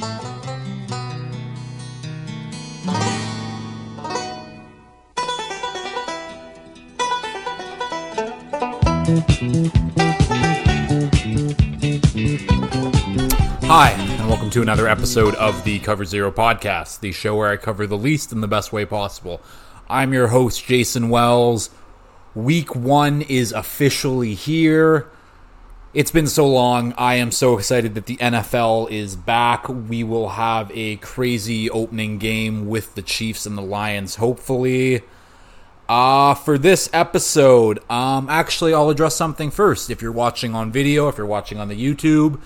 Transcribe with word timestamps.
Hi, 0.00 0.30
and 13.90 14.28
welcome 14.28 14.50
to 14.50 14.62
another 14.62 14.86
episode 14.86 15.34
of 15.34 15.64
the 15.64 15.80
Cover 15.80 16.04
Zero 16.04 16.30
podcast, 16.30 17.00
the 17.00 17.10
show 17.10 17.34
where 17.34 17.48
I 17.48 17.56
cover 17.56 17.84
the 17.88 17.98
least 17.98 18.30
in 18.30 18.40
the 18.40 18.46
best 18.46 18.72
way 18.72 18.84
possible. 18.84 19.40
I'm 19.88 20.12
your 20.12 20.28
host, 20.28 20.64
Jason 20.64 21.08
Wells. 21.08 21.70
Week 22.36 22.76
one 22.76 23.22
is 23.22 23.50
officially 23.50 24.34
here. 24.34 25.10
It's 25.94 26.10
been 26.10 26.26
so 26.26 26.46
long. 26.46 26.92
I 26.98 27.14
am 27.14 27.32
so 27.32 27.56
excited 27.56 27.94
that 27.94 28.04
the 28.04 28.18
NFL 28.18 28.90
is 28.90 29.16
back. 29.16 29.66
We 29.70 30.04
will 30.04 30.28
have 30.28 30.70
a 30.74 30.96
crazy 30.96 31.70
opening 31.70 32.18
game 32.18 32.68
with 32.68 32.94
the 32.94 33.00
Chiefs 33.00 33.46
and 33.46 33.56
the 33.56 33.62
Lions, 33.62 34.16
hopefully. 34.16 35.00
Uh, 35.88 36.34
for 36.34 36.58
this 36.58 36.90
episode, 36.92 37.78
um, 37.90 38.28
actually, 38.28 38.74
I'll 38.74 38.90
address 38.90 39.16
something 39.16 39.50
first. 39.50 39.88
If 39.88 40.02
you're 40.02 40.12
watching 40.12 40.54
on 40.54 40.70
video, 40.70 41.08
if 41.08 41.16
you're 41.16 41.26
watching 41.26 41.58
on 41.58 41.68
the 41.68 41.82
YouTube, 41.94 42.38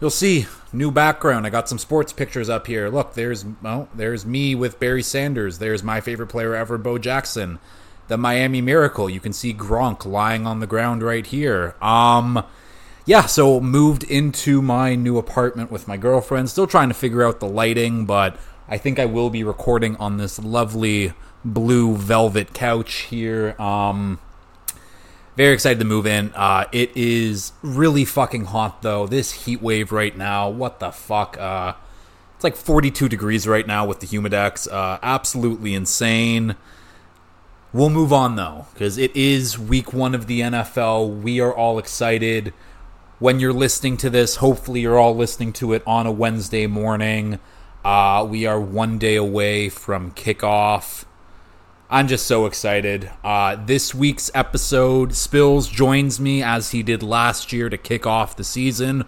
you'll 0.00 0.10
see 0.10 0.46
new 0.72 0.92
background. 0.92 1.48
I 1.48 1.50
got 1.50 1.68
some 1.68 1.78
sports 1.78 2.12
pictures 2.12 2.48
up 2.48 2.68
here. 2.68 2.88
Look, 2.90 3.14
there's 3.14 3.44
well, 3.60 3.88
there's 3.92 4.24
me 4.24 4.54
with 4.54 4.78
Barry 4.78 5.02
Sanders. 5.02 5.58
There's 5.58 5.82
my 5.82 6.00
favorite 6.00 6.28
player 6.28 6.54
ever, 6.54 6.78
Bo 6.78 6.98
Jackson. 6.98 7.58
The 8.06 8.16
Miami 8.16 8.60
Miracle. 8.60 9.10
You 9.10 9.18
can 9.18 9.32
see 9.32 9.52
Gronk 9.52 10.04
lying 10.04 10.46
on 10.46 10.60
the 10.60 10.66
ground 10.68 11.02
right 11.02 11.26
here. 11.26 11.74
Um, 11.82 12.44
yeah, 13.06 13.26
so 13.26 13.60
moved 13.60 14.02
into 14.04 14.62
my 14.62 14.94
new 14.94 15.18
apartment 15.18 15.70
with 15.70 15.86
my 15.86 15.96
girlfriend. 15.96 16.48
Still 16.48 16.66
trying 16.66 16.88
to 16.88 16.94
figure 16.94 17.22
out 17.22 17.40
the 17.40 17.48
lighting, 17.48 18.06
but 18.06 18.36
I 18.68 18.78
think 18.78 18.98
I 18.98 19.04
will 19.04 19.30
be 19.30 19.44
recording 19.44 19.96
on 19.96 20.16
this 20.16 20.38
lovely 20.38 21.12
blue 21.44 21.96
velvet 21.96 22.54
couch 22.54 22.94
here. 22.94 23.60
Um, 23.60 24.18
very 25.36 25.52
excited 25.52 25.80
to 25.80 25.84
move 25.84 26.06
in. 26.06 26.32
Uh, 26.34 26.64
it 26.72 26.96
is 26.96 27.52
really 27.60 28.04
fucking 28.04 28.46
hot 28.46 28.82
though. 28.82 29.06
This 29.06 29.32
heat 29.32 29.60
wave 29.60 29.92
right 29.92 30.16
now. 30.16 30.48
What 30.48 30.80
the 30.80 30.90
fuck? 30.90 31.36
Uh, 31.38 31.74
it's 32.36 32.44
like 32.44 32.56
42 32.56 33.08
degrees 33.08 33.46
right 33.46 33.66
now 33.66 33.84
with 33.84 34.00
the 34.00 34.06
humidex. 34.06 34.70
Uh, 34.72 34.98
absolutely 35.02 35.74
insane. 35.74 36.56
We'll 37.72 37.90
move 37.90 38.12
on 38.12 38.36
though, 38.36 38.66
because 38.72 38.96
it 38.96 39.14
is 39.16 39.58
week 39.58 39.92
one 39.92 40.14
of 40.14 40.26
the 40.26 40.40
NFL. 40.40 41.20
We 41.20 41.40
are 41.40 41.52
all 41.52 41.78
excited. 41.78 42.54
When 43.24 43.40
you're 43.40 43.54
listening 43.54 43.96
to 43.96 44.10
this, 44.10 44.36
hopefully 44.36 44.82
you're 44.82 44.98
all 44.98 45.16
listening 45.16 45.54
to 45.54 45.72
it 45.72 45.82
on 45.86 46.06
a 46.06 46.12
Wednesday 46.12 46.66
morning. 46.66 47.38
Uh, 47.82 48.26
we 48.28 48.44
are 48.44 48.60
one 48.60 48.98
day 48.98 49.16
away 49.16 49.70
from 49.70 50.10
kickoff. 50.10 51.06
I'm 51.88 52.06
just 52.06 52.26
so 52.26 52.44
excited. 52.44 53.10
Uh, 53.24 53.56
this 53.56 53.94
week's 53.94 54.30
episode, 54.34 55.12
Spillz 55.12 55.72
joins 55.72 56.20
me 56.20 56.42
as 56.42 56.72
he 56.72 56.82
did 56.82 57.02
last 57.02 57.50
year 57.50 57.70
to 57.70 57.78
kick 57.78 58.06
off 58.06 58.36
the 58.36 58.44
season. 58.44 59.04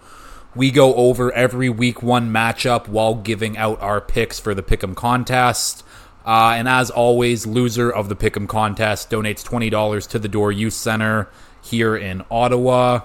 We 0.55 0.71
go 0.71 0.95
over 0.95 1.31
every 1.33 1.69
week 1.69 2.01
one 2.01 2.31
matchup 2.31 2.87
while 2.87 3.13
giving 3.13 3.55
out 3.55 3.79
our 3.83 4.01
picks 4.01 4.39
for 4.39 4.55
the 4.55 4.63
Pick'em 4.63 4.95
contest. 4.95 5.83
Uh, 6.25 6.55
and 6.57 6.67
as 6.67 6.89
always, 6.89 7.45
loser 7.45 7.91
of 7.91 8.09
the 8.09 8.15
Pick'em 8.15 8.49
contest 8.49 9.11
donates 9.11 9.45
$20 9.45 10.09
to 10.09 10.17
the 10.17 10.27
Door 10.27 10.53
Youth 10.53 10.73
Center 10.73 11.29
here 11.61 11.95
in 11.95 12.25
Ottawa. 12.31 13.01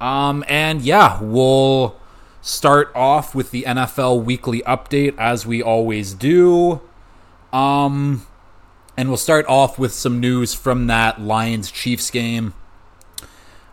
Um, 0.00 0.44
and 0.48 0.82
yeah, 0.82 1.18
we'll 1.20 1.96
start 2.42 2.92
off 2.94 3.34
with 3.34 3.50
the 3.50 3.62
NFL 3.62 4.22
weekly 4.22 4.60
update 4.62 5.14
as 5.18 5.46
we 5.46 5.62
always 5.62 6.12
do. 6.12 6.82
Um, 7.52 8.26
and 8.96 9.08
we'll 9.08 9.16
start 9.16 9.46
off 9.46 9.78
with 9.78 9.92
some 9.92 10.20
news 10.20 10.54
from 10.54 10.86
that 10.88 11.20
Lions 11.20 11.70
Chiefs 11.70 12.10
game. 12.10 12.54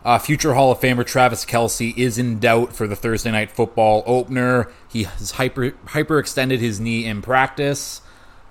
Uh, 0.04 0.18
future 0.18 0.54
Hall 0.54 0.72
of 0.72 0.80
Famer 0.80 1.06
Travis 1.06 1.44
Kelce 1.44 1.96
is 1.96 2.18
in 2.18 2.40
doubt 2.40 2.72
for 2.72 2.88
the 2.88 2.96
Thursday 2.96 3.30
night 3.30 3.52
football 3.52 4.02
opener. 4.06 4.68
He 4.88 5.04
has 5.04 5.32
hyper 5.32 5.72
hyperextended 5.86 6.58
his 6.58 6.80
knee 6.80 7.04
in 7.04 7.22
practice. 7.22 8.00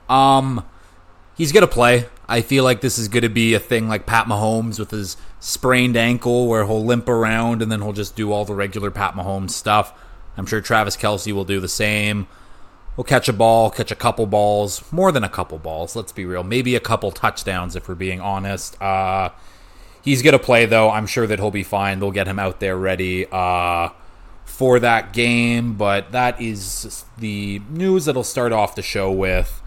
Um, 0.07 0.65
he's 1.35 1.51
gonna 1.51 1.67
play. 1.67 2.07
I 2.27 2.41
feel 2.41 2.63
like 2.63 2.81
this 2.81 2.97
is 2.97 3.07
gonna 3.07 3.29
be 3.29 3.53
a 3.53 3.59
thing 3.59 3.87
like 3.87 4.05
Pat 4.05 4.25
Mahomes 4.25 4.79
with 4.79 4.91
his 4.91 5.17
sprained 5.39 5.97
ankle, 5.97 6.47
where 6.47 6.65
he'll 6.65 6.83
limp 6.83 7.09
around 7.09 7.61
and 7.61 7.71
then 7.71 7.81
he'll 7.81 7.93
just 7.93 8.15
do 8.15 8.31
all 8.31 8.45
the 8.45 8.55
regular 8.55 8.91
Pat 8.91 9.15
Mahomes 9.15 9.51
stuff. 9.51 9.93
I'm 10.37 10.45
sure 10.45 10.61
Travis 10.61 10.95
Kelce 10.95 11.33
will 11.33 11.45
do 11.45 11.59
the 11.59 11.67
same. 11.67 12.27
We'll 12.97 13.05
catch 13.05 13.29
a 13.29 13.33
ball, 13.33 13.71
catch 13.71 13.91
a 13.91 13.95
couple 13.95 14.25
balls, 14.25 14.83
more 14.91 15.11
than 15.11 15.23
a 15.23 15.29
couple 15.29 15.57
balls. 15.57 15.95
Let's 15.95 16.11
be 16.11 16.25
real. 16.25 16.43
Maybe 16.43 16.75
a 16.75 16.79
couple 16.79 17.11
touchdowns 17.11 17.75
if 17.75 17.87
we're 17.87 17.95
being 17.95 18.19
honest. 18.19 18.79
Uh, 18.81 19.29
he's 20.01 20.21
going 20.21 20.33
to 20.33 20.39
play, 20.39 20.65
though. 20.65 20.91
I'm 20.91 21.07
sure 21.07 21.25
that 21.25 21.39
he'll 21.39 21.51
be 21.51 21.63
fine. 21.63 21.99
They'll 21.99 22.11
get 22.11 22.27
him 22.27 22.37
out 22.37 22.59
there 22.59 22.77
ready 22.77 23.27
uh, 23.31 23.89
for 24.43 24.79
that 24.79 25.13
game. 25.13 25.75
But 25.75 26.11
that 26.11 26.41
is 26.41 27.05
the 27.17 27.61
news 27.69 28.05
that'll 28.05 28.25
start 28.25 28.51
off 28.51 28.75
the 28.75 28.81
show 28.81 29.09
with. 29.09 29.60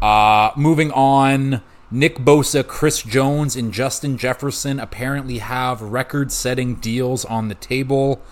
Uh, 0.00 0.52
moving 0.56 0.90
on, 0.92 1.62
Nick 1.90 2.16
Bosa, 2.18 2.66
Chris 2.66 3.02
Jones, 3.02 3.56
and 3.56 3.72
Justin 3.72 4.16
Jefferson 4.16 4.80
apparently 4.80 5.38
have 5.38 5.82
record 5.82 6.32
setting 6.32 6.76
deals 6.76 7.24
on 7.24 7.48
the 7.48 7.54
table. 7.54 8.22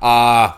Uh, 0.00 0.52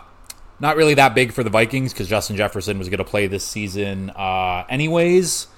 not 0.59 0.77
really 0.77 0.95
that 0.95 1.15
big 1.15 1.33
for 1.33 1.43
the 1.45 1.50
Vikings 1.50 1.93
because 1.93 2.09
Justin 2.09 2.37
Jefferson 2.37 2.78
was 2.78 2.89
going 2.89 2.99
to 2.99 3.05
play 3.05 3.27
this 3.27 3.45
season 3.45 4.11
uh, 4.11 4.65
anyways. 4.69 5.49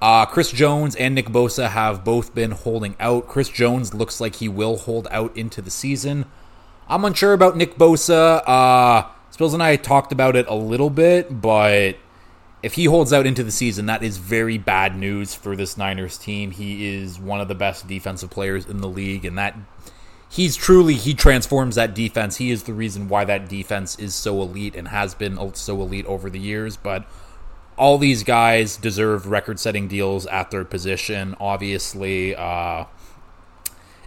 Uh, 0.00 0.26
Chris 0.26 0.50
Jones 0.50 0.96
and 0.96 1.14
Nick 1.14 1.26
Bosa 1.26 1.70
have 1.70 2.04
both 2.04 2.34
been 2.34 2.50
holding 2.50 2.96
out. 2.98 3.28
Chris 3.28 3.48
Jones 3.48 3.94
looks 3.94 4.20
like 4.20 4.36
he 4.36 4.48
will 4.48 4.76
hold 4.76 5.08
out 5.10 5.36
into 5.36 5.62
the 5.62 5.70
season. 5.70 6.26
I'm 6.88 7.04
unsure 7.04 7.32
about 7.32 7.56
Nick 7.56 7.76
Bosa. 7.76 8.42
Uh, 8.46 9.08
Spillz 9.32 9.54
and 9.54 9.62
I 9.62 9.76
talked 9.76 10.12
about 10.12 10.36
it 10.36 10.46
a 10.48 10.54
little 10.54 10.90
bit, 10.90 11.40
but 11.40 11.96
if 12.64 12.74
he 12.74 12.86
holds 12.86 13.12
out 13.12 13.26
into 13.26 13.44
the 13.44 13.50
season, 13.50 13.84
that 13.86 14.02
is 14.02 14.16
very 14.16 14.56
bad 14.56 14.96
news 14.96 15.34
for 15.34 15.54
this 15.54 15.76
Niners 15.76 16.16
team. 16.16 16.50
He 16.50 16.94
is 16.94 17.18
one 17.18 17.38
of 17.38 17.48
the 17.48 17.54
best 17.54 17.86
defensive 17.86 18.30
players 18.30 18.64
in 18.64 18.80
the 18.80 18.88
league, 18.88 19.26
and 19.26 19.36
that 19.36 19.54
he's 20.30 20.56
truly 20.56 20.94
he 20.94 21.12
transforms 21.12 21.74
that 21.74 21.94
defense. 21.94 22.38
He 22.38 22.50
is 22.50 22.62
the 22.62 22.72
reason 22.72 23.10
why 23.10 23.26
that 23.26 23.50
defense 23.50 23.98
is 23.98 24.14
so 24.14 24.40
elite 24.40 24.74
and 24.74 24.88
has 24.88 25.14
been 25.14 25.54
so 25.54 25.82
elite 25.82 26.06
over 26.06 26.30
the 26.30 26.38
years. 26.38 26.78
But 26.78 27.06
all 27.76 27.98
these 27.98 28.22
guys 28.22 28.78
deserve 28.78 29.26
record-setting 29.26 29.88
deals 29.88 30.24
at 30.26 30.50
their 30.50 30.64
position. 30.64 31.36
Obviously, 31.38 32.34
uh, 32.34 32.86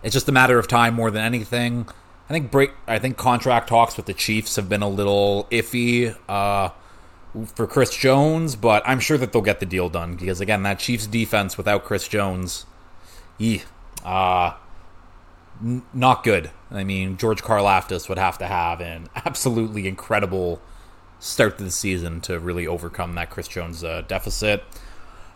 it's 0.01 0.13
just 0.13 0.29
a 0.29 0.31
matter 0.31 0.57
of 0.57 0.67
time 0.67 0.95
more 0.95 1.11
than 1.11 1.23
anything. 1.23 1.87
I 2.27 2.33
think 2.33 2.49
break. 2.49 2.71
I 2.87 2.97
think 2.97 3.17
contract 3.17 3.69
talks 3.69 3.97
with 3.97 4.07
the 4.07 4.15
Chiefs 4.15 4.55
have 4.55 4.67
been 4.67 4.81
a 4.81 4.89
little 4.89 5.47
iffy 5.51 6.17
uh, 6.27 6.69
for 7.45 7.67
Chris 7.67 7.95
Jones, 7.95 8.55
but 8.55 8.83
I'm 8.85 8.99
sure 8.99 9.17
that 9.17 9.31
they'll 9.33 9.41
get 9.41 9.59
the 9.59 9.65
deal 9.65 9.89
done 9.89 10.15
because 10.15 10.41
again, 10.41 10.63
that 10.63 10.79
Chiefs 10.79 11.07
defense 11.07 11.57
without 11.57 11.83
Chris 11.83 12.07
Jones, 12.07 12.65
yeah, 13.37 13.59
uh, 14.03 14.53
n- 15.63 15.83
not 15.93 16.23
good. 16.23 16.51
I 16.71 16.83
mean, 16.83 17.17
George 17.17 17.43
Karlaftis 17.43 18.09
would 18.09 18.17
have 18.17 18.37
to 18.39 18.47
have 18.47 18.81
an 18.81 19.09
absolutely 19.15 19.87
incredible 19.87 20.61
start 21.19 21.57
to 21.57 21.63
the 21.63 21.71
season 21.71 22.21
to 22.21 22.39
really 22.39 22.67
overcome 22.67 23.15
that 23.15 23.29
Chris 23.29 23.47
Jones 23.47 23.83
uh, 23.83 24.03
deficit. 24.07 24.63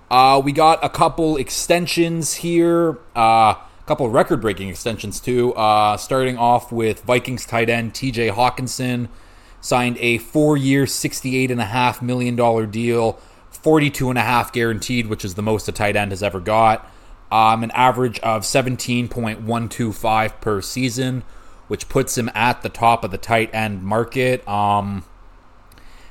Uh, 0.10 0.42
we 0.44 0.52
got 0.52 0.84
a 0.84 0.90
couple 0.90 1.38
extensions 1.38 2.36
here, 2.36 3.00
uh, 3.16 3.56
a 3.56 3.84
couple 3.86 4.10
record 4.10 4.42
breaking 4.42 4.70
extensions 4.70 5.20
too. 5.20 5.54
Uh, 5.54 5.96
starting 5.98 6.38
off 6.38 6.72
with 6.72 7.02
Vikings 7.02 7.46
tight 7.46 7.70
end 7.70 7.94
TJ 7.94 8.32
Hockenson 8.34 9.08
signed 9.62 9.98
a 10.00 10.18
four 10.18 10.58
year, 10.58 10.86
$68.5 10.86 12.02
million 12.02 12.36
deal, 12.70 13.20
$42.5 13.54 14.52
guaranteed, 14.52 15.08
which 15.08 15.24
is 15.24 15.36
the 15.36 15.42
most 15.42 15.68
a 15.68 15.72
tight 15.72 15.96
end 15.96 16.12
has 16.12 16.22
ever 16.22 16.40
got 16.40 16.92
um, 17.32 17.64
an 17.64 17.72
average 17.72 18.20
of 18.20 18.44
17.125 18.44 20.42
per 20.42 20.62
season, 20.62 21.24
which 21.68 21.88
puts 21.88 22.18
him 22.18 22.30
at 22.36 22.62
the 22.62 22.70
top 22.70 23.04
of 23.04 23.12
the 23.12 23.18
tight 23.18 23.50
end 23.54 23.82
market. 23.84 24.46
Um, 24.48 25.06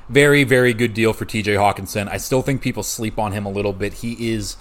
very, 0.09 0.43
very 0.45 0.73
good 0.73 0.95
deal 0.95 1.13
for 1.13 1.27
TJ 1.27 1.57
Hockenson. 1.57 2.09
I 2.09 2.17
still 2.17 2.43
think 2.43 2.63
people 2.63 2.83
sleep 2.83 3.19
on 3.19 3.33
him 3.33 3.45
a 3.45 3.51
little 3.51 3.75
bit. 3.75 3.95
He 3.95 4.33
is 4.33 4.57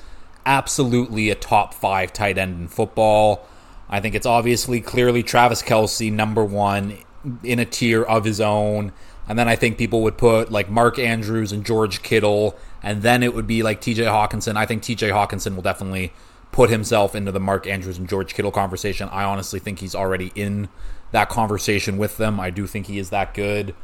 absolutely 0.46 1.30
a 1.30 1.36
top 1.36 1.74
five 1.74 2.12
tight 2.12 2.38
end 2.38 2.60
in 2.60 2.68
football. 2.68 3.48
I 3.90 4.02
think 4.02 4.14
it's 4.14 4.28
obviously 4.28 4.82
clearly 4.82 5.24
Travis 5.24 5.64
Kelce, 5.64 6.12
number 6.12 6.44
one, 6.44 6.98
in 7.44 7.60
a 7.60 7.66
tier 7.66 8.04
of 8.04 8.26
his 8.26 8.40
own. 8.42 8.92
And 9.28 9.38
then 9.38 9.48
I 9.48 9.56
think 9.56 9.78
people 9.78 10.02
would 10.04 10.18
put 10.18 10.52
like 10.52 10.70
Mark 10.70 10.98
Andrews 10.98 11.52
and 11.52 11.66
George 11.66 12.02
Kittle, 12.02 12.58
and 12.82 13.02
then 13.04 13.22
it 13.22 13.34
would 13.36 13.48
be 13.48 13.62
like 13.62 13.82
TJ 13.82 14.06
Hockenson. 14.06 14.56
I 14.56 14.66
think 14.66 14.82
TJ 14.82 15.12
Hockenson 15.12 15.56
will 15.56 15.62
definitely 15.62 16.14
put 16.52 16.70
himself 16.70 17.14
into 17.14 17.32
the 17.32 17.40
Mark 17.40 17.68
Andrews 17.68 17.98
and 17.98 18.10
George 18.10 18.34
Kittle 18.34 18.52
conversation. 18.52 19.08
I 19.10 19.24
honestly 19.24 19.60
think 19.60 19.80
he's 19.80 19.94
already 19.94 20.32
in 20.34 20.70
that 21.12 21.30
conversation 21.30 21.98
with 21.98 22.18
them. 22.18 22.40
I 22.40 22.50
do 22.50 22.66
think 22.66 22.88
he 22.88 22.98
is 22.98 23.12
that 23.12 23.34
good. 23.34 23.76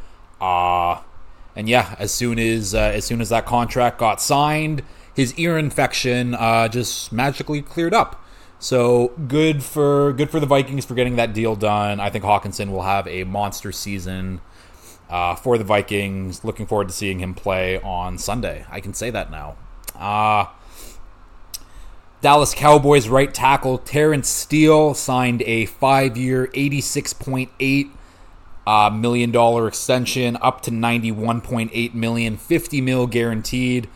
Uh 0.42 1.02
and 1.56 1.70
yeah, 1.70 1.96
as 1.98 2.12
soon 2.12 2.38
as 2.38 2.76
uh, 2.76 2.80
as 2.80 3.06
soon 3.06 3.22
as 3.22 3.30
that 3.30 3.46
contract 3.46 3.98
got 3.98 4.22
signed, 4.22 4.84
his 5.14 5.34
ear 5.36 5.58
infection 5.58 6.36
uh, 6.36 6.68
just 6.68 7.12
magically 7.12 7.62
cleared 7.62 7.94
up. 7.94 8.22
So 8.66 9.10
good 9.28 9.62
for 9.62 10.12
good 10.14 10.32
for 10.32 10.40
the 10.40 10.48
Vikings 10.48 10.86
for 10.86 10.96
getting 10.96 11.18
that 11.18 11.34
deal 11.34 11.56
done. 11.56 12.00
I 12.00 12.10
think 12.10 12.24
Hockenson 12.24 12.72
will 12.72 12.82
have 12.82 13.08
a 13.08 13.24
monster 13.24 13.72
season 13.72 14.42
uh, 15.08 15.36
for 15.36 15.60
the 15.60 15.64
Vikings. 15.64 16.44
Looking 16.44 16.66
forward 16.66 16.88
to 16.88 16.94
seeing 16.96 17.20
him 17.20 17.36
play 17.36 17.80
on 17.80 18.18
Sunday. 18.18 18.66
I 18.72 18.80
can 18.80 18.96
say 18.96 19.12
that 19.12 19.30
now. 19.30 19.56
Uh, 19.94 20.48
Dallas 22.22 22.56
Cowboys 22.56 23.08
right 23.08 23.32
tackle 23.32 23.78
Terence 23.78 24.30
Steele 24.30 24.96
signed 24.96 25.44
a 25.44 25.68
five-year, 25.68 26.50
eighty-six 26.56 27.14
point 27.14 27.52
eight 27.60 27.90
uh, 28.66 28.90
million 28.90 29.30
dollar 29.30 29.68
extension, 29.68 30.40
up 30.42 30.62
to 30.62 30.72
ninety-one 30.72 31.40
point 31.42 31.70
eight 31.72 31.94
million, 31.94 32.36
fifty 32.36 32.82
mil 32.82 33.06
guaranteed. 33.06 33.88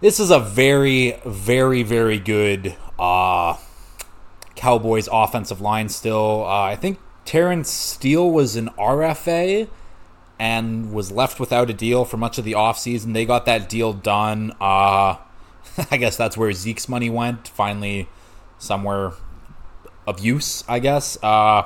This 0.00 0.18
is 0.18 0.30
a 0.30 0.40
very, 0.40 1.20
very, 1.26 1.82
very 1.82 2.18
good 2.18 2.74
uh, 2.98 3.58
Cowboys 4.56 5.10
offensive 5.12 5.60
line. 5.60 5.90
Still, 5.90 6.44
uh, 6.46 6.62
I 6.62 6.74
think 6.74 6.98
Terence 7.26 7.68
Steele 7.68 8.30
was 8.30 8.56
an 8.56 8.70
RFA 8.78 9.68
and 10.38 10.94
was 10.94 11.12
left 11.12 11.38
without 11.38 11.68
a 11.68 11.74
deal 11.74 12.06
for 12.06 12.16
much 12.16 12.38
of 12.38 12.46
the 12.46 12.52
offseason. 12.52 13.12
They 13.12 13.26
got 13.26 13.44
that 13.44 13.68
deal 13.68 13.92
done. 13.92 14.52
Uh, 14.58 15.16
I 15.90 15.98
guess 15.98 16.16
that's 16.16 16.34
where 16.34 16.50
Zeke's 16.54 16.88
money 16.88 17.10
went. 17.10 17.46
Finally, 17.48 18.08
somewhere 18.58 19.12
of 20.06 20.18
use, 20.20 20.64
I 20.66 20.78
guess. 20.78 21.22
Uh, 21.22 21.64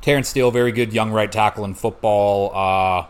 Terence 0.00 0.28
Steele, 0.28 0.50
very 0.50 0.72
good 0.72 0.92
young 0.92 1.12
right 1.12 1.30
tackle 1.30 1.64
in 1.64 1.74
football. 1.74 2.50
Uh, 2.52 3.06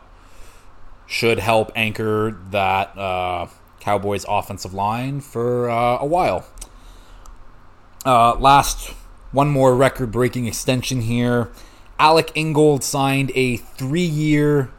should 1.06 1.38
help 1.38 1.72
anchor 1.74 2.38
that 2.50 2.96
uh, 2.98 3.46
Cowboys 3.80 4.24
offensive 4.28 4.74
line 4.74 5.20
for 5.20 5.68
uh, 5.68 5.98
a 5.98 6.06
while. 6.06 6.46
Uh, 8.04 8.34
last, 8.36 8.90
one 9.32 9.48
more 9.48 9.74
record 9.74 10.10
breaking 10.12 10.46
extension 10.46 11.02
here. 11.02 11.50
Alec 11.98 12.32
Ingold 12.34 12.82
signed 12.82 13.30
a 13.34 13.56
three 13.58 14.00
year, 14.00 14.70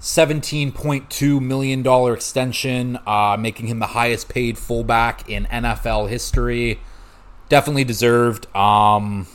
$17.2 0.00 1.40
million 1.40 2.14
extension, 2.14 2.98
uh, 3.06 3.36
making 3.38 3.66
him 3.66 3.78
the 3.78 3.88
highest 3.88 4.28
paid 4.28 4.56
fullback 4.56 5.28
in 5.28 5.44
NFL 5.46 6.08
history. 6.08 6.80
Definitely 7.48 7.84
deserved. 7.84 8.54
Um, 8.56 9.26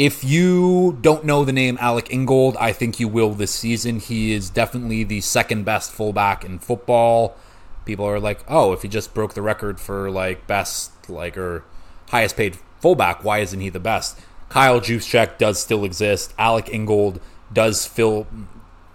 if 0.00 0.24
you 0.24 0.96
don't 1.02 1.26
know 1.26 1.44
the 1.44 1.52
name 1.52 1.76
Alec 1.78 2.10
Ingold, 2.10 2.56
I 2.56 2.72
think 2.72 2.98
you 2.98 3.06
will 3.06 3.34
this 3.34 3.50
season. 3.50 4.00
He 4.00 4.32
is 4.32 4.48
definitely 4.48 5.04
the 5.04 5.20
second 5.20 5.66
best 5.66 5.92
fullback 5.92 6.42
in 6.42 6.58
football. 6.58 7.36
People 7.84 8.06
are 8.06 8.18
like, 8.18 8.42
"Oh, 8.48 8.72
if 8.72 8.80
he 8.80 8.88
just 8.88 9.12
broke 9.12 9.34
the 9.34 9.42
record 9.42 9.78
for 9.78 10.10
like 10.10 10.46
best 10.46 10.92
like 11.10 11.36
or 11.36 11.64
highest 12.08 12.38
paid 12.38 12.56
fullback, 12.80 13.22
why 13.22 13.40
isn't 13.40 13.60
he 13.60 13.68
the 13.68 13.78
best?" 13.78 14.18
Kyle 14.48 14.80
Juszczyk 14.80 15.36
does 15.36 15.58
still 15.60 15.84
exist. 15.84 16.32
Alec 16.38 16.72
Ingold 16.72 17.20
does 17.52 17.84
fill 17.84 18.26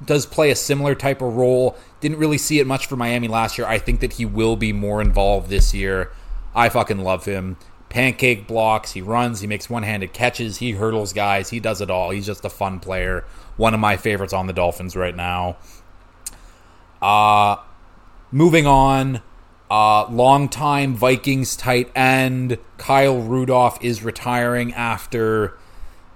does 0.04 0.26
play 0.26 0.50
a 0.50 0.56
similar 0.56 0.96
type 0.96 1.22
of 1.22 1.36
role. 1.36 1.78
Didn't 2.02 2.18
really 2.18 2.40
see 2.40 2.58
it 2.60 2.66
much 2.66 2.88
for 2.88 2.96
Miami 2.96 3.28
last 3.28 3.60
year. 3.60 3.68
I 3.68 3.78
think 3.78 4.00
that 4.00 4.14
he 4.14 4.26
will 4.26 4.56
be 4.56 4.74
more 4.74 5.02
involved 5.02 5.52
this 5.52 5.72
year. 5.72 6.12
I 6.56 6.70
fucking 6.70 7.02
love 7.02 7.26
him. 7.26 7.58
Pancake 7.96 8.46
blocks, 8.46 8.92
he 8.92 9.02
runs, 9.02 9.40
he 9.40 9.48
makes 9.48 9.70
one 9.70 9.84
handed 9.84 10.12
catches, 10.12 10.58
he 10.58 10.72
hurdles 10.72 11.14
guys, 11.14 11.52
he 11.52 11.62
does 11.62 11.80
it 11.80 11.90
all. 11.90 12.10
He's 12.10 12.26
just 12.26 12.44
a 12.44 12.50
fun 12.50 12.82
player. 12.82 13.24
One 13.56 13.74
of 13.74 13.80
my 13.80 13.96
favorites 13.96 14.34
on 14.34 14.48
the 14.48 14.52
Dolphins 14.52 14.98
right 14.98 15.16
now. 15.16 15.56
Uh, 17.02 17.56
moving 18.32 18.68
on, 18.68 19.22
uh, 19.72 20.10
longtime 20.10 20.94
Vikings 20.94 21.56
tight 21.56 21.90
end 21.96 22.58
Kyle 22.78 23.22
Rudolph 23.22 23.82
is 23.82 24.04
retiring 24.04 24.74
after 24.74 25.58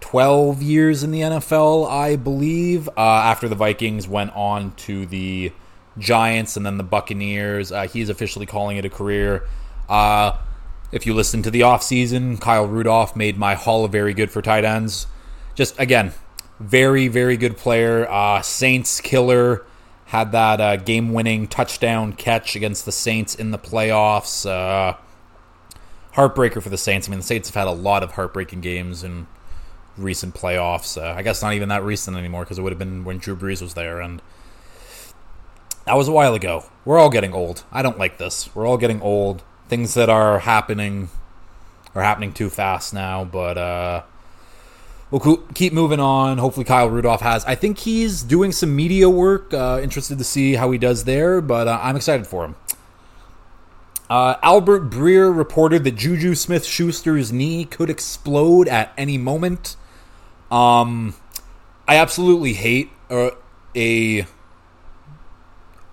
12 0.02 0.62
years 0.62 1.02
in 1.02 1.12
the 1.12 1.22
NFL, 1.22 1.90
I 1.90 2.18
believe, 2.18 2.90
uh, 2.90 3.00
after 3.00 3.48
the 3.48 3.56
Vikings 3.56 4.06
went 4.06 4.36
on 4.36 4.74
to 4.76 5.06
the 5.06 5.54
Giants 5.98 6.58
and 6.58 6.66
then 6.66 6.78
the 6.78 6.84
Buccaneers. 6.84 7.72
Uh, 7.72 7.88
he's 7.88 8.10
officially 8.10 8.46
calling 8.46 8.76
it 8.76 8.84
a 8.84 8.90
career. 8.90 9.48
Uh, 9.88 10.34
if 10.92 11.06
you 11.06 11.14
listen 11.14 11.42
to 11.44 11.52
the 11.52 11.62
offseason, 11.62 12.40
Kyle 12.40 12.66
Rudolph 12.66 13.16
made 13.16 13.38
my 13.38 13.56
Hall 13.56 13.86
of 13.86 13.92
Very 13.92 14.14
Good 14.14 14.32
for 14.32 14.42
tight 14.42 14.66
ends. 14.66 15.08
Just, 15.56 15.80
again, 15.80 16.14
very, 16.60 17.08
very 17.08 17.38
good 17.38 17.58
player. 17.58 18.10
Uh, 18.10 18.42
Saints 18.42 19.02
killer. 19.02 19.66
Had 20.06 20.32
that 20.32 20.60
uh, 20.60 20.76
game 20.78 21.14
winning 21.14 21.48
touchdown 21.48 22.14
catch 22.14 22.56
against 22.56 22.86
the 22.86 22.92
Saints 22.92 23.36
in 23.36 23.52
the 23.52 23.60
playoffs. 23.60 24.50
Uh, 24.50 24.98
heartbreaker 26.16 26.64
for 26.64 26.70
the 26.70 26.80
Saints. 26.80 27.08
I 27.08 27.12
mean, 27.12 27.20
the 27.20 27.26
Saints 27.26 27.50
have 27.50 27.56
had 27.56 27.68
a 27.68 27.72
lot 27.72 28.02
of 28.02 28.14
heartbreaking 28.14 28.62
games 28.62 29.04
in 29.04 29.28
recent 29.98 30.34
playoffs. 30.34 31.00
Uh, 31.00 31.14
I 31.16 31.22
guess 31.22 31.44
not 31.44 31.54
even 31.54 31.70
that 31.70 31.84
recent 31.84 32.18
anymore 32.18 32.44
because 32.44 32.58
it 32.58 32.64
would 32.64 32.72
have 32.72 32.80
been 32.80 33.04
when 33.04 33.20
Drew 33.20 33.36
Brees 33.36 33.62
was 33.62 33.76
there, 33.76 34.02
and 34.02 34.22
that 35.86 35.96
was 35.96 36.08
a 36.08 36.12
while 36.12 36.34
ago. 36.34 36.66
We're 36.86 36.98
all 36.98 37.12
getting 37.12 37.34
old. 37.34 37.64
I 37.72 37.82
don't 37.82 38.00
like 38.00 38.18
this. 38.18 38.54
We're 38.56 38.66
all 38.66 38.78
getting 38.78 39.02
old. 39.02 39.44
Things 39.70 39.94
that 39.94 40.10
are 40.10 40.40
happening 40.40 41.10
are 41.96 42.04
happening 42.04 42.34
too 42.34 42.50
fast 42.50 42.94
now, 42.94 43.24
but 43.24 43.58
uh, 43.58 44.04
we'll 45.12 45.38
keep 45.54 45.74
moving 45.74 46.00
on. 46.00 46.40
Hopefully, 46.40 46.66
Kyle 46.66 46.90
Rudolph 46.90 47.22
has. 47.22 47.46
I 47.46 47.56
think 47.56 47.80
he's 47.80 48.24
doing 48.24 48.52
some 48.52 48.76
media 48.76 49.10
work. 49.10 49.54
Uh, 49.54 49.80
interested 49.82 50.18
to 50.18 50.24
see 50.24 50.56
how 50.56 50.72
he 50.72 50.78
does 50.78 51.04
there, 51.04 51.40
but 51.40 51.68
uh, 51.68 51.80
I'm 51.82 51.96
excited 51.96 52.28
for 52.28 52.46
him. 52.46 52.56
Uh, 54.10 54.38
Albert 54.42 54.90
Breer 54.90 55.36
reported 55.36 55.84
that 55.84 55.96
Juju 55.96 56.34
Smith 56.34 56.66
Schuster's 56.66 57.32
knee 57.32 57.64
could 57.64 57.92
explode 57.92 58.68
at 58.68 58.92
any 58.98 59.20
moment. 59.20 59.76
Um, 60.50 61.14
I 61.88 61.98
absolutely 61.98 62.54
hate 62.54 62.90
a, 63.12 63.32
a 63.76 64.26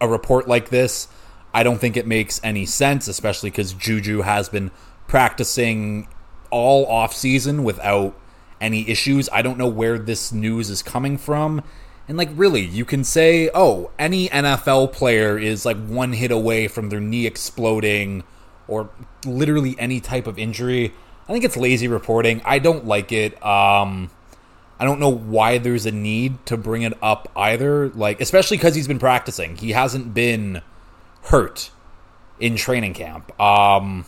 a 0.01 0.09
report 0.09 0.49
like 0.49 0.71
this. 0.71 1.09
I 1.57 1.63
don't 1.63 1.79
think 1.79 1.97
it 1.97 2.07
makes 2.07 2.39
any 2.45 2.67
sense, 2.67 3.09
especially 3.09 3.49
because 3.49 3.73
Juju 3.73 4.21
has 4.21 4.51
been 4.51 4.71
practicing 5.09 6.07
all 6.51 6.85
off 6.85 7.15
season 7.15 7.65
without 7.65 8.15
any 8.61 8.87
issues. 8.91 9.31
I 9.33 9.41
don't 9.41 9.57
know 9.57 9.67
where 9.67 9.99
this 9.99 10.33
news 10.33 10.69
is 10.69 10.83
coming 10.83 11.17
from. 11.17 11.63
And 12.09 12.19
like 12.19 12.29
really, 12.35 12.61
you 12.61 12.85
can 12.85 13.05
say, 13.05 13.49
"Oh, 13.55 13.91
any 13.99 14.29
NFL 14.29 14.93
player 14.93 15.39
is 15.39 15.65
like 15.65 15.79
one 15.79 16.13
hit 16.13 16.31
away 16.31 16.69
from 16.69 16.91
their 16.91 17.01
knee 17.01 17.25
exploding 17.25 18.23
or 18.69 18.91
literally 19.25 19.77
any 19.79 19.99
type 19.99 20.27
of 20.27 20.39
injury." 20.39 20.93
I 21.27 21.33
think 21.33 21.43
it's 21.43 21.57
lazy 21.57 21.89
reporting. 21.89 22.43
I 22.45 22.59
don't 22.59 22.85
like 22.85 23.13
it. 23.13 23.33
Um 23.43 24.11
I 24.79 24.85
don't 24.85 25.01
know 25.01 25.09
why 25.09 25.57
there's 25.57 25.87
a 25.87 25.91
need 25.91 26.45
to 26.45 26.59
bring 26.59 26.83
it 26.83 26.93
up 27.01 27.33
either. 27.35 27.89
Like, 27.89 28.21
especially 28.21 28.59
because 28.59 28.75
he's 28.75 28.87
been 28.87 28.99
practicing. 28.99 29.57
He 29.57 29.71
hasn't 29.71 30.13
been 30.13 30.61
hurt 31.27 31.71
in 32.39 32.57
training 32.57 32.95
camp. 32.95 33.39
Um, 33.41 34.07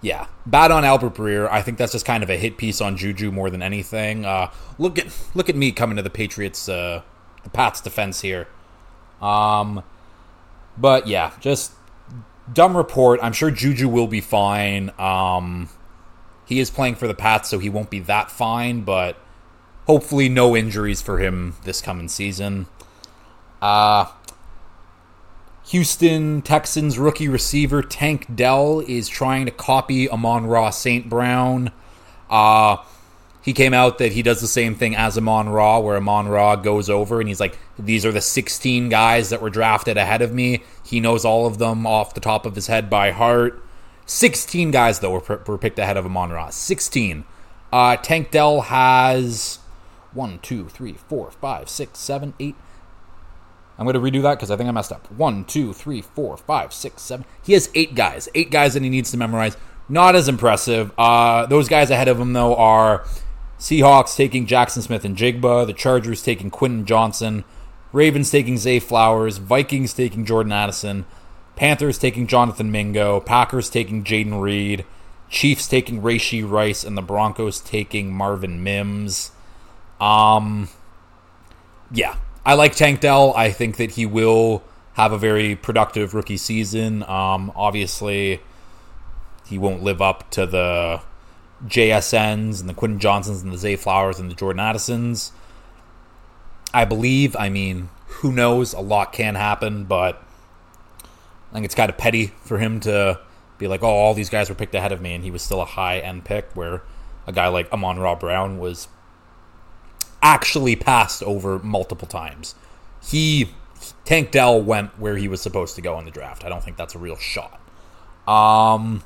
yeah, 0.00 0.26
bad 0.44 0.70
on 0.70 0.84
Albert 0.84 1.14
Breer. 1.14 1.48
I 1.50 1.62
think 1.62 1.78
that's 1.78 1.92
just 1.92 2.06
kind 2.06 2.22
of 2.22 2.30
a 2.30 2.36
hit 2.36 2.56
piece 2.56 2.80
on 2.80 2.96
Juju 2.96 3.32
more 3.32 3.50
than 3.50 3.62
anything. 3.62 4.24
Uh, 4.24 4.50
look 4.78 4.98
at 4.98 5.06
look 5.34 5.48
at 5.48 5.56
me 5.56 5.72
coming 5.72 5.96
to 5.96 6.02
the 6.02 6.10
Patriots, 6.10 6.68
uh, 6.68 7.02
the 7.42 7.50
Pats 7.50 7.80
defense 7.80 8.20
here. 8.20 8.46
Um, 9.20 9.82
but 10.76 11.06
yeah, 11.06 11.32
just 11.40 11.72
dumb 12.52 12.76
report. 12.76 13.20
I'm 13.22 13.32
sure 13.32 13.50
Juju 13.50 13.88
will 13.88 14.06
be 14.06 14.20
fine. 14.20 14.92
Um, 14.98 15.70
he 16.44 16.60
is 16.60 16.70
playing 16.70 16.96
for 16.96 17.08
the 17.08 17.14
Pats, 17.14 17.48
so 17.48 17.58
he 17.58 17.68
won't 17.68 17.90
be 17.90 17.98
that 18.00 18.30
fine, 18.30 18.82
but 18.82 19.16
hopefully 19.86 20.28
no 20.28 20.54
injuries 20.54 21.02
for 21.02 21.18
him 21.18 21.54
this 21.64 21.80
coming 21.80 22.08
season. 22.08 22.66
Uh, 23.60 24.06
Houston 25.68 26.42
Texans 26.42 26.96
rookie 26.96 27.28
receiver 27.28 27.82
Tank 27.82 28.36
Dell 28.36 28.80
is 28.86 29.08
trying 29.08 29.46
to 29.46 29.50
copy 29.50 30.08
Amon-Ra 30.08 30.70
St. 30.70 31.08
Brown. 31.08 31.72
Uh, 32.30 32.76
he 33.42 33.52
came 33.52 33.74
out 33.74 33.98
that 33.98 34.12
he 34.12 34.22
does 34.22 34.40
the 34.40 34.46
same 34.46 34.76
thing 34.76 34.94
as 34.94 35.18
Amon-Ra, 35.18 35.80
where 35.80 35.96
Amon-Ra 35.96 36.56
goes 36.56 36.88
over 36.88 37.18
and 37.18 37.28
he's 37.28 37.40
like, 37.40 37.58
These 37.76 38.06
are 38.06 38.12
the 38.12 38.20
16 38.20 38.88
guys 38.88 39.30
that 39.30 39.42
were 39.42 39.50
drafted 39.50 39.96
ahead 39.96 40.22
of 40.22 40.32
me. 40.32 40.62
He 40.84 41.00
knows 41.00 41.24
all 41.24 41.46
of 41.46 41.58
them 41.58 41.84
off 41.84 42.14
the 42.14 42.20
top 42.20 42.46
of 42.46 42.54
his 42.54 42.68
head 42.68 42.88
by 42.88 43.10
heart. 43.10 43.60
16 44.06 44.70
guys, 44.70 45.00
though, 45.00 45.10
were, 45.10 45.42
were 45.48 45.58
picked 45.58 45.80
ahead 45.80 45.96
of 45.96 46.06
Amon 46.06 46.30
Ra. 46.30 46.50
16. 46.50 47.24
Uh, 47.72 47.96
Tank 47.96 48.30
Dell 48.30 48.60
has 48.62 49.58
1, 50.12 50.38
2, 50.42 50.68
3, 50.68 50.92
4, 50.92 51.30
5, 51.32 51.68
6, 51.68 51.98
7, 51.98 52.34
8. 52.38 52.54
I'm 53.78 53.84
going 53.84 53.94
to 53.94 54.00
redo 54.00 54.22
that 54.22 54.36
because 54.36 54.50
I 54.50 54.56
think 54.56 54.68
I 54.68 54.72
messed 54.72 54.92
up. 54.92 55.10
1, 55.12 55.44
2, 55.44 55.72
3, 55.72 56.00
4, 56.00 56.36
5, 56.36 56.72
6, 56.72 57.02
7. 57.02 57.26
He 57.42 57.52
has 57.52 57.70
8 57.74 57.94
guys. 57.94 58.28
8 58.34 58.50
guys 58.50 58.74
that 58.74 58.82
he 58.82 58.88
needs 58.88 59.10
to 59.10 59.16
memorize. 59.16 59.56
Not 59.88 60.16
as 60.16 60.28
impressive. 60.28 60.92
Uh, 60.98 61.46
those 61.46 61.68
guys 61.68 61.90
ahead 61.90 62.08
of 62.08 62.18
him, 62.18 62.32
though, 62.32 62.56
are 62.56 63.04
Seahawks 63.58 64.16
taking 64.16 64.46
Jaxon 64.46 64.82
Smith-Njigba, 64.82 65.66
the 65.66 65.72
Chargers 65.72 66.22
taking 66.22 66.50
Quentin 66.50 66.86
Johnston, 66.86 67.44
Ravens 67.92 68.30
taking 68.30 68.56
Zay 68.56 68.80
Flowers, 68.80 69.38
Vikings 69.38 69.94
taking 69.94 70.24
Jordan 70.24 70.52
Addison, 70.52 71.06
Panthers 71.54 71.98
taking 71.98 72.26
Jonathan 72.26 72.70
Mingo, 72.70 73.20
Packers 73.20 73.70
taking 73.70 74.04
Jayden 74.04 74.40
Reed, 74.40 74.84
Chiefs 75.30 75.66
taking 75.68 76.02
Rashee 76.02 76.48
Rice, 76.48 76.84
and 76.84 76.96
the 76.96 77.02
Broncos 77.02 77.60
taking 77.60 78.12
Marvin 78.12 78.62
Mims. 78.62 79.30
Um, 80.00 80.68
yeah, 81.90 82.16
I 82.46 82.54
like 82.54 82.76
Tank 82.76 83.00
Dell. 83.00 83.34
I 83.34 83.50
think 83.50 83.76
that 83.78 83.90
he 83.90 84.06
will 84.06 84.62
have 84.92 85.10
a 85.10 85.18
very 85.18 85.56
productive 85.56 86.14
rookie 86.14 86.36
season. 86.36 87.02
Um, 87.02 87.50
obviously, 87.56 88.40
he 89.44 89.58
won't 89.58 89.82
live 89.82 90.00
up 90.00 90.30
to 90.30 90.46
the 90.46 91.00
JSNs 91.66 92.60
and 92.60 92.68
the 92.68 92.74
Quentin 92.74 93.00
Johnsons 93.00 93.42
and 93.42 93.52
the 93.52 93.58
Zay 93.58 93.74
Flowers 93.74 94.20
and 94.20 94.30
the 94.30 94.34
Jordan 94.36 94.60
Addisons. 94.60 95.32
I 96.72 96.84
believe. 96.84 97.34
I 97.34 97.48
mean, 97.48 97.88
who 98.06 98.30
knows? 98.30 98.74
A 98.74 98.80
lot 98.80 99.12
can 99.12 99.34
happen, 99.34 99.82
but 99.82 100.22
I 101.02 101.54
think 101.54 101.64
it's 101.64 101.74
kind 101.74 101.90
of 101.90 101.98
petty 101.98 102.28
for 102.44 102.58
him 102.58 102.78
to 102.80 103.18
be 103.58 103.66
like, 103.66 103.82
"Oh, 103.82 103.88
all 103.88 104.14
these 104.14 104.30
guys 104.30 104.48
were 104.48 104.54
picked 104.54 104.74
ahead 104.76 104.92
of 104.92 105.00
me," 105.00 105.14
and 105.14 105.24
he 105.24 105.32
was 105.32 105.42
still 105.42 105.60
a 105.60 105.64
high 105.64 105.98
end 105.98 106.24
pick. 106.24 106.48
Where 106.54 106.82
a 107.26 107.32
guy 107.32 107.48
like 107.48 107.72
Amon-Ra 107.72 108.14
Brown 108.14 108.58
was 108.60 108.86
actually 110.26 110.74
passed 110.74 111.22
over 111.22 111.60
multiple 111.60 112.08
times. 112.08 112.56
He 113.00 113.50
Tank 114.04 114.32
Dell 114.32 114.60
went 114.60 114.98
where 114.98 115.16
he 115.16 115.28
was 115.28 115.40
supposed 115.40 115.76
to 115.76 115.82
go 115.82 115.96
in 116.00 116.04
the 116.04 116.10
draft. 116.10 116.44
I 116.44 116.48
don't 116.48 116.64
think 116.64 116.76
that's 116.76 116.96
a 116.96 116.98
real 116.98 117.16
shot. 117.16 117.60
Um, 118.26 119.04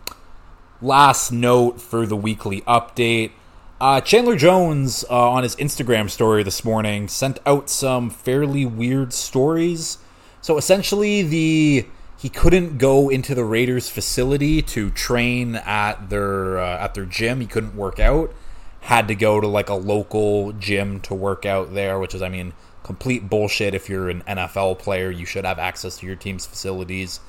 last 0.80 1.30
note 1.30 1.78
for 1.78 2.06
the 2.06 2.16
weekly 2.16 2.62
update. 2.62 3.32
Uh, 3.78 4.00
Chandler 4.00 4.34
Jones 4.36 5.04
uh, 5.10 5.30
on 5.30 5.42
his 5.42 5.56
Instagram 5.56 6.08
story 6.08 6.42
this 6.42 6.64
morning 6.64 7.06
sent 7.06 7.38
out 7.44 7.68
some 7.68 8.08
fairly 8.08 8.64
weird 8.64 9.12
stories. 9.12 9.98
So 10.40 10.56
essentially, 10.56 11.20
the 11.20 11.86
he 12.16 12.30
couldn't 12.30 12.78
go 12.78 13.10
into 13.10 13.34
the 13.34 13.44
Raiders 13.44 13.90
facility 13.90 14.62
to 14.62 14.90
train 14.90 15.56
at 15.56 16.08
their 16.08 16.58
uh, 16.58 16.78
at 16.78 16.94
their 16.94 17.04
gym. 17.04 17.42
He 17.42 17.46
couldn't 17.46 17.76
work 17.76 18.00
out. 18.00 18.32
Had 18.80 19.08
to 19.08 19.14
go 19.14 19.40
to 19.40 19.46
like 19.46 19.68
a 19.68 19.74
local 19.74 20.52
gym 20.52 21.00
to 21.00 21.14
work 21.14 21.44
out 21.44 21.74
there, 21.74 21.98
which 21.98 22.14
is, 22.14 22.22
I 22.22 22.28
mean, 22.28 22.52
complete 22.82 23.28
bullshit. 23.28 23.74
If 23.74 23.88
you're 23.88 24.08
an 24.08 24.22
NFL 24.26 24.78
player, 24.78 25.10
you 25.10 25.26
should 25.26 25.44
have 25.44 25.58
access 25.58 25.98
to 25.98 26.06
your 26.06 26.16
team's 26.16 26.46
facilities 26.46 27.20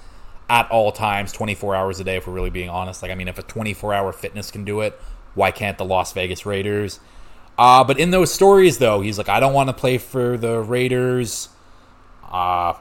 at 0.49 0.69
all 0.69 0.91
times, 0.91 1.31
24 1.31 1.75
hours 1.75 1.99
a 1.99 2.03
day. 2.03 2.17
If 2.17 2.27
we're 2.27 2.33
really 2.33 2.49
being 2.49 2.69
honest, 2.69 3.01
like 3.01 3.11
I 3.11 3.15
mean, 3.15 3.27
if 3.27 3.37
a 3.37 3.43
24 3.43 3.93
hour 3.93 4.11
fitness 4.11 4.51
can 4.51 4.65
do 4.65 4.81
it, 4.81 4.99
why 5.33 5.51
can't 5.51 5.77
the 5.77 5.85
Las 5.85 6.13
Vegas 6.13 6.45
Raiders? 6.45 6.99
Uh, 7.57 7.83
but 7.83 7.99
in 7.99 8.11
those 8.11 8.33
stories, 8.33 8.77
though, 8.79 9.01
he's 9.01 9.17
like, 9.17 9.29
I 9.29 9.39
don't 9.39 9.53
want 9.53 9.69
to 9.69 9.73
play 9.73 9.97
for 9.97 10.37
the 10.37 10.59
Raiders. 10.59 11.49
Uh, 12.29 12.73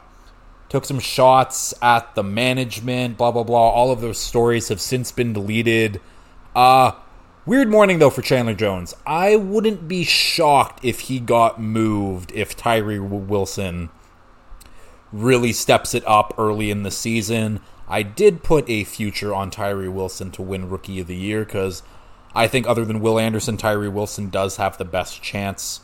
took 0.68 0.84
some 0.84 1.00
shots 1.00 1.74
at 1.82 2.14
the 2.14 2.22
management, 2.22 3.18
blah, 3.18 3.30
blah, 3.30 3.42
blah. 3.42 3.68
All 3.68 3.92
of 3.92 4.00
those 4.00 4.18
stories 4.18 4.68
have 4.68 4.80
since 4.80 5.12
been 5.12 5.32
deleted. 5.32 6.00
Uh, 6.56 6.92
weird 7.46 7.68
morning, 7.68 7.98
though, 7.98 8.10
for 8.10 8.22
Chandler 8.22 8.54
Jones. 8.54 8.94
I 9.06 9.36
wouldn't 9.36 9.88
be 9.88 10.04
shocked 10.04 10.84
if 10.84 11.00
he 11.00 11.20
got 11.20 11.60
moved 11.60 12.32
if 12.32 12.56
Tyree 12.56 12.98
Wilson 12.98 13.90
really 15.12 15.52
steps 15.52 15.94
it 15.94 16.06
up 16.06 16.34
early 16.38 16.70
in 16.70 16.82
the 16.82 16.90
season. 16.90 17.60
I 17.88 18.02
did 18.02 18.44
put 18.44 18.68
a 18.70 18.84
future 18.84 19.34
on 19.34 19.50
Tyree 19.50 19.88
Wilson 19.88 20.30
to 20.32 20.42
win 20.42 20.70
Rookie 20.70 21.00
of 21.00 21.08
the 21.08 21.16
Year 21.16 21.44
because 21.44 21.82
I 22.34 22.46
think, 22.46 22.68
other 22.68 22.84
than 22.84 23.00
Will 23.00 23.18
Anderson, 23.18 23.56
Tyree 23.56 23.88
Wilson 23.88 24.30
does 24.30 24.56
have 24.56 24.78
the 24.78 24.84
best 24.84 25.22
chance 25.22 25.80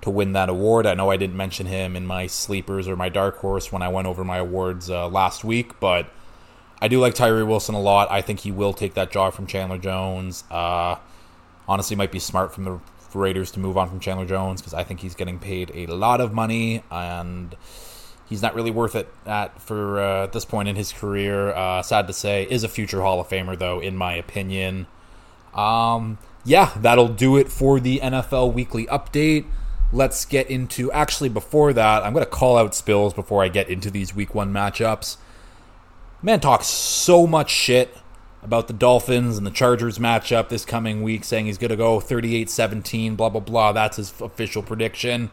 to 0.00 0.10
win 0.10 0.32
that 0.32 0.48
award. 0.48 0.86
I 0.86 0.94
know 0.94 1.10
I 1.10 1.16
didn't 1.16 1.36
mention 1.36 1.66
him 1.66 1.94
in 1.96 2.06
my 2.06 2.26
sleepers 2.26 2.88
or 2.88 2.96
my 2.96 3.08
dark 3.08 3.38
horse 3.38 3.70
when 3.70 3.82
I 3.82 3.88
went 3.88 4.08
over 4.08 4.24
my 4.24 4.38
awards 4.38 4.90
uh, 4.90 5.08
last 5.08 5.44
week, 5.44 5.78
but 5.78 6.08
I 6.84 6.88
do 6.88 7.00
like 7.00 7.14
Tyree 7.14 7.44
Wilson 7.44 7.74
a 7.74 7.80
lot. 7.80 8.10
I 8.10 8.20
think 8.20 8.40
he 8.40 8.52
will 8.52 8.74
take 8.74 8.92
that 8.92 9.10
job 9.10 9.32
from 9.32 9.46
Chandler 9.46 9.78
Jones. 9.78 10.44
Uh, 10.50 10.96
honestly, 11.66 11.96
might 11.96 12.12
be 12.12 12.18
smart 12.18 12.52
from 12.52 12.64
the 12.64 12.78
Raiders 13.14 13.50
to 13.52 13.58
move 13.58 13.78
on 13.78 13.88
from 13.88 14.00
Chandler 14.00 14.26
Jones 14.26 14.60
because 14.60 14.74
I 14.74 14.84
think 14.84 15.00
he's 15.00 15.14
getting 15.14 15.38
paid 15.38 15.70
a 15.74 15.86
lot 15.86 16.20
of 16.20 16.34
money 16.34 16.84
and 16.90 17.56
he's 18.28 18.42
not 18.42 18.54
really 18.54 18.70
worth 18.70 18.94
it 18.94 19.08
at 19.24 19.62
for 19.62 19.98
uh, 19.98 20.24
at 20.24 20.32
this 20.32 20.44
point 20.44 20.68
in 20.68 20.76
his 20.76 20.92
career. 20.92 21.54
Uh, 21.54 21.80
sad 21.80 22.06
to 22.06 22.12
say, 22.12 22.46
is 22.50 22.64
a 22.64 22.68
future 22.68 23.00
Hall 23.00 23.18
of 23.18 23.30
Famer 23.30 23.58
though, 23.58 23.80
in 23.80 23.96
my 23.96 24.12
opinion. 24.12 24.86
Um, 25.54 26.18
yeah, 26.44 26.76
that'll 26.76 27.08
do 27.08 27.38
it 27.38 27.50
for 27.50 27.80
the 27.80 28.00
NFL 28.00 28.52
Weekly 28.52 28.84
Update. 28.88 29.46
Let's 29.90 30.26
get 30.26 30.50
into. 30.50 30.92
Actually, 30.92 31.30
before 31.30 31.72
that, 31.72 32.02
I'm 32.02 32.12
going 32.12 32.26
to 32.26 32.30
call 32.30 32.58
out 32.58 32.72
Spillz 32.72 33.14
before 33.14 33.42
I 33.42 33.48
get 33.48 33.70
into 33.70 33.90
these 33.90 34.14
Week 34.14 34.34
One 34.34 34.52
matchups. 34.52 35.16
Man 36.24 36.40
talks 36.40 36.66
so 36.66 37.26
much 37.26 37.50
shit 37.50 37.94
about 38.42 38.66
the 38.66 38.72
Dolphins 38.72 39.36
and 39.36 39.46
the 39.46 39.50
Chargers 39.50 39.98
matchup 39.98 40.48
this 40.48 40.64
coming 40.64 41.02
week, 41.02 41.22
saying 41.22 41.44
he's 41.44 41.58
going 41.58 41.68
to 41.68 41.76
go 41.76 42.00
38 42.00 42.48
17, 42.48 43.14
blah, 43.14 43.28
blah, 43.28 43.42
blah. 43.42 43.72
That's 43.72 43.98
his 43.98 44.18
official 44.22 44.62
prediction. 44.62 45.30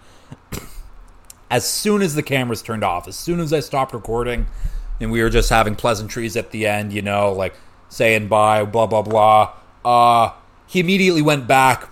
as 1.50 1.65
soon 1.65 2.01
as 2.01 2.15
the 2.15 2.21
cameras 2.21 2.62
turned 2.62 2.83
off, 2.83 3.07
as 3.07 3.15
soon 3.15 3.39
as 3.39 3.53
I 3.53 3.62
stopped 3.62 3.93
recording, 3.93 4.48
and 5.00 5.13
we 5.13 5.24
were 5.24 5.29
just 5.29 5.50
having 5.50 5.75
pleasantries 5.75 6.36
at 6.36 6.51
the 6.51 6.67
end, 6.67 6.91
you 6.91 7.01
know, 7.01 7.31
like 7.31 7.53
saying 7.88 8.27
bye, 8.27 8.65
blah, 8.65 8.86
blah, 8.86 9.01
blah, 9.01 9.53
uh, 9.86 10.33
he 10.67 10.81
immediately 10.81 11.21
went 11.21 11.48
back. 11.48 11.89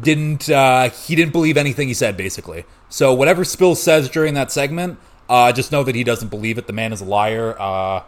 Didn't 0.00 0.48
uh, 0.48 0.88
he 0.88 1.14
didn't 1.14 1.32
believe 1.32 1.58
anything 1.58 1.88
he 1.88 1.92
said 1.92 2.16
basically. 2.16 2.64
So 2.88 3.12
whatever 3.12 3.44
Spill 3.44 3.74
says 3.74 4.08
during 4.08 4.32
that 4.34 4.50
segment, 4.50 4.98
uh, 5.28 5.52
just 5.52 5.70
know 5.70 5.84
that 5.84 5.94
he 5.94 6.02
doesn't 6.02 6.28
believe 6.28 6.56
it. 6.56 6.66
The 6.66 6.72
man 6.72 6.94
is 6.94 7.02
a 7.02 7.04
liar. 7.04 7.54
Uh, 7.60 8.04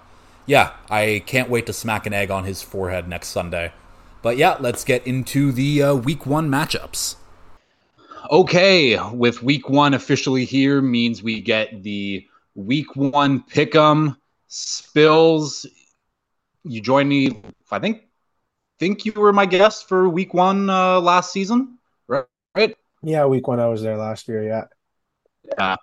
yeah, 0.51 0.73
I 0.91 1.23
can't 1.27 1.49
wait 1.49 1.67
to 1.67 1.73
smack 1.73 2.07
an 2.07 2.13
egg 2.13 2.33
on 2.33 2.43
his 2.43 2.61
forehead 2.61 3.07
next 3.07 3.29
Sunday. 3.29 3.73
But 4.21 4.37
yeah, 4.37 4.57
let's 4.59 4.83
get 4.83 5.07
into 5.07 5.53
the 5.53 5.81
uh, 5.81 5.95
week 5.95 6.27
one 6.27 6.51
matchups. 6.51 7.15
Okay, 8.33 8.99
with 9.13 9.45
week 9.45 9.69
one 9.69 9.95
officially 9.95 10.45
here 10.45 10.83
means 10.83 11.23
we 11.23 11.41
get 11.41 11.85
the 11.85 12.27
week 12.57 12.97
one 12.97 13.45
pick'em 13.45 14.17
Spillz. 14.51 15.67
You 16.65 16.81
join 16.81 17.07
me, 17.07 17.43
I 17.71 17.79
think 17.79 18.09
think 18.81 19.05
you 19.05 19.13
were 19.13 19.33
my 19.33 19.47
guest 19.47 19.89
for 19.89 20.09
week 20.09 20.35
one 20.35 20.69
uh, 20.69 21.01
last 21.01 21.33
season, 21.33 21.79
right? 22.09 22.25
Right? 22.57 22.77
Yeah, 23.05 23.25
week 23.27 23.47
one 23.47 23.61
I 23.61 23.69
was 23.69 23.83
there 23.83 23.97
last 23.97 24.27
year. 24.27 24.43
Yeah. 24.43 24.65
Yeah. 25.57 25.77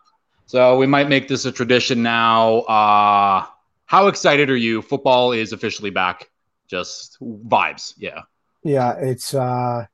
So 0.45 0.77
we 0.77 0.87
might 0.87 1.07
make 1.07 1.29
this 1.29 1.45
a 1.45 1.53
tradition 1.53 2.03
now. 2.03 2.59
Uh, 2.63 3.45
how 3.87 4.07
excited 4.07 4.49
are 4.49 4.57
you? 4.57 4.81
Football 4.81 5.31
is 5.31 5.53
officially 5.53 5.89
back. 5.89 6.29
Just 6.67 7.17
vibes. 7.21 7.93
Yeah. 7.97 8.21
Yeah, 8.63 8.93
it's 8.99 9.33
uh 9.33 9.85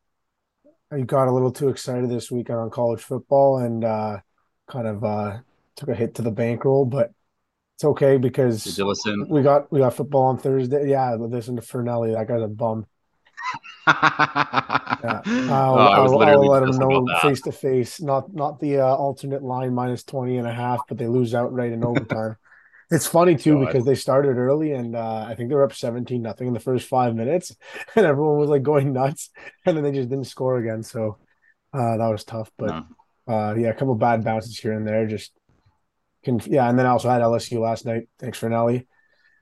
I 0.91 0.99
got 1.01 1.27
a 1.27 1.31
little 1.31 1.51
too 1.51 1.69
excited 1.69 2.09
this 2.09 2.29
weekend 2.31 2.59
on 2.59 2.69
college 2.69 3.01
football 3.01 3.59
and 3.59 3.85
uh 3.85 4.17
kind 4.67 4.87
of 4.87 5.03
uh 5.03 5.37
took 5.75 5.89
a 5.89 5.95
hit 5.95 6.15
to 6.15 6.21
the 6.21 6.31
bankroll, 6.31 6.85
but 6.85 7.11
it's 7.75 7.83
okay 7.83 8.17
because 8.17 8.63
Did 8.63 8.77
you 8.79 8.87
listen? 8.87 9.27
we 9.29 9.41
got 9.41 9.71
we 9.71 9.79
got 9.79 9.93
football 9.93 10.23
on 10.23 10.37
Thursday. 10.37 10.89
Yeah, 10.89 11.15
listen 11.15 11.55
to 11.55 11.61
Fernelli. 11.61 12.13
That 12.13 12.27
guy's 12.27 12.41
a 12.41 12.47
bum 12.47 12.87
yeah. 13.87 15.21
I'll, 15.25 15.75
oh, 15.75 15.77
I'll, 15.77 16.21
I'll 16.21 16.47
let 16.47 16.65
them 16.65 16.77
know 16.77 17.05
face 17.21 17.41
to 17.41 17.51
face, 17.51 18.01
not 18.01 18.33
not 18.33 18.59
the 18.59 18.79
uh, 18.79 18.95
alternate 18.95 19.43
line 19.43 19.73
minus 19.73 20.03
20 20.03 20.37
and 20.37 20.47
a 20.47 20.53
half, 20.53 20.81
but 20.87 20.97
they 20.97 21.07
lose 21.07 21.35
outright 21.35 21.73
in 21.73 21.83
overtime. 21.83 22.37
It's 22.93 23.07
funny 23.07 23.35
too 23.35 23.55
God. 23.55 23.65
because 23.65 23.85
they 23.85 23.95
started 23.95 24.37
early 24.37 24.73
and 24.73 24.95
uh, 24.95 25.25
I 25.27 25.35
think 25.35 25.49
they 25.49 25.55
were 25.55 25.63
up 25.63 25.73
17 25.73 26.21
nothing 26.21 26.47
in 26.47 26.53
the 26.53 26.59
first 26.59 26.87
five 26.87 27.15
minutes, 27.15 27.55
and 27.95 28.05
everyone 28.05 28.37
was 28.37 28.49
like 28.49 28.63
going 28.63 28.93
nuts, 28.93 29.29
and 29.65 29.75
then 29.75 29.83
they 29.83 29.91
just 29.91 30.09
didn't 30.09 30.27
score 30.27 30.57
again. 30.57 30.83
So 30.83 31.17
uh, 31.73 31.97
that 31.97 32.07
was 32.07 32.23
tough. 32.23 32.51
But 32.57 32.67
no. 32.67 32.85
Uh, 33.25 33.55
yeah, 33.55 33.69
a 33.69 33.73
couple 33.73 33.95
bad 33.95 34.23
bounces 34.23 34.57
here 34.57 34.73
and 34.73 34.87
there. 34.87 35.07
Just 35.07 35.31
can 36.23 36.39
yeah, 36.45 36.69
and 36.69 36.77
then 36.77 36.85
I 36.85 36.89
also 36.89 37.09
had 37.09 37.21
LSU 37.21 37.59
last 37.59 37.85
night. 37.85 38.07
Thanks 38.19 38.37
for 38.37 38.49
Nelly. 38.49 38.87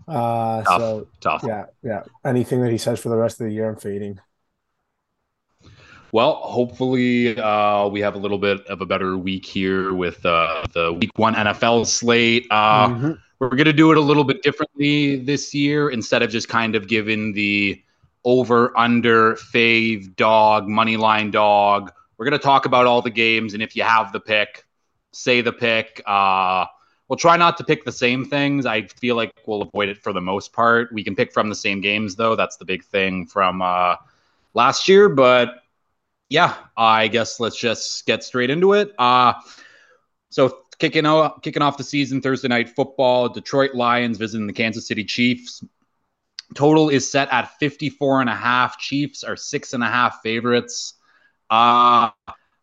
Uh, 0.07 0.63
tough, 0.63 0.79
so 0.79 1.07
tough. 1.19 1.43
Yeah, 1.45 1.65
yeah. 1.83 2.03
Anything 2.25 2.61
that 2.61 2.71
he 2.71 2.77
says 2.77 2.99
for 2.99 3.09
the 3.09 3.17
rest 3.17 3.39
of 3.41 3.47
the 3.47 3.53
year, 3.53 3.69
I'm 3.69 3.75
fading. 3.75 4.19
Well, 6.11 6.33
hopefully 6.35 7.37
uh, 7.37 7.87
we 7.87 8.01
have 8.01 8.15
a 8.15 8.17
little 8.17 8.37
bit 8.37 8.65
of 8.67 8.81
a 8.81 8.85
better 8.85 9.17
week 9.17 9.45
here 9.45 9.93
with 9.93 10.25
uh, 10.25 10.65
the 10.73 10.91
week 10.91 11.11
one 11.15 11.35
NFL 11.35 11.87
slate. 11.87 12.47
Uh, 12.51 12.89
mm-hmm. 12.89 13.11
We're 13.41 13.49
going 13.49 13.65
to 13.65 13.73
do 13.73 13.91
it 13.91 13.97
a 13.97 14.01
little 14.01 14.23
bit 14.23 14.43
differently 14.43 15.15
this 15.15 15.51
year 15.51 15.89
instead 15.89 16.21
of 16.21 16.29
just 16.29 16.47
kind 16.47 16.75
of 16.75 16.87
giving 16.87 17.33
the 17.33 17.81
over, 18.23 18.71
under, 18.77 19.33
fave, 19.33 20.15
dog, 20.15 20.67
money 20.67 20.95
line 20.95 21.31
dog. 21.31 21.91
We're 22.19 22.25
going 22.25 22.39
to 22.39 22.43
talk 22.43 22.67
about 22.67 22.85
all 22.85 23.01
the 23.01 23.09
games, 23.09 23.55
and 23.55 23.63
if 23.63 23.75
you 23.75 23.81
have 23.81 24.13
the 24.13 24.19
pick, 24.19 24.63
say 25.11 25.41
the 25.41 25.51
pick. 25.51 26.03
Uh, 26.05 26.67
we'll 27.07 27.17
try 27.17 27.35
not 27.35 27.57
to 27.57 27.63
pick 27.63 27.83
the 27.83 27.91
same 27.91 28.25
things. 28.25 28.67
I 28.67 28.83
feel 28.83 29.15
like 29.15 29.33
we'll 29.47 29.63
avoid 29.63 29.89
it 29.89 29.97
for 29.97 30.13
the 30.13 30.21
most 30.21 30.53
part. 30.53 30.93
We 30.93 31.03
can 31.03 31.15
pick 31.15 31.33
from 31.33 31.49
the 31.49 31.55
same 31.55 31.81
games, 31.81 32.15
though. 32.15 32.35
That's 32.35 32.57
the 32.57 32.65
big 32.65 32.83
thing 32.83 33.25
from 33.25 33.63
uh, 33.63 33.95
last 34.53 34.87
year, 34.87 35.09
but 35.09 35.63
yeah, 36.29 36.57
I 36.77 37.07
guess 37.07 37.39
let's 37.39 37.57
just 37.57 38.05
get 38.05 38.23
straight 38.23 38.51
into 38.51 38.73
it. 38.73 38.93
Uh, 38.99 39.33
so 40.29 40.60
kicking 40.81 41.05
off 41.05 41.43
kicking 41.43 41.61
off 41.61 41.77
the 41.77 41.83
season 41.83 42.21
Thursday 42.21 42.47
night 42.47 42.67
football. 42.67 43.29
Detroit 43.29 43.75
Lions 43.75 44.17
visiting 44.17 44.47
the 44.47 44.53
Kansas 44.53 44.87
City 44.87 45.05
Chiefs. 45.05 45.63
Total 46.55 46.89
is 46.89 47.09
set 47.09 47.31
at 47.31 47.57
54 47.59 48.21
and 48.21 48.29
a 48.29 48.35
half. 48.35 48.79
Chiefs 48.79 49.23
are 49.23 49.37
six 49.37 49.73
and 49.73 49.83
a 49.83 49.87
half 49.87 50.21
favorites. 50.23 50.95
Uh, 51.51 52.09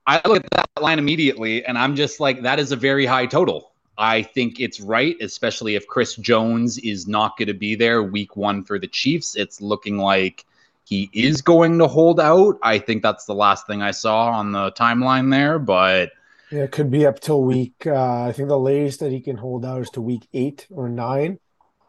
I 0.06 0.20
look 0.26 0.44
at 0.44 0.50
that 0.50 0.82
line 0.82 0.98
immediately 0.98 1.64
and 1.64 1.78
I'm 1.78 1.94
just 1.94 2.18
like, 2.18 2.42
that 2.42 2.58
is 2.58 2.72
a 2.72 2.76
very 2.76 3.06
high 3.06 3.26
total. 3.26 3.72
I 3.96 4.22
think 4.22 4.60
it's 4.60 4.80
right, 4.80 5.16
especially 5.20 5.76
if 5.76 5.87
Chris 5.87 6.16
Jones 6.16 6.78
is 6.78 7.06
not 7.06 7.37
going 7.37 7.48
to 7.48 7.54
be 7.54 7.76
there 7.76 8.02
week 8.02 8.37
one 8.37 8.64
for 8.64 8.78
the 8.78 8.87
Chiefs. 8.88 9.37
It's 9.37 9.60
looking 9.60 9.96
like 9.96 10.44
he 10.84 11.08
is 11.12 11.40
going 11.40 11.78
to 11.78 11.87
hold 11.87 12.18
out. 12.18 12.58
I 12.62 12.78
think 12.78 13.02
that's 13.02 13.26
the 13.26 13.34
last 13.34 13.66
thing 13.66 13.80
I 13.80 13.92
saw 13.92 14.30
on 14.30 14.52
the 14.52 14.72
timeline 14.72 15.30
there, 15.30 15.58
but 15.58 16.10
yeah, 16.50 16.62
it 16.62 16.73
could 16.73 16.90
be 16.90 17.07
up 17.07 17.21
till 17.21 17.43
week. 17.43 17.87
Uh, 17.87 18.25
I 18.25 18.33
think 18.33 18.49
the 18.49 18.59
latest 18.59 19.00
that 19.00 19.12
he 19.12 19.21
can 19.21 19.37
hold 19.37 19.64
out 19.64 19.83
is 19.83 19.90
to 19.90 20.00
week 20.00 20.26
eight 20.33 20.67
or 20.71 20.88
nine, 20.88 21.38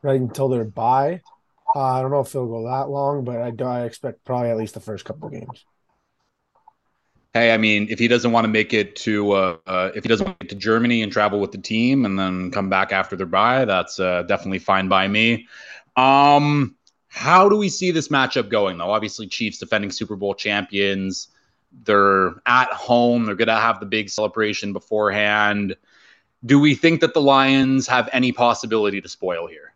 right 0.01 0.20
until 0.20 0.50
their 0.50 0.66
bye. 0.66 1.22
Uh, 1.75 1.80
I 1.80 2.01
don't 2.01 2.12
know 2.12 2.22
if 2.22 2.30
it'll 2.30 2.48
go 2.48 2.68
that 2.68 2.89
long, 2.89 3.24
but 3.24 3.38
I, 3.38 3.63
I 3.63 3.86
expect 3.86 4.25
probably 4.25 4.50
at 4.50 4.58
least 4.58 4.74
the 4.74 4.80
first 4.80 5.06
couple 5.06 5.30
games. 5.30 5.66
Hey, 7.34 7.54
I 7.54 7.58
mean, 7.58 7.88
if 7.92 8.00
he 8.00 8.08
doesn't 8.08 8.32
want 8.32 8.46
to 8.46 8.48
make 8.48 8.74
it 8.74 8.96
to, 8.98 9.32
uh, 9.34 9.58
uh, 9.68 9.92
if 9.94 10.04
he 10.04 10.10
doesn't 10.10 10.39
to, 10.39 10.48
to 10.48 10.56
Germany 10.56 11.04
and 11.04 11.12
travel 11.12 11.39
with 11.39 11.51
the 11.51 11.60
team 11.60 12.06
and 12.06 12.18
then 12.18 12.50
come 12.50 12.70
back 12.70 12.92
after 12.92 13.16
their 13.16 13.28
bye, 13.28 13.66
that's 13.66 14.00
uh, 14.00 14.24
definitely 14.24 14.58
fine 14.58 14.88
by 14.88 15.08
me. 15.08 15.48
Um, 15.96 16.75
how 17.08 17.48
do 17.48 17.56
we 17.56 17.70
see 17.70 17.92
this 17.92 18.08
matchup 18.08 18.50
going, 18.50 18.80
though? 18.80 18.92
Obviously, 18.92 19.28
Chiefs 19.28 19.60
defending 19.60 19.92
Super 19.92 20.16
Bowl 20.16 20.34
champions. 20.34 21.28
They're 21.71 22.33
at 22.45 22.71
home. 22.71 23.25
They're 23.25 23.35
going 23.35 23.47
to 23.47 23.55
have 23.55 23.79
the 23.79 23.85
big 23.85 24.09
celebration 24.09 24.73
beforehand. 24.73 25.75
Do 26.45 26.59
we 26.59 26.75
think 26.75 27.01
that 27.01 27.13
the 27.13 27.21
Lions 27.21 27.88
have 27.88 28.09
any 28.11 28.31
possibility 28.31 29.01
to 29.01 29.09
spoil 29.09 29.47
here? 29.47 29.73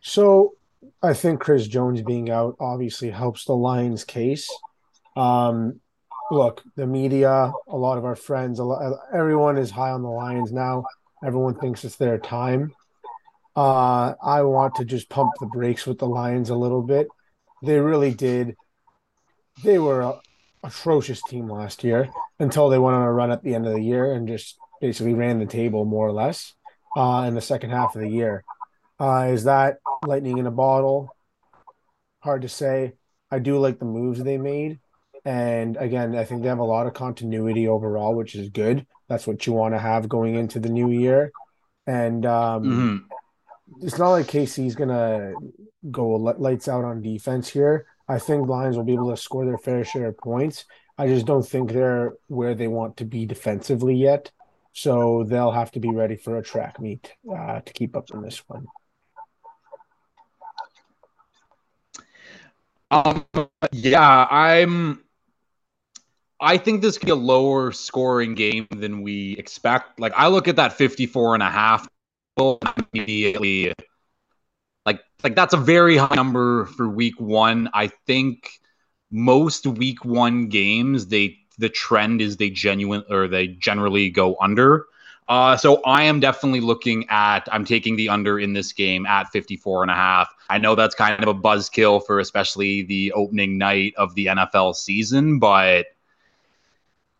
So 0.00 0.54
I 1.02 1.14
think 1.14 1.40
Chris 1.40 1.66
Jones 1.66 2.02
being 2.02 2.30
out 2.30 2.56
obviously 2.60 3.10
helps 3.10 3.44
the 3.44 3.54
Lions' 3.54 4.04
case. 4.04 4.48
Um, 5.16 5.80
look, 6.30 6.62
the 6.76 6.86
media, 6.86 7.52
a 7.68 7.76
lot 7.76 7.98
of 7.98 8.04
our 8.04 8.16
friends, 8.16 8.58
lot, 8.58 8.98
everyone 9.12 9.56
is 9.56 9.70
high 9.70 9.90
on 9.90 10.02
the 10.02 10.08
Lions 10.08 10.52
now. 10.52 10.84
Everyone 11.24 11.54
thinks 11.54 11.84
it's 11.84 11.96
their 11.96 12.18
time. 12.18 12.74
Uh, 13.56 14.14
I 14.22 14.42
want 14.42 14.74
to 14.76 14.84
just 14.84 15.08
pump 15.08 15.32
the 15.40 15.46
brakes 15.46 15.86
with 15.86 15.98
the 15.98 16.06
Lions 16.06 16.50
a 16.50 16.54
little 16.54 16.82
bit. 16.82 17.08
They 17.62 17.80
really 17.80 18.12
did. 18.12 18.54
They 19.64 19.78
were 19.78 20.18
atrocious 20.62 21.22
team 21.22 21.50
last 21.50 21.84
year 21.84 22.08
until 22.38 22.68
they 22.68 22.78
went 22.78 22.96
on 22.96 23.02
a 23.02 23.12
run 23.12 23.30
at 23.30 23.42
the 23.42 23.54
end 23.54 23.66
of 23.66 23.74
the 23.74 23.82
year 23.82 24.12
and 24.12 24.28
just 24.28 24.56
basically 24.80 25.14
ran 25.14 25.38
the 25.38 25.46
table 25.46 25.84
more 25.84 26.06
or 26.06 26.12
less 26.12 26.54
uh, 26.96 27.24
in 27.26 27.34
the 27.34 27.40
second 27.40 27.70
half 27.70 27.94
of 27.94 28.02
the 28.02 28.08
year. 28.08 28.44
Uh, 28.98 29.28
is 29.30 29.44
that 29.44 29.78
lightning 30.06 30.38
in 30.38 30.46
a 30.46 30.50
bottle? 30.50 31.14
Hard 32.20 32.42
to 32.42 32.48
say. 32.48 32.94
I 33.30 33.38
do 33.38 33.58
like 33.58 33.78
the 33.78 33.84
moves 33.84 34.22
they 34.22 34.38
made. 34.38 34.80
And 35.24 35.76
again, 35.76 36.14
I 36.14 36.24
think 36.24 36.42
they 36.42 36.48
have 36.48 36.58
a 36.58 36.64
lot 36.64 36.86
of 36.86 36.94
continuity 36.94 37.66
overall, 37.66 38.14
which 38.14 38.34
is 38.34 38.48
good. 38.48 38.86
That's 39.08 39.26
what 39.26 39.46
you 39.46 39.52
want 39.52 39.74
to 39.74 39.78
have 39.78 40.08
going 40.08 40.36
into 40.36 40.60
the 40.60 40.68
new 40.68 40.90
year. 40.90 41.32
And 41.86 42.24
um, 42.24 42.62
mm-hmm. 42.62 43.84
it's 43.86 43.98
not 43.98 44.10
like 44.10 44.26
KC's 44.26 44.74
going 44.74 44.88
to 44.88 45.34
go 45.90 46.10
lights 46.10 46.68
out 46.68 46.84
on 46.84 47.02
defense 47.02 47.48
here. 47.48 47.86
I 48.08 48.18
think 48.18 48.48
Lions 48.48 48.76
will 48.76 48.84
be 48.84 48.94
able 48.94 49.10
to 49.10 49.16
score 49.16 49.44
their 49.44 49.58
fair 49.58 49.84
share 49.84 50.08
of 50.08 50.18
points. 50.18 50.64
I 50.98 51.08
just 51.08 51.26
don't 51.26 51.46
think 51.46 51.72
they're 51.72 52.14
where 52.28 52.54
they 52.54 52.68
want 52.68 52.98
to 52.98 53.04
be 53.04 53.26
defensively 53.26 53.94
yet. 53.94 54.30
So 54.72 55.24
they'll 55.24 55.52
have 55.52 55.72
to 55.72 55.80
be 55.80 55.90
ready 55.90 56.16
for 56.16 56.36
a 56.36 56.42
track 56.42 56.80
meet 56.80 57.12
uh, 57.34 57.60
to 57.60 57.72
keep 57.72 57.96
up 57.96 58.10
in 58.12 58.22
this 58.22 58.42
one. 58.46 58.66
Um, 62.90 63.26
yeah, 63.72 64.26
I'm. 64.30 65.02
I 66.38 66.58
think 66.58 66.82
this 66.82 66.98
could 66.98 67.06
be 67.06 67.12
a 67.12 67.16
lower 67.16 67.72
scoring 67.72 68.34
game 68.34 68.66
than 68.70 69.00
we 69.02 69.32
expect. 69.38 69.98
Like 69.98 70.12
I 70.14 70.28
look 70.28 70.48
at 70.48 70.56
that 70.56 70.74
54 70.74 71.34
and 71.34 71.42
a 71.42 71.50
half 71.50 71.88
immediately 72.92 73.72
like 75.22 75.34
that's 75.34 75.54
a 75.54 75.58
very 75.58 75.96
high 75.96 76.14
number 76.14 76.66
for 76.66 76.88
week 76.88 77.20
1. 77.20 77.70
I 77.72 77.88
think 78.06 78.60
most 79.10 79.66
week 79.66 80.04
1 80.04 80.48
games 80.48 81.06
they 81.06 81.38
the 81.58 81.68
trend 81.68 82.20
is 82.20 82.36
they 82.36 82.50
genuine 82.50 83.02
or 83.08 83.28
they 83.28 83.48
generally 83.48 84.10
go 84.10 84.36
under. 84.40 84.86
Uh, 85.28 85.56
so 85.56 85.82
I 85.84 86.04
am 86.04 86.20
definitely 86.20 86.60
looking 86.60 87.06
at, 87.08 87.48
I'm 87.50 87.64
taking 87.64 87.96
the 87.96 88.10
under 88.10 88.38
in 88.38 88.52
this 88.52 88.72
game 88.72 89.06
at 89.06 89.28
54 89.32 89.82
and 89.82 89.90
a 89.90 89.94
half. 89.94 90.32
I 90.48 90.58
know 90.58 90.74
that's 90.74 90.94
kind 90.94 91.20
of 91.20 91.28
a 91.28 91.34
buzzkill 91.34 92.04
for 92.06 92.20
especially 92.20 92.82
the 92.82 93.12
opening 93.12 93.58
night 93.58 93.94
of 93.96 94.14
the 94.14 94.26
NFL 94.26 94.76
season, 94.76 95.38
but 95.40 95.86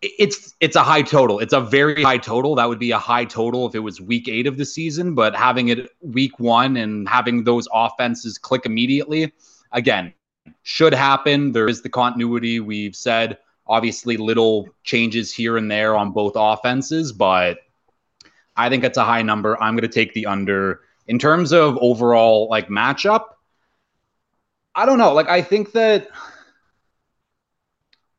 it's 0.02 0.54
it's 0.60 0.76
a 0.76 0.82
high 0.82 1.02
total. 1.02 1.38
It's 1.38 1.52
a 1.52 1.60
very 1.60 2.02
high 2.02 2.18
total. 2.18 2.54
That 2.56 2.68
would 2.68 2.78
be 2.78 2.90
a 2.90 2.98
high 2.98 3.24
total 3.24 3.66
if 3.66 3.74
it 3.74 3.80
was 3.80 4.00
week 4.00 4.28
eight 4.28 4.46
of 4.46 4.56
the 4.56 4.64
season, 4.64 5.14
but 5.14 5.34
having 5.34 5.68
it 5.68 5.90
week 6.00 6.38
one 6.38 6.76
and 6.76 7.08
having 7.08 7.44
those 7.44 7.66
offenses 7.72 8.38
click 8.38 8.66
immediately, 8.66 9.32
again, 9.72 10.12
should 10.62 10.94
happen. 10.94 11.52
There 11.52 11.68
is 11.68 11.82
the 11.82 11.88
continuity 11.88 12.60
we've 12.60 12.96
said. 12.96 13.38
Obviously, 13.66 14.16
little 14.16 14.68
changes 14.84 15.34
here 15.34 15.56
and 15.56 15.70
there 15.70 15.96
on 15.96 16.12
both 16.12 16.34
offenses, 16.36 17.12
but 17.12 17.58
I 18.56 18.68
think 18.68 18.84
it's 18.84 18.98
a 18.98 19.04
high 19.04 19.22
number. 19.22 19.60
I'm 19.60 19.74
going 19.74 19.82
to 19.82 19.88
take 19.88 20.14
the 20.14 20.26
under. 20.26 20.82
In 21.08 21.18
terms 21.18 21.52
of 21.52 21.78
overall 21.80 22.48
like 22.48 22.68
matchup, 22.68 23.24
I 24.74 24.86
don't 24.86 24.98
know. 24.98 25.14
Like 25.14 25.28
I 25.28 25.42
think 25.42 25.72
that 25.72 26.08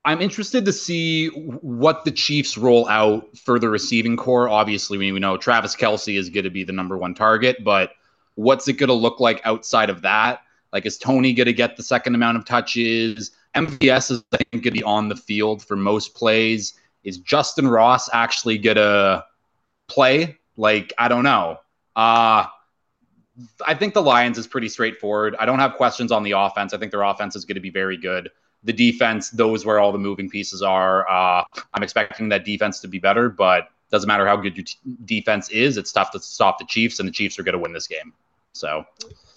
I'm 0.08 0.22
interested 0.22 0.64
to 0.64 0.72
see 0.72 1.28
what 1.28 2.06
the 2.06 2.12
Chiefs 2.12 2.58
roll 2.58 2.88
out 2.88 3.38
for 3.38 3.60
the 3.60 3.68
receiving 3.68 4.16
corps. 4.16 4.48
Obviously, 4.48 4.98
we 4.98 5.12
know 5.12 5.36
Travis 5.36 5.76
Kelce 5.76 6.18
is 6.18 6.30
going 6.30 6.46
to 6.46 6.50
be 6.50 6.64
the 6.64 6.72
number 6.72 6.98
one 6.98 7.14
target, 7.14 7.62
but 7.62 7.92
what's 8.36 8.70
it 8.70 8.78
going 8.78 8.88
to 8.88 8.94
look 8.94 9.20
like 9.20 9.42
outside 9.44 9.90
of 9.90 10.04
that? 10.04 10.44
Like, 10.72 10.86
is 10.86 10.98
Toney 10.98 11.34
going 11.34 11.48
to 11.48 11.54
get 11.54 11.76
the 11.76 11.84
second 11.84 12.16
amount 12.16 12.38
of 12.38 12.46
touches? 12.46 13.32
MVS 13.54 14.12
is, 14.12 14.24
I 14.32 14.38
think, 14.38 14.64
going 14.64 14.64
to 14.64 14.72
be 14.72 14.84
on 14.84 15.10
the 15.10 15.16
field 15.18 15.62
for 15.62 15.76
most 15.76 16.16
plays. 16.16 16.76
Is 17.04 17.20
Justyn 17.20 17.70
Ross 17.70 18.10
actually 18.14 18.60
going 18.60 18.78
to 18.78 19.26
play? 19.90 20.38
Like, 20.56 20.94
I 20.98 21.10
don't 21.10 21.26
know. 21.26 21.58
Uh, 21.98 22.46
I 23.66 23.74
think 23.74 23.94
the 23.94 24.02
Lions 24.02 24.38
is 24.38 24.48
pretty 24.48 24.70
straightforward. 24.70 25.36
I 25.38 25.46
don't 25.46 25.60
have 25.60 25.74
questions 25.74 26.14
on 26.14 26.24
the 26.24 26.32
offense. 26.32 26.74
I 26.74 26.78
think 26.78 26.92
their 26.92 27.04
offense 27.04 27.36
is 27.36 27.44
going 27.44 27.56
to 27.56 27.62
be 27.62 27.72
very 27.72 27.98
good 27.98 28.30
the 28.64 28.74
defense, 28.74 29.30
those 29.30 29.66
where 29.66 29.80
all 29.80 29.92
the 29.92 29.98
moving 29.98 30.30
pieces 30.30 30.62
are. 30.62 31.08
Uh, 31.10 31.44
I'm 31.74 31.84
expecting 31.84 32.30
that 32.30 32.46
defense 32.46 32.80
to 32.82 32.88
be 32.88 33.00
better, 33.00 33.30
but 33.30 33.70
doesn't 33.90 34.08
matter 34.08 34.28
how 34.28 34.36
good 34.36 34.58
your 34.58 34.66
t- 34.66 34.78
defense 35.06 35.50
is. 35.50 35.78
It's 35.78 35.92
tough 35.92 36.12
to 36.12 36.20
stop 36.20 36.60
the 36.60 36.66
Chiefs, 36.66 37.00
and 37.00 37.08
the 37.08 37.14
Chiefs 37.14 37.40
are 37.40 37.44
going 37.44 37.54
to 37.54 37.60
win 37.60 37.74
this 37.74 37.88
game. 37.88 38.14
So, 38.54 38.84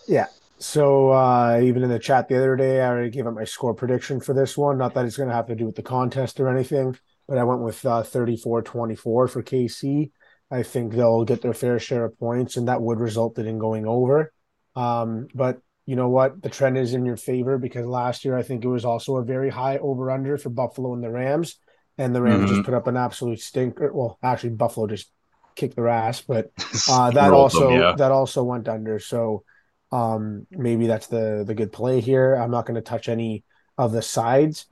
yeah. 0.09 0.27
So 0.59 1.11
uh, 1.11 1.61
even 1.63 1.83
in 1.83 1.89
the 1.89 1.99
chat 1.99 2.29
the 2.29 2.37
other 2.37 2.57
day, 2.57 2.81
I 2.81 2.89
already 2.89 3.11
gave 3.11 3.27
up 3.27 3.35
my 3.35 3.45
score 3.45 3.75
prediction 3.75 4.21
for 4.21 4.35
this 4.35 4.59
one. 4.59 4.77
Not 4.77 4.95
that 4.95 5.07
it's 5.07 5.17
going 5.17 5.29
to 5.29 5.35
have 5.35 5.47
to 5.47 5.55
do 5.55 5.67
with 5.67 5.77
the 5.77 5.83
contest 5.83 6.39
or 6.39 6.49
anything, 6.49 6.99
but 7.27 7.39
I 7.39 7.45
went 7.45 7.63
with 7.63 7.85
uh, 7.87 8.03
34-24 8.03 8.99
for 8.99 9.29
KC. 9.29 10.11
I 10.51 10.63
think 10.63 10.93
they'll 10.93 11.25
get 11.25 11.43
their 11.43 11.55
fair 11.55 11.79
share 11.79 12.05
of 12.05 12.19
points, 12.19 12.57
and 12.57 12.69
that 12.69 12.83
would 12.83 13.01
result 13.01 13.39
in 13.39 13.59
going 13.59 13.87
over. 13.87 14.33
Um, 14.77 15.29
but 15.35 15.61
you 15.87 15.97
know 15.97 16.09
what? 16.09 16.43
The 16.43 16.51
trend 16.51 16.79
is 16.79 16.95
in 16.95 17.05
your 17.05 17.17
favor 17.17 17.59
because 17.59 17.87
last 17.87 18.25
year 18.25 18.37
I 18.37 18.43
think 18.43 18.65
it 18.65 18.69
was 18.69 18.85
also 18.85 19.17
a 19.17 19.25
very 19.25 19.51
high 19.51 19.79
over 19.79 20.11
under 20.11 20.39
for 20.39 20.51
Buffalo 20.51 20.95
and 20.95 21.03
the 21.03 21.11
Rams. 21.11 21.57
And 21.99 22.15
the 22.15 22.23
Rams 22.23 22.45
mm-hmm. 22.45 22.55
just 22.55 22.65
put 22.65 22.75
up 22.75 22.87
an 22.87 22.97
absolute 22.97 23.41
stinker. 23.41 23.93
Well, 23.93 24.19
actually, 24.23 24.51
Buffalo 24.51 24.87
just 24.87 25.11
kicked 25.55 25.77
their 25.77 25.89
ass, 25.89 26.23
but 26.23 26.51
uh, 26.91 27.11
that 27.11 27.33
also 27.33 27.71
them, 27.71 27.81
yeah. 27.81 27.95
that 27.97 28.13
also 28.13 28.43
went 28.43 28.69
under. 28.69 28.99
So 28.99 29.45
um, 29.93 30.47
maybe 30.51 30.87
that's 30.87 31.09
the 31.09 31.45
the 31.47 31.55
good 31.55 31.73
play 31.73 32.01
here. 32.01 32.35
I'm 32.35 32.51
not 32.51 32.67
going 32.67 32.77
to 32.77 32.81
touch 32.81 33.09
any 33.09 33.45
of 33.77 33.93
the 33.93 34.03
sides, 34.03 34.67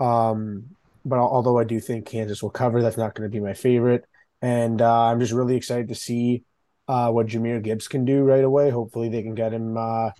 um, 0.00 0.76
but 1.04 1.18
although 1.18 1.58
I 1.58 1.64
do 1.64 1.80
think 1.80 2.06
Kansas 2.06 2.42
will 2.42 2.50
cover, 2.50 2.82
that's 2.82 2.96
not 2.96 3.14
going 3.14 3.30
to 3.30 3.32
be 3.32 3.40
my 3.40 3.54
favorite. 3.54 4.04
And 4.42 4.82
uh, 4.82 5.04
I'm 5.04 5.20
just 5.20 5.32
really 5.32 5.56
excited 5.56 5.88
to 5.88 5.94
see 5.94 6.44
uh, 6.88 7.10
what 7.10 7.28
Jahmyr 7.28 7.62
Gibbs 7.62 7.88
can 7.88 8.04
do 8.04 8.22
right 8.24 8.44
away. 8.44 8.70
Hopefully, 8.70 9.08
they 9.08 9.22
can 9.22 9.34
get 9.34 9.54
him 9.54 9.76
uh, 9.76 10.10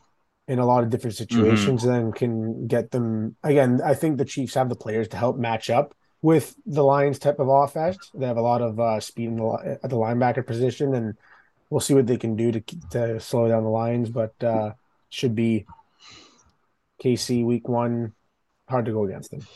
in 0.47 0.59
a 0.59 0.67
lot 0.67 0.83
of 0.83 0.91
different 0.91 1.17
mm-hmm. 1.17 1.35
situations 1.35 1.83
mm-hmm. 1.83 1.93
and 1.93 2.15
can 2.15 2.67
get 2.67 2.91
them 2.91 3.37
again. 3.43 3.81
I 3.85 3.95
think 3.95 4.19
the 4.19 4.25
Chiefs 4.25 4.55
have 4.55 4.69
the 4.69 4.77
players 4.77 5.09
to 5.09 5.17
help 5.17 5.37
match 5.37 5.71
up 5.71 5.95
with 6.23 6.55
the 6.67 6.83
Lions 6.83 7.19
type 7.19 7.39
of 7.39 7.49
offense. 7.49 8.11
They 8.15 8.27
have 8.27 8.37
a 8.37 8.43
lot 8.43 8.63
of 8.63 8.81
uh, 8.81 9.01
speed 9.01 9.29
in 9.29 9.37
the, 9.37 9.79
at 9.83 9.91
the 9.91 9.97
linebacker 9.97 10.47
position, 10.47 10.95
and 10.95 11.17
we'll 11.71 11.81
see 11.81 11.95
what 11.95 12.07
they 12.07 12.17
can 12.17 12.37
do 12.37 12.53
to 12.53 12.61
to 12.91 13.21
slow 13.21 13.49
down 13.49 13.65
the 13.65 13.71
Lions. 13.71 14.11
But 14.11 14.35
uh, 14.43 14.73
should 15.11 15.35
be 15.35 15.67
KC 17.03 17.45
week 17.45 17.69
one. 17.69 18.13
Hard 18.69 18.87
to 18.87 18.93
go 18.93 19.05
against 19.05 19.31
them. 19.31 19.47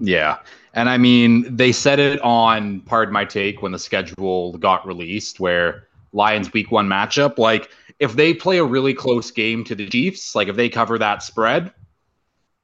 Yeah. 0.00 0.38
And 0.72 0.88
I 0.88 0.98
mean, 0.98 1.54
they 1.54 1.72
said 1.72 2.00
it 2.00 2.20
on 2.22 2.80
Pardon 2.80 3.12
My 3.12 3.24
Take 3.24 3.62
when 3.62 3.72
the 3.72 3.78
schedule 3.78 4.56
got 4.58 4.86
released, 4.86 5.40
where 5.40 5.88
Lions 6.12 6.52
week 6.52 6.70
one 6.70 6.88
matchup, 6.88 7.38
like 7.38 7.70
if 7.98 8.14
they 8.14 8.34
play 8.34 8.58
a 8.58 8.64
really 8.64 8.94
close 8.94 9.30
game 9.30 9.64
to 9.64 9.74
the 9.74 9.88
Chiefs, 9.88 10.34
like 10.34 10.48
if 10.48 10.56
they 10.56 10.68
cover 10.68 10.98
that 10.98 11.22
spread, 11.22 11.72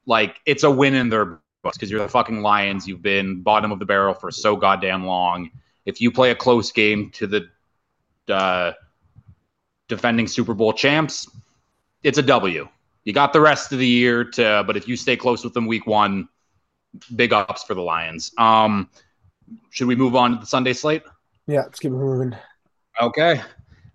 like 0.07 0.41
it's 0.47 0.65
a 0.65 0.71
win 0.71 0.95
in 0.95 1.09
their 1.09 1.41
books 1.63 1.77
because 1.77 1.91
you're 1.91 2.01
the 2.01 2.09
fucking 2.09 2.43
Lions. 2.43 2.87
You've 2.87 3.03
been 3.03 3.43
bottom 3.43 3.73
of 3.73 3.79
the 3.79 3.85
barrel 3.85 4.15
for 4.15 4.31
so 4.31 4.57
goddamn 4.57 5.07
long. 5.07 5.51
If 5.87 6.01
you 6.01 6.11
play 6.11 6.31
a 6.31 6.35
close 6.35 6.73
game 6.73 7.11
to 7.13 7.27
the 7.27 7.49
uh, 8.33 8.73
defending 9.89 10.27
Super 10.27 10.55
Bowl 10.55 10.73
champs, 10.73 11.29
it's 12.03 12.19
a 12.19 12.23
W. 12.23 12.69
You 13.05 13.13
got 13.13 13.33
the 13.33 13.41
rest 13.41 13.73
of 13.73 13.79
the 13.79 13.87
year 13.87 14.25
to, 14.25 14.65
but 14.67 14.77
if 14.77 14.87
you 14.87 14.97
stay 14.97 15.17
close 15.17 15.43
with 15.43 15.55
them 15.55 15.67
week 15.67 15.87
one, 15.87 16.29
big 17.15 17.33
ups 17.33 17.65
for 17.65 17.75
the 17.75 17.81
Lions. 17.81 18.33
Um, 18.37 18.91
should 19.71 19.89
we 19.89 19.97
move 19.97 20.15
on 20.15 20.33
to 20.33 20.39
the 20.39 20.47
Sunday 20.47 20.73
slate? 20.73 21.03
Yeah, 21.47 21.63
let's 21.63 21.81
keep 21.81 21.93
moving. 21.93 22.37
Okay. 23.01 23.41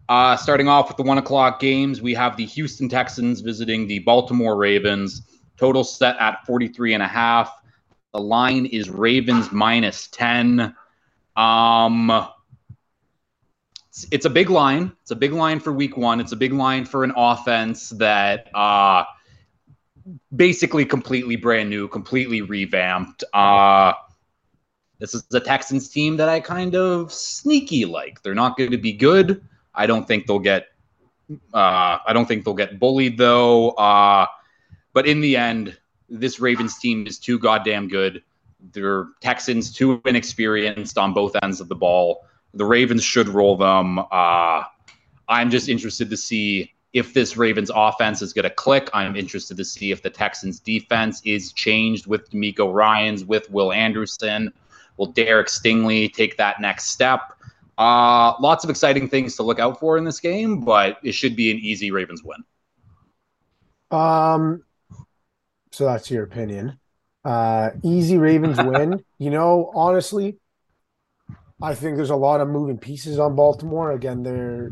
Uh, 0.07 0.37
starting 0.37 0.67
off 0.67 0.87
with 0.87 0.97
the 0.97 1.03
one 1.03 1.17
o'clock 1.17 1.59
games, 1.59 2.01
we 2.01 2.13
have 2.13 2.37
the 2.37 2.45
Houston 2.45 2.87
Texans 2.87 3.41
visiting 3.41 3.87
the 3.87 3.99
Baltimore 3.99 4.55
Ravens. 4.55 5.23
Total 5.57 5.83
set 5.83 6.15
at 6.19 6.45
43 6.45 6.93
and 6.93 7.03
a 7.03 7.07
half. 7.07 7.51
The 8.13 8.19
line 8.19 8.65
is 8.67 8.89
Ravens 8.89 9.51
minus 9.51 10.07
10. 10.07 10.75
Um, 11.35 12.27
it's, 13.89 14.05
it's 14.11 14.25
a 14.25 14.29
big 14.29 14.49
line. 14.49 14.91
It's 15.01 15.11
a 15.11 15.15
big 15.15 15.33
line 15.33 15.59
for 15.59 15.73
week 15.73 15.97
one. 15.97 16.19
It's 16.19 16.31
a 16.33 16.37
big 16.37 16.53
line 16.53 16.85
for 16.85 17.03
an 17.03 17.13
offense 17.15 17.89
that 17.91 18.53
uh, 18.53 19.05
basically 20.35 20.85
completely 20.85 21.35
brand 21.35 21.69
new, 21.69 21.87
completely 21.87 22.41
revamped. 22.41 23.23
Uh, 23.33 23.93
this 24.99 25.15
is 25.15 25.23
the 25.29 25.39
Texans 25.39 25.89
team 25.89 26.17
that 26.17 26.29
I 26.29 26.39
kind 26.39 26.75
of 26.75 27.11
sneaky 27.11 27.85
like. 27.85 28.21
They're 28.21 28.35
not 28.35 28.55
going 28.55 28.71
to 28.71 28.77
be 28.77 28.93
good. 28.93 29.43
I 29.75 29.85
don't 29.85 30.07
think 30.07 30.27
they'll 30.27 30.39
get. 30.39 30.67
Uh, 31.53 31.97
I 32.05 32.11
don't 32.13 32.27
think 32.27 32.45
they'll 32.45 32.53
get 32.53 32.79
bullied 32.79 33.17
though. 33.17 33.71
Uh, 33.71 34.27
but 34.93 35.07
in 35.07 35.21
the 35.21 35.35
end, 35.37 35.77
this 36.09 36.39
Ravens 36.39 36.77
team 36.79 37.07
is 37.07 37.19
too 37.19 37.39
goddamn 37.39 37.87
good. 37.87 38.23
They're 38.71 39.07
Texans 39.21 39.71
too 39.73 40.01
inexperienced 40.05 40.97
on 40.97 41.13
both 41.13 41.35
ends 41.41 41.59
of 41.61 41.67
the 41.67 41.75
ball. 41.75 42.25
The 42.53 42.65
Ravens 42.65 43.03
should 43.03 43.27
roll 43.27 43.57
them. 43.57 43.99
Uh, 43.99 44.63
I'm 45.27 45.49
just 45.49 45.69
interested 45.69 46.09
to 46.09 46.17
see 46.17 46.73
if 46.93 47.13
this 47.13 47.35
Ravens 47.35 47.69
offense 47.75 48.21
is 48.21 48.31
going 48.31 48.43
to 48.43 48.49
click. 48.49 48.89
I'm 48.93 49.15
interested 49.17 49.57
to 49.57 49.65
see 49.65 49.91
if 49.91 50.01
the 50.01 50.09
Texans 50.09 50.59
defense 50.59 51.21
is 51.25 51.51
changed 51.51 52.07
with 52.07 52.29
DeMeco 52.31 52.73
Ryans, 52.73 53.25
with 53.25 53.49
Will 53.51 53.73
Anderson. 53.73 54.53
Will 54.95 55.07
Derek 55.07 55.47
Stingley 55.47 56.11
take 56.13 56.37
that 56.37 56.61
next 56.61 56.85
step? 56.85 57.33
Uh, 57.77 58.33
lots 58.39 58.63
of 58.63 58.69
exciting 58.69 59.09
things 59.09 59.35
to 59.35 59.43
look 59.43 59.59
out 59.59 59.79
for 59.79 59.97
in 59.97 60.03
this 60.03 60.19
game, 60.19 60.61
but 60.61 60.97
it 61.03 61.11
should 61.11 61.35
be 61.35 61.51
an 61.51 61.57
easy 61.57 61.91
Ravens 61.91 62.23
win. 62.23 62.43
Um, 63.91 64.63
so 65.71 65.85
that's 65.85 66.09
your 66.09 66.23
opinion. 66.23 66.79
Uh, 67.23 67.71
easy 67.83 68.17
Ravens 68.17 68.57
win. 68.63 69.03
You 69.17 69.29
know, 69.29 69.71
honestly, 69.75 70.37
I 71.61 71.75
think 71.75 71.97
there's 71.97 72.09
a 72.09 72.15
lot 72.15 72.41
of 72.41 72.47
moving 72.47 72.77
pieces 72.77 73.19
on 73.19 73.35
Baltimore. 73.35 73.91
Again, 73.91 74.23
they're 74.23 74.71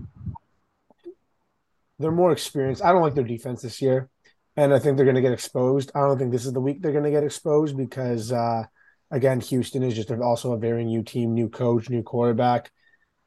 they're 2.00 2.12
more 2.12 2.32
experienced. 2.32 2.84
I 2.84 2.92
don't 2.92 3.02
like 3.02 3.16
their 3.16 3.24
defense 3.24 3.62
this 3.62 3.82
year, 3.82 4.10
and 4.56 4.74
I 4.74 4.80
think 4.80 4.98
they're 4.98 5.06
going 5.06 5.16
to 5.16 5.22
get 5.22 5.32
exposed. 5.32 5.92
I 5.96 6.02
don't 6.02 6.18
think 6.18 6.32
this 6.32 6.46
is 6.46 6.54
the 6.54 6.62
week 6.62 6.82
they're 6.82 6.92
going 6.92 7.04
to 7.04 7.12
get 7.12 7.24
exposed 7.24 7.78
because, 7.78 8.32
uh, 8.32 8.64
again, 9.12 9.40
Houston 9.42 9.84
is 9.84 9.96
just 9.96 10.12
also 10.12 10.54
a 10.54 10.58
very 10.58 10.86
new 10.86 11.04
team, 11.04 11.34
new 11.34 11.50
coach, 11.50 11.90
new 11.90 12.04
quarterback. 12.04 12.72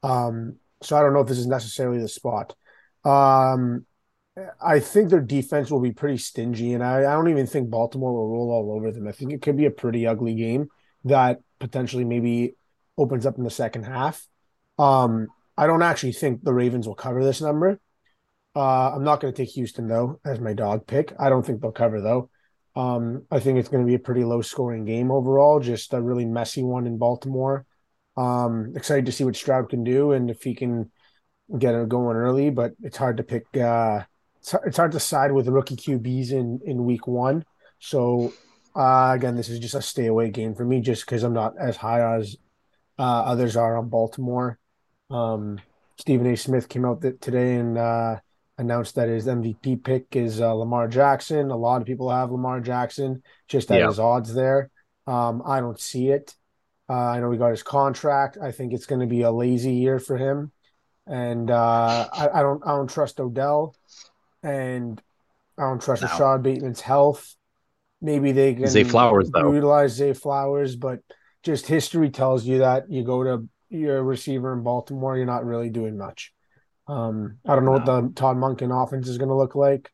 Um, 0.07 0.57
so 0.83 0.97
I 0.97 1.03
don't 1.03 1.13
know 1.13 1.21
if 1.21 1.29
this 1.29 1.39
is 1.39 1.47
necessarily 1.47 1.99
the 1.99 2.09
spot. 2.09 2.55
Um, 3.05 3.87
I 4.61 4.81
think 4.81 5.09
their 5.09 5.21
defense 5.21 5.71
will 5.71 5.81
be 5.81 5.93
pretty 5.93 6.19
stingy, 6.19 6.75
and 6.75 6.85
I, 6.85 6.99
I 6.99 7.15
don't 7.15 7.31
even 7.31 7.47
think 7.47 7.71
Baltimore 7.71 8.13
will 8.13 8.29
roll 8.29 8.51
all 8.51 8.77
over 8.77 8.93
them. 8.93 9.09
I 9.09 9.13
think 9.13 9.33
it 9.33 9.43
could 9.43 9.57
be 9.57 9.65
a 9.65 9.71
pretty 9.71 10.07
ugly 10.07 10.35
game 10.35 10.69
that 11.05 11.41
potentially 11.59 12.05
maybe 12.05 12.55
opens 12.99 13.25
up 13.25 13.39
in 13.39 13.45
the 13.45 13.51
second 13.51 13.85
half. 13.85 14.27
Um, 14.79 15.29
I 15.57 15.67
don't 15.67 15.83
actually 15.83 16.13
think 16.13 16.43
the 16.43 16.53
Ravens 16.53 16.87
will 16.87 16.95
cover 16.95 17.25
this 17.25 17.41
number. 17.41 17.81
Uh, 18.55 18.95
I'm 18.95 19.05
not 19.05 19.21
going 19.21 19.33
to 19.33 19.37
take 19.37 19.55
Houston 19.55 19.89
though 19.89 20.21
as 20.25 20.39
my 20.39 20.53
dog 20.53 20.87
pick. 20.87 21.13
I 21.19 21.31
don't 21.31 21.45
think 21.45 21.61
they'll 21.61 21.73
cover 21.73 22.01
though. 22.01 22.31
Um, 22.75 23.25
I 23.31 23.41
think 23.41 23.59
it's 23.59 23.71
going 23.71 23.83
to 23.83 23.87
be 23.89 23.95
a 23.95 23.99
pretty 23.99 24.25
low 24.25 24.43
scoring 24.43 24.85
game 24.85 25.11
overall, 25.11 25.61
just 25.61 25.95
a 25.95 26.03
really 26.03 26.27
messy 26.27 26.63
one 26.63 26.87
in 26.87 26.99
Baltimore. 26.99 27.65
Um, 28.17 28.73
excited 28.75 29.07
to 29.07 29.13
see 29.13 29.25
what 29.25 29.37
Stroud 29.37 29.69
can 29.69 29.85
do 29.85 30.13
and 30.13 30.31
if 30.31 30.43
he 30.43 30.55
can 30.55 30.91
get 31.59 31.75
it 31.75 31.89
going 31.89 32.17
early, 32.17 32.51
but 32.51 32.73
it's 32.83 32.97
hard 32.97 33.19
to 33.19 33.23
pick. 33.23 33.45
Uh, 33.57 34.03
it's, 34.39 34.53
hard, 34.53 34.65
it's 34.67 34.77
hard 34.77 34.93
to 34.93 35.01
side 35.01 35.33
with 35.33 35.49
rookie 35.49 35.77
QBs 35.77 36.33
in 36.33 36.61
in 36.65 36.85
week 36.85 37.07
one. 37.07 37.45
So 37.79 38.33
uh, 38.75 39.13
again, 39.15 39.37
this 39.37 39.49
is 39.49 39.59
just 39.59 39.75
a 39.75 39.83
stay 39.83 40.07
away 40.07 40.31
game 40.31 40.55
for 40.55 40.65
me, 40.65 40.81
just 40.81 41.05
because 41.05 41.23
I'm 41.23 41.33
not 41.33 41.55
as 41.59 41.77
high 41.77 42.17
as 42.17 42.37
uh, 42.99 43.03
others 43.03 43.57
are 43.57 43.77
on 43.77 43.89
Baltimore. 43.89 44.59
Um, 45.11 45.61
Stephen 45.99 46.27
A. 46.27 46.37
Smith 46.37 46.69
came 46.69 46.85
out 46.85 47.01
th- 47.01 47.21
today 47.21 47.57
and 47.57 47.79
uh, 47.79 48.17
announced 48.59 48.95
that 48.97 49.09
his 49.09 49.27
MVP 49.27 49.83
pick 49.83 50.17
is 50.17 50.41
uh, 50.41 50.53
Lamar 50.53 50.89
Jackson. 50.89 51.51
A 51.51 51.57
lot 51.57 51.81
of 51.81 51.87
people 51.87 52.11
have 52.11 52.31
Lamar 52.31 52.61
Jackson 52.61 53.23
just 53.49 53.71
at 53.71 53.81
yeah. 53.81 53.89
his 53.89 53.99
odds 53.99 54.35
there. 54.35 54.71
Um, 55.07 55.43
I 55.47 55.61
don't 55.61 55.81
see 55.81 56.09
it. 56.09 56.35
Uh, 56.89 56.95
I 56.95 57.21
know 57.21 57.31
he 57.31 57.39
got 57.39 57.51
his 57.51 57.63
contract. 57.63 58.39
I 58.41 58.53
think 58.53 58.73
it's 58.73 58.87
going 58.87 59.01
to 59.01 59.07
be 59.07 59.23
a 59.23 59.31
lazy 59.31 59.73
year 59.73 59.99
for 59.99 60.17
him, 60.17 60.53
and 61.07 61.51
uh, 61.51 62.09
I, 62.13 62.29
I, 62.33 62.43
don't. 62.43 62.63
I 62.65 62.71
don't 62.77 62.91
trust 62.91 63.19
Odell, 63.19 63.75
and 64.43 65.03
I 65.59 65.63
don't 65.63 65.83
trust 65.83 66.03
no. 66.03 66.09
Rashod 66.09 66.43
Bateman's 66.43 66.81
health. 66.81 67.35
Maybe 68.01 68.33
they 68.33 68.55
can 68.55 68.69
Zay 68.69 68.85
Flowers 68.85 69.31
though. 69.31 69.53
utilize 69.53 69.95
Zay 69.95 70.13
Flowers, 70.13 70.77
but 70.77 71.01
just 71.43 71.67
history 71.67 72.11
tells 72.11 72.45
you 72.45 72.59
that 72.59 72.91
you 72.91 73.05
go 73.05 73.25
to 73.25 73.49
your 73.69 74.03
receiver 74.03 74.53
in 74.53 74.63
Baltimore, 74.63 75.17
you're 75.17 75.27
not 75.27 75.45
really 75.45 75.71
doing 75.71 75.97
much. 75.97 76.33
Um, 76.87 77.39
I 77.45 77.55
don't 77.55 77.65
know 77.65 77.77
no. 77.77 77.79
what 77.79 77.87
the 77.87 78.13
Todd 78.15 78.37
Monken 78.37 78.85
offense 78.85 79.09
is 79.09 79.19
going 79.19 79.29
to 79.29 79.35
look 79.35 79.55
like, 79.55 79.91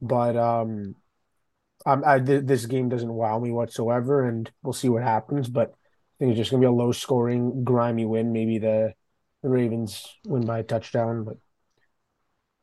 but 0.00 0.36
um, 0.36 0.94
I, 1.84 2.18
this 2.18 2.66
game 2.66 2.88
doesn't 2.88 3.12
wow 3.12 3.38
me 3.38 3.50
whatsoever, 3.50 4.26
and 4.26 4.50
we'll 4.62 4.72
see 4.72 4.88
what 4.88 5.02
happens. 5.02 5.48
But 5.48 5.74
think 6.20 6.32
it's 6.32 6.38
just 6.38 6.50
gonna 6.50 6.60
be 6.60 6.66
a 6.66 6.70
low 6.70 6.92
scoring, 6.92 7.64
grimy 7.64 8.04
win. 8.04 8.32
Maybe 8.32 8.58
the 8.58 8.94
the 9.42 9.48
Ravens 9.48 10.06
win 10.26 10.44
by 10.44 10.58
a 10.58 10.62
touchdown, 10.62 11.24
but 11.24 11.38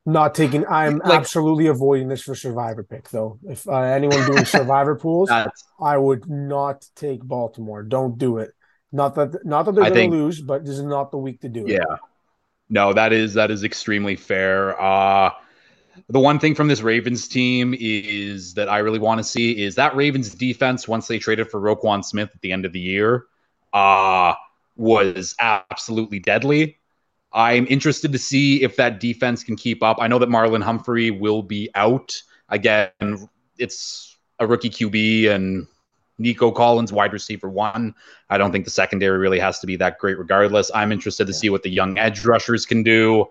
not 0.05 0.35
taking. 0.35 0.65
I'm 0.67 0.99
like, 0.99 1.19
absolutely 1.19 1.67
avoiding 1.67 2.07
this 2.07 2.21
for 2.21 2.35
survivor 2.35 2.83
pick 2.83 3.09
though. 3.09 3.39
If 3.43 3.67
uh, 3.67 3.79
anyone 3.79 4.25
doing 4.25 4.45
survivor 4.45 4.95
pools, 4.95 5.29
I 5.29 5.97
would 5.97 6.29
not 6.29 6.85
take 6.95 7.23
Baltimore. 7.23 7.83
Don't 7.83 8.17
do 8.17 8.37
it. 8.37 8.51
Not 8.91 9.15
that 9.15 9.43
not 9.43 9.63
that 9.63 9.75
they're 9.75 9.89
going 9.89 10.11
to 10.11 10.17
lose, 10.17 10.39
but 10.39 10.63
this 10.63 10.75
is 10.75 10.83
not 10.83 11.11
the 11.11 11.17
week 11.17 11.41
to 11.41 11.49
do 11.49 11.65
it. 11.65 11.73
Yeah. 11.73 11.97
No, 12.69 12.93
that 12.93 13.11
is 13.11 13.33
that 13.33 13.49
is 13.51 13.63
extremely 13.63 14.15
fair. 14.15 14.79
Uh 14.79 15.31
the 16.09 16.19
one 16.19 16.37
thing 16.37 16.53
from 16.53 16.67
this 16.67 16.81
Ravens 16.81 17.27
team 17.27 17.75
is 17.77 18.53
that 18.53 18.69
I 18.69 18.77
really 18.77 18.99
want 18.99 19.17
to 19.17 19.23
see 19.23 19.63
is 19.63 19.75
that 19.75 19.95
Ravens 19.95 20.33
defense 20.33 20.87
once 20.87 21.07
they 21.07 21.17
traded 21.17 21.49
for 21.49 21.59
Roquan 21.59 22.05
Smith 22.05 22.29
at 22.33 22.41
the 22.41 22.51
end 22.51 22.65
of 22.65 22.71
the 22.71 22.79
year 22.79 23.25
uh, 23.77 24.33
was 24.75 25.35
absolutely 25.39 26.19
deadly. 26.19 26.77
I'm 27.33 27.67
interested 27.67 28.11
to 28.11 28.17
see 28.17 28.63
if 28.63 28.75
that 28.77 28.99
defense 28.99 29.43
can 29.43 29.55
keep 29.55 29.83
up. 29.83 29.97
I 29.99 30.07
know 30.07 30.17
that 30.19 30.29
Marlon 30.29 30.63
Humphrey 30.63 31.11
will 31.11 31.43
be 31.43 31.69
out 31.75 32.19
again. 32.49 33.29
It's 33.57 34.17
a 34.39 34.47
rookie 34.47 34.69
QB 34.69 35.29
and 35.29 35.67
Nico 36.17 36.51
Collins, 36.51 36.91
wide 36.91 37.13
receiver 37.13 37.49
one. 37.49 37.93
I 38.29 38.37
don't 38.37 38.51
think 38.51 38.65
the 38.65 38.71
secondary 38.71 39.19
really 39.19 39.39
has 39.39 39.59
to 39.59 39.67
be 39.67 39.75
that 39.75 39.99
great, 39.99 40.17
regardless. 40.17 40.71
I'm 40.73 40.91
interested 40.91 41.27
to 41.27 41.33
see 41.33 41.49
what 41.49 41.61
the 41.61 41.69
young 41.69 41.97
edge 41.99 42.25
rushers 42.25 42.65
can 42.65 42.81
do. 42.81 43.27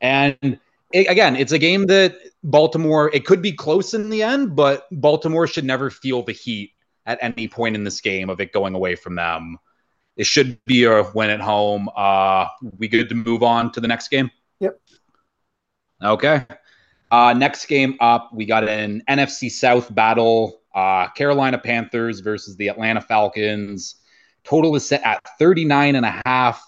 And 0.00 0.60
it, 0.92 1.08
again, 1.08 1.34
it's 1.34 1.52
a 1.52 1.58
game 1.58 1.86
that 1.86 2.16
Baltimore, 2.44 3.10
it 3.12 3.24
could 3.26 3.42
be 3.42 3.52
close 3.52 3.94
in 3.94 4.10
the 4.10 4.22
end, 4.22 4.54
but 4.54 4.86
Baltimore 4.92 5.48
should 5.48 5.64
never 5.64 5.90
feel 5.90 6.22
the 6.22 6.32
heat 6.32 6.72
at 7.06 7.18
any 7.20 7.48
point 7.48 7.74
in 7.74 7.82
this 7.82 8.00
game 8.00 8.30
of 8.30 8.40
it 8.40 8.52
going 8.52 8.74
away 8.74 8.94
from 8.94 9.16
them. 9.16 9.58
It 10.18 10.26
should 10.26 10.62
be 10.66 10.84
a 10.84 11.02
win 11.14 11.30
at 11.30 11.40
home. 11.40 11.88
Uh, 11.96 12.46
we 12.76 12.88
good 12.88 13.08
to 13.08 13.14
move 13.14 13.42
on 13.42 13.72
to 13.72 13.80
the 13.80 13.88
next 13.88 14.08
game? 14.08 14.30
Yep. 14.60 14.78
Okay. 16.04 16.44
Uh, 17.10 17.32
next 17.32 17.64
game 17.66 17.96
up, 18.00 18.30
we 18.34 18.44
got 18.44 18.68
an 18.68 19.02
NFC 19.08 19.50
South 19.50 19.94
battle. 19.94 20.60
Uh, 20.74 21.08
Carolina 21.12 21.56
Panthers 21.56 22.20
versus 22.20 22.56
the 22.56 22.68
Atlanta 22.68 23.00
Falcons. 23.00 23.96
Total 24.44 24.74
is 24.76 24.84
set 24.84 25.02
at 25.04 25.26
39 25.38 25.96
and 25.96 26.04
a 26.04 26.22
half. 26.26 26.62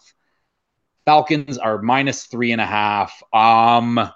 Falcons 1.04 1.58
are 1.58 1.82
minus 1.82 2.26
three 2.26 2.52
and 2.52 2.60
a 2.60 2.66
half. 2.66 3.22
Um, 3.32 4.10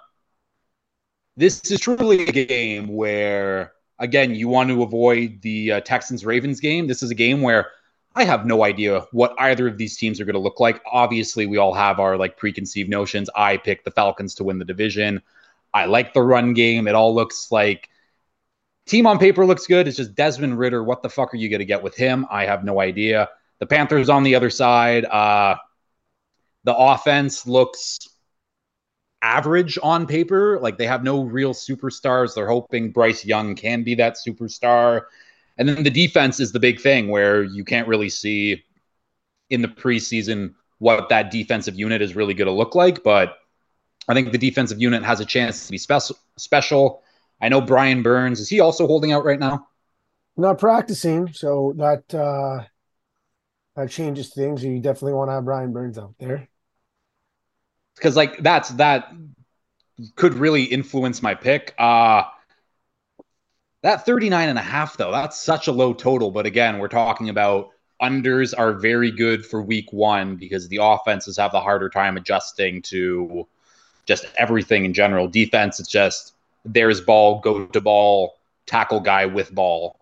this 1.37 1.69
is 1.69 1.79
truly 1.79 2.23
a 2.23 2.31
game 2.31 2.87
where 2.87 3.73
again, 3.99 4.35
you 4.35 4.47
want 4.47 4.69
to 4.69 4.83
avoid 4.83 5.41
the 5.41 5.73
uh, 5.73 5.81
Texans 5.81 6.25
Ravens 6.25 6.59
game. 6.59 6.87
This 6.87 7.03
is 7.03 7.11
a 7.11 7.15
game 7.15 7.41
where 7.41 7.71
I 8.15 8.23
have 8.23 8.45
no 8.45 8.63
idea 8.63 9.01
what 9.11 9.35
either 9.37 9.67
of 9.67 9.77
these 9.77 9.97
teams 9.97 10.21
are 10.21 10.25
going 10.25 10.35
to 10.35 10.39
look 10.39 10.59
like. 10.61 10.81
Obviously, 10.89 11.47
we 11.47 11.57
all 11.57 11.73
have 11.73 11.99
our 11.99 12.17
like 12.17 12.37
preconceived 12.37 12.89
notions. 12.89 13.29
I 13.35 13.57
pick 13.57 13.83
the 13.83 13.91
Falcons 13.91 14.35
to 14.35 14.45
win 14.45 14.57
the 14.57 14.65
division. 14.65 15.21
I 15.73 15.85
like 15.85 16.13
the 16.13 16.21
run 16.21 16.53
game. 16.53 16.87
It 16.87 16.95
all 16.95 17.13
looks 17.13 17.51
like 17.51 17.89
team 18.85 19.05
on 19.05 19.19
paper 19.19 19.45
looks 19.45 19.67
good. 19.67 19.87
It's 19.87 19.97
just 19.97 20.15
Desmond 20.15 20.57
Ridder. 20.57 20.83
What 20.83 21.03
the 21.03 21.09
fuck 21.09 21.33
are 21.33 21.37
you 21.37 21.49
going 21.49 21.59
to 21.59 21.65
get 21.65 21.83
with 21.83 21.95
him? 21.95 22.25
I 22.31 22.45
have 22.45 22.63
no 22.63 22.79
idea. 22.79 23.29
The 23.59 23.65
Panthers 23.65 24.09
on 24.09 24.23
the 24.23 24.35
other 24.35 24.49
side. 24.49 25.03
Uh, 25.03 25.57
the 26.63 26.75
offense 26.75 27.45
looks 27.45 27.99
average 29.21 29.77
on 29.83 30.07
paper. 30.07 30.59
Like 30.61 30.77
they 30.77 30.87
have 30.87 31.03
no 31.03 31.23
real 31.23 31.53
superstars. 31.53 32.33
They're 32.33 32.47
hoping 32.47 32.91
Bryce 32.91 33.25
Young 33.25 33.55
can 33.55 33.83
be 33.83 33.95
that 33.95 34.15
superstar. 34.15 35.03
And 35.57 35.69
then 35.69 35.83
the 35.83 35.89
defense 35.89 36.39
is 36.39 36.51
the 36.51 36.59
big 36.59 36.79
thing 36.81 37.09
where 37.09 37.43
you 37.43 37.63
can't 37.63 37.87
really 37.87 38.09
see 38.09 38.63
in 39.49 39.61
the 39.61 39.67
preseason 39.67 40.53
what 40.79 41.09
that 41.09 41.31
defensive 41.31 41.75
unit 41.75 42.01
is 42.01 42.15
really 42.15 42.33
going 42.33 42.47
to 42.47 42.53
look 42.53 42.75
like. 42.75 43.03
But 43.03 43.37
I 44.07 44.13
think 44.13 44.31
the 44.31 44.37
defensive 44.37 44.81
unit 44.81 45.03
has 45.03 45.19
a 45.19 45.25
chance 45.25 45.65
to 45.65 45.71
be 45.71 45.77
special. 45.77 46.17
Special. 46.37 47.01
I 47.41 47.49
know 47.49 47.61
Brian 47.61 48.03
Burns 48.03 48.39
is 48.39 48.49
he 48.49 48.59
also 48.59 48.87
holding 48.87 49.11
out 49.11 49.25
right 49.25 49.39
now? 49.39 49.67
Not 50.37 50.59
practicing, 50.59 51.31
so 51.31 51.73
that 51.77 52.13
uh, 52.13 52.65
that 53.75 53.89
changes 53.89 54.33
things. 54.33 54.63
You 54.63 54.79
definitely 54.79 55.13
want 55.13 55.29
to 55.29 55.33
have 55.33 55.45
Brian 55.45 55.71
Burns 55.71 55.97
out 55.97 56.15
there 56.19 56.49
because 57.95 58.15
like 58.15 58.37
that's 58.43 58.69
that 58.71 59.13
could 60.15 60.33
really 60.33 60.63
influence 60.63 61.21
my 61.21 61.33
pick. 61.33 61.73
Uh 61.77 62.23
that 63.85 64.03
39 64.03 64.49
and 64.49 64.57
a 64.57 64.63
half 64.63 64.97
though, 64.97 65.11
that's 65.11 65.39
such 65.39 65.67
a 65.67 65.71
low 65.71 65.93
total, 65.93 66.31
but 66.31 66.47
again, 66.47 66.79
we're 66.79 66.87
talking 66.87 67.29
about 67.29 67.69
unders 68.01 68.51
are 68.57 68.73
very 68.73 69.11
good 69.11 69.45
for 69.45 69.61
week 69.61 69.93
1 69.93 70.37
because 70.37 70.67
the 70.67 70.79
offenses 70.81 71.37
have 71.37 71.51
the 71.51 71.59
harder 71.59 71.87
time 71.87 72.17
adjusting 72.17 72.81
to 72.81 73.47
just 74.07 74.25
everything 74.39 74.85
in 74.85 74.93
general. 74.95 75.27
Defense 75.27 75.79
it's 75.79 75.87
just 75.87 76.33
there's 76.65 76.99
ball, 76.99 77.39
go 77.41 77.67
to 77.67 77.79
ball, 77.79 78.39
tackle 78.65 78.99
guy 78.99 79.27
with 79.27 79.53
ball. 79.53 79.99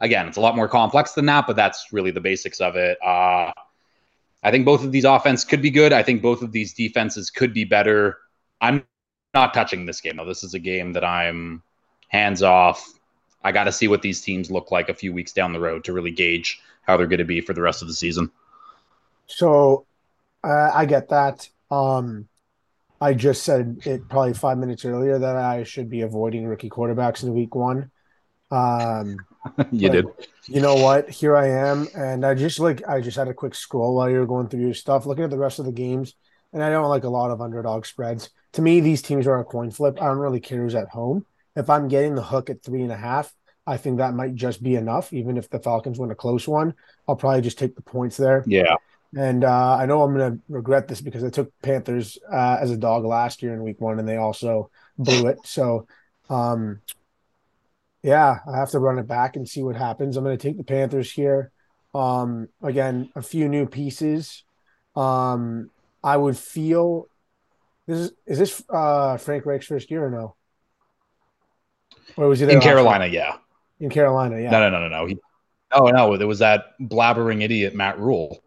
Again, 0.00 0.26
it's 0.26 0.38
a 0.38 0.40
lot 0.40 0.56
more 0.56 0.66
complex 0.66 1.12
than 1.12 1.26
that, 1.26 1.46
but 1.46 1.54
that's 1.54 1.92
really 1.92 2.12
the 2.12 2.20
basics 2.20 2.62
of 2.62 2.76
it. 2.76 2.96
Uh 3.04 3.52
I 4.42 4.50
think 4.50 4.64
both 4.64 4.82
of 4.84 4.90
these 4.90 5.04
offense 5.04 5.44
could 5.44 5.60
be 5.60 5.70
good. 5.70 5.92
I 5.92 6.02
think 6.02 6.22
both 6.22 6.40
of 6.40 6.50
these 6.50 6.72
defenses 6.72 7.30
could 7.30 7.52
be 7.52 7.64
better. 7.66 8.16
I'm 8.62 8.86
not 9.34 9.52
touching 9.52 9.84
this 9.84 10.00
game 10.00 10.16
though. 10.16 10.24
This 10.24 10.42
is 10.42 10.54
a 10.54 10.58
game 10.58 10.94
that 10.94 11.04
I'm 11.04 11.62
hands 12.08 12.42
off. 12.42 12.88
I 13.44 13.52
got 13.52 13.64
to 13.64 13.72
see 13.72 13.88
what 13.88 14.02
these 14.02 14.20
teams 14.20 14.50
look 14.50 14.70
like 14.70 14.88
a 14.88 14.94
few 14.94 15.12
weeks 15.12 15.32
down 15.32 15.52
the 15.52 15.60
road 15.60 15.84
to 15.84 15.92
really 15.92 16.10
gauge 16.10 16.60
how 16.82 16.96
they're 16.96 17.06
going 17.06 17.18
to 17.18 17.24
be 17.24 17.40
for 17.40 17.52
the 17.52 17.62
rest 17.62 17.82
of 17.82 17.88
the 17.88 17.94
season. 17.94 18.30
So 19.26 19.86
uh, 20.44 20.70
I 20.72 20.86
get 20.86 21.08
that. 21.08 21.48
Um, 21.70 22.28
I 23.00 23.14
just 23.14 23.42
said 23.42 23.78
it 23.84 24.08
probably 24.08 24.34
five 24.34 24.58
minutes 24.58 24.84
earlier 24.84 25.18
that 25.18 25.36
I 25.36 25.64
should 25.64 25.90
be 25.90 26.02
avoiding 26.02 26.46
rookie 26.46 26.70
quarterbacks 26.70 27.22
in 27.24 27.34
week 27.34 27.54
one. 27.54 27.90
Um, 28.50 29.16
you 29.72 29.88
did. 29.88 30.06
You 30.46 30.60
know 30.60 30.76
what? 30.76 31.10
Here 31.10 31.36
I 31.36 31.48
am, 31.48 31.88
and 31.96 32.24
I 32.24 32.34
just 32.34 32.60
like 32.60 32.86
I 32.86 33.00
just 33.00 33.16
had 33.16 33.28
a 33.28 33.34
quick 33.34 33.54
scroll 33.54 33.96
while 33.96 34.08
you 34.08 34.18
were 34.18 34.26
going 34.26 34.48
through 34.48 34.60
your 34.60 34.74
stuff, 34.74 35.06
looking 35.06 35.24
at 35.24 35.30
the 35.30 35.38
rest 35.38 35.58
of 35.58 35.64
the 35.64 35.72
games, 35.72 36.14
and 36.52 36.62
I 36.62 36.70
don't 36.70 36.88
like 36.88 37.04
a 37.04 37.08
lot 37.10 37.30
of 37.30 37.40
underdog 37.40 37.86
spreads. 37.86 38.30
To 38.52 38.62
me, 38.62 38.80
these 38.80 39.02
teams 39.02 39.26
are 39.26 39.40
a 39.40 39.44
coin 39.44 39.70
flip. 39.70 40.00
I 40.00 40.06
don't 40.06 40.18
really 40.18 40.40
care 40.40 40.58
who's 40.58 40.74
at 40.74 40.90
home. 40.90 41.26
If 41.54 41.68
I'm 41.68 41.88
getting 41.88 42.14
the 42.14 42.22
hook 42.22 42.50
at 42.50 42.62
three 42.62 42.82
and 42.82 42.92
a 42.92 42.96
half, 42.96 43.32
I 43.66 43.76
think 43.76 43.98
that 43.98 44.14
might 44.14 44.34
just 44.34 44.62
be 44.62 44.74
enough. 44.74 45.12
Even 45.12 45.36
if 45.36 45.48
the 45.48 45.60
Falcons 45.60 45.98
win 45.98 46.10
a 46.10 46.14
close 46.14 46.48
one, 46.48 46.74
I'll 47.06 47.16
probably 47.16 47.42
just 47.42 47.58
take 47.58 47.76
the 47.76 47.82
points 47.82 48.16
there. 48.16 48.44
Yeah. 48.46 48.76
And 49.14 49.44
uh, 49.44 49.76
I 49.76 49.86
know 49.86 50.02
I'm 50.02 50.16
going 50.16 50.32
to 50.32 50.42
regret 50.48 50.88
this 50.88 51.02
because 51.02 51.22
I 51.22 51.28
took 51.28 51.52
Panthers 51.62 52.18
uh, 52.32 52.58
as 52.60 52.70
a 52.70 52.78
dog 52.78 53.04
last 53.04 53.42
year 53.42 53.52
in 53.52 53.62
week 53.62 53.80
one, 53.80 53.98
and 53.98 54.08
they 54.08 54.16
also 54.16 54.70
blew 54.98 55.26
it. 55.26 55.38
So 55.44 55.86
um, 56.30 56.80
yeah, 58.02 58.38
I 58.46 58.56
have 58.56 58.70
to 58.70 58.78
run 58.78 58.98
it 58.98 59.06
back 59.06 59.36
and 59.36 59.48
see 59.48 59.62
what 59.62 59.76
happens. 59.76 60.16
I'm 60.16 60.24
going 60.24 60.36
to 60.36 60.42
take 60.42 60.56
the 60.56 60.64
Panthers 60.64 61.10
here. 61.10 61.52
Um, 61.94 62.48
again, 62.62 63.10
a 63.14 63.22
few 63.22 63.48
new 63.48 63.66
pieces. 63.66 64.44
Um, 64.96 65.70
I 66.02 66.16
would 66.16 66.36
feel 66.36 67.06
this 67.86 67.98
is 67.98 68.12
is 68.26 68.38
this 68.38 68.64
uh, 68.68 69.18
Frank 69.18 69.46
Reich's 69.46 69.66
first 69.66 69.90
year 69.90 70.06
or 70.06 70.10
no? 70.10 70.34
Or 72.16 72.28
was 72.28 72.40
he 72.40 72.50
in 72.50 72.60
Carolina? 72.60 73.06
Yeah, 73.06 73.36
in 73.80 73.90
Carolina. 73.90 74.40
Yeah. 74.40 74.50
No, 74.50 74.60
no, 74.60 74.70
no, 74.70 74.88
no, 74.88 74.88
no. 74.88 75.06
He, 75.06 75.18
oh 75.72 75.86
no, 75.86 76.16
there 76.16 76.26
was 76.26 76.40
that 76.40 76.78
blabbering 76.80 77.42
idiot 77.42 77.74
Matt 77.74 77.98
Rhule. 77.98 78.42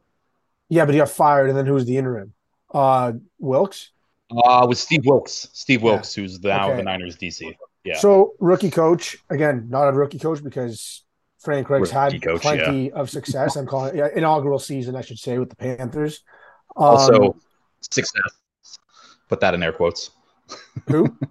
Yeah, 0.69 0.85
but 0.85 0.93
he 0.93 0.99
got 0.99 1.09
fired, 1.09 1.49
and 1.49 1.57
then 1.57 1.65
who 1.65 1.73
was 1.73 1.85
the 1.85 1.97
interim? 1.97 2.33
Uh, 2.73 3.13
Wilks. 3.39 3.91
Uh, 4.31 4.65
with 4.67 4.77
Steve 4.77 5.05
Wilks. 5.05 5.49
Steve 5.53 5.83
Wilks, 5.83 6.17
yeah. 6.17 6.23
who's 6.23 6.41
now 6.41 6.67
okay. 6.67 6.77
the 6.77 6.83
Niners 6.83 7.15
DC. 7.17 7.55
Yeah. 7.83 7.99
So 7.99 8.33
rookie 8.39 8.71
coach 8.71 9.15
again, 9.29 9.67
not 9.69 9.87
a 9.87 9.91
rookie 9.91 10.17
coach 10.17 10.43
because 10.43 11.03
Frank 11.39 11.69
Reich's 11.69 11.91
had 11.91 12.19
coach, 12.21 12.41
plenty 12.41 12.87
yeah. 12.87 12.95
of 12.95 13.09
success. 13.09 13.55
I'm 13.55 13.67
calling 13.67 13.95
it 13.95 14.13
inaugural 14.13 14.57
season, 14.57 14.95
I 14.95 15.01
should 15.01 15.19
say, 15.19 15.37
with 15.37 15.49
the 15.49 15.55
Panthers. 15.55 16.23
Um, 16.75 16.83
also, 16.83 17.37
success. 17.81 18.21
Put 19.29 19.39
that 19.41 19.53
in 19.53 19.61
air 19.61 19.71
quotes. 19.71 20.11
Who? 20.87 21.15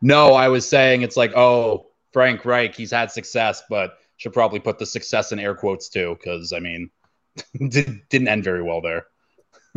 no, 0.00 0.34
I 0.34 0.48
was 0.48 0.68
saying 0.68 1.02
it's 1.02 1.16
like, 1.16 1.32
oh, 1.36 1.86
Frank 2.12 2.44
Reich, 2.44 2.74
he's 2.74 2.90
had 2.90 3.10
success, 3.10 3.62
but 3.68 3.98
should 4.16 4.32
probably 4.32 4.60
put 4.60 4.78
the 4.78 4.86
success 4.86 5.32
in 5.32 5.38
air 5.38 5.54
quotes 5.54 5.88
too, 5.88 6.16
because 6.18 6.52
I 6.52 6.60
mean, 6.60 6.90
didn't 7.68 8.28
end 8.28 8.44
very 8.44 8.62
well 8.62 8.80
there 8.80 9.06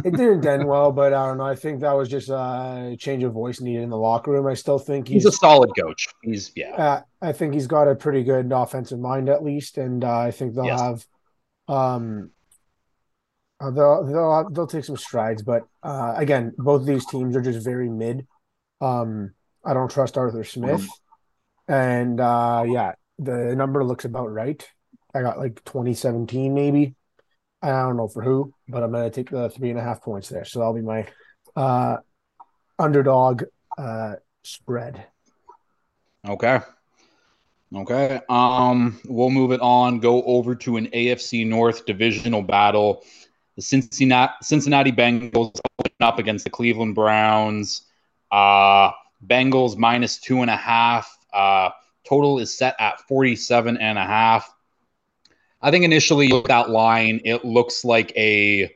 it 0.04 0.12
didn't 0.16 0.46
end 0.46 0.68
well, 0.68 0.92
but 0.92 1.14
I 1.14 1.28
don't 1.28 1.38
know. 1.38 1.46
I 1.46 1.56
think 1.56 1.82
that 1.82 1.94
was 1.94 2.10
just 2.10 2.30
a 2.30 2.96
change 3.00 3.24
of 3.24 3.34
voice 3.34 3.62
needed 3.62 3.84
in 3.84 3.90
the 3.90 3.98
locker 3.98 4.32
room. 4.32 4.48
I 4.48 4.54
still 4.54 4.80
think 4.80 5.08
he's, 5.08 5.24
he's 5.24 5.26
a 5.26 5.32
solid 5.32 5.72
coach. 5.78 6.08
He's 6.22 6.52
yeah. 6.56 6.76
Uh, 6.76 7.02
I 7.22 7.32
think 7.32 7.54
he's 7.54 7.68
got 7.68 7.88
a 7.88 7.96
pretty 7.96 8.24
good 8.24 8.52
offensive 8.52 9.00
mind 9.00 9.30
at 9.30 9.44
least, 9.44 9.78
and 9.78 10.04
uh, 10.04 10.20
I 10.20 10.32
think 10.32 10.56
they'll 10.56 10.66
yes. 10.66 10.80
have 10.80 11.06
um 11.68 12.32
uh, 13.60 13.72
they'll 13.72 14.06
they'll 14.06 14.50
they'll 14.52 14.68
take 14.68 14.86
some 14.86 14.98
strides. 14.98 15.42
But 15.42 15.68
uh, 15.84 16.14
again, 16.16 16.54
both 16.58 16.82
of 16.82 16.88
these 16.88 17.06
teams 17.06 17.36
are 17.36 17.42
just 17.42 17.64
very 17.64 17.90
mid. 17.90 18.28
Um, 18.82 19.34
I 19.66 19.74
don't 19.74 19.92
trust 19.92 20.18
Arthur 20.18 20.44
Smith, 20.44 20.82
mm-hmm. 20.82 21.74
and 21.74 22.20
uh, 22.20 22.64
yeah, 22.68 22.94
the 23.18 23.56
number 23.56 23.84
looks 23.84 24.06
about 24.06 24.32
right. 24.32 24.68
I 25.14 25.22
got 25.22 25.40
like 25.40 25.64
2017 25.66 26.54
maybe. 26.54 26.96
I 27.62 27.70
don't 27.70 27.98
know 27.98 28.08
for 28.08 28.22
who, 28.22 28.54
but 28.68 28.84
I'm 28.84 28.92
going 28.92 29.10
to 29.10 29.10
take 29.10 29.30
the 29.30 29.50
three 29.50 29.70
and 29.70 29.80
a 29.80 29.84
half 29.84 30.02
points 30.02 30.30
there. 30.30 30.46
So 30.46 30.60
that'll 30.60 30.74
be 30.74 30.82
my 30.82 31.08
uh, 31.56 31.98
underdog 32.78 33.44
uh, 33.78 34.16
spread. 34.44 35.06
Okay. 36.28 36.60
Okay. 37.76 38.22
Um, 38.30 39.00
we'll 39.06 39.30
move 39.30 39.52
it 39.52 39.62
on. 39.62 40.00
Go 40.00 40.24
over 40.24 40.56
to 40.56 40.78
an 40.78 40.88
AFC 40.88 41.46
North 41.46 41.86
divisional 41.86 42.42
battle. 42.42 43.04
The 43.56 43.62
Cincinnati 43.62 44.34
Cincinnati 44.42 44.92
Bengals 44.92 45.60
up 46.00 46.18
against 46.18 46.46
the 46.46 46.50
Cleveland 46.50 46.96
Browns. 46.96 47.82
Uh, 48.32 48.92
Bengals 49.26 49.78
minus 49.78 50.18
two 50.18 50.42
and 50.42 50.50
a 50.50 50.56
half. 50.56 51.18
Uh, 51.34 51.70
total 52.08 52.40
is 52.40 52.56
set 52.56 52.76
at 52.80 53.02
47 53.02 53.78
and 53.78 53.98
a 53.98 54.04
half. 54.04 54.54
I 55.62 55.72
think 55.72 55.84
initially 55.84 56.32
with 56.32 56.46
that 56.46 56.70
line, 56.70 57.22
it 57.26 57.44
looks 57.44 57.84
like 57.84 58.14
a 58.16 58.74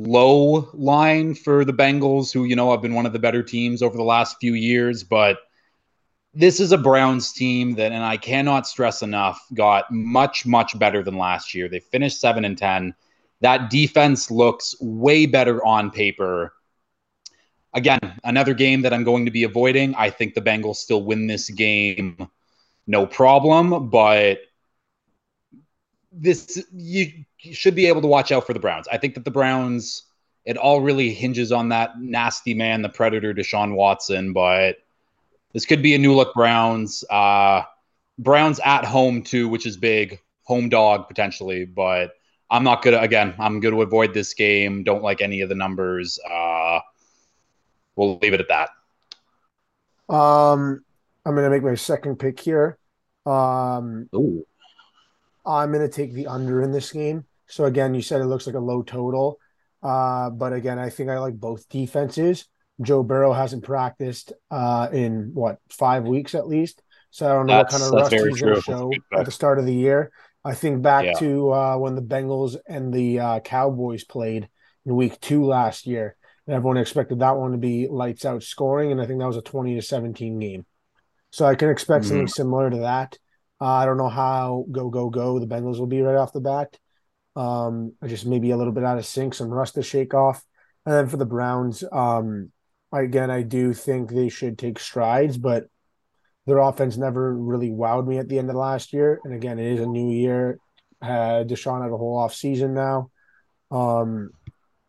low 0.00 0.68
line 0.74 1.34
for 1.34 1.64
the 1.64 1.72
Bengals, 1.72 2.32
who, 2.32 2.44
you 2.44 2.56
know, 2.56 2.70
have 2.72 2.82
been 2.82 2.94
one 2.94 3.06
of 3.06 3.12
the 3.12 3.18
better 3.18 3.42
teams 3.42 3.82
over 3.82 3.96
the 3.96 4.02
last 4.02 4.36
few 4.40 4.54
years. 4.54 5.04
But 5.04 5.38
this 6.34 6.58
is 6.58 6.72
a 6.72 6.78
Browns 6.78 7.32
team 7.32 7.74
that, 7.74 7.92
and 7.92 8.02
I 8.02 8.16
cannot 8.16 8.66
stress 8.66 9.02
enough, 9.02 9.40
got 9.54 9.90
much, 9.92 10.44
much 10.44 10.76
better 10.78 11.02
than 11.02 11.16
last 11.16 11.54
year. 11.54 11.68
They 11.68 11.78
finished 11.78 12.20
7 12.20 12.44
and 12.44 12.58
10. 12.58 12.94
That 13.40 13.70
defense 13.70 14.30
looks 14.30 14.74
way 14.80 15.26
better 15.26 15.64
on 15.64 15.90
paper. 15.90 16.54
Again, 17.74 17.98
another 18.22 18.54
game 18.54 18.82
that 18.82 18.92
I'm 18.92 19.04
going 19.04 19.24
to 19.24 19.30
be 19.30 19.42
avoiding. 19.44 19.94
I 19.96 20.10
think 20.10 20.34
the 20.34 20.40
Bengals 20.40 20.76
still 20.76 21.02
win 21.02 21.26
this 21.26 21.50
game, 21.50 22.28
no 22.86 23.06
problem. 23.06 23.90
But 23.90 24.38
this 26.12 26.64
you 26.72 27.24
should 27.38 27.74
be 27.74 27.86
able 27.86 28.00
to 28.02 28.06
watch 28.06 28.32
out 28.32 28.46
for 28.46 28.52
the 28.52 28.60
Browns. 28.60 28.86
I 28.90 28.98
think 28.98 29.14
that 29.14 29.24
the 29.24 29.30
Browns 29.30 30.04
it 30.44 30.56
all 30.56 30.80
really 30.80 31.12
hinges 31.12 31.52
on 31.52 31.70
that 31.70 31.98
nasty 32.00 32.54
man, 32.54 32.82
the 32.82 32.88
predator, 32.88 33.32
Deshaun 33.32 33.74
Watson. 33.74 34.32
But 34.32 34.76
this 35.52 35.64
could 35.64 35.82
be 35.82 35.94
a 35.94 35.98
new 35.98 36.14
look 36.14 36.34
Browns. 36.34 37.04
Uh, 37.10 37.62
Browns 38.18 38.60
at 38.64 38.84
home 38.84 39.22
too, 39.22 39.48
which 39.48 39.66
is 39.66 39.76
big. 39.76 40.20
Home 40.44 40.68
dog 40.68 41.08
potentially, 41.08 41.64
but 41.64 42.12
I'm 42.50 42.64
not 42.64 42.82
gonna. 42.82 42.98
Again, 42.98 43.34
I'm 43.38 43.60
to 43.60 43.82
avoid 43.82 44.12
this 44.12 44.34
game. 44.34 44.84
Don't 44.84 45.02
like 45.02 45.22
any 45.22 45.40
of 45.40 45.48
the 45.48 45.54
numbers. 45.54 46.18
Uh, 46.30 46.80
we'll 47.96 48.18
leave 48.18 48.34
it 48.34 48.40
at 48.40 48.48
that. 48.48 48.70
Um, 50.14 50.84
I'm 51.24 51.34
going 51.34 51.44
to 51.44 51.50
make 51.50 51.62
my 51.62 51.74
second 51.74 52.18
pick 52.18 52.40
here. 52.40 52.78
Um, 53.26 54.08
Ooh. 54.14 54.46
I'm 55.46 55.72
going 55.72 55.86
to 55.86 55.92
take 55.94 56.12
the 56.12 56.26
under 56.26 56.62
in 56.62 56.72
this 56.72 56.92
game. 56.92 57.24
So 57.46 57.64
again, 57.64 57.94
you 57.94 58.02
said 58.02 58.20
it 58.20 58.26
looks 58.26 58.46
like 58.46 58.56
a 58.56 58.60
low 58.60 58.82
total, 58.82 59.38
uh, 59.82 60.30
but 60.30 60.52
again, 60.52 60.78
I 60.78 60.88
think 60.90 61.10
I 61.10 61.18
like 61.18 61.38
both 61.38 61.68
defenses. 61.68 62.46
Joe 62.82 63.02
Burrow 63.02 63.32
hasn't 63.32 63.64
practiced 63.64 64.32
uh, 64.50 64.88
in 64.92 65.30
what 65.34 65.58
five 65.68 66.04
weeks 66.04 66.34
at 66.34 66.48
least, 66.48 66.82
so 67.10 67.26
I 67.26 67.32
don't 67.34 67.46
know 67.46 67.52
that's, 67.52 67.74
what 67.74 67.80
kind 67.80 67.94
of 67.94 68.00
rust 68.00 68.26
he's 68.26 68.40
going 68.40 68.54
to 68.54 68.60
show 68.62 68.92
at 69.12 69.26
the 69.26 69.30
start 69.30 69.58
of 69.58 69.66
the 69.66 69.74
year. 69.74 70.10
I 70.44 70.54
think 70.54 70.82
back 70.82 71.04
yeah. 71.04 71.12
to 71.20 71.52
uh, 71.52 71.76
when 71.76 71.94
the 71.94 72.02
Bengals 72.02 72.56
and 72.66 72.92
the 72.92 73.20
uh, 73.20 73.40
Cowboys 73.40 74.04
played 74.04 74.48
in 74.84 74.96
Week 74.96 75.20
Two 75.20 75.44
last 75.44 75.86
year, 75.86 76.16
everyone 76.48 76.76
expected 76.76 77.20
that 77.20 77.36
one 77.36 77.52
to 77.52 77.58
be 77.58 77.88
lights 77.88 78.24
out 78.24 78.42
scoring, 78.42 78.92
and 78.92 79.00
I 79.00 79.06
think 79.06 79.20
that 79.20 79.26
was 79.26 79.36
a 79.36 79.42
twenty 79.42 79.74
to 79.74 79.82
seventeen 79.82 80.38
game. 80.38 80.66
So 81.30 81.44
I 81.44 81.54
can 81.54 81.70
expect 81.70 82.04
mm-hmm. 82.04 82.08
something 82.10 82.28
similar 82.28 82.70
to 82.70 82.78
that. 82.78 83.18
Uh, 83.60 83.66
I 83.66 83.86
don't 83.86 83.98
know 83.98 84.08
how 84.08 84.66
go 84.70 84.88
go 84.88 85.10
go 85.10 85.38
the 85.38 85.46
Bengals 85.46 85.78
will 85.78 85.86
be 85.86 86.02
right 86.02 86.16
off 86.16 86.32
the 86.32 86.40
bat. 86.40 86.78
Um, 87.36 87.94
just 88.06 88.26
maybe 88.26 88.50
a 88.50 88.56
little 88.56 88.72
bit 88.72 88.84
out 88.84 88.98
of 88.98 89.06
sync, 89.06 89.34
some 89.34 89.48
rust 89.48 89.74
to 89.74 89.82
shake 89.82 90.14
off. 90.14 90.44
And 90.86 90.94
then 90.94 91.08
for 91.08 91.16
the 91.16 91.26
Browns, 91.26 91.82
um, 91.90 92.52
again, 92.92 93.30
I 93.30 93.42
do 93.42 93.72
think 93.72 94.10
they 94.10 94.28
should 94.28 94.58
take 94.58 94.78
strides, 94.78 95.36
but 95.38 95.64
their 96.46 96.58
offense 96.58 96.96
never 96.96 97.34
really 97.34 97.70
wowed 97.70 98.06
me 98.06 98.18
at 98.18 98.28
the 98.28 98.38
end 98.38 98.50
of 98.50 98.56
last 98.56 98.92
year. 98.92 99.20
And 99.24 99.34
again, 99.34 99.58
it 99.58 99.66
is 99.66 99.80
a 99.80 99.86
new 99.86 100.12
year. 100.12 100.58
Uh, 101.00 101.44
Deshaun 101.44 101.82
had 101.82 101.90
a 101.90 101.96
whole 101.96 102.18
off 102.18 102.34
season 102.34 102.74
now. 102.74 103.10
Um, 103.70 104.30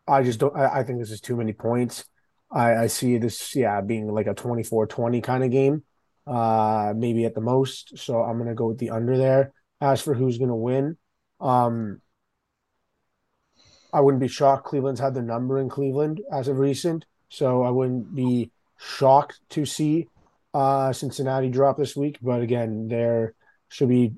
I 0.06 0.22
just 0.22 0.38
don't. 0.38 0.56
I, 0.56 0.80
I, 0.80 0.82
think 0.84 0.98
this 0.98 1.10
is 1.10 1.20
too 1.20 1.36
many 1.36 1.52
points. 1.52 2.04
I, 2.50 2.74
I 2.74 2.86
see 2.86 3.18
this, 3.18 3.56
yeah, 3.56 3.80
being 3.80 4.06
like 4.06 4.26
a 4.26 4.34
24-20 4.34 5.22
kind 5.22 5.42
of 5.42 5.50
game, 5.50 5.82
uh, 6.26 6.92
maybe 6.96 7.24
at 7.24 7.34
the 7.34 7.40
most. 7.40 7.98
So 7.98 8.22
I'm 8.22 8.38
gonna 8.38 8.54
go 8.54 8.68
with 8.68 8.78
the 8.78 8.90
under 8.90 9.16
there. 9.16 9.52
As 9.80 10.00
for 10.00 10.14
who's 10.14 10.38
gonna 10.38 10.56
win, 10.56 10.96
um, 11.40 12.00
I 13.92 14.00
wouldn't 14.00 14.20
be 14.20 14.28
shocked. 14.28 14.66
Cleveland's 14.66 15.00
had 15.00 15.14
the 15.14 15.22
number 15.22 15.58
in 15.58 15.68
Cleveland 15.68 16.20
as 16.32 16.48
of 16.48 16.58
recent, 16.58 17.04
so 17.28 17.62
I 17.62 17.70
wouldn't 17.70 18.14
be 18.14 18.50
shocked 18.78 19.40
to 19.50 19.66
see 19.66 20.08
uh, 20.54 20.92
Cincinnati 20.92 21.50
drop 21.50 21.76
this 21.76 21.96
week. 21.96 22.18
But 22.22 22.42
again, 22.42 22.88
there 22.88 23.34
should 23.68 23.88
be 23.88 24.12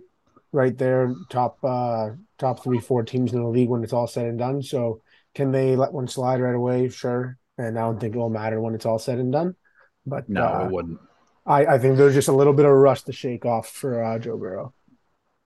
right 0.53 0.77
there 0.77 1.15
top 1.31 1.59
uh, 1.65 2.11
top 2.39 2.63
three 2.63 2.81
four 2.81 3.03
teams 3.03 3.33
in 3.33 3.43
the 3.43 3.49
league 3.49 3.69
when 3.69 3.83
it's 3.83 3.93
all 3.93 4.07
said 4.07 4.27
and 4.27 4.39
done. 4.39 4.63
So 4.63 5.01
can 5.39 5.53
they 5.53 5.77
let 5.77 5.93
one 5.93 6.09
slide 6.09 6.41
right 6.41 6.55
away? 6.55 6.89
Sure, 6.89 7.39
and 7.57 7.79
I 7.79 7.83
don't 7.83 8.01
think 8.01 8.17
it 8.17 8.19
will 8.19 8.29
matter 8.29 8.61
when 8.61 8.75
it's 8.75 8.85
all 8.85 8.99
said 8.99 9.21
and 9.21 9.31
done. 9.31 9.55
But 10.05 10.29
no, 10.29 10.45
uh, 10.45 10.65
it 10.65 10.73
wouldn't. 10.73 10.99
I, 11.47 11.65
I 11.65 11.79
think 11.79 11.97
there's 11.97 12.15
just 12.15 12.27
a 12.27 12.33
little 12.33 12.53
bit 12.53 12.67
of 12.67 12.73
rust 12.73 13.07
to 13.07 13.13
shake 13.13 13.45
off 13.45 13.69
for 13.69 14.03
uh, 14.03 14.19
Joe 14.19 14.37
Burrow. 14.37 14.75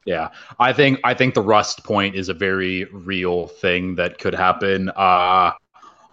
Yeah, 0.07 0.31
I 0.59 0.73
think 0.73 0.99
I 1.05 1.13
think 1.13 1.35
the 1.35 1.43
rust 1.43 1.85
point 1.85 2.15
is 2.15 2.31
a 2.31 2.35
very 2.35 2.85
real 2.87 3.49
thing 3.49 3.97
that 3.97 4.19
could 4.19 4.35
happen. 4.35 4.89
Uh, 4.97 5.53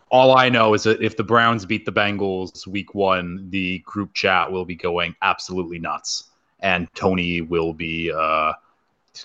all 0.10 0.36
I 0.36 0.50
know 0.50 0.74
is 0.74 0.84
that 0.84 1.02
if 1.02 1.16
the 1.16 1.24
Browns 1.24 1.66
beat 1.66 1.86
the 1.86 1.94
Bengals 1.94 2.68
week 2.68 2.94
one, 2.94 3.50
the 3.50 3.80
group 3.86 4.14
chat 4.14 4.52
will 4.52 4.66
be 4.66 4.76
going 4.76 5.16
absolutely 5.22 5.80
nuts, 5.80 6.26
and 6.60 6.90
Tony 6.96 7.40
will 7.40 7.72
be 7.72 8.12
uh, 8.12 8.52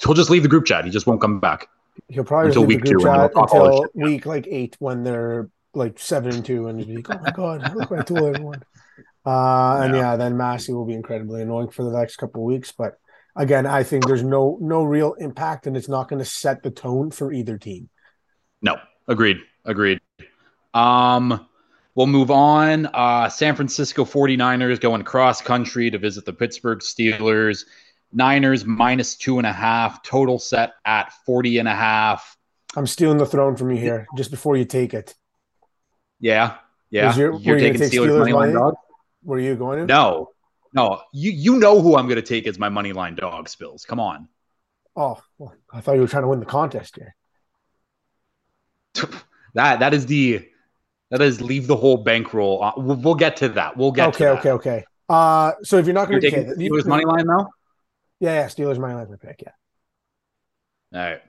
he'll 0.05 0.15
just 0.15 0.31
leave 0.31 0.45
the 0.45 0.49
group 0.49 0.65
chat. 0.65 0.85
He 0.85 0.93
just 0.93 1.09
won't 1.09 1.21
come 1.21 1.41
back. 1.41 1.69
He'll 2.09 2.25
probably 2.25 2.49
until 2.49 2.67
week 2.67 2.85
two 2.85 2.99
until 2.99 3.87
week 3.95 4.27
like 4.27 4.47
eight 4.51 4.77
when 4.79 5.05
they're 5.05 5.49
like 5.75 5.99
seven 5.99 6.35
and 6.35 6.45
two, 6.45 6.69
and 6.69 6.81
he's 6.81 6.97
like, 6.97 7.07
"Oh 7.11 7.23
my 7.23 7.31
god, 7.31 7.63
I 7.63 7.73
look 7.73 7.91
what 7.91 8.01
I 8.01 8.03
told 8.03 8.35
everyone." 8.35 8.63
Uh, 9.27 9.81
and 9.83 9.95
yeah. 9.95 10.01
yeah, 10.01 10.17
then 10.17 10.37
Massey 10.37 10.75
will 10.75 10.85
be 10.85 10.93
incredibly 10.93 11.41
annoying 11.41 11.71
for 11.71 11.83
the 11.83 11.99
next 11.99 12.17
couple 12.17 12.43
of 12.43 12.47
weeks, 12.47 12.73
but 12.73 12.99
again, 13.37 13.67
I 13.67 13.83
think 13.83 14.07
there's 14.07 14.23
no 14.23 14.59
no 14.61 14.83
real 14.83 15.15
impact, 15.15 15.67
and 15.67 15.77
it's 15.77 15.89
not 15.89 16.09
going 16.09 16.19
to 16.19 16.25
set 16.25 16.63
the 16.63 16.71
tone 16.71 17.11
for 17.11 17.33
either 17.33 17.59
team. 17.59 17.89
No, 18.63 18.77
agreed, 19.09 19.39
agreed. 19.65 20.01
Um, 20.73 21.47
we'll 21.95 22.07
move 22.07 22.31
on. 22.31 22.87
Uh, 22.87 23.29
San 23.29 23.55
Francisco 23.55 24.05
49ers 24.05 24.81
going 24.81 25.03
cross 25.05 25.41
country 25.41 25.91
to 25.91 25.99
visit 25.99 26.25
the 26.25 26.33
Pittsburgh 26.33 26.81
Steelers. 26.81 27.65
Niners 28.15 28.65
minus 28.65 29.17
two 29.17 29.39
and 29.39 29.47
a 29.47 29.53
half, 29.53 30.03
total 30.03 30.39
set 30.39 30.75
at 30.85 31.13
40 31.27 31.59
and 31.59 31.69
a 31.69 31.75
half. 31.75 32.37
I'm 32.77 32.87
stealing 32.87 33.19
the 33.19 33.27
throne 33.27 33.57
from 33.57 33.71
you 33.71 33.77
here 33.77 34.07
just 34.17 34.31
before 34.31 34.57
you 34.57 34.65
take 34.65 34.95
it. 34.95 35.15
Yeah. 36.21 36.57
Yeah. 36.91 37.15
Your, 37.17 37.35
You're 37.39 37.59
taking 37.59 37.81
take 37.81 37.93
Steelers, 37.93 38.09
Steelers 38.09 38.19
money 38.19 38.33
line 38.33 38.53
dog? 38.53 38.75
Were 39.25 39.39
you 39.39 39.57
going 39.57 39.81
to? 39.81 39.87
No, 39.87 40.31
no, 40.75 41.01
you 41.13 41.31
you 41.31 41.59
know 41.59 41.81
who 41.81 41.97
I'm 41.97 42.07
going 42.07 42.17
to 42.17 42.23
take 42.23 42.47
as 42.47 42.59
my 42.59 42.69
money 42.69 42.93
line 42.93 43.15
dog. 43.15 43.49
Spillz, 43.49 43.87
come 43.87 44.01
on. 44.01 44.29
Oh, 44.97 45.21
well, 45.39 45.55
I 45.73 45.81
thought 45.81 45.95
you 45.95 46.01
were 46.01 46.09
trying 46.09 46.25
to 46.25 46.29
win 46.29 46.41
the 46.41 46.47
contest 46.47 46.97
here. 46.97 47.15
that 49.55 49.79
that 49.79 49.95
is 49.95 50.07
the 50.07 50.47
that 51.11 51.23
is 51.23 51.41
leave 51.41 51.69
the 51.69 51.77
whole 51.77 51.99
bankroll. 51.99 52.73
We'll, 52.77 52.97
we'll, 52.97 53.15
get 53.15 53.37
to 53.39 53.49
that. 53.51 53.77
We'll 53.77 53.93
get 53.93 54.09
okay, 54.09 54.29
okay, 54.29 54.51
okay. 54.51 54.85
Uh, 55.09 55.53
so 55.63 55.79
if 55.79 55.87
you're 55.87 55.95
not 55.95 56.09
going 56.09 56.21
to 56.21 56.31
take 56.31 56.39
it, 56.39 56.59
Steelers 56.59 56.87
money 56.87 57.05
line 57.05 57.27
though, 57.27 57.49
yeah, 58.21 58.41
yeah, 58.41 58.47
Steelers 58.47 58.79
money 58.79 58.95
line 58.95 59.07
pick, 59.19 59.43
yeah. 59.43 59.53
All 60.93 61.11
right. 61.11 61.23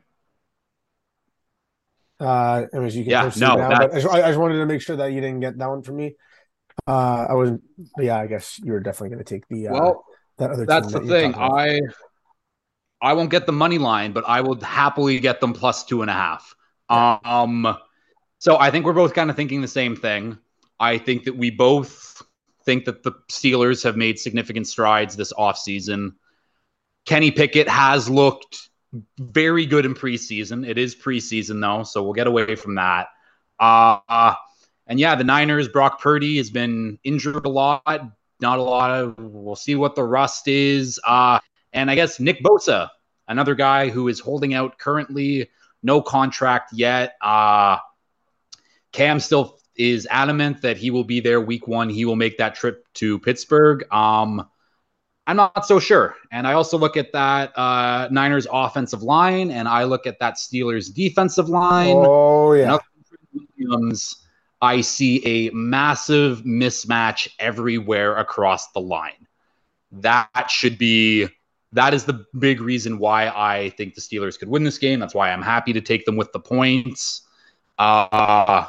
Uh, 2.18 2.66
as 2.74 2.96
you 2.96 3.04
can 3.04 3.12
yeah, 3.12 3.32
no, 3.38 3.56
now, 3.56 3.70
but 3.70 3.94
I 3.94 4.00
just, 4.00 4.08
I 4.08 4.22
just 4.28 4.40
wanted 4.40 4.58
to 4.60 4.66
make 4.66 4.82
sure 4.82 4.96
that 4.96 5.08
you 5.08 5.20
didn't 5.20 5.42
get 5.42 5.58
that 5.58 5.70
one 5.70 5.82
from 5.82 5.98
me. 5.98 6.16
Uh, 6.88 7.26
I 7.30 7.34
wasn't. 7.34 7.64
Yeah, 7.98 8.18
I 8.18 8.28
guess 8.28 8.60
you're 8.64 8.80
definitely 8.80 9.10
going 9.10 9.24
to 9.24 9.34
take 9.34 9.48
the. 9.50 9.68
Uh, 9.68 9.74
well, 9.74 10.06
that 10.38 10.52
other. 10.52 10.66
That's 10.66 10.94
the 10.94 11.00
that 11.00 11.08
thing. 11.08 11.36
I 11.36 11.82
I 13.02 13.14
won't 13.14 13.32
get 13.32 13.46
the 13.46 13.52
money 13.52 13.78
line, 13.78 14.14
but 14.14 14.24
I 14.28 14.42
will 14.42 14.60
happily 14.62 15.20
get 15.20 15.42
them 15.42 15.54
plus 15.54 15.84
two 15.84 16.02
and 16.02 16.10
a 16.10 16.14
half. 16.14 16.56
Yeah. 16.90 17.20
Um, 17.26 17.78
so 18.40 18.58
I 18.58 18.72
think 18.72 18.86
we're 18.86 18.94
both 18.94 19.14
kind 19.14 19.30
of 19.30 19.36
thinking 19.36 19.62
the 19.62 19.68
same 19.68 19.96
thing. 19.96 20.38
I 20.80 20.98
think 20.98 21.26
that 21.26 21.36
we 21.36 21.50
both 21.50 22.22
think 22.66 22.86
that 22.86 23.04
the 23.04 23.12
Steelers 23.30 23.84
have 23.84 23.98
made 23.98 24.20
significant 24.20 24.68
strides 24.68 25.16
this 25.16 25.34
offseason. 25.34 26.14
Kenny 27.06 27.32
Pickett 27.32 27.68
has 27.68 28.10
looked 28.10 28.70
very 29.20 29.66
good 29.66 29.86
in 29.86 29.94
preseason. 29.94 30.68
It 30.68 30.78
is 30.78 30.96
preseason 30.96 31.62
though, 31.62 31.84
so 31.84 32.04
we'll 32.04 32.14
get 32.14 32.28
away 32.28 32.56
from 32.56 32.76
that. 32.76 33.08
Uh, 33.60 34.34
and 34.88 35.00
yeah, 35.00 35.16
the 35.16 35.24
Niners, 35.24 35.68
Brock 35.68 36.02
Purdy 36.02 36.38
has 36.38 36.50
been 36.50 37.00
injured 37.04 37.46
a 37.46 37.50
lot. 37.50 38.02
Not 38.42 38.60
a 38.60 38.62
lot 38.62 38.92
of. 38.92 39.16
We'll 39.18 39.56
see 39.56 39.76
what 39.76 39.96
the 39.96 40.04
rust 40.04 40.48
is. 40.48 41.00
Uh, 41.06 41.40
and 41.74 41.90
I 41.90 41.96
guess 41.96 42.20
Nick 42.20 42.44
Bosa, 42.44 42.90
another 43.28 43.56
guy 43.56 43.90
who 43.90 44.08
is 44.08 44.20
holding 44.20 44.54
out 44.54 44.78
currently, 44.78 45.50
no 45.84 46.02
contract 46.02 46.74
yet. 46.74 47.16
Uh, 47.22 47.78
Cam 48.92 49.20
still 49.20 49.60
is 49.76 50.08
adamant 50.10 50.62
that 50.62 50.78
he 50.78 50.90
will 50.92 51.04
be 51.04 51.20
there 51.20 51.42
week 51.42 51.68
one. 51.68 51.90
He 51.90 52.06
will 52.06 52.16
make 52.16 52.38
that 52.38 52.56
trip 52.56 52.86
to 52.96 53.20
Pittsburgh. 53.20 53.84
Um, 53.92 54.48
I'm 55.28 55.38
not 55.38 55.66
so 55.66 55.80
sure. 55.80 56.16
And 56.32 56.48
I 56.48 56.54
also 56.54 56.78
look 56.78 56.98
at 56.98 57.12
that 57.14 57.58
uh, 57.58 58.08
Niners 58.12 58.46
offensive 58.52 59.02
line, 59.02 59.50
and 59.50 59.68
I 59.68 59.84
look 59.86 60.06
at 60.06 60.20
that 60.20 60.36
Steelers 60.36 60.94
defensive 60.94 61.50
line. 61.50 61.96
Oh 61.98 62.54
yeah. 62.54 62.78
Williams 63.58 64.26
I 64.62 64.82
see 64.82 65.24
a 65.26 65.54
massive 65.54 66.42
mismatch 66.42 67.28
everywhere 67.40 68.16
across 68.18 68.72
the 68.72 68.80
line. 68.80 69.28
That 69.92 70.50
should 70.50 70.78
be 70.78 71.28
that 71.74 71.94
is 71.94 72.06
the 72.06 72.26
big 72.40 72.62
reason 72.62 72.98
why 72.98 73.28
I 73.28 73.70
think 73.72 73.96
the 73.96 74.02
Steelers 74.02 74.40
could 74.40 74.48
win 74.48 74.64
this 74.64 74.78
game. 74.78 75.00
That's 75.00 75.14
why 75.14 75.32
I'm 75.32 75.42
happy 75.42 75.74
to 75.74 75.82
take 75.82 76.06
them 76.06 76.16
with 76.16 76.32
the 76.32 76.40
points. 76.40 77.28
Uh 77.78 78.66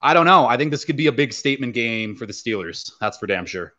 I 0.00 0.14
don't 0.14 0.26
know. 0.26 0.46
I 0.46 0.56
think 0.56 0.70
this 0.70 0.84
could 0.84 0.96
be 0.96 1.08
a 1.08 1.12
big 1.12 1.32
statement 1.32 1.74
game 1.74 2.14
for 2.16 2.26
the 2.26 2.32
Steelers. 2.32 2.92
That's 3.00 3.18
for 3.18 3.26
damn 3.26 3.46
sure. 3.46 3.74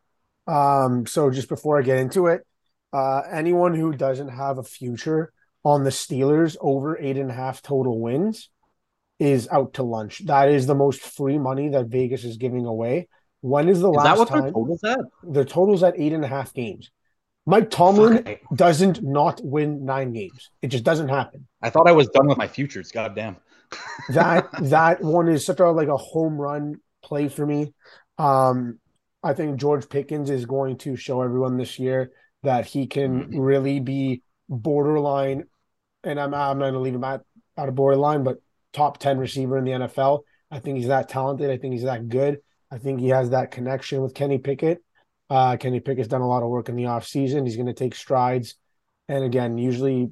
Um, 0.48 1.06
so 1.06 1.30
just 1.30 1.50
before 1.50 1.80
I 1.80 1.82
get 1.82 1.98
into 1.98 2.28
it, 2.28 2.46
uh, 2.94 3.22
anyone 3.32 3.76
who 3.76 3.94
doesn't 3.94 4.30
have 4.30 4.58
a 4.58 4.64
future 4.64 5.32
on 5.64 5.84
the 5.84 5.90
Steelers 5.90 6.56
over 6.62 6.98
eight 6.98 7.18
and 7.18 7.30
a 7.30 7.34
half 7.34 7.62
total 7.62 8.00
wins, 8.00 8.50
is 9.20 9.48
out 9.52 9.74
to 9.74 9.84
lunch. 9.84 10.20
That 10.26 10.50
is 10.50 10.68
the 10.68 10.76
most 10.76 11.02
free 11.02 11.38
money 11.38 11.70
that 11.70 11.88
Vegas 11.88 12.24
is 12.24 12.38
giving 12.38 12.66
away. 12.66 13.08
When 13.42 13.70
is 13.70 13.82
the 13.82 13.92
is 13.92 13.98
last 13.98 14.28
time? 14.28 14.42
Their 14.42 14.52
totals 14.52 14.84
at? 14.84 15.00
Their 15.24 15.46
totals 15.46 15.84
at 15.84 15.96
eight 15.98 16.14
and 16.14 16.24
a 16.24 16.28
half 16.28 16.54
games. 16.54 16.92
Mike 17.46 17.70
Tomlin 17.70 18.38
doesn't 18.54 19.02
not 19.02 19.40
win 19.44 19.86
nine 19.86 20.12
games. 20.12 20.50
It 20.62 20.68
just 20.68 20.84
doesn't 20.84 21.08
happen. 21.08 21.48
I 21.62 21.70
thought 21.70 21.88
I 21.88 21.94
was 21.94 22.10
done 22.10 22.28
with 22.28 22.38
my 22.38 22.48
futures. 22.48 22.92
God 22.92 23.16
damn. 23.16 23.38
that 24.10 24.50
that 24.64 25.02
one 25.02 25.30
is 25.30 25.46
such 25.46 25.60
a 25.60 25.70
like 25.70 25.88
a 25.88 25.98
home 25.98 26.40
run 26.40 26.82
play 27.02 27.30
for 27.30 27.46
me. 27.46 27.74
Um, 28.18 28.80
I 29.28 29.34
think 29.34 29.60
George 29.60 29.90
Pickens 29.90 30.30
is 30.30 30.46
going 30.46 30.78
to 30.80 30.96
show 30.96 31.22
everyone 31.22 31.58
this 31.58 31.78
year 31.78 32.12
that 32.44 32.66
he 32.66 32.88
can 32.88 33.24
mm-hmm. 33.24 33.40
really 33.40 33.80
be 33.82 34.24
borderline, 34.48 35.44
and 36.04 36.20
I'm 36.20 36.34
I'm 36.34 36.60
not 36.60 36.72
going 36.72 36.74
to 36.74 36.80
leave 36.80 36.96
him 36.96 37.04
at 37.04 37.22
out 37.58 37.68
of 37.68 37.76
borderline, 37.76 38.24
but 38.24 38.42
top 38.72 39.00
10 39.00 39.18
receiver 39.18 39.58
in 39.58 39.66
the 39.66 39.72
NFL. 39.72 40.22
I 40.50 40.60
think 40.60 40.78
he's 40.78 40.88
that 40.88 41.10
talented. 41.10 41.50
I 41.50 41.58
think 41.58 41.74
he's 41.74 41.84
that 41.84 42.08
good. 42.08 42.38
I 42.72 42.78
think 42.78 43.02
he 43.02 43.10
has 43.10 43.32
that 43.32 43.52
connection 43.52 44.02
with 44.02 44.14
Kenny 44.14 44.38
Pickett. 44.38 44.82
Uh, 45.30 45.58
Kenny 45.58 45.82
Pickett's 45.82 46.08
done 46.08 46.22
a 46.22 46.28
lot 46.28 46.44
of 46.44 46.50
work 46.50 46.70
in 46.70 46.76
the 46.76 46.84
offseason. 46.84 47.46
He's 47.46 47.58
going 47.58 47.68
to 47.68 47.74
take 47.74 47.96
strides. 47.96 48.56
And 49.10 49.26
again, 49.26 49.58
usually 49.58 50.12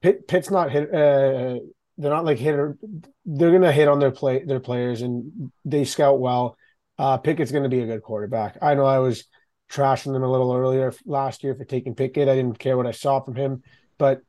Pitt, 0.00 0.26
Pitt's 0.26 0.50
not 0.50 0.70
hit. 0.70 0.88
Uh, 0.94 1.58
they're 1.98 2.10
not 2.10 2.24
like 2.24 2.38
hitter. 2.38 2.78
They're 3.26 3.50
going 3.50 3.62
to 3.62 3.72
hit 3.72 3.88
on 3.88 3.98
their 3.98 4.10
play 4.10 4.44
their 4.44 4.60
players, 4.60 5.02
and 5.02 5.52
they 5.64 5.84
scout 5.84 6.20
well. 6.20 6.56
Uh, 6.98 7.18
Pickett's 7.18 7.52
going 7.52 7.64
to 7.64 7.68
be 7.68 7.80
a 7.80 7.86
good 7.86 8.02
quarterback. 8.02 8.58
I 8.62 8.74
know 8.74 8.84
I 8.84 8.98
was 8.98 9.24
trashing 9.70 10.12
them 10.12 10.22
a 10.22 10.30
little 10.30 10.54
earlier 10.54 10.92
last 11.04 11.42
year 11.42 11.54
for 11.54 11.64
taking 11.64 11.94
Pickett. 11.94 12.28
I 12.28 12.36
didn't 12.36 12.58
care 12.58 12.76
what 12.76 12.86
I 12.86 12.92
saw 12.92 13.20
from 13.20 13.34
him, 13.34 13.62
but 13.98 14.20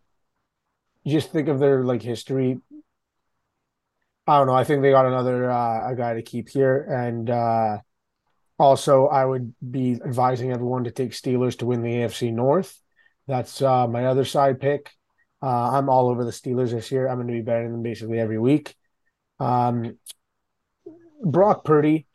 just 1.05 1.31
think 1.31 1.47
of 1.47 1.59
their 1.59 1.83
like 1.83 2.01
history. 2.01 2.59
I 4.27 4.39
don't 4.39 4.47
know. 4.47 4.55
I 4.55 4.63
think 4.63 4.81
they 4.81 4.89
got 4.89 5.05
another 5.05 5.51
uh, 5.51 5.91
a 5.91 5.95
guy 5.95 6.15
to 6.15 6.23
keep 6.23 6.49
here, 6.49 6.81
and 6.81 7.29
uh, 7.29 7.77
also 8.57 9.05
I 9.05 9.23
would 9.23 9.53
be 9.69 9.99
advising 10.03 10.51
everyone 10.51 10.85
to 10.85 10.91
take 10.91 11.11
Steelers 11.11 11.59
to 11.59 11.67
win 11.67 11.83
the 11.83 11.89
AFC 11.89 12.33
North. 12.33 12.79
That's 13.27 13.61
uh, 13.61 13.87
my 13.87 14.05
other 14.05 14.25
side 14.25 14.59
pick. 14.59 14.91
Uh, 15.41 15.77
I'm 15.77 15.89
all 15.89 16.09
over 16.09 16.23
the 16.23 16.31
Steelers 16.31 16.71
this 16.71 16.91
year. 16.91 17.07
I'm 17.07 17.17
going 17.17 17.27
to 17.27 17.33
be 17.33 17.41
betting 17.41 17.71
them 17.71 17.83
basically 17.83 18.19
every 18.19 18.39
week. 18.39 18.75
Um, 19.39 19.97
Brock 21.23 21.63
Purdy, 21.63 22.07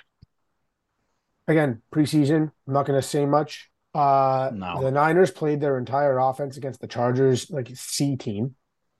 again, 1.50 1.82
preseason. 1.92 2.50
I'm 2.66 2.72
not 2.72 2.86
going 2.86 3.00
to 3.00 3.06
say 3.06 3.26
much. 3.26 3.68
Uh, 3.94 4.50
no. 4.54 4.82
The 4.82 4.90
Niners 4.90 5.30
played 5.30 5.60
their 5.60 5.76
entire 5.76 6.18
offense 6.18 6.56
against 6.56 6.80
the 6.80 6.86
Chargers, 6.86 7.50
like 7.50 7.70
C 7.74 8.16
team, 8.16 8.54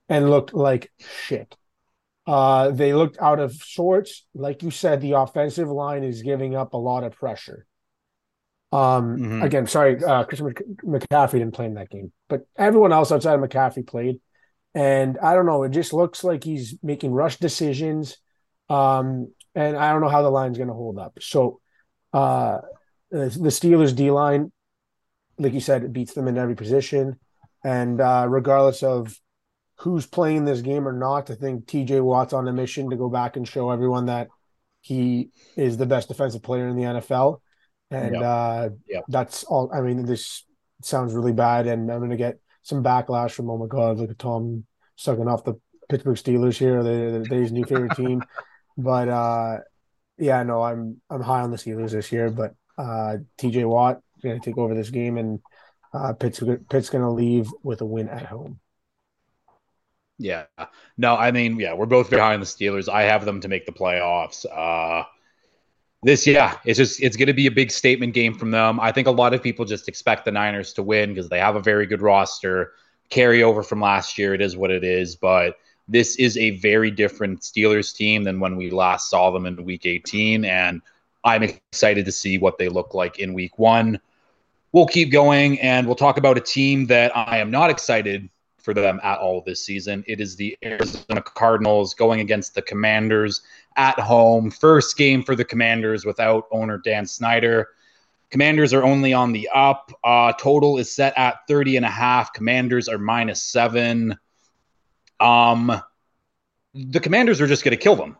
and 0.09 0.29
looked 0.29 0.53
like 0.53 0.91
shit. 0.99 1.57
Uh, 2.27 2.71
they 2.71 2.93
looked 2.93 3.19
out 3.21 3.41
of 3.41 3.55
sorts. 3.55 4.27
Like 4.35 4.63
you 4.63 4.71
said, 4.71 5.01
the 5.01 5.13
offensive 5.13 5.69
line 5.69 6.05
is 6.05 6.23
giving 6.23 6.55
up 6.55 6.75
a 6.75 6.77
lot 6.77 7.05
of 7.05 7.13
pressure. 7.13 7.67
Um, 8.73 9.17
mm-hmm. 9.17 9.43
again, 9.43 9.67
sorry, 9.67 10.03
uh, 10.03 10.25
Christian 10.25 10.53
McCaffrey 10.85 11.33
didn't 11.33 11.55
play 11.55 11.67
in 11.67 11.75
that 11.75 11.91
game, 11.91 12.13
but 12.29 12.43
everyone 12.57 12.93
else 12.93 13.11
outside 13.11 13.35
of 13.35 13.41
McCaffrey 13.41 13.87
played. 13.87 14.21
And 14.75 15.19
I 15.19 15.35
don't 15.35 15.47
know, 15.47 15.65
it 15.65 15.71
just 15.71 15.93
looks 15.93 16.23
like 16.23 16.45
he's 16.45 16.79
making 16.83 17.11
rush 17.11 17.39
decisions. 17.39 18.17
Um, 18.69 19.33
and 19.57 19.77
I 19.77 19.91
don't 19.91 20.01
know 20.01 20.09
how 20.09 20.23
the 20.23 20.31
line's 20.31 20.57
going 20.57 20.69
to 20.69 20.75
hold 20.75 20.99
up. 20.99 21.19
So, 21.21 21.61
uh, 22.13 22.59
the 23.11 23.29
Steelers 23.29 23.95
D 23.95 24.11
line, 24.11 24.53
like 25.39 25.53
you 25.53 25.61
said, 25.61 25.85
it 25.85 25.93
beats 25.93 26.15
them 26.15 26.29
in 26.29 26.39
every 26.39 26.55
position. 26.55 27.19
And 27.65 28.01
uh, 28.01 28.27
regardless 28.29 28.83
of 28.83 29.19
who's 29.77 30.07
playing 30.07 30.45
this 30.45 30.61
game 30.61 30.87
or 30.87 30.93
not, 30.93 31.31
I 31.31 31.35
think 31.35 31.67
TJ 31.67 32.03
Watt's 32.03 32.33
on 32.33 32.49
a 32.49 32.53
mission 32.53 32.91
to 32.91 32.97
go 32.97 33.09
back 33.09 33.37
and 33.37 33.47
show 33.47 33.71
everyone 33.71 34.07
that 34.07 34.29
he 34.81 35.31
is 35.57 35.77
the 35.77 35.87
best 35.87 36.09
defensive 36.09 36.43
player 36.43 36.69
in 36.69 36.77
the 36.77 36.85
NFL. 36.85 37.41
And 37.91 38.15
yep. 38.15 38.23
Uh, 38.23 38.69
yep. 38.89 39.05
that's 39.09 39.45
all. 39.45 39.71
I 39.73 39.81
mean, 39.81 40.05
this 40.05 40.45
sounds 40.83 41.13
really 41.13 41.33
bad, 41.33 41.67
and 41.67 41.91
I'm 41.91 41.99
going 41.99 42.11
to 42.11 42.17
get 42.17 42.39
some 42.63 42.85
backlash 42.85 43.33
from, 43.33 43.51
oh 43.51 43.59
my 43.59 43.67
God, 43.67 43.99
look 43.99 44.11
at 44.11 44.19
Tom 44.19 44.65
sucking 44.97 45.29
off 45.29 45.45
the 45.45 45.55
Pittsburgh 45.89 46.17
Steelers 46.17 46.57
here. 46.57 46.83
They're, 46.83 47.25
they're 47.25 47.43
his 47.43 47.53
new 47.53 47.65
favorite 47.65 47.97
team. 47.97 48.23
But 48.77 49.09
uh, 49.09 49.59
yeah, 50.21 50.43
no, 50.43 50.63
I'm 50.63 51.01
I'm 51.11 51.23
high 51.23 51.41
on 51.41 51.51
the 51.51 51.57
Steelers 51.57 51.91
this 51.93 52.13
year, 52.13 52.31
but 52.31 52.55
uh, 52.79 53.17
TJ 53.39 53.67
Watt 53.67 54.01
is 54.17 54.23
going 54.23 54.39
to 54.39 54.45
take 54.45 54.59
over 54.59 54.75
this 54.75 54.91
game, 54.91 55.19
and 55.19 55.41
uh, 55.93 56.13
Pitt's, 56.13 56.43
Pitt's 56.69 56.91
going 56.91 57.03
to 57.03 57.11
leave 57.11 57.49
with 57.63 57.81
a 57.81 57.87
win 57.87 58.09
at 58.09 58.27
home. 58.27 58.61
Yeah. 60.19 60.45
No, 60.99 61.17
I 61.17 61.31
mean, 61.31 61.59
yeah, 61.59 61.73
we're 61.73 61.87
both 61.87 62.11
behind 62.11 62.43
the 62.43 62.47
Steelers. 62.47 62.89
I 62.89 63.03
have 63.03 63.25
them 63.25 63.41
to 63.41 63.49
make 63.49 63.65
the 63.65 63.73
playoffs. 63.73 64.45
Uh, 64.45 65.05
this, 66.03 66.27
yeah, 66.27 66.59
it's 66.65 66.77
just 66.77 67.03
it's 67.03 67.17
going 67.17 67.29
to 67.29 67.35
be 67.35 67.47
a 67.47 67.51
big 67.51 67.71
statement 67.71 68.13
game 68.13 68.35
from 68.35 68.51
them. 68.51 68.79
I 68.81 68.93
think 68.93 69.07
a 69.07 69.11
lot 69.13 69.33
of 69.33 69.43
people 69.43 69.65
just 69.65 69.89
expect 69.89 70.27
the 70.27 70.31
Niners 70.31 70.75
to 70.75 70.83
win 70.83 71.15
because 71.15 71.31
they 71.31 71.41
have 71.41 71.57
a 71.57 71.61
very 71.61 71.87
good 71.87 72.03
roster. 72.03 72.73
Carry 73.09 73.43
over 73.43 73.63
from 73.63 73.81
last 73.81 74.19
year, 74.19 74.35
it 74.35 74.43
is 74.43 74.57
what 74.57 74.71
it 74.71 74.85
is. 74.85 75.17
But 75.17 75.57
this 75.91 76.17
is 76.17 76.39
a 76.39 76.51
very 76.59 76.91
different 76.91 77.41
Steelers 77.41 77.95
team 77.95 78.23
than 78.23 78.39
when 78.39 78.57
we 78.57 78.71
last 78.71 79.11
saw 79.11 79.31
them 79.31 79.45
in 79.45 79.65
Week 79.65 79.87
18, 79.87 80.45
and 80.45 80.81
I'm 81.25 81.43
excited 81.43 82.05
to 82.05 82.13
see 82.13 82.39
what 82.39 82.59
they 82.59 82.69
look 82.69 82.95
like 82.95 83.19
in 83.19 83.35
Week 83.35 83.59
One. 83.59 84.01
We'll 84.73 84.87
keep 84.87 85.11
going, 85.11 85.61
and 85.61 85.87
we'll 85.87 85.97
talk 85.97 86.17
about 86.17 86.39
a 86.39 86.41
team 86.41 86.87
that 86.87 87.15
I 87.17 87.39
am 87.39 87.51
not 87.51 87.71
excited 87.71 88.31
for 88.59 88.73
them 88.73 89.01
at 89.03 89.19
all 89.19 89.43
this 89.45 89.65
season. 89.65 90.05
It 90.07 90.21
is 90.21 90.37
the 90.37 90.57
Arizona 90.65 91.23
Cardinals 91.23 91.93
going 91.95 92.21
against 92.21 92.55
the 92.55 92.63
Commanders 92.63 93.43
at 93.77 93.99
home. 93.99 94.51
First 94.51 94.97
game 94.97 95.25
for 95.25 95.35
the 95.35 95.45
Commanders 95.45 96.05
without 96.05 96.47
owner 96.53 96.79
Dan 96.79 97.05
Snyder. 97.05 97.71
Commanders 98.31 98.73
are 98.73 98.85
only 98.85 99.13
on 99.13 99.33
the 99.33 99.49
up. 99.53 99.91
Uh, 100.05 100.33
total 100.35 100.79
is 100.79 100.95
set 100.95 101.19
at 101.19 101.39
30 101.49 101.79
and 101.79 101.87
a 101.87 101.91
half. 101.91 102.33
Commanders 102.33 102.89
are 102.89 102.99
minus 102.99 103.43
seven. 103.43 104.17
Um, 105.21 105.81
the 106.75 107.01
Commanders 107.01 107.41
are 107.41 107.47
just 107.47 107.65
going 107.65 107.77
to 107.77 107.83
kill 107.83 107.97
them. 107.97 108.17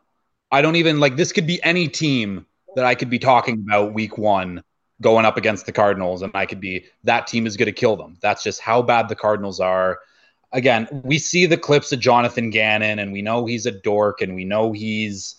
I 0.51 0.63
don't 0.63 0.77
even 0.77 1.01
like 1.01 1.17
this 1.17 1.33
could 1.33 1.47
be 1.47 1.63
any 1.63 1.89
team 1.89 2.47
that 2.75 2.85
I 2.85 2.95
could 2.95 3.11
be 3.11 3.19
talking 3.19 3.65
about 3.67 3.95
week 3.95 4.19
one 4.19 4.63
going 5.01 5.25
up 5.25 5.37
against 5.37 5.67
the 5.67 5.73
Cardinals, 5.73 6.23
and 6.23 6.33
I 6.35 6.47
could 6.47 6.61
be 6.61 6.85
that 7.05 7.27
team 7.27 7.47
is 7.47 7.57
going 7.57 7.67
to 7.67 7.73
kill 7.73 7.97
them. 7.97 8.19
That's 8.21 8.43
just 8.43 8.61
how 8.61 8.83
bad 8.83 9.09
the 9.09 9.15
Cardinals 9.15 9.61
are 9.61 10.01
again, 10.53 10.89
we 10.91 11.19
see 11.19 11.47
the 11.47 11.57
clips 11.57 11.93
of 11.93 12.01
Jonathan 12.01 12.51
Gannon 12.51 12.99
and 12.99 13.13
we 13.13 13.23
know 13.23 13.47
he's 13.47 13.67
a 13.67 13.71
dork 13.71 14.21
and 14.21 14.35
we 14.35 14.45
know 14.45 14.73
he's 14.73 15.37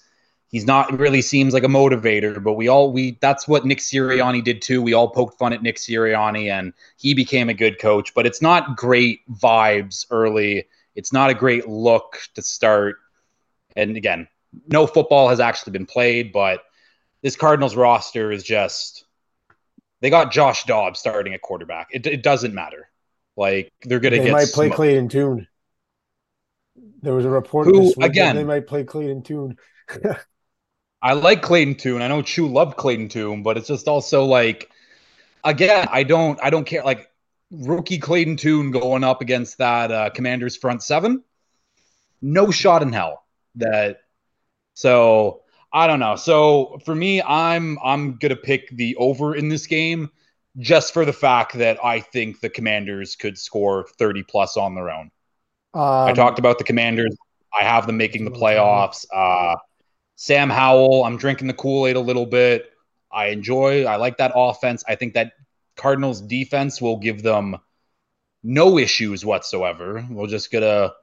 he's 0.50 0.66
not 0.66 0.98
really 0.98 1.22
seems 1.22 1.54
like 1.54 1.64
a 1.64 1.68
motivator, 1.68 2.42
but 2.44 2.54
we 2.54 2.68
all 2.68 2.92
we 2.92 3.18
that's 3.22 3.48
what 3.48 3.66
Nick 3.66 3.80
Sirianni 3.80 4.44
did 4.44 4.62
too. 4.62 4.82
We 4.82 4.94
all 4.94 5.10
poked 5.10 5.38
fun 5.38 5.54
at 5.54 5.64
Nick 5.64 5.78
Sirianni 5.78 6.50
and 6.52 6.74
he 6.98 7.14
became 7.14 7.50
a 7.50 7.54
good 7.54 7.80
coach, 7.80 8.14
but 8.14 8.26
it's 8.26 8.42
not 8.42 8.78
great 8.78 9.22
vibes 9.32 10.06
early. 10.12 10.68
It's 10.96 11.14
not 11.14 11.30
a 11.30 11.34
great 11.34 11.68
look 11.68 12.20
to 12.36 12.42
start. 12.42 12.98
And 13.76 13.96
again, 13.98 14.28
no 14.68 14.88
football 14.88 15.30
has 15.30 15.40
actually 15.40 15.72
been 15.72 15.86
played, 15.86 16.34
but 16.34 16.62
this 17.22 17.36
Cardinals 17.36 17.76
roster 17.76 18.32
is 18.32 18.44
just 18.44 19.06
they 20.02 20.10
got 20.10 20.32
Josh 20.32 20.66
Dobbs 20.66 21.00
starting 21.00 21.34
at 21.34 21.42
quarterback. 21.42 21.90
It, 21.92 22.06
it 22.08 22.24
doesn't 22.24 22.54
matter. 22.54 22.90
Like 23.38 23.72
they're 23.84 24.00
going 24.00 24.14
to 24.14 24.18
get. 24.18 24.26
They 24.26 24.32
might 24.32 24.48
play 24.48 24.70
Clayton 24.70 25.10
Tune. 25.10 25.48
There 27.02 27.14
was 27.14 27.26
a 27.26 27.30
report 27.30 27.68
Who, 27.68 27.94
again 28.02 28.36
they 28.36 28.44
might 28.44 28.68
play 28.68 28.84
Clayton 28.84 29.24
Tune. 29.24 29.58
I 31.02 31.14
like 31.14 31.42
Clayton 31.42 31.76
Tune. 31.76 32.02
I 32.02 32.08
know 32.08 32.22
Chu 32.22 32.48
loved 32.48 32.78
Clayton 32.78 33.10
Tune, 33.10 33.42
but 33.42 33.58
it's 33.58 33.68
just 33.68 33.88
also 33.88 34.26
like, 34.26 34.70
again, 35.44 35.88
I 35.92 36.04
don't, 36.04 36.40
I 36.44 36.52
don't 36.52 36.66
care. 36.66 36.84
Like 36.84 37.11
rookie 37.52 38.00
Clayton 38.00 38.38
Tune 38.38 38.72
going 38.72 39.04
up 39.04 39.22
against 39.22 39.58
that 39.58 39.92
uh, 39.92 40.10
Commanders 40.10 40.56
front 40.56 40.82
seven, 40.84 41.24
no 42.22 42.52
shot 42.52 42.82
in 42.82 42.94
hell. 42.94 43.24
That 43.56 44.00
so 44.74 45.42
I 45.74 45.88
don't 45.88 46.00
know. 46.00 46.16
So 46.16 46.80
for 46.86 46.96
me, 46.96 47.22
I'm 47.22 47.78
I'm 47.84 48.18
gonna 48.18 48.36
pick 48.36 48.70
the 48.72 48.96
over 48.96 49.36
in 49.36 49.50
this 49.50 49.68
game 49.68 50.10
just 50.58 50.94
for 50.94 51.06
the 51.06 51.14
fact 51.14 51.54
that 51.54 51.84
I 51.84 52.02
think 52.02 52.42
the 52.42 52.50
Commanders 52.50 53.16
could 53.16 53.38
score 53.38 53.88
30 53.98 54.24
plus 54.24 54.58
on 54.58 54.76
their 54.76 54.90
own. 54.90 55.12
Um, 55.74 55.82
I 55.84 56.14
talked 56.14 56.40
about 56.40 56.58
the 56.58 56.66
Commanders. 56.66 57.16
I 57.58 57.64
have 57.64 57.88
them 57.88 57.98
making 57.98 58.26
the 58.26 58.32
playoffs. 58.32 59.06
Uh, 59.14 59.56
Sam 60.16 60.50
Howell, 60.50 61.06
I'm 61.06 61.18
drinking 61.18 61.48
the 61.48 61.54
Kool 61.54 61.88
Aid 61.88 61.96
a 61.96 62.02
little 62.02 62.26
bit. 62.26 62.72
I 63.12 63.28
enjoy, 63.28 63.86
I 63.86 63.96
like 63.96 64.18
that 64.18 64.32
offense. 64.36 64.84
I 64.88 64.96
think 64.96 65.14
that 65.14 65.34
Cardinals 65.76 66.22
defense 66.22 66.82
will 66.82 66.98
give 66.98 67.24
them 67.24 67.58
no 68.44 68.78
issues 68.78 69.26
whatsoever. 69.26 70.06
We're 70.10 70.28
just 70.28 70.52
to 70.62 70.94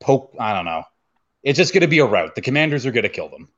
poke, 0.00 0.34
I 0.38 0.54
don't 0.54 0.64
know. 0.64 0.84
It's 1.42 1.56
just 1.56 1.72
going 1.72 1.82
to 1.82 1.88
be 1.88 2.00
a 2.00 2.06
route. 2.06 2.34
The 2.34 2.40
Commanders 2.40 2.86
are 2.86 2.92
going 2.92 3.04
to 3.04 3.08
kill 3.08 3.28
them. 3.28 3.48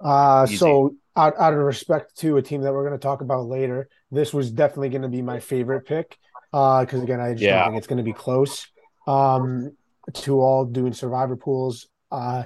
Uh, 0.00 0.46
so 0.46 0.94
out, 1.16 1.34
out 1.38 1.52
of 1.52 1.60
respect 1.60 2.16
to 2.18 2.36
a 2.36 2.42
team 2.42 2.62
that 2.62 2.72
we're 2.72 2.86
going 2.86 2.98
to 2.98 3.02
talk 3.02 3.20
about 3.20 3.46
later, 3.46 3.88
this 4.10 4.32
was 4.32 4.50
definitely 4.50 4.88
going 4.88 5.02
to 5.02 5.08
be 5.08 5.22
my 5.22 5.40
favorite 5.40 5.86
pick. 5.86 6.18
Because 6.50 7.00
uh, 7.00 7.02
again, 7.02 7.20
I 7.20 7.32
just 7.32 7.42
yeah. 7.42 7.64
don't 7.64 7.72
think 7.72 7.78
it's 7.78 7.86
going 7.86 7.98
to 7.98 8.04
be 8.04 8.12
close. 8.12 8.66
Um, 9.06 9.76
to 10.12 10.40
all 10.40 10.64
doing 10.64 10.92
survivor 10.92 11.36
pools, 11.36 11.88
uh, 12.10 12.44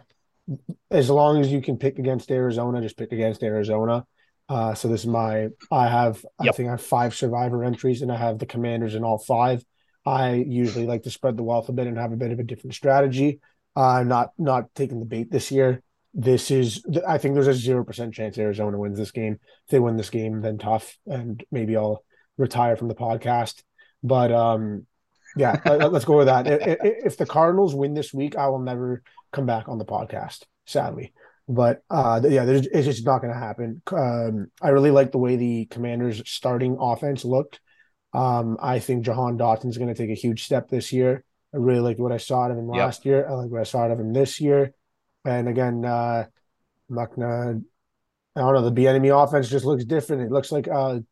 as 0.90 1.10
long 1.10 1.40
as 1.40 1.50
you 1.50 1.60
can 1.60 1.76
pick 1.76 1.98
against 1.98 2.30
Arizona, 2.30 2.80
just 2.80 2.96
pick 2.96 3.12
against 3.12 3.42
Arizona. 3.42 4.06
Uh, 4.48 4.74
so 4.74 4.88
this 4.88 5.00
is 5.00 5.06
my. 5.06 5.48
I 5.70 5.88
have. 5.88 6.24
Yep. 6.42 6.54
I 6.54 6.56
think 6.56 6.68
I 6.68 6.72
have 6.72 6.82
five 6.82 7.14
survivor 7.14 7.64
entries, 7.64 8.02
and 8.02 8.12
I 8.12 8.16
have 8.16 8.38
the 8.38 8.46
commanders 8.46 8.94
in 8.94 9.04
all 9.04 9.18
five. 9.18 9.64
I 10.04 10.34
usually 10.34 10.86
like 10.86 11.02
to 11.02 11.10
spread 11.10 11.36
the 11.36 11.42
wealth 11.42 11.68
a 11.68 11.72
bit 11.72 11.88
and 11.88 11.98
have 11.98 12.12
a 12.12 12.16
bit 12.16 12.30
of 12.30 12.38
a 12.38 12.44
different 12.44 12.74
strategy. 12.74 13.40
I'm 13.74 13.84
uh, 13.84 14.02
not 14.04 14.32
not 14.38 14.74
taking 14.74 15.00
the 15.00 15.06
bait 15.06 15.30
this 15.30 15.50
year 15.50 15.82
this 16.18 16.50
is 16.50 16.82
I 17.06 17.18
think 17.18 17.34
there's 17.34 17.46
a 17.46 17.54
zero 17.54 17.84
percent 17.84 18.14
chance 18.14 18.38
Arizona 18.38 18.78
wins 18.78 18.96
this 18.96 19.10
game. 19.10 19.34
If 19.34 19.70
they 19.70 19.78
win 19.78 19.98
this 19.98 20.08
game, 20.08 20.40
then 20.40 20.56
tough, 20.56 20.96
and 21.06 21.44
maybe 21.52 21.76
I'll 21.76 22.02
retire 22.38 22.74
from 22.74 22.88
the 22.88 22.94
podcast. 22.94 23.62
But 24.02 24.32
um, 24.32 24.86
yeah, 25.36 25.60
let's 25.66 26.06
go 26.06 26.16
with 26.16 26.28
that. 26.28 26.46
If 26.48 27.18
the 27.18 27.26
Cardinals 27.26 27.74
win 27.74 27.92
this 27.92 28.14
week, 28.14 28.34
I 28.34 28.48
will 28.48 28.60
never 28.60 29.02
come 29.30 29.44
back 29.44 29.68
on 29.68 29.76
the 29.76 29.84
podcast. 29.84 30.44
Sadly, 30.64 31.12
But 31.48 31.82
uh, 31.90 32.20
yeah, 32.24 32.44
it's 32.44 32.86
just 32.86 33.06
not 33.06 33.20
going 33.20 33.32
to 33.32 33.38
happen. 33.38 33.80
Um, 33.92 34.50
I 34.60 34.70
really 34.70 34.90
like 34.90 35.12
the 35.12 35.18
way 35.18 35.36
the 35.36 35.66
Commanders' 35.66 36.22
starting 36.26 36.76
offense 36.80 37.24
looked. 37.24 37.60
Um, 38.12 38.56
I 38.60 38.78
think 38.80 39.04
Jahan 39.04 39.38
Dotson 39.38 39.68
is 39.68 39.78
going 39.78 39.92
to 39.92 39.94
take 39.94 40.10
a 40.10 40.20
huge 40.20 40.44
step 40.44 40.68
this 40.68 40.92
year. 40.92 41.24
I 41.54 41.58
really 41.58 41.80
liked 41.80 42.00
what 42.00 42.12
I 42.12 42.16
saw 42.16 42.42
out 42.42 42.50
of 42.50 42.58
him 42.58 42.68
last 42.68 43.04
year. 43.04 43.28
I 43.28 43.32
like 43.34 43.50
what 43.50 43.60
I 43.60 43.64
saw 43.64 43.80
out 43.80 43.90
of 43.90 44.00
him 44.00 44.12
this 44.12 44.40
year. 44.40 44.74
And 45.24 45.48
again, 45.48 45.84
uh, 45.84 46.24
I'm 46.88 46.96
not 46.96 47.14
gonna. 47.14 47.60
I 48.34 48.40
don't 48.40 48.54
know. 48.54 48.68
The 48.68 48.80
Bieniemy 48.82 49.24
offense 49.24 49.48
just 49.48 49.64
looks 49.64 49.84
different. 49.84 50.22
It 50.22 50.30
looks 50.30 50.52
like 50.52 50.66
a, 50.66 51.02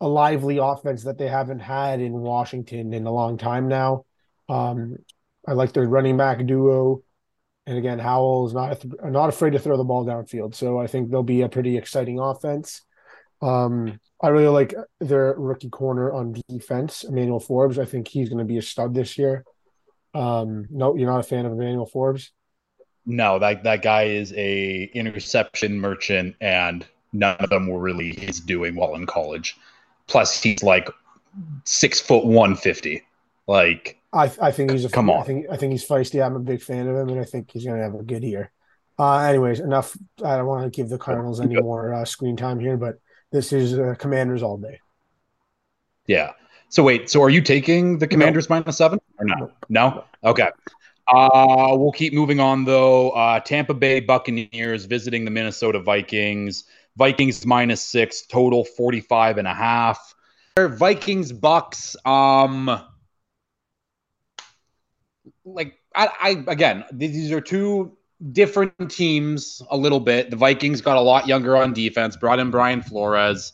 a 0.00 0.08
lively 0.08 0.58
offense 0.58 1.04
that 1.04 1.18
they 1.18 1.28
haven't 1.28 1.60
had 1.60 2.00
in 2.00 2.12
Washington 2.12 2.92
in 2.92 3.06
a 3.06 3.12
long 3.12 3.38
time 3.38 3.68
now. 3.68 4.04
Um, 4.48 4.96
I 5.46 5.52
like 5.52 5.72
their 5.72 5.86
running 5.86 6.16
back 6.16 6.44
duo. 6.44 7.02
And 7.68 7.76
again, 7.76 7.98
Howell 7.98 8.46
is 8.46 8.54
not 8.54 8.82
not 9.04 9.28
afraid 9.28 9.50
to 9.50 9.58
throw 9.58 9.76
the 9.76 9.84
ball 9.84 10.06
downfield, 10.06 10.54
so 10.54 10.80
I 10.80 10.86
think 10.86 11.10
they'll 11.10 11.22
be 11.22 11.42
a 11.42 11.50
pretty 11.50 11.76
exciting 11.76 12.18
offense. 12.18 12.80
Um, 13.42 14.00
I 14.22 14.28
really 14.28 14.48
like 14.48 14.72
their 15.00 15.34
rookie 15.34 15.68
corner 15.68 16.10
on 16.10 16.40
defense, 16.48 17.04
Emmanuel 17.04 17.40
Forbes. 17.40 17.78
I 17.78 17.84
think 17.84 18.08
he's 18.08 18.30
going 18.30 18.38
to 18.38 18.46
be 18.46 18.56
a 18.56 18.62
stud 18.62 18.94
this 18.94 19.18
year. 19.18 19.44
Um, 20.14 20.66
no, 20.70 20.96
you're 20.96 21.10
not 21.10 21.20
a 21.20 21.22
fan 21.22 21.44
of 21.44 21.52
Emmanuel 21.52 21.84
Forbes. 21.84 22.32
No, 23.04 23.38
that 23.38 23.64
that 23.64 23.82
guy 23.82 24.04
is 24.04 24.32
a 24.32 24.84
interception 24.94 25.78
merchant, 25.78 26.36
and 26.40 26.86
none 27.12 27.36
of 27.36 27.50
them 27.50 27.66
were 27.66 27.80
really 27.80 28.14
his 28.14 28.40
doing 28.40 28.76
while 28.76 28.94
in 28.94 29.04
college. 29.04 29.58
Plus, 30.06 30.42
he's 30.42 30.62
like 30.62 30.88
six 31.64 32.00
foot 32.00 32.24
one 32.24 32.56
fifty. 32.56 33.02
Like 33.46 33.97
I, 34.12 34.32
I 34.40 34.52
think 34.52 34.70
he's 34.70 34.84
a 34.84 34.88
come 34.88 35.10
on. 35.10 35.20
I 35.20 35.24
think 35.24 35.46
I 35.50 35.56
think 35.56 35.72
he's 35.72 35.86
feisty. 35.86 36.24
I'm 36.24 36.36
a 36.36 36.40
big 36.40 36.62
fan 36.62 36.88
of 36.88 36.96
him, 36.96 37.08
and 37.10 37.20
I 37.20 37.24
think 37.24 37.50
he's 37.50 37.64
going 37.64 37.76
to 37.76 37.82
have 37.82 37.94
a 37.94 38.02
good 38.02 38.22
year. 38.22 38.50
Uh, 38.98 39.18
anyways, 39.18 39.60
enough. 39.60 39.96
I 40.24 40.36
don't 40.36 40.46
want 40.46 40.64
to 40.64 40.76
give 40.76 40.88
the 40.88 40.98
Cardinals 40.98 41.40
any 41.40 41.60
more 41.60 41.94
uh, 41.94 42.04
screen 42.04 42.36
time 42.36 42.58
here, 42.58 42.76
but 42.76 42.98
this 43.30 43.52
is 43.52 43.78
uh, 43.78 43.94
Commanders 43.98 44.42
all 44.42 44.56
day. 44.56 44.80
Yeah. 46.06 46.32
So 46.70 46.82
wait. 46.82 47.10
So 47.10 47.22
are 47.22 47.30
you 47.30 47.42
taking 47.42 47.98
the 47.98 48.06
Commanders 48.06 48.48
no. 48.48 48.56
minus 48.56 48.78
seven 48.78 48.98
or 49.18 49.26
no? 49.26 49.34
No. 49.36 49.50
no? 49.68 50.04
Okay. 50.24 50.48
Uh, 51.06 51.74
we'll 51.78 51.92
keep 51.92 52.12
moving 52.12 52.40
on 52.40 52.64
though. 52.64 53.10
Uh, 53.10 53.40
Tampa 53.40 53.74
Bay 53.74 54.00
Buccaneers 54.00 54.84
visiting 54.84 55.24
the 55.24 55.30
Minnesota 55.30 55.80
Vikings. 55.80 56.64
Vikings 56.96 57.46
minus 57.46 57.82
six, 57.82 58.26
total 58.26 58.64
45 58.64 59.38
and 59.38 59.46
a 59.46 59.54
half. 59.54 60.14
Vikings 60.58 61.32
Bucks. 61.32 61.94
Um, 62.04 62.80
like 65.54 65.78
I, 65.94 66.08
I 66.20 66.44
again, 66.46 66.84
these 66.92 67.32
are 67.32 67.40
two 67.40 67.96
different 68.32 68.90
teams 68.90 69.62
a 69.70 69.76
little 69.76 70.00
bit. 70.00 70.30
The 70.30 70.36
Vikings 70.36 70.80
got 70.80 70.96
a 70.96 71.00
lot 71.00 71.26
younger 71.26 71.56
on 71.56 71.72
defense, 71.72 72.16
brought 72.16 72.38
in 72.38 72.50
Brian 72.50 72.82
Flores. 72.82 73.52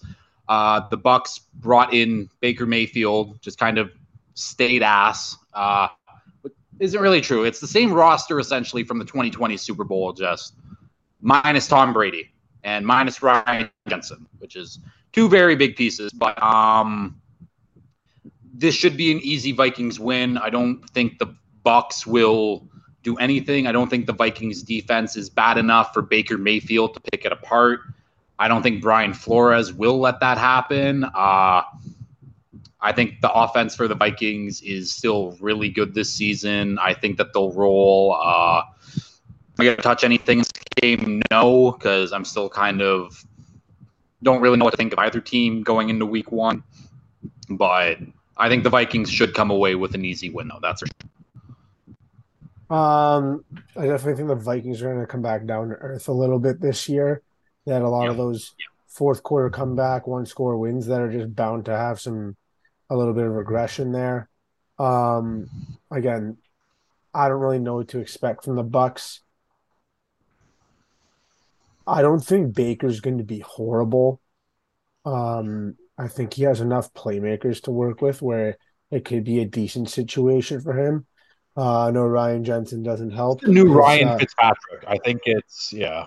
Uh, 0.48 0.86
the 0.88 0.96
Bucks 0.96 1.40
brought 1.54 1.94
in 1.94 2.28
Baker 2.40 2.66
Mayfield, 2.66 3.40
just 3.40 3.58
kind 3.58 3.78
of 3.78 3.90
stayed 4.34 4.82
ass. 4.82 5.36
Uh, 5.52 5.88
isn't 6.80 7.00
really 7.00 7.20
true. 7.20 7.44
It's 7.44 7.60
the 7.60 7.66
same 7.66 7.92
roster 7.92 8.38
essentially 8.40 8.84
from 8.84 8.98
the 8.98 9.04
2020 9.04 9.56
Super 9.56 9.84
Bowl, 9.84 10.12
just 10.12 10.54
minus 11.20 11.66
Tom 11.66 11.92
Brady 11.92 12.30
and 12.64 12.86
minus 12.86 13.22
Ryan 13.22 13.70
Jensen, 13.88 14.26
which 14.38 14.56
is 14.56 14.80
two 15.12 15.28
very 15.28 15.56
big 15.56 15.76
pieces. 15.76 16.12
But 16.12 16.40
um, 16.42 17.20
this 18.52 18.74
should 18.74 18.96
be 18.96 19.12
an 19.12 19.20
easy 19.20 19.52
Vikings 19.52 20.00
win. 20.00 20.36
I 20.38 20.50
don't 20.50 20.88
think 20.90 21.18
the 21.18 21.34
Bucks 21.64 22.06
will 22.06 22.68
do 23.02 23.16
anything. 23.16 23.66
I 23.66 23.72
don't 23.72 23.88
think 23.88 24.06
the 24.06 24.12
Vikings 24.12 24.62
defense 24.62 25.16
is 25.16 25.28
bad 25.28 25.58
enough 25.58 25.92
for 25.92 26.02
Baker 26.02 26.38
Mayfield 26.38 26.94
to 26.94 27.00
pick 27.00 27.24
it 27.24 27.32
apart. 27.32 27.80
I 28.38 28.48
don't 28.48 28.62
think 28.62 28.82
Brian 28.82 29.14
Flores 29.14 29.72
will 29.72 29.98
let 29.98 30.20
that 30.20 30.38
happen. 30.38 31.04
Uh, 31.04 31.62
I 32.80 32.92
think 32.92 33.20
the 33.20 33.32
offense 33.32 33.74
for 33.74 33.88
the 33.88 33.94
Vikings 33.94 34.60
is 34.62 34.92
still 34.92 35.36
really 35.40 35.70
good 35.70 35.94
this 35.94 36.12
season. 36.12 36.78
I 36.78 36.94
think 36.94 37.16
that 37.18 37.32
they'll 37.32 37.52
roll. 37.52 38.18
Uh, 38.20 38.62
am 38.96 39.02
I 39.58 39.64
going 39.64 39.76
to 39.76 39.82
touch 39.82 40.04
anything 40.04 40.38
in 40.38 40.44
this 40.44 40.52
game? 40.80 41.22
No, 41.30 41.72
because 41.72 42.12
I'm 42.12 42.24
still 42.24 42.48
kind 42.48 42.82
of 42.82 43.24
don't 44.22 44.40
really 44.40 44.56
know 44.56 44.64
what 44.64 44.72
to 44.72 44.76
think 44.76 44.92
of 44.92 44.98
either 44.98 45.20
team 45.20 45.62
going 45.62 45.88
into 45.90 46.06
week 46.06 46.32
one. 46.32 46.62
But 47.48 47.98
I 48.36 48.48
think 48.48 48.64
the 48.64 48.70
Vikings 48.70 49.10
should 49.10 49.34
come 49.34 49.50
away 49.50 49.74
with 49.74 49.94
an 49.94 50.04
easy 50.04 50.30
win, 50.30 50.48
though. 50.48 50.58
That's 50.60 50.80
for 50.80 50.86
sure. 50.86 51.10
Um, 52.74 53.44
I 53.76 53.86
definitely 53.86 54.16
think 54.16 54.28
the 54.28 54.34
Vikings 54.34 54.82
are 54.82 54.92
going 54.92 55.00
to 55.00 55.06
come 55.06 55.22
back 55.22 55.46
down 55.46 55.68
to 55.68 55.76
earth 55.76 56.08
a 56.08 56.12
little 56.12 56.40
bit 56.40 56.60
this 56.60 56.88
year. 56.88 57.22
They 57.64 57.72
had 57.72 57.82
a 57.82 57.88
lot 57.88 58.04
yeah. 58.04 58.10
of 58.10 58.16
those 58.16 58.52
fourth 58.88 59.22
quarter 59.22 59.48
comeback, 59.48 60.08
one 60.08 60.26
score 60.26 60.58
wins 60.58 60.86
that 60.86 61.00
are 61.00 61.12
just 61.12 61.36
bound 61.36 61.66
to 61.66 61.76
have 61.76 62.00
some 62.00 62.36
a 62.90 62.96
little 62.96 63.14
bit 63.14 63.26
of 63.26 63.32
regression 63.32 63.92
there. 63.92 64.28
Um, 64.76 65.48
again, 65.88 66.36
I 67.14 67.28
don't 67.28 67.40
really 67.40 67.60
know 67.60 67.76
what 67.76 67.88
to 67.88 68.00
expect 68.00 68.44
from 68.44 68.56
the 68.56 68.64
Bucks. 68.64 69.20
I 71.86 72.02
don't 72.02 72.24
think 72.24 72.56
Baker's 72.56 73.00
going 73.00 73.18
to 73.18 73.24
be 73.24 73.38
horrible. 73.38 74.20
Um, 75.04 75.76
I 75.96 76.08
think 76.08 76.34
he 76.34 76.42
has 76.42 76.60
enough 76.60 76.92
playmakers 76.92 77.62
to 77.62 77.70
work 77.70 78.02
with 78.02 78.20
where 78.20 78.58
it 78.90 79.04
could 79.04 79.22
be 79.22 79.40
a 79.40 79.44
decent 79.44 79.90
situation 79.90 80.60
for 80.60 80.72
him. 80.72 81.06
Uh, 81.56 81.86
I 81.86 81.90
know 81.90 82.04
Ryan 82.04 82.44
Jensen 82.44 82.82
doesn't 82.82 83.10
help. 83.10 83.42
New 83.44 83.72
Ryan 83.72 84.08
uh, 84.08 84.18
Fitzpatrick. 84.18 84.84
I 84.86 84.98
think 84.98 85.22
it's 85.24 85.72
yeah. 85.72 86.06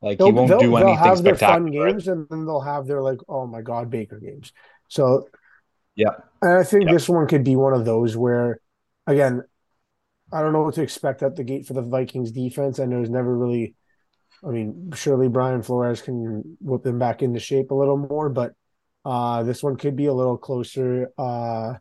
Like 0.00 0.20
he 0.20 0.30
won't 0.30 0.48
do 0.48 0.76
anything 0.76 0.86
they'll 0.86 0.96
have 0.96 1.22
their 1.22 1.36
fun 1.36 1.66
games, 1.66 2.08
and 2.08 2.26
then 2.28 2.44
they'll 2.44 2.60
have 2.60 2.86
their 2.86 3.02
like, 3.02 3.18
oh 3.28 3.46
my 3.46 3.62
god, 3.62 3.90
Baker 3.90 4.18
games. 4.18 4.52
So 4.88 5.28
yeah, 5.94 6.10
and 6.40 6.58
I 6.58 6.64
think 6.64 6.84
yeah. 6.84 6.92
this 6.92 7.08
one 7.08 7.26
could 7.26 7.44
be 7.44 7.56
one 7.56 7.72
of 7.72 7.84
those 7.84 8.16
where, 8.16 8.60
again, 9.06 9.42
I 10.32 10.42
don't 10.42 10.52
know 10.52 10.62
what 10.62 10.74
to 10.74 10.82
expect 10.82 11.22
at 11.22 11.36
the 11.36 11.44
gate 11.44 11.66
for 11.66 11.74
the 11.74 11.82
Vikings 11.82 12.32
defense. 12.32 12.78
Know 12.78 13.00
it's 13.00 13.10
never 13.10 13.36
really. 13.36 13.74
I 14.44 14.48
mean, 14.48 14.90
surely 14.96 15.28
Brian 15.28 15.62
Flores 15.62 16.02
can 16.02 16.56
whip 16.60 16.82
them 16.82 16.98
back 16.98 17.22
into 17.22 17.38
shape 17.38 17.70
a 17.70 17.76
little 17.76 17.96
more, 17.96 18.28
but 18.28 18.54
uh, 19.04 19.44
this 19.44 19.62
one 19.62 19.76
could 19.76 19.94
be 19.94 20.06
a 20.06 20.12
little 20.12 20.36
closer. 20.36 21.10
Uh, 21.16 21.74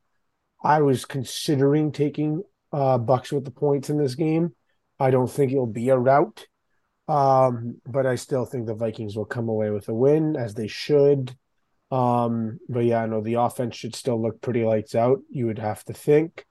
I 0.63 0.82
was 0.82 1.05
considering 1.05 1.91
taking 1.91 2.43
uh, 2.72 2.97
Bucks 2.97 3.32
with 3.32 3.45
the 3.45 3.51
points 3.51 3.89
in 3.89 3.97
this 3.97 4.15
game. 4.15 4.53
I 4.99 5.11
don't 5.11 5.30
think 5.30 5.51
it'll 5.51 5.65
be 5.65 5.89
a 5.89 5.97
rout, 5.97 6.45
um, 7.07 7.82
but 7.86 8.05
I 8.05 8.15
still 8.15 8.45
think 8.45 8.67
the 8.67 8.76
Vikings 8.76 9.15
will 9.15 9.26
come 9.26 9.49
away 9.49 9.69
with 9.72 9.89
a 9.89 9.93
win 9.93 10.36
as 10.36 10.53
they 10.53 10.67
should. 10.67 11.36
Um, 11.89 12.59
but 12.69 12.86
yeah, 12.86 13.05
no, 13.05 13.22
the 13.22 13.34
offense 13.36 13.76
should 13.76 13.95
still 13.95 14.22
look 14.22 14.41
pretty 14.41 14.63
lights 14.63 14.95
out. 14.95 15.19
You 15.30 15.47
would 15.47 15.59
have 15.59 15.84
to 15.86 15.93
think. 15.93 16.45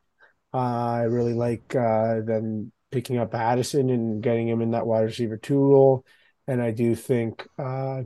Uh, 0.53 0.57
I 0.57 1.03
really 1.03 1.33
like 1.33 1.75
uh, 1.75 2.21
them 2.21 2.73
picking 2.91 3.19
up 3.19 3.35
Addison 3.35 3.89
and 3.89 4.23
getting 4.23 4.49
him 4.49 4.61
in 4.61 4.73
that 4.73 4.87
wide 4.87 5.03
receiver 5.03 5.37
two 5.37 5.59
role, 5.59 6.05
and 6.47 6.61
I 6.61 6.73
do 6.73 6.95
think 6.95 7.47
uh, 7.59 8.03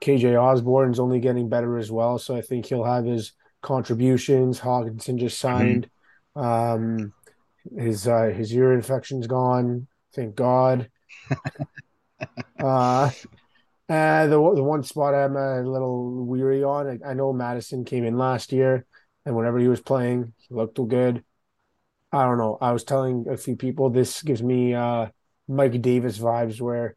KJ 0.00 0.40
Osborn's 0.40 0.98
only 0.98 1.20
getting 1.20 1.48
better 1.48 1.78
as 1.78 1.90
well. 1.90 2.18
So 2.18 2.34
I 2.34 2.40
think 2.40 2.66
he'll 2.66 2.84
have 2.84 3.04
his 3.04 3.32
contributions. 3.62 4.60
Hockenson 4.60 5.18
just 5.18 5.42
mm-hmm. 5.42 5.58
signed. 5.58 5.90
Mm-hmm. 6.36 6.40
Um, 6.40 7.12
his 7.76 8.06
uh, 8.06 8.32
his 8.34 8.52
ear 8.52 8.72
infection's 8.72 9.26
gone. 9.26 9.86
Thank 10.14 10.34
God. 10.34 10.90
uh, 12.58 13.10
uh, 13.88 14.26
the 14.26 14.52
the 14.54 14.62
one 14.62 14.82
spot 14.82 15.14
I'm 15.14 15.36
a 15.36 15.62
little 15.62 16.26
weary 16.26 16.62
on. 16.62 17.00
I, 17.04 17.10
I, 17.10 17.14
know 17.14 17.32
Mattison 17.32 17.84
came 17.84 18.04
in 18.04 18.18
last 18.18 18.52
year, 18.52 18.86
and 19.24 19.34
whenever 19.34 19.58
he 19.58 19.68
was 19.68 19.80
playing, 19.80 20.34
he 20.36 20.54
looked 20.54 20.76
good. 20.88 21.24
I 22.12 22.24
don't 22.24 22.38
know. 22.38 22.58
I 22.60 22.72
was 22.72 22.84
telling 22.84 23.26
a 23.28 23.36
few 23.36 23.56
people 23.56 23.90
this 23.90 24.22
gives 24.22 24.42
me 24.42 24.74
uh, 24.74 25.08
Mike 25.46 25.80
Davis 25.82 26.18
vibes, 26.18 26.60
where 26.60 26.96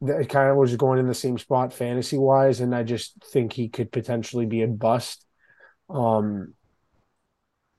it 0.00 0.28
kind 0.28 0.50
of 0.50 0.56
was 0.56 0.74
going 0.76 0.98
in 0.98 1.06
the 1.06 1.14
same 1.14 1.38
spot 1.38 1.72
fantasy 1.72 2.18
wise, 2.18 2.60
and 2.60 2.74
I 2.74 2.82
just 2.82 3.22
think 3.32 3.52
he 3.52 3.68
could 3.68 3.92
potentially 3.92 4.46
be 4.46 4.62
a 4.62 4.68
bust. 4.68 5.24
Um, 5.88 6.54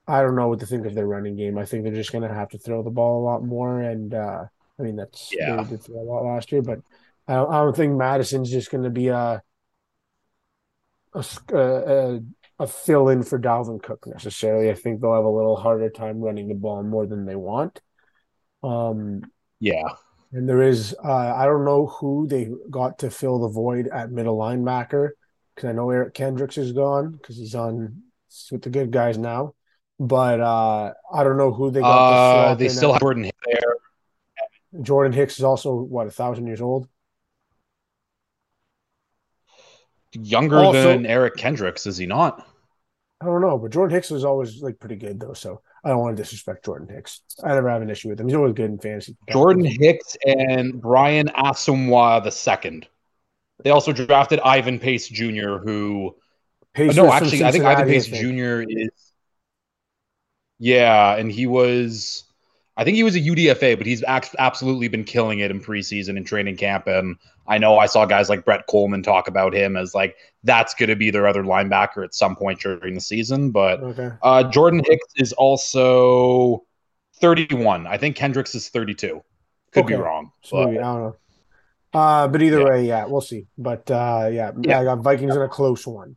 I 0.08 0.22
don't 0.22 0.36
know 0.36 0.50
what 0.50 0.60
to 0.60 0.66
think 0.66 0.86
of 0.86 0.96
their 0.96 1.08
running 1.08 1.36
game. 1.36 1.58
I 1.58 1.66
think 1.66 1.84
they're 1.84 1.94
just 1.94 2.12
going 2.12 2.28
to 2.28 2.34
have 2.34 2.50
to 2.50 2.58
throw 2.58 2.84
the 2.84 2.90
ball 2.90 3.22
a 3.22 3.26
lot 3.26 3.44
more. 3.44 3.82
And 3.82 4.14
uh, 4.14 4.46
I 4.78 4.82
mean, 4.82 4.96
that's 4.96 5.30
yeah. 5.32 5.56
they 5.58 5.72
did 5.72 5.84
throw 5.84 6.02
a 6.02 6.04
lot 6.04 6.26
last 6.26 6.52
year, 6.52 6.62
but 6.62 6.80
I 7.28 7.36
don't, 7.36 7.52
I 7.52 7.58
don't 7.60 7.76
think 7.76 7.94
Mattison's 7.94 8.52
just 8.52 8.70
going 8.70 8.84
to 8.84 8.90
be 8.90 9.08
a 9.08 9.42
a, 11.14 11.26
a, 11.54 12.20
a 12.60 12.68
fill 12.68 13.10
in 13.10 13.24
for 13.24 13.40
Dalvin 13.40 13.82
Cook 13.82 14.08
necessarily. 14.08 14.70
I 14.70 14.74
think 14.74 15.00
they'll 15.00 15.14
have 15.14 15.26
a 15.26 15.30
little 15.30 15.56
harder 15.56 15.90
time 15.90 16.20
running 16.20 16.48
the 16.48 16.56
ball 16.56 16.84
more 16.84 17.06
than 17.06 17.26
they 17.26 17.36
want. 17.36 17.80
Um, 18.64 19.22
yeah. 19.60 19.88
And 20.32 20.50
there 20.50 20.64
is, 20.64 20.96
uh, 21.04 21.36
I 21.36 21.46
don't 21.46 21.66
know 21.66 21.86
who 21.86 22.28
they 22.28 22.50
got 22.70 23.00
to 23.00 23.12
fill 23.12 23.40
the 23.40 23.50
void 23.50 23.88
at 23.88 24.12
middle 24.12 24.38
linebacker 24.38 25.10
because 25.54 25.70
I 25.70 25.74
know 25.74 25.92
Eric 25.92 26.16
Kendricks 26.16 26.58
is 26.58 26.72
gone 26.72 27.12
because 27.12 27.38
he's 27.38 27.54
on 27.54 28.02
with 28.52 28.64
the 28.64 28.72
good 28.72 28.90
guys 28.90 29.20
now 29.20 29.54
but 30.00 30.40
uh, 30.40 30.94
I 31.14 31.24
don't 31.24 31.38
know 31.38 31.52
who 31.52 31.72
they 31.72 31.82
got. 31.82 32.52
Uh, 32.52 32.56
they 32.56 32.70
still 32.70 32.94
have 32.94 33.02
Jordan 33.02 33.30
there. 33.46 33.76
Jordan 34.82 35.14
Hicks 35.14 35.38
is 35.38 35.44
also 35.44 35.74
what 35.74 36.08
a 36.08 36.12
thousand 36.12 36.48
years 36.48 36.62
old. 36.62 36.88
Younger 40.14 40.60
also, 40.60 40.90
than 40.90 41.06
Eric 41.06 41.38
Kendricks, 41.38 41.88
is 41.88 41.98
he 41.98 42.06
not? 42.06 42.48
I 43.22 43.26
don't 43.26 43.42
know, 43.42 43.58
but 43.58 43.72
Jordan 43.72 43.96
Hicks 43.96 44.12
was 44.12 44.26
always 44.26 44.62
like 44.62 44.80
pretty 44.80 44.96
good 44.96 45.20
though. 45.20 45.34
So 45.34 45.62
I 45.84 45.90
don't 45.90 46.00
want 46.00 46.18
to 46.18 46.22
disrespect 46.22 46.66
Jordan 46.66 46.88
Hicks. 46.94 47.22
I 47.44 47.50
never 47.50 47.70
have 47.70 47.82
an 47.82 47.90
issue 47.90 48.10
with 48.10 48.20
him. 48.20 48.28
He's 48.28 48.36
always 48.36 48.54
good 48.54 48.70
in 48.70 48.80
fantasy. 48.80 49.16
Jordan 49.30 49.66
Hicks 49.66 50.18
and 50.26 50.82
Brian 50.82 51.28
Asamoah 51.28 52.24
the 52.24 52.32
second. 52.32 52.88
They 53.64 53.70
also 53.70 53.94
drafted 53.94 54.40
Ivan 54.42 54.78
Pace 54.78 55.08
Jr., 55.08 55.58
who 55.58 56.16
Pace 56.74 56.96
no, 56.96 57.12
actually, 57.12 57.44
I 57.44 57.52
think 57.52 57.64
Ivan 57.64 57.88
Pace 57.88 58.08
Jr. 58.08 58.64
is 58.68 58.90
yeah, 60.64 61.18
and 61.18 61.30
he 61.30 61.46
was 61.46 62.24
I 62.78 62.86
think 62.86 62.96
he 62.96 63.04
was 63.04 63.18
a 63.18 63.20
UDFA, 63.20 63.78
but 63.78 63.86
he's 63.86 64.02
absolutely 64.04 64.88
been 64.88 65.04
killing 65.04 65.40
it 65.40 65.52
in 65.52 65.60
preseason 65.60 66.16
and 66.16 66.26
training 66.26 66.56
camp. 66.56 66.88
And 66.88 67.18
I 67.46 67.58
know 67.58 67.78
I 67.78 67.86
saw 67.86 68.06
guys 68.06 68.30
like 68.30 68.46
Brett 68.46 68.66
Coleman 68.68 69.04
talk 69.04 69.28
about 69.28 69.54
him 69.54 69.76
as 69.76 69.94
like 69.94 70.16
that's 70.46 70.74
going 70.74 70.88
to 70.88 70.96
be 70.96 71.12
their 71.12 71.28
other 71.28 71.44
linebacker 71.44 72.06
at 72.06 72.16
some 72.16 72.38
point 72.38 72.62
during 72.62 72.96
the 72.96 73.02
season. 73.02 73.52
But 73.52 73.84
okay. 73.84 74.12
uh, 74.22 74.44
Jordan 74.44 74.82
Hicks 74.88 75.06
is 75.18 75.34
also 75.34 76.64
31. 77.18 77.86
I 77.86 77.98
think 77.98 78.16
Kendricks 78.16 78.56
is 78.56 78.70
32. 78.70 79.22
Could 79.74 79.84
okay. 79.84 79.96
be 79.96 80.00
wrong. 80.00 80.32
So 80.44 80.66
maybe, 80.66 80.80
I 80.80 80.82
don't 80.82 81.02
know. 81.02 81.16
Uh, 81.94 82.28
but 82.30 82.42
either 82.42 82.60
yeah. 82.60 82.66
way, 82.66 82.88
yeah, 82.88 83.06
we'll 83.06 83.22
see. 83.22 83.48
But 83.58 83.92
uh, 83.92 84.30
yeah, 84.32 84.52
yeah, 84.62 84.80
I 84.80 84.86
got 84.86 85.00
Vikings 85.00 85.36
in 85.36 85.42
a 85.42 85.50
close 85.50 85.86
one. 85.86 86.16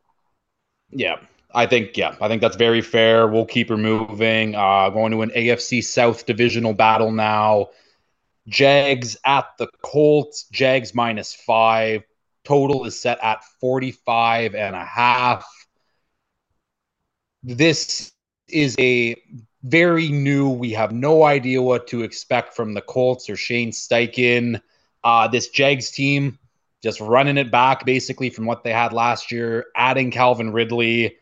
Yeah. 0.90 1.16
I 1.56 1.66
think, 1.66 1.96
yeah, 1.96 2.14
I 2.20 2.28
think 2.28 2.42
that's 2.42 2.56
very 2.56 2.82
fair. 2.82 3.26
We'll 3.26 3.46
keep 3.46 3.70
her 3.70 3.78
moving. 3.78 4.54
Uh, 4.54 4.90
going 4.90 5.10
to 5.12 5.22
an 5.22 5.30
AFC 5.30 5.82
South 5.82 6.26
divisional 6.26 6.74
battle 6.74 7.10
now. 7.10 7.70
Jags 8.46 9.16
at 9.24 9.46
the 9.58 9.66
Colts. 9.82 10.46
Jags 10.52 10.94
minus 10.94 11.34
five. 11.34 12.04
Total 12.44 12.84
is 12.84 13.00
set 13.00 13.18
at 13.22 13.42
45 13.60 14.54
and 14.54 14.76
a 14.76 14.84
half. 14.84 15.48
This 17.42 18.12
is 18.48 18.76
a 18.78 19.16
very 19.62 20.08
new. 20.08 20.50
We 20.50 20.72
have 20.72 20.92
no 20.92 21.24
idea 21.24 21.62
what 21.62 21.86
to 21.88 22.02
expect 22.02 22.54
from 22.54 22.74
the 22.74 22.82
Colts 22.82 23.30
or 23.30 23.36
Shane 23.36 23.72
Steichen. 23.72 24.60
Uh, 25.02 25.26
this 25.26 25.48
Jags 25.48 25.90
team 25.90 26.38
just 26.82 27.00
running 27.00 27.38
it 27.38 27.50
back 27.50 27.86
basically 27.86 28.28
from 28.28 28.44
what 28.44 28.62
they 28.62 28.72
had 28.72 28.92
last 28.92 29.32
year, 29.32 29.66
adding 29.74 30.10
Calvin 30.10 30.52
Ridley. 30.52 31.16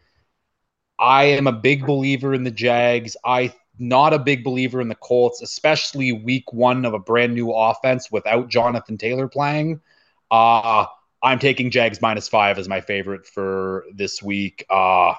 I 1.04 1.24
am 1.24 1.46
a 1.46 1.52
big 1.52 1.86
believer 1.86 2.32
in 2.32 2.44
the 2.44 2.50
Jags. 2.50 3.14
I 3.26 3.52
not 3.78 4.14
a 4.14 4.18
big 4.18 4.42
believer 4.42 4.80
in 4.80 4.88
the 4.88 4.94
Colts, 4.94 5.42
especially 5.42 6.12
week 6.12 6.50
one 6.54 6.86
of 6.86 6.94
a 6.94 6.98
brand 6.98 7.34
new 7.34 7.52
offense 7.52 8.10
without 8.10 8.48
Jonathan 8.48 8.96
Taylor 8.96 9.28
playing. 9.28 9.82
Uh, 10.30 10.86
I'm 11.22 11.38
taking 11.38 11.70
Jags 11.70 12.00
minus 12.00 12.26
five 12.26 12.58
as 12.58 12.68
my 12.68 12.80
favorite 12.80 13.26
for 13.26 13.84
this 13.92 14.22
week. 14.22 14.64
Uh, 14.70 15.12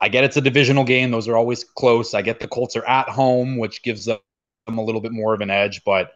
I 0.00 0.08
get 0.08 0.24
it's 0.24 0.36
a 0.36 0.40
divisional 0.40 0.82
game; 0.82 1.12
those 1.12 1.28
are 1.28 1.36
always 1.36 1.62
close. 1.62 2.12
I 2.12 2.22
get 2.22 2.40
the 2.40 2.48
Colts 2.48 2.74
are 2.74 2.86
at 2.86 3.08
home, 3.08 3.56
which 3.56 3.84
gives 3.84 4.06
them 4.06 4.18
a 4.66 4.82
little 4.82 5.00
bit 5.00 5.12
more 5.12 5.32
of 5.32 5.42
an 5.42 5.50
edge. 5.50 5.84
But 5.84 6.10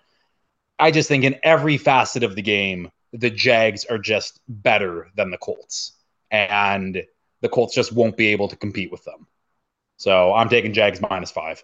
I 0.81 0.91
just 0.91 1.07
think 1.09 1.23
in 1.23 1.37
every 1.45 1.77
facet 1.79 2.25
of 2.25 2.35
the 2.35 2.43
game, 2.43 2.91
the 3.13 3.31
Jags 3.31 3.85
are 3.85 3.99
just 3.99 4.41
better 4.49 5.09
than 5.15 5.31
the 5.31 5.39
Colts, 5.39 5.93
and 6.33 7.05
the 7.41 7.49
Colts 7.49 7.75
just 7.75 7.93
won't 7.93 8.17
be 8.17 8.29
able 8.29 8.49
to 8.49 8.57
compete 8.57 8.91
with 8.91 9.05
them. 9.05 9.27
So 9.97 10.33
I'm 10.33 10.49
taking 10.49 10.73
Jags 10.73 11.01
minus 11.01 11.31
five. 11.31 11.63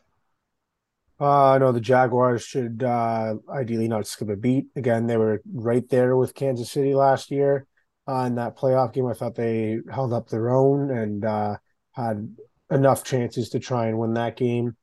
Uh, 1.21 1.59
no, 1.59 1.71
the 1.71 1.81
Jaguars 1.81 2.43
should 2.43 2.83
uh, 2.83 3.37
ideally 3.49 3.87
not 3.87 4.07
skip 4.07 4.29
a 4.29 4.37
beat. 4.37 4.67
Again, 4.75 5.07
they 5.07 5.17
were 5.17 5.41
right 5.53 5.89
there 5.89 6.17
with 6.17 6.35
Kansas 6.35 6.71
City 6.71 6.95
last 6.95 7.31
year 7.31 7.67
uh, 8.09 8.25
in 8.27 8.35
that 8.35 8.57
playoff 8.57 8.93
game. 8.93 9.07
I 9.07 9.15
thought 9.15 9.37
they 9.37 9.79
held 9.91 10.13
up 10.13 10.29
their 10.29 10.51
own 10.51 10.91
and 10.91 11.25
uh, 11.25 11.57
had 11.93 12.37
enough 12.71 13.05
chances 13.05 13.51
to 13.51 13.61
try 13.61 13.87
and 13.87 13.99
win 13.99 14.15
that 14.15 14.37
game. 14.37 14.77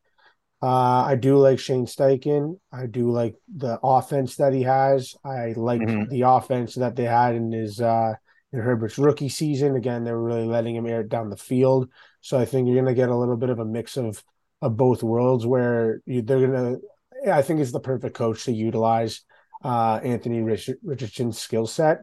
Uh, 0.64 1.04
I 1.06 1.16
do 1.16 1.38
like 1.38 1.60
Shane 1.60 1.86
Steichen. 1.86 2.60
I 2.72 2.86
do 2.86 3.12
like 3.12 3.36
the 3.54 3.80
offense 3.84 4.36
that 4.38 4.54
he 4.54 4.62
has. 4.64 5.16
I 5.26 5.54
like 5.58 5.82
mm-hmm. 5.82 6.10
the 6.10 6.22
offense 6.22 6.76
that 6.76 6.96
they 6.96 7.06
had 7.06 7.36
in 7.36 7.52
his 7.52 7.82
uh, 7.82 8.14
in 8.54 8.60
Herbert's 8.60 8.98
rookie 8.98 9.30
season. 9.30 9.76
Again, 9.76 10.04
they 10.04 10.12
were 10.12 10.24
really 10.24 10.46
letting 10.46 10.76
him 10.76 10.86
air 10.86 11.02
it 11.02 11.10
down 11.10 11.30
the 11.30 11.38
field. 11.38 11.90
So 12.22 12.38
I 12.38 12.46
think 12.46 12.68
you're 12.68 12.76
going 12.76 12.94
to 12.94 13.00
get 13.00 13.10
a 13.10 13.16
little 13.16 13.38
bit 13.38 13.50
of 13.50 13.60
a 13.60 13.66
mix 13.66 13.98
of 13.98 14.24
of 14.62 14.78
both 14.78 15.02
worlds 15.02 15.46
where 15.46 16.02
you, 16.06 16.22
they're 16.22 16.48
going 16.48 16.80
to. 17.24 17.32
I 17.32 17.42
think 17.42 17.60
it's 17.60 17.72
the 17.72 17.80
perfect 17.80 18.16
coach 18.16 18.46
to 18.46 18.52
utilize 18.52 19.22
uh, 19.64 20.00
Anthony 20.04 20.42
Rich- 20.42 20.70
Richardson's 20.84 21.40
skill 21.40 21.68
set. 21.68 22.00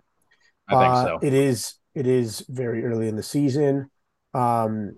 I 0.69 0.73
think 0.73 0.95
uh, 0.95 1.05
so. 1.05 1.19
It 1.23 1.35
is 1.35 1.75
it 1.95 2.07
is 2.07 2.45
very 2.49 2.85
early 2.85 3.09
in 3.09 3.17
the 3.17 3.23
season. 3.23 3.91
Um, 4.35 4.97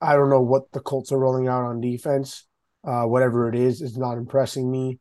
I 0.00 0.14
don't 0.14 0.30
know 0.30 0.42
what 0.42 0.70
the 0.72 0.80
Colts 0.80 1.12
are 1.12 1.18
rolling 1.18 1.48
out 1.48 1.64
on 1.64 1.80
defense. 1.80 2.46
Uh, 2.82 3.04
whatever 3.04 3.48
it 3.48 3.54
is, 3.54 3.82
is 3.82 3.98
not 3.98 4.16
impressing 4.16 4.70
me. 4.70 4.98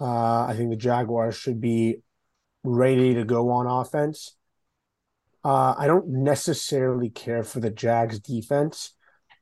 Uh, 0.00 0.46
I 0.46 0.54
think 0.56 0.70
the 0.70 0.76
Jaguars 0.76 1.36
should 1.36 1.60
be 1.60 1.98
ready 2.64 3.14
to 3.14 3.24
go 3.24 3.50
on 3.50 3.66
offense. 3.66 4.36
Uh, 5.44 5.74
I 5.76 5.86
don't 5.86 6.08
necessarily 6.08 7.10
care 7.10 7.42
for 7.42 7.60
the 7.60 7.70
Jags 7.70 8.20
defense. 8.20 8.94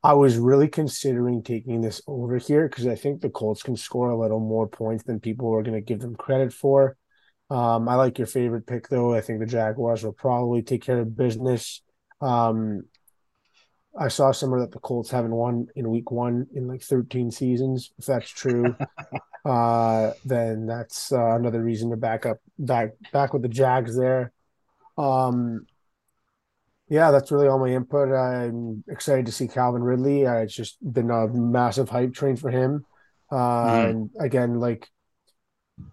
I 0.03 0.13
was 0.13 0.37
really 0.37 0.67
considering 0.67 1.43
taking 1.43 1.81
this 1.81 2.01
over 2.07 2.37
here 2.37 2.67
because 2.67 2.87
I 2.87 2.95
think 2.95 3.21
the 3.21 3.29
Colts 3.29 3.61
can 3.61 3.77
score 3.77 4.09
a 4.09 4.19
little 4.19 4.39
more 4.39 4.67
points 4.67 5.03
than 5.03 5.19
people 5.19 5.53
are 5.53 5.61
going 5.61 5.75
to 5.75 5.81
give 5.81 5.99
them 5.99 6.15
credit 6.15 6.51
for. 6.51 6.97
Um, 7.51 7.87
I 7.87 7.95
like 7.95 8.17
your 8.17 8.27
favorite 8.27 8.65
pick 8.65 8.87
though. 8.87 9.13
I 9.13 9.21
think 9.21 9.39
the 9.39 9.45
Jaguars 9.45 10.03
will 10.03 10.13
probably 10.13 10.63
take 10.63 10.81
care 10.81 10.99
of 10.99 11.15
business. 11.15 11.81
Um, 12.19 12.85
I 13.97 14.07
saw 14.07 14.31
somewhere 14.31 14.61
that 14.61 14.71
the 14.71 14.79
Colts 14.79 15.11
haven't 15.11 15.31
won 15.31 15.67
in 15.75 15.89
week 15.89 16.11
one 16.11 16.47
in 16.55 16.67
like 16.67 16.81
13 16.81 17.29
seasons. 17.29 17.91
If 17.99 18.05
that's 18.05 18.29
true, 18.29 18.75
uh, 19.45 20.11
then 20.23 20.65
that's 20.65 21.11
uh, 21.11 21.35
another 21.35 21.61
reason 21.61 21.89
to 21.89 21.97
back 21.97 22.25
up 22.25 22.37
back 22.57 22.91
back 23.11 23.33
with 23.33 23.41
the 23.41 23.49
Jags 23.49 23.97
there. 23.97 24.31
Um, 24.97 25.67
yeah, 26.91 27.09
that's 27.09 27.31
really 27.31 27.47
all 27.47 27.57
my 27.57 27.69
input. 27.69 28.11
I'm 28.11 28.83
excited 28.89 29.25
to 29.27 29.31
see 29.31 29.47
Calvin 29.47 29.81
Ridley. 29.81 30.27
Uh, 30.27 30.39
it's 30.39 30.53
just 30.53 30.75
been 30.81 31.09
a 31.09 31.25
massive 31.29 31.87
hype 31.87 32.13
train 32.13 32.35
for 32.35 32.51
him. 32.51 32.85
Uh, 33.31 33.35
mm-hmm. 33.37 33.89
And 33.89 34.09
again, 34.19 34.59
like 34.59 34.89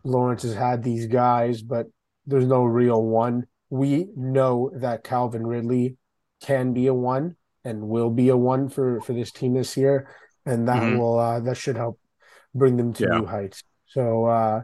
Lawrence 0.03 0.43
has 0.43 0.55
had 0.55 0.83
these 0.83 1.07
guys, 1.07 1.63
but 1.63 1.87
there's 2.27 2.47
no 2.47 2.65
real 2.65 3.01
one. 3.01 3.47
We 3.71 4.09
know 4.17 4.73
that 4.75 5.05
Calvin 5.05 5.47
Ridley 5.47 5.97
can 6.43 6.73
be 6.73 6.89
a 6.89 6.95
one 6.95 7.37
and 7.65 7.89
will 7.89 8.11
be 8.11 8.31
a 8.31 8.37
one 8.37 8.69
for 8.69 9.01
for 9.01 9.13
this 9.13 9.31
team 9.31 9.55
this 9.55 9.77
year, 9.77 10.11
and 10.47 10.67
that 10.67 10.83
mm-hmm. 10.83 10.99
will 10.99 11.17
uh, 11.17 11.39
that 11.39 11.57
should 11.57 11.77
help 11.77 12.01
bring 12.57 12.77
them 12.77 12.93
to 12.95 13.05
yeah. 13.05 13.21
new 13.21 13.27
heights. 13.27 13.63
So, 13.87 14.25
uh, 14.25 14.63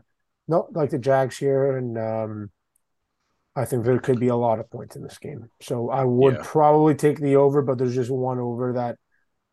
no, 0.49 0.67
like 0.73 0.91
the 0.91 0.99
Jags 0.99 1.39
here, 1.39 1.77
and 1.77 1.97
um, 1.97 2.51
I 3.57 3.65
think 3.65 3.85
there 3.85 3.99
could 3.99 4.19
be 4.19 4.29
a 4.29 4.37
lot 4.37 4.59
of 4.59 4.71
points 4.71 4.97
in 4.97 5.03
this 5.03 5.19
game. 5.19 5.49
So 5.61 5.91
I 5.91 6.05
would 6.05 6.35
yeah. 6.35 6.43
probably 6.45 6.95
take 6.95 7.21
the 7.21 7.37
over, 7.37 7.63
but 7.63 7.79
there's 7.79 7.95
just 7.95 8.11
one 8.11 8.39
over 8.39 8.73
that 8.75 8.99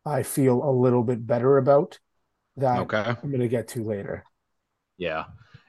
I 0.04 0.24
feel 0.24 0.62
a 0.62 0.72
little 0.72 1.04
bit 1.04 1.24
better 1.24 1.56
about 1.58 1.98
that 2.56 2.80
okay. 2.80 3.04
I'm 3.22 3.30
going 3.30 3.40
to 3.40 3.48
get 3.48 3.68
to 3.68 3.84
later. 3.84 4.24
Yeah. 4.98 5.24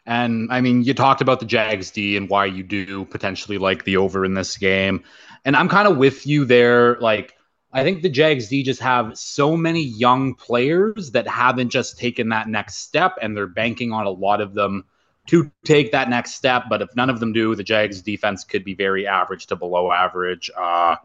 And 0.06 0.52
I 0.52 0.62
mean, 0.62 0.84
you 0.84 0.94
talked 0.94 1.22
about 1.22 1.40
the 1.40 1.46
Jags 1.46 1.92
D 1.92 2.18
and 2.18 2.30
why 2.30 2.46
you 2.46 2.64
do 2.64 3.06
potentially 3.06 3.58
like 3.58 3.86
the 3.86 3.98
over 3.98 4.26
in 4.26 4.34
this 4.34 4.58
game. 4.58 5.04
And 5.46 5.56
I'm 5.56 5.70
kind 5.70 5.88
of 5.88 5.98
with 5.98 6.26
you 6.26 6.44
there. 6.46 7.00
Like, 7.00 7.36
I 7.72 7.84
think 7.84 8.02
the 8.02 8.10
Jags 8.10 8.50
D 8.50 8.64
just 8.64 8.82
have 8.82 9.18
so 9.18 9.56
many 9.56 9.82
young 9.82 10.36
players 10.36 11.12
that 11.12 11.28
haven't 11.28 11.70
just 11.70 11.98
taken 11.98 12.30
that 12.30 12.48
next 12.48 12.78
step, 12.78 13.18
and 13.22 13.36
they're 13.36 13.48
banking 13.48 13.92
on 13.92 14.06
a 14.06 14.12
lot 14.12 14.42
of 14.42 14.54
them 14.54 14.86
to 15.28 15.52
take 15.64 15.92
that 15.92 16.10
next 16.10 16.36
step. 16.36 16.64
But 16.70 16.82
if 16.82 16.96
none 16.96 17.10
of 17.10 17.20
them 17.20 17.34
do, 17.34 17.56
the 17.56 17.64
Jags 17.64 18.02
defense 18.02 18.44
could 18.44 18.64
be 18.64 18.74
very 18.74 19.08
average 19.08 19.48
to 19.48 19.56
below 19.56 19.92
average. 19.92 20.52
Uh, 20.56 20.98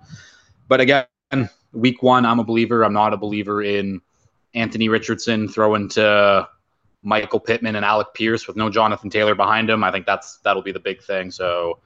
but 0.66 0.80
again, 0.80 1.06
week 1.72 2.02
one, 2.02 2.26
I'm 2.26 2.40
a 2.40 2.44
believer. 2.44 2.84
I'm 2.84 2.92
not 2.92 3.14
a 3.14 3.16
believer 3.16 3.62
in 3.62 4.00
Anthony 4.54 4.88
Richardson 4.88 5.48
throwing 5.48 5.88
to 5.90 6.48
Michael 7.02 7.40
Pittman 7.40 7.76
and 7.76 7.84
Alec 7.84 8.08
Pierce 8.14 8.46
with 8.46 8.56
no 8.56 8.70
Jonathan 8.70 9.10
Taylor 9.10 9.34
behind 9.34 9.70
him. 9.70 9.84
I 9.84 9.92
think 9.92 10.06
that's 10.06 10.38
that'll 10.38 10.62
be 10.62 10.72
the 10.72 10.80
big 10.80 11.02
thing. 11.02 11.30
So 11.30 11.78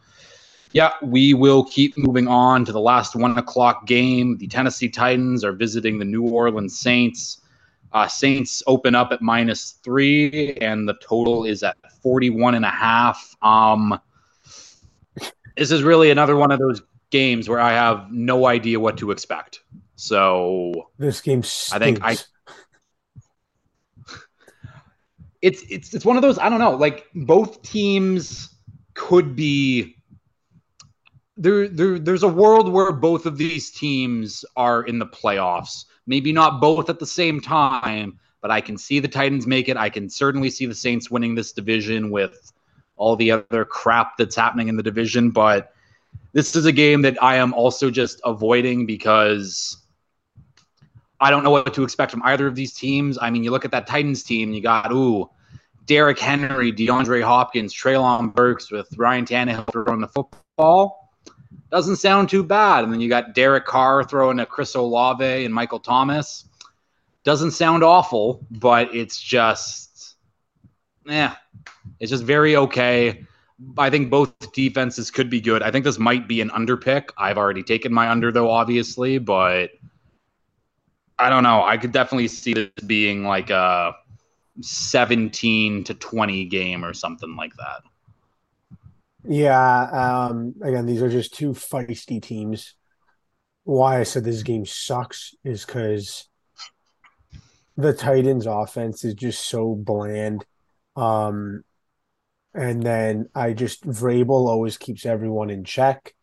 yeah, 0.72 0.92
we 1.02 1.34
will 1.34 1.64
keep 1.64 1.98
moving 1.98 2.28
on 2.28 2.64
to 2.64 2.72
the 2.72 2.80
last 2.80 3.14
one 3.14 3.36
o'clock 3.36 3.86
game. 3.86 4.38
The 4.38 4.46
Tennessee 4.48 4.88
Titans 4.88 5.44
are 5.44 5.52
visiting 5.52 5.98
the 5.98 6.06
New 6.06 6.22
Orleans 6.22 6.78
Saints. 6.78 7.41
Uh, 7.92 8.08
Saints 8.08 8.62
open 8.66 8.94
up 8.94 9.12
at 9.12 9.20
minus 9.20 9.78
three, 9.82 10.54
and 10.60 10.88
the 10.88 10.94
total 10.94 11.44
is 11.44 11.62
at 11.62 11.76
41 12.02 12.54
and 12.54 12.64
a 12.64 12.70
half. 12.70 13.36
Um, 13.42 14.00
this 15.56 15.70
is 15.70 15.82
really 15.82 16.10
another 16.10 16.36
one 16.36 16.50
of 16.50 16.58
those 16.58 16.82
games 17.10 17.48
where 17.48 17.60
I 17.60 17.72
have 17.72 18.10
no 18.10 18.46
idea 18.46 18.80
what 18.80 18.96
to 18.98 19.10
expect. 19.10 19.60
So 19.96 20.90
this 20.98 21.20
game, 21.20 21.42
stinks. 21.42 21.72
I 21.72 21.78
think 21.78 22.00
I. 22.02 22.16
it's 25.42 25.62
it's 25.70 25.94
it's 25.94 26.04
one 26.04 26.16
of 26.16 26.22
those 26.22 26.38
I 26.38 26.48
don't 26.48 26.58
know, 26.58 26.72
like 26.72 27.06
both 27.14 27.62
teams 27.62 28.48
could 28.94 29.36
be 29.36 29.96
there, 31.36 31.68
there 31.68 31.98
there's 31.98 32.22
a 32.22 32.28
world 32.28 32.72
where 32.72 32.92
both 32.92 33.26
of 33.26 33.38
these 33.38 33.70
teams 33.70 34.44
are 34.56 34.82
in 34.82 34.98
the 34.98 35.06
playoffs. 35.06 35.84
Maybe 36.06 36.32
not 36.32 36.60
both 36.60 36.90
at 36.90 36.98
the 36.98 37.06
same 37.06 37.40
time, 37.40 38.18
but 38.40 38.50
I 38.50 38.60
can 38.60 38.76
see 38.76 38.98
the 38.98 39.08
Titans 39.08 39.46
make 39.46 39.68
it. 39.68 39.76
I 39.76 39.88
can 39.88 40.08
certainly 40.08 40.50
see 40.50 40.66
the 40.66 40.74
Saints 40.74 41.10
winning 41.10 41.34
this 41.34 41.52
division 41.52 42.10
with 42.10 42.52
all 42.96 43.16
the 43.16 43.30
other 43.30 43.64
crap 43.64 44.16
that's 44.16 44.36
happening 44.36 44.68
in 44.68 44.76
the 44.76 44.82
division, 44.82 45.30
but 45.30 45.72
this 46.32 46.56
is 46.56 46.66
a 46.66 46.72
game 46.72 47.02
that 47.02 47.22
I 47.22 47.36
am 47.36 47.52
also 47.54 47.90
just 47.90 48.20
avoiding 48.24 48.86
because 48.86 49.78
I 51.20 51.30
don't 51.30 51.44
know 51.44 51.50
what 51.50 51.72
to 51.74 51.84
expect 51.84 52.10
from 52.10 52.22
either 52.24 52.46
of 52.46 52.54
these 52.54 52.74
teams. 52.74 53.18
I 53.20 53.30
mean, 53.30 53.44
you 53.44 53.50
look 53.50 53.64
at 53.64 53.70
that 53.70 53.86
Titans 53.86 54.22
team, 54.22 54.52
you 54.52 54.60
got 54.60 54.92
ooh, 54.92 55.30
Derrick 55.86 56.18
Henry, 56.18 56.72
DeAndre 56.72 57.22
Hopkins, 57.22 57.74
Treylon 57.74 58.34
Burks 58.34 58.70
with 58.70 58.88
Ryan 58.96 59.24
Tannehill 59.24 59.70
throwing 59.70 60.00
the 60.00 60.08
football. 60.08 61.01
Doesn't 61.70 61.96
sound 61.96 62.28
too 62.28 62.42
bad. 62.42 62.84
And 62.84 62.92
then 62.92 63.00
you 63.00 63.08
got 63.08 63.34
Derek 63.34 63.64
Carr 63.64 64.04
throwing 64.04 64.40
a 64.40 64.46
Chris 64.46 64.74
Olave 64.74 65.44
and 65.44 65.54
Michael 65.54 65.80
Thomas. 65.80 66.44
Doesn't 67.24 67.52
sound 67.52 67.82
awful, 67.82 68.44
but 68.50 68.94
it's 68.94 69.20
just, 69.20 70.16
yeah, 71.06 71.36
it's 72.00 72.10
just 72.10 72.24
very 72.24 72.56
okay. 72.56 73.26
I 73.78 73.90
think 73.90 74.10
both 74.10 74.52
defenses 74.52 75.10
could 75.10 75.30
be 75.30 75.40
good. 75.40 75.62
I 75.62 75.70
think 75.70 75.84
this 75.84 75.98
might 75.98 76.26
be 76.26 76.40
an 76.40 76.50
under 76.50 76.76
pick. 76.76 77.12
I've 77.16 77.38
already 77.38 77.62
taken 77.62 77.92
my 77.92 78.10
under 78.10 78.32
though, 78.32 78.50
obviously, 78.50 79.18
but 79.18 79.70
I 81.18 81.30
don't 81.30 81.44
know. 81.44 81.62
I 81.62 81.76
could 81.76 81.92
definitely 81.92 82.28
see 82.28 82.54
this 82.54 82.70
being 82.84 83.24
like 83.24 83.50
a 83.50 83.94
17 84.60 85.84
to 85.84 85.94
20 85.94 86.44
game 86.46 86.84
or 86.84 86.92
something 86.92 87.36
like 87.36 87.54
that. 87.56 87.82
Yeah. 89.24 90.28
Um, 90.28 90.54
again, 90.62 90.86
these 90.86 91.02
are 91.02 91.10
just 91.10 91.34
two 91.34 91.50
feisty 91.50 92.20
teams. 92.20 92.74
Why 93.64 94.00
I 94.00 94.02
said 94.02 94.24
this 94.24 94.42
game 94.42 94.66
sucks 94.66 95.34
is 95.44 95.64
because 95.64 96.28
the 97.76 97.92
Titans' 97.92 98.46
offense 98.46 99.04
is 99.04 99.14
just 99.14 99.46
so 99.46 99.74
bland. 99.74 100.44
Um, 100.96 101.62
and 102.54 102.82
then 102.82 103.28
I 103.34 103.52
just 103.52 103.86
Vrabel 103.86 104.48
always 104.48 104.76
keeps 104.76 105.06
everyone 105.06 105.50
in 105.50 105.64
check. 105.64 106.14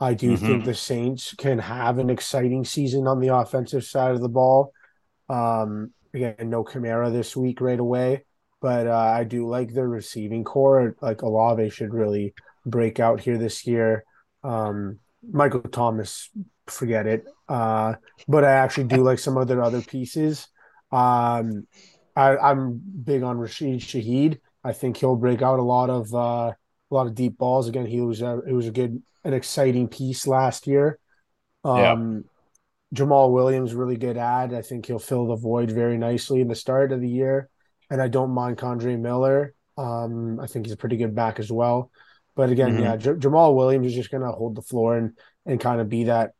I 0.00 0.14
do 0.14 0.32
mm-hmm. 0.32 0.46
think 0.46 0.64
the 0.64 0.74
Saints 0.74 1.34
can 1.36 1.58
have 1.58 1.98
an 1.98 2.10
exciting 2.10 2.64
season 2.64 3.06
on 3.06 3.20
the 3.20 3.34
offensive 3.34 3.84
side 3.84 4.12
of 4.12 4.20
the 4.20 4.28
ball. 4.28 4.72
Um, 5.28 5.92
again, 6.12 6.36
no 6.44 6.64
Kamara 6.64 7.12
this 7.12 7.36
week 7.36 7.60
right 7.60 7.78
away, 7.78 8.24
but 8.64 8.86
uh, 8.86 8.96
I 8.96 9.24
do 9.24 9.46
like 9.46 9.74
their 9.74 9.86
receiving 9.86 10.42
corps. 10.42 10.96
Like 11.02 11.20
Olave 11.20 11.68
should 11.68 11.92
really 11.92 12.32
break 12.64 12.98
out 12.98 13.20
here 13.20 13.36
this 13.36 13.66
year. 13.66 14.04
Um, 14.42 15.00
Michael 15.30 15.60
Thomas, 15.60 16.30
forget 16.66 17.06
it. 17.06 17.26
Uh, 17.46 17.96
but 18.26 18.42
I 18.42 18.52
actually 18.52 18.84
do 18.84 19.02
like 19.02 19.18
some 19.18 19.36
of 19.36 19.48
their 19.48 19.62
other 19.62 19.82
pieces. 19.82 20.48
Um, 20.90 21.66
I, 22.16 22.52
am 22.52 22.80
big 23.04 23.22
on 23.22 23.36
Rashid 23.36 23.80
Shaheed. 23.80 24.40
I 24.64 24.72
think 24.72 24.96
he'll 24.96 25.16
break 25.16 25.42
out 25.42 25.58
a 25.58 25.62
lot 25.62 25.90
of 25.90 26.14
uh, 26.14 26.52
a 26.54 26.54
lot 26.88 27.06
of 27.06 27.14
deep 27.14 27.36
balls. 27.36 27.68
Again, 27.68 27.84
he 27.84 28.00
was 28.00 28.22
a, 28.22 28.40
it 28.48 28.54
was 28.54 28.66
a 28.66 28.72
good 28.72 29.02
an 29.24 29.34
exciting 29.34 29.88
piece 29.88 30.26
last 30.26 30.66
year. 30.66 30.98
Um, 31.64 32.24
yeah. 32.94 33.04
Jamaal 33.04 33.30
Williams, 33.30 33.74
really 33.74 33.98
good 33.98 34.16
ad. 34.16 34.54
I 34.54 34.62
think 34.62 34.86
he'll 34.86 34.98
fill 34.98 35.26
the 35.26 35.36
void 35.36 35.70
very 35.70 35.98
nicely 35.98 36.40
in 36.40 36.48
the 36.48 36.54
start 36.54 36.92
of 36.92 37.02
the 37.02 37.10
year. 37.10 37.50
And 37.94 38.02
I 38.02 38.08
don't 38.08 38.32
mind 38.32 38.58
Kendre 38.58 38.98
Miller. 38.98 39.54
Um, 39.78 40.40
I 40.40 40.48
think 40.48 40.66
he's 40.66 40.72
a 40.72 40.76
pretty 40.76 40.96
good 40.96 41.14
back 41.14 41.38
as 41.38 41.52
well. 41.52 41.92
But 42.34 42.50
again, 42.50 42.72
mm-hmm. 42.72 42.82
yeah, 42.82 42.96
J- 42.96 43.10
Jamaal 43.10 43.54
Williams 43.54 43.86
is 43.86 43.94
just 43.94 44.10
going 44.10 44.24
to 44.24 44.32
hold 44.32 44.56
the 44.56 44.62
floor 44.62 44.96
and 44.96 45.16
and 45.46 45.60
kind 45.60 45.80
of 45.80 45.88
be 45.88 46.02
that 46.04 46.32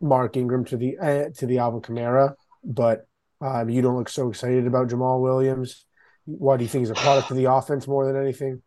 Mark 0.00 0.36
Ingram 0.36 0.64
to 0.64 0.76
the 0.76 0.98
uh, 0.98 1.28
to 1.36 1.46
the 1.46 1.58
Alvin 1.58 1.82
Kamara. 1.82 2.34
But 2.64 3.06
um, 3.40 3.70
you 3.70 3.80
don't 3.80 3.96
look 3.96 4.08
so 4.08 4.28
excited 4.28 4.66
about 4.66 4.88
Jamaal 4.88 5.22
Williams. 5.22 5.84
Why 6.24 6.56
do 6.56 6.64
you 6.64 6.68
think 6.68 6.82
he's 6.82 6.90
a 6.90 6.94
product 6.94 7.30
of 7.30 7.36
the 7.36 7.52
offense 7.52 7.86
more 7.86 8.04
than 8.04 8.20
anything? 8.20 8.60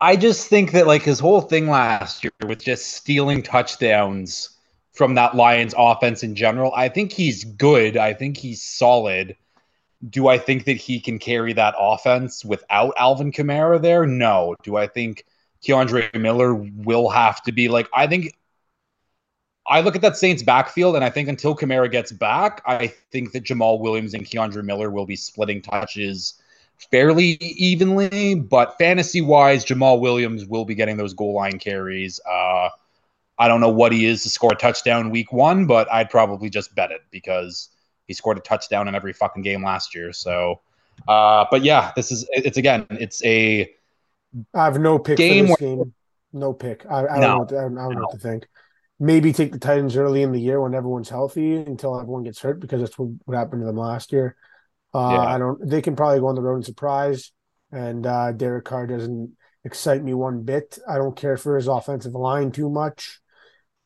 I 0.00 0.14
just 0.14 0.46
think 0.46 0.70
that 0.70 0.86
like 0.86 1.02
his 1.02 1.18
whole 1.18 1.40
thing 1.40 1.68
last 1.68 2.22
year 2.22 2.30
with 2.46 2.62
just 2.62 2.90
stealing 2.90 3.42
touchdowns 3.42 4.50
from 4.92 5.16
that 5.16 5.34
Lions 5.34 5.74
offense 5.76 6.22
in 6.22 6.36
general, 6.36 6.72
I 6.72 6.88
think 6.88 7.10
he's 7.10 7.42
good. 7.42 7.96
I 7.96 8.14
think 8.14 8.36
he's 8.36 8.62
solid. 8.62 9.34
Do 10.06 10.28
I 10.28 10.38
think 10.38 10.64
that 10.64 10.76
he 10.76 11.00
can 11.00 11.18
carry 11.18 11.52
that 11.54 11.74
offense 11.78 12.44
without 12.44 12.94
Alvin 12.96 13.32
Kamara 13.32 13.80
there? 13.80 14.06
No. 14.06 14.54
Do 14.62 14.76
I 14.76 14.86
think 14.86 15.24
Kendre 15.66 16.14
Miller 16.18 16.54
will 16.54 17.08
have 17.10 17.42
to 17.42 17.52
be 17.52 17.68
like 17.68 17.88
I 17.92 18.06
think 18.06 18.34
I 19.66 19.80
look 19.80 19.96
at 19.96 20.02
that 20.02 20.16
Saints 20.16 20.42
backfield 20.42 20.94
and 20.96 21.04
I 21.04 21.10
think 21.10 21.28
until 21.28 21.54
Kamara 21.54 21.90
gets 21.90 22.10
back, 22.10 22.62
I 22.64 22.86
think 23.12 23.32
that 23.32 23.44
Jamaal 23.44 23.80
Williams 23.80 24.14
and 24.14 24.24
Kendre 24.24 24.64
Miller 24.64 24.90
will 24.90 25.04
be 25.04 25.16
splitting 25.16 25.60
touches 25.60 26.34
fairly 26.90 27.32
evenly, 27.40 28.34
but 28.34 28.78
fantasy 28.78 29.20
wise, 29.20 29.64
Jamaal 29.64 30.00
Williams 30.00 30.46
will 30.46 30.64
be 30.64 30.74
getting 30.74 30.96
those 30.96 31.12
goal 31.12 31.34
line 31.34 31.58
carries. 31.58 32.20
Uh, 32.24 32.70
I 33.38 33.48
don't 33.48 33.60
know 33.60 33.68
what 33.68 33.92
he 33.92 34.06
is 34.06 34.22
to 34.22 34.30
score 34.30 34.52
a 34.52 34.56
touchdown 34.56 35.10
week 35.10 35.32
one, 35.32 35.66
but 35.66 35.90
I'd 35.92 36.10
probably 36.10 36.50
just 36.50 36.74
bet 36.74 36.90
it 36.90 37.02
because 37.10 37.68
he 38.08 38.14
scored 38.14 38.38
a 38.38 38.40
touchdown 38.40 38.88
in 38.88 38.94
every 38.96 39.12
fucking 39.12 39.42
game 39.42 39.62
last 39.62 39.94
year. 39.94 40.12
So, 40.12 40.60
uh, 41.06 41.44
but 41.50 41.62
yeah, 41.62 41.92
this 41.94 42.10
is 42.10 42.26
it's 42.32 42.56
again, 42.56 42.86
it's 42.90 43.24
a. 43.24 43.70
I 44.52 44.64
have 44.64 44.80
no 44.80 44.98
pick 44.98 45.18
game 45.18 45.46
for 45.46 45.50
this 45.52 45.60
where, 45.60 45.76
game. 45.76 45.94
No 46.32 46.52
pick. 46.52 46.84
I, 46.90 47.06
I 47.06 47.20
no, 47.20 47.20
don't 47.20 47.20
know. 47.20 47.38
What, 47.38 47.52
I 47.52 47.54
don't, 47.54 47.78
I 47.78 47.82
don't 47.82 47.92
no. 47.94 48.00
know 48.00 48.06
what 48.06 48.12
to 48.12 48.18
think. 48.18 48.48
Maybe 48.98 49.32
take 49.32 49.52
the 49.52 49.58
Titans 49.60 49.96
early 49.96 50.22
in 50.22 50.32
the 50.32 50.40
year 50.40 50.60
when 50.60 50.74
everyone's 50.74 51.08
healthy 51.08 51.54
until 51.54 51.98
everyone 52.00 52.24
gets 52.24 52.40
hurt 52.40 52.58
because 52.58 52.80
that's 52.80 52.98
what, 52.98 53.10
what 53.26 53.36
happened 53.36 53.62
to 53.62 53.66
them 53.66 53.76
last 53.76 54.10
year. 54.12 54.36
Uh, 54.92 55.10
yeah. 55.12 55.20
I 55.20 55.38
don't. 55.38 55.68
They 55.68 55.82
can 55.82 55.94
probably 55.94 56.18
go 56.18 56.26
on 56.26 56.34
the 56.34 56.42
road 56.42 56.56
and 56.56 56.64
surprise. 56.64 57.30
And 57.70 58.06
uh, 58.06 58.32
Derek 58.32 58.64
Carr 58.64 58.86
doesn't 58.86 59.36
excite 59.64 60.02
me 60.02 60.14
one 60.14 60.42
bit. 60.42 60.78
I 60.88 60.96
don't 60.96 61.16
care 61.16 61.36
for 61.36 61.56
his 61.56 61.68
offensive 61.68 62.14
line 62.14 62.50
too 62.50 62.70
much. 62.70 63.20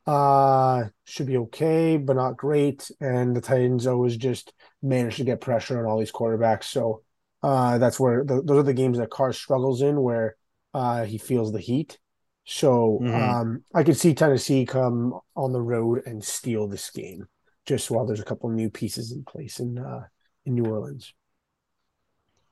Uh, 0.07 0.85
should 1.05 1.27
be 1.27 1.37
okay, 1.37 1.97
but 1.97 2.17
not 2.17 2.37
great. 2.37 2.91
And 3.01 3.37
the 3.37 3.41
Titans 3.41 3.87
always 3.87 4.17
just 4.17 4.53
manage 4.83 5.17
to 5.17 5.25
get 5.25 5.41
pressure 5.41 5.79
on 5.79 5.85
all 5.85 5.99
these 5.99 6.13
quarterbacks. 6.13 6.65
So 6.65 7.03
uh, 7.43 7.79
that's 7.79 8.01
where 8.01 8.25
the, 8.25 8.43
those 8.43 8.59
are 8.59 8.65
the 8.65 8.75
games 8.75 8.99
that 8.99 9.11
Carr 9.11 9.33
struggles 9.33 9.83
in, 9.83 10.01
where 10.01 10.37
uh, 10.75 11.05
he 11.05 11.19
feels 11.19 11.53
the 11.53 11.61
heat. 11.61 11.99
So 12.45 12.99
mm-hmm. 13.01 13.15
um, 13.15 13.65
I 13.73 13.85
could 13.85 13.97
see 13.97 14.15
Tennessee 14.15 14.67
come 14.67 15.19
on 15.37 15.53
the 15.53 15.61
road 15.61 16.03
and 16.07 16.25
steal 16.25 16.67
this 16.67 16.91
game, 16.91 17.29
just 17.67 17.91
while 17.91 18.05
there's 18.05 18.21
a 18.21 18.25
couple 18.25 18.51
new 18.51 18.71
pieces 18.71 19.13
in 19.13 19.25
place 19.25 19.61
in 19.61 19.79
uh, 19.79 20.07
in 20.45 20.55
New 20.55 20.65
Orleans. 20.65 21.15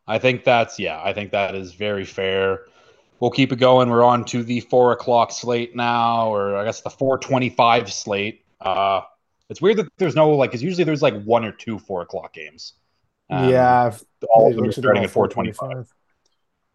I 0.07 0.18
think 0.18 0.44
that's 0.44 0.78
yeah. 0.78 1.01
I 1.03 1.12
think 1.12 1.32
that 1.32 1.55
is 1.55 1.74
very 1.74 2.05
fair. 2.05 2.66
We'll 3.20 3.30
keep 3.30 3.52
it 3.52 3.56
going. 3.56 3.90
We're 3.90 4.02
on 4.02 4.24
to 4.26 4.42
the 4.42 4.60
four 4.60 4.92
o'clock 4.92 5.30
slate 5.30 5.76
now, 5.76 6.28
or 6.34 6.56
I 6.56 6.64
guess 6.64 6.80
the 6.80 6.90
four 6.90 7.18
twenty-five 7.18 7.92
slate. 7.92 8.44
Uh, 8.60 9.02
it's 9.50 9.60
weird 9.60 9.76
that 9.76 9.88
there's 9.98 10.16
no 10.16 10.30
like, 10.30 10.50
because 10.50 10.62
usually 10.62 10.84
there's 10.84 11.02
like 11.02 11.22
one 11.22 11.44
or 11.44 11.52
two 11.52 11.78
four 11.78 12.00
o'clock 12.02 12.32
games. 12.32 12.72
Um, 13.28 13.50
yeah, 13.50 13.94
all 14.32 14.50
of 14.50 14.56
them 14.56 14.66
are 14.66 14.72
starting 14.72 15.04
at 15.04 15.10
four 15.10 15.28
twenty-five. 15.28 15.92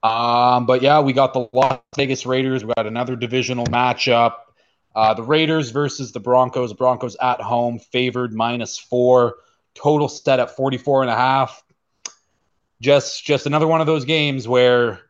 Um, 0.03 0.67
but 0.67 0.83
yeah, 0.83 0.99
we 0.99 1.13
got 1.13 1.33
the 1.33 1.49
Las 1.51 1.79
Vegas 1.95 2.27
Raiders. 2.27 2.63
We 2.63 2.73
got 2.75 2.85
another 2.85 3.15
divisional 3.15 3.65
matchup. 3.65 4.35
Uh, 4.95 5.15
the 5.15 5.23
Raiders 5.23 5.71
versus 5.71 6.11
the 6.11 6.19
Broncos. 6.19 6.73
Broncos 6.73 7.17
at 7.19 7.41
home, 7.41 7.79
favored 7.79 8.33
minus 8.33 8.77
four 8.77 9.37
total 9.73 10.07
set 10.07 10.39
at 10.39 10.55
44 10.55 11.01
and 11.01 11.11
a 11.11 11.15
half. 11.15 11.63
Just 12.81 13.25
just 13.25 13.47
another 13.47 13.67
one 13.67 13.81
of 13.81 13.87
those 13.87 14.05
games 14.05 14.47
where 14.47 15.01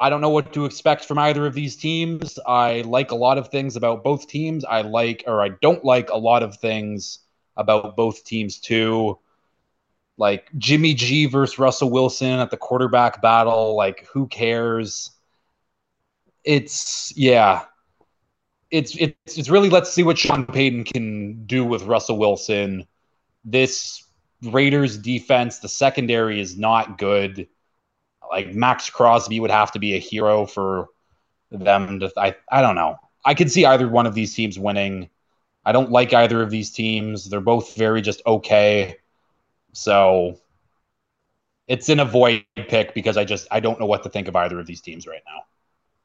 I 0.00 0.10
don't 0.10 0.20
know 0.20 0.30
what 0.30 0.52
to 0.54 0.64
expect 0.64 1.04
from 1.04 1.18
either 1.18 1.46
of 1.46 1.54
these 1.54 1.76
teams. 1.76 2.38
I 2.46 2.82
like 2.82 3.10
a 3.12 3.16
lot 3.16 3.38
of 3.38 3.48
things 3.48 3.76
about 3.76 4.04
both 4.04 4.26
teams. 4.28 4.64
I 4.64 4.82
like 4.82 5.24
or 5.26 5.42
I 5.42 5.50
don't 5.62 5.84
like 5.84 6.10
a 6.10 6.16
lot 6.16 6.42
of 6.42 6.56
things 6.56 7.20
about 7.56 7.96
both 7.96 8.24
teams 8.24 8.58
too. 8.58 9.18
Like 10.16 10.50
Jimmy 10.58 10.94
G 10.94 11.26
versus 11.26 11.58
Russell 11.58 11.90
Wilson 11.90 12.40
at 12.40 12.50
the 12.50 12.56
quarterback 12.56 13.22
battle, 13.22 13.76
like 13.76 14.06
who 14.12 14.26
cares? 14.28 15.10
It's 16.44 17.12
yeah. 17.16 17.64
It's 18.70 18.96
it's 18.96 19.38
it's 19.38 19.48
really 19.48 19.70
let's 19.70 19.92
see 19.92 20.02
what 20.02 20.18
Sean 20.18 20.46
Payton 20.46 20.84
can 20.84 21.46
do 21.46 21.64
with 21.64 21.84
Russell 21.84 22.18
Wilson 22.18 22.86
this 23.44 24.04
Raiders 24.42 24.98
defense, 24.98 25.58
the 25.58 25.68
secondary 25.68 26.40
is 26.40 26.56
not 26.56 26.98
good. 26.98 27.48
Like 28.30 28.54
Maxx 28.54 28.90
Crosby 28.90 29.40
would 29.40 29.50
have 29.50 29.72
to 29.72 29.78
be 29.78 29.94
a 29.94 29.98
hero 29.98 30.46
for 30.46 30.88
them 31.50 32.00
to. 32.00 32.12
I 32.16 32.34
I 32.50 32.62
don't 32.62 32.74
know. 32.74 32.98
I 33.24 33.34
could 33.34 33.50
see 33.50 33.64
either 33.64 33.88
one 33.88 34.06
of 34.06 34.14
these 34.14 34.34
teams 34.34 34.58
winning. 34.58 35.08
I 35.64 35.72
don't 35.72 35.90
like 35.90 36.12
either 36.12 36.42
of 36.42 36.50
these 36.50 36.70
teams. 36.70 37.28
They're 37.28 37.40
both 37.40 37.74
very 37.76 38.02
just 38.02 38.22
okay. 38.26 38.96
So 39.72 40.38
it's 41.66 41.88
an 41.88 42.00
avoid 42.00 42.44
pick 42.54 42.94
because 42.94 43.16
I 43.16 43.24
just 43.24 43.48
I 43.50 43.60
don't 43.60 43.80
know 43.80 43.86
what 43.86 44.02
to 44.02 44.08
think 44.08 44.28
of 44.28 44.36
either 44.36 44.58
of 44.58 44.66
these 44.66 44.80
teams 44.80 45.06
right 45.06 45.22
now. 45.26 45.44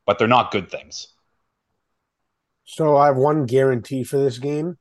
But 0.05 0.17
they're 0.17 0.27
not 0.27 0.51
good 0.51 0.71
things. 0.71 1.07
So 2.65 2.97
I 2.97 3.07
have 3.07 3.17
one 3.17 3.45
guarantee 3.45 4.03
for 4.03 4.17
this 4.17 4.37
game. 4.37 4.77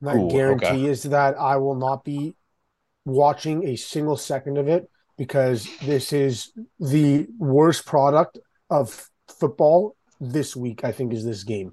My 0.00 0.14
guarantee 0.30 0.66
okay. 0.66 0.84
is 0.84 1.04
that 1.04 1.38
I 1.38 1.56
will 1.56 1.74
not 1.74 2.04
be 2.04 2.36
watching 3.06 3.66
a 3.66 3.76
single 3.76 4.16
second 4.16 4.58
of 4.58 4.68
it 4.68 4.90
because 5.16 5.68
this 5.82 6.12
is 6.12 6.52
the 6.78 7.26
worst 7.38 7.86
product 7.86 8.38
of 8.70 9.08
football 9.28 9.96
this 10.20 10.54
week. 10.54 10.84
I 10.84 10.92
think 10.92 11.12
is 11.12 11.24
this 11.24 11.44
game. 11.44 11.72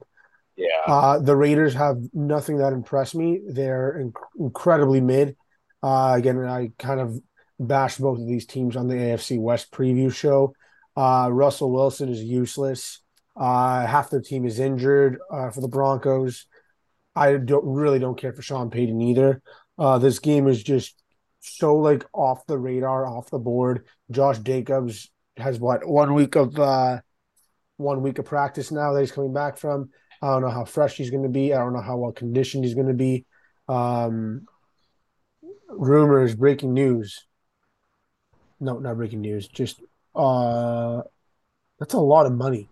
Yeah. 0.56 0.68
Uh, 0.86 1.20
the 1.20 1.36
Raiders 1.36 1.74
have 1.74 1.98
nothing 2.14 2.58
that 2.58 2.74
impressed 2.74 3.16
me. 3.16 3.42
They're 3.48 4.00
inc- 4.04 4.40
incredibly 4.40 5.02
mid. 5.02 5.36
Uh, 5.82 6.14
again, 6.16 6.40
I 6.46 6.72
kind 6.78 7.00
of 7.00 7.20
bashed 7.60 8.00
both 8.00 8.20
of 8.20 8.28
these 8.28 8.46
teams 8.46 8.76
on 8.76 8.88
the 8.88 8.96
AFC 8.96 9.40
West 9.40 9.72
preview 9.72 10.14
show. 10.14 10.54
Uh, 10.96 11.30
Russell 11.32 11.72
Wilson 11.72 12.10
is 12.10 12.24
useless. 12.24 13.00
Uh, 13.36 13.86
half 13.86 14.10
their 14.10 14.22
team 14.22 14.46
is 14.46 14.60
injured 14.60 15.18
uh, 15.32 15.50
for 15.50 15.62
the 15.62 15.68
Broncos. 15.68 16.46
I 17.16 17.38
don't 17.38 17.66
really 17.66 18.00
don't 18.00 18.18
care 18.18 18.34
for 18.34 18.42
Sean 18.42 18.70
Payton 18.70 19.02
either. 19.02 19.42
Uh, 19.78 19.98
this 19.98 20.20
game 20.20 20.48
is 20.48 20.62
just 20.62 21.03
so 21.44 21.76
like 21.76 22.06
off 22.14 22.46
the 22.48 22.58
radar, 22.58 23.06
off 23.06 23.30
the 23.30 23.38
board. 23.38 23.86
Josh 24.10 24.40
Jacobs 24.40 25.12
has 25.38 25.60
what 25.60 25.86
one 25.86 26.14
week 26.14 26.36
of 26.36 26.58
uh, 26.58 27.02
one 27.78 28.02
week 28.02 28.18
of 28.18 28.26
practice 28.26 28.72
now 28.72 28.94
that 28.94 29.02
he's 29.02 29.12
coming 29.12 29.34
back 29.34 29.58
from. 29.58 29.90
I 30.22 30.28
don't 30.28 30.42
know 30.42 30.50
how 30.50 30.64
fresh 30.64 30.96
he's 30.96 31.10
going 31.10 31.24
to 31.24 31.30
be. 31.30 31.54
I 31.54 31.58
don't 31.58 31.74
know 31.74 31.82
how 31.82 31.98
well 31.98 32.14
conditioned 32.14 32.64
he's 32.64 32.76
going 32.76 32.88
to 32.88 32.94
be. 32.94 33.26
Um, 33.68 34.48
rumors, 35.68 36.34
breaking 36.34 36.74
news. 36.74 37.26
No, 38.62 38.80
not 38.80 38.96
breaking 38.96 39.20
news. 39.20 39.50
Just 39.50 39.82
uh, 40.16 41.02
that's 41.78 41.94
a 41.94 42.00
lot 42.00 42.26
of 42.26 42.32
money. 42.32 42.70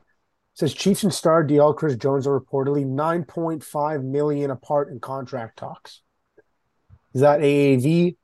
It 0.54 0.60
says 0.60 0.74
Chiefs 0.74 1.04
and 1.04 1.14
star 1.14 1.46
DL 1.46 1.76
Chris 1.76 1.98
Jones 1.98 2.26
are 2.26 2.40
reportedly 2.40 2.86
9.5 2.86 4.04
million 4.04 4.50
apart 4.50 4.90
in 4.90 5.02
contract 5.02 5.60
talks. 5.60 6.02
Is 7.14 7.20
that 7.20 7.42
AAV? 7.42 8.16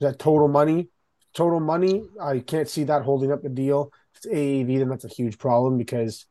Is 0.00 0.08
that 0.08 0.18
total 0.18 0.48
money? 0.48 0.88
Total 1.34 1.60
money, 1.60 2.02
I 2.20 2.40
can't 2.40 2.68
see 2.68 2.84
that 2.84 3.02
holding 3.02 3.30
up 3.30 3.42
the 3.42 3.48
deal. 3.48 3.92
If 4.14 4.24
it's 4.24 4.26
AAV, 4.26 4.78
then 4.78 4.88
that's 4.88 5.04
a 5.04 5.08
huge 5.08 5.38
problem 5.38 5.78
because 5.78 6.26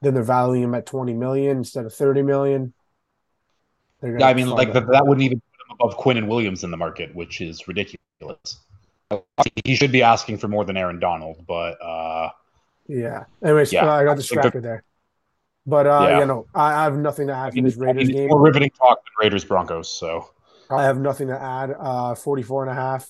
then 0.00 0.14
they're 0.14 0.22
valuing 0.22 0.62
him 0.62 0.74
at 0.74 0.86
20 0.86 1.14
million 1.14 1.58
instead 1.58 1.86
of 1.86 1.92
30 1.92 2.22
million. 2.22 2.72
Yeah, 4.02 4.28
I 4.28 4.34
mean, 4.34 4.48
like 4.48 4.72
the, 4.72 4.80
that 4.80 5.04
wouldn't 5.04 5.24
even 5.24 5.40
put 5.40 5.66
him 5.66 5.76
above 5.80 5.98
Quinnen 5.98 6.28
Williams 6.28 6.62
in 6.62 6.70
the 6.70 6.76
market, 6.76 7.12
which 7.16 7.40
is 7.40 7.66
ridiculous. 7.66 7.98
He 9.64 9.74
should 9.74 9.90
be 9.90 10.02
asking 10.02 10.38
for 10.38 10.46
more 10.46 10.64
than 10.64 10.76
Aaron 10.76 11.00
Donald, 11.00 11.44
but 11.48 11.82
uh, 11.82 12.30
yeah. 12.86 13.24
Anyways, 13.42 13.72
yeah. 13.72 13.86
Uh, 13.86 13.94
I 13.94 14.04
got 14.04 14.16
distracted 14.16 14.62
there. 14.62 14.84
But 15.66 15.86
uh, 15.86 16.06
yeah. 16.08 16.20
you 16.20 16.26
know, 16.26 16.46
I, 16.54 16.74
I 16.74 16.84
have 16.84 16.96
nothing 16.96 17.26
to 17.26 17.34
add 17.34 17.48
I 17.48 17.50
mean, 17.50 17.64
this 17.64 17.76
Raiders 17.76 18.04
I 18.04 18.06
mean, 18.06 18.16
game. 18.16 18.28
More 18.28 18.40
riveting 18.40 18.70
talk 18.70 18.98
than 19.04 19.12
Raiders 19.20 19.44
Broncos. 19.44 19.92
So 19.92 20.30
I 20.70 20.84
have 20.84 20.98
nothing 20.98 21.28
to 21.28 21.40
add. 21.40 21.74
Uh, 21.78 22.14
44 22.14 22.64
and 22.64 22.72
a 22.72 22.74
half 22.74 23.08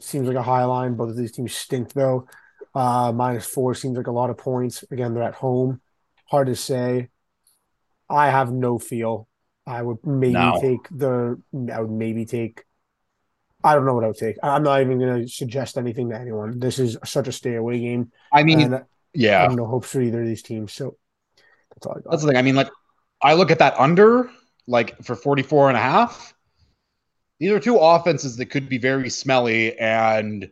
seems 0.00 0.26
like 0.26 0.36
a 0.36 0.42
high 0.42 0.64
line. 0.64 0.94
Both 0.94 1.10
of 1.10 1.16
these 1.16 1.32
teams 1.32 1.54
stink 1.54 1.92
though. 1.92 2.28
Uh, 2.74 3.12
minus 3.12 3.46
four 3.46 3.74
seems 3.74 3.96
like 3.96 4.06
a 4.06 4.12
lot 4.12 4.30
of 4.30 4.38
points. 4.38 4.84
Again, 4.90 5.14
they're 5.14 5.22
at 5.22 5.34
home. 5.34 5.80
Hard 6.26 6.48
to 6.48 6.56
say. 6.56 7.08
I 8.08 8.30
have 8.30 8.52
no 8.52 8.78
feel. 8.78 9.28
I 9.66 9.80
would 9.80 10.04
maybe 10.04 10.34
no. 10.34 10.58
take 10.60 10.88
the. 10.90 11.40
I 11.72 11.80
would 11.80 11.90
maybe 11.90 12.26
take. 12.26 12.64
I 13.62 13.74
don't 13.74 13.86
know 13.86 13.94
what 13.94 14.04
I 14.04 14.08
would 14.08 14.18
take. 14.18 14.36
I'm 14.42 14.62
not 14.62 14.82
even 14.82 14.98
going 14.98 15.22
to 15.22 15.28
suggest 15.28 15.78
anything 15.78 16.10
to 16.10 16.18
anyone. 16.18 16.58
This 16.58 16.78
is 16.78 16.98
such 17.04 17.28
a 17.28 17.32
stay 17.32 17.54
away 17.54 17.80
game. 17.80 18.12
I 18.30 18.42
mean, 18.42 18.78
yeah, 19.14 19.38
I 19.38 19.42
have 19.44 19.54
no 19.54 19.66
hopes 19.66 19.90
for 19.90 20.02
either 20.02 20.20
of 20.20 20.26
these 20.26 20.42
teams. 20.42 20.72
So 20.72 20.96
that's 21.74 21.86
all 21.86 21.92
I 21.92 22.00
got. 22.00 22.10
That's 22.10 22.22
the 22.22 22.28
thing. 22.28 22.36
I 22.36 22.42
mean, 22.42 22.56
like, 22.56 22.68
I 23.22 23.34
look 23.34 23.50
at 23.50 23.60
that 23.60 23.78
under, 23.78 24.28
like, 24.66 25.02
for 25.02 25.14
44 25.14 25.68
and 25.68 25.78
a 25.78 25.80
half. 25.80 26.33
These 27.38 27.50
are 27.50 27.60
two 27.60 27.76
offenses 27.76 28.36
that 28.36 28.46
could 28.46 28.68
be 28.68 28.78
very 28.78 29.10
smelly, 29.10 29.78
and 29.78 30.48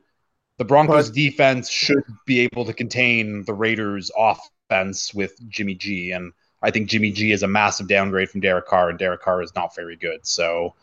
the 0.59 0.65
Broncos 0.65 1.09
but, 1.09 1.15
defense 1.15 1.71
should 1.71 2.05
be 2.27 2.41
able 2.41 2.65
to 2.65 2.73
contain 2.73 3.45
the 3.45 3.55
Raiders 3.55 4.11
offense 4.17 5.15
with 5.15 5.37
Jimmy 5.49 5.75
G. 5.75 6.11
And 6.13 6.33
I 6.63 6.71
think 6.71 6.89
Jimmy 6.89 7.13
G 7.13 7.33
is 7.33 7.43
a 7.43 7.49
massive 7.49 7.89
downgrade 7.89 8.31
from 8.31 8.41
Derek 8.41 8.67
Carr, 8.67 8.91
and 8.91 8.99
Derek 8.99 9.23
Carr 9.23 9.43
is 9.43 9.55
not 9.55 9.75
very 9.75 9.97
good. 9.97 10.27
So, 10.27 10.75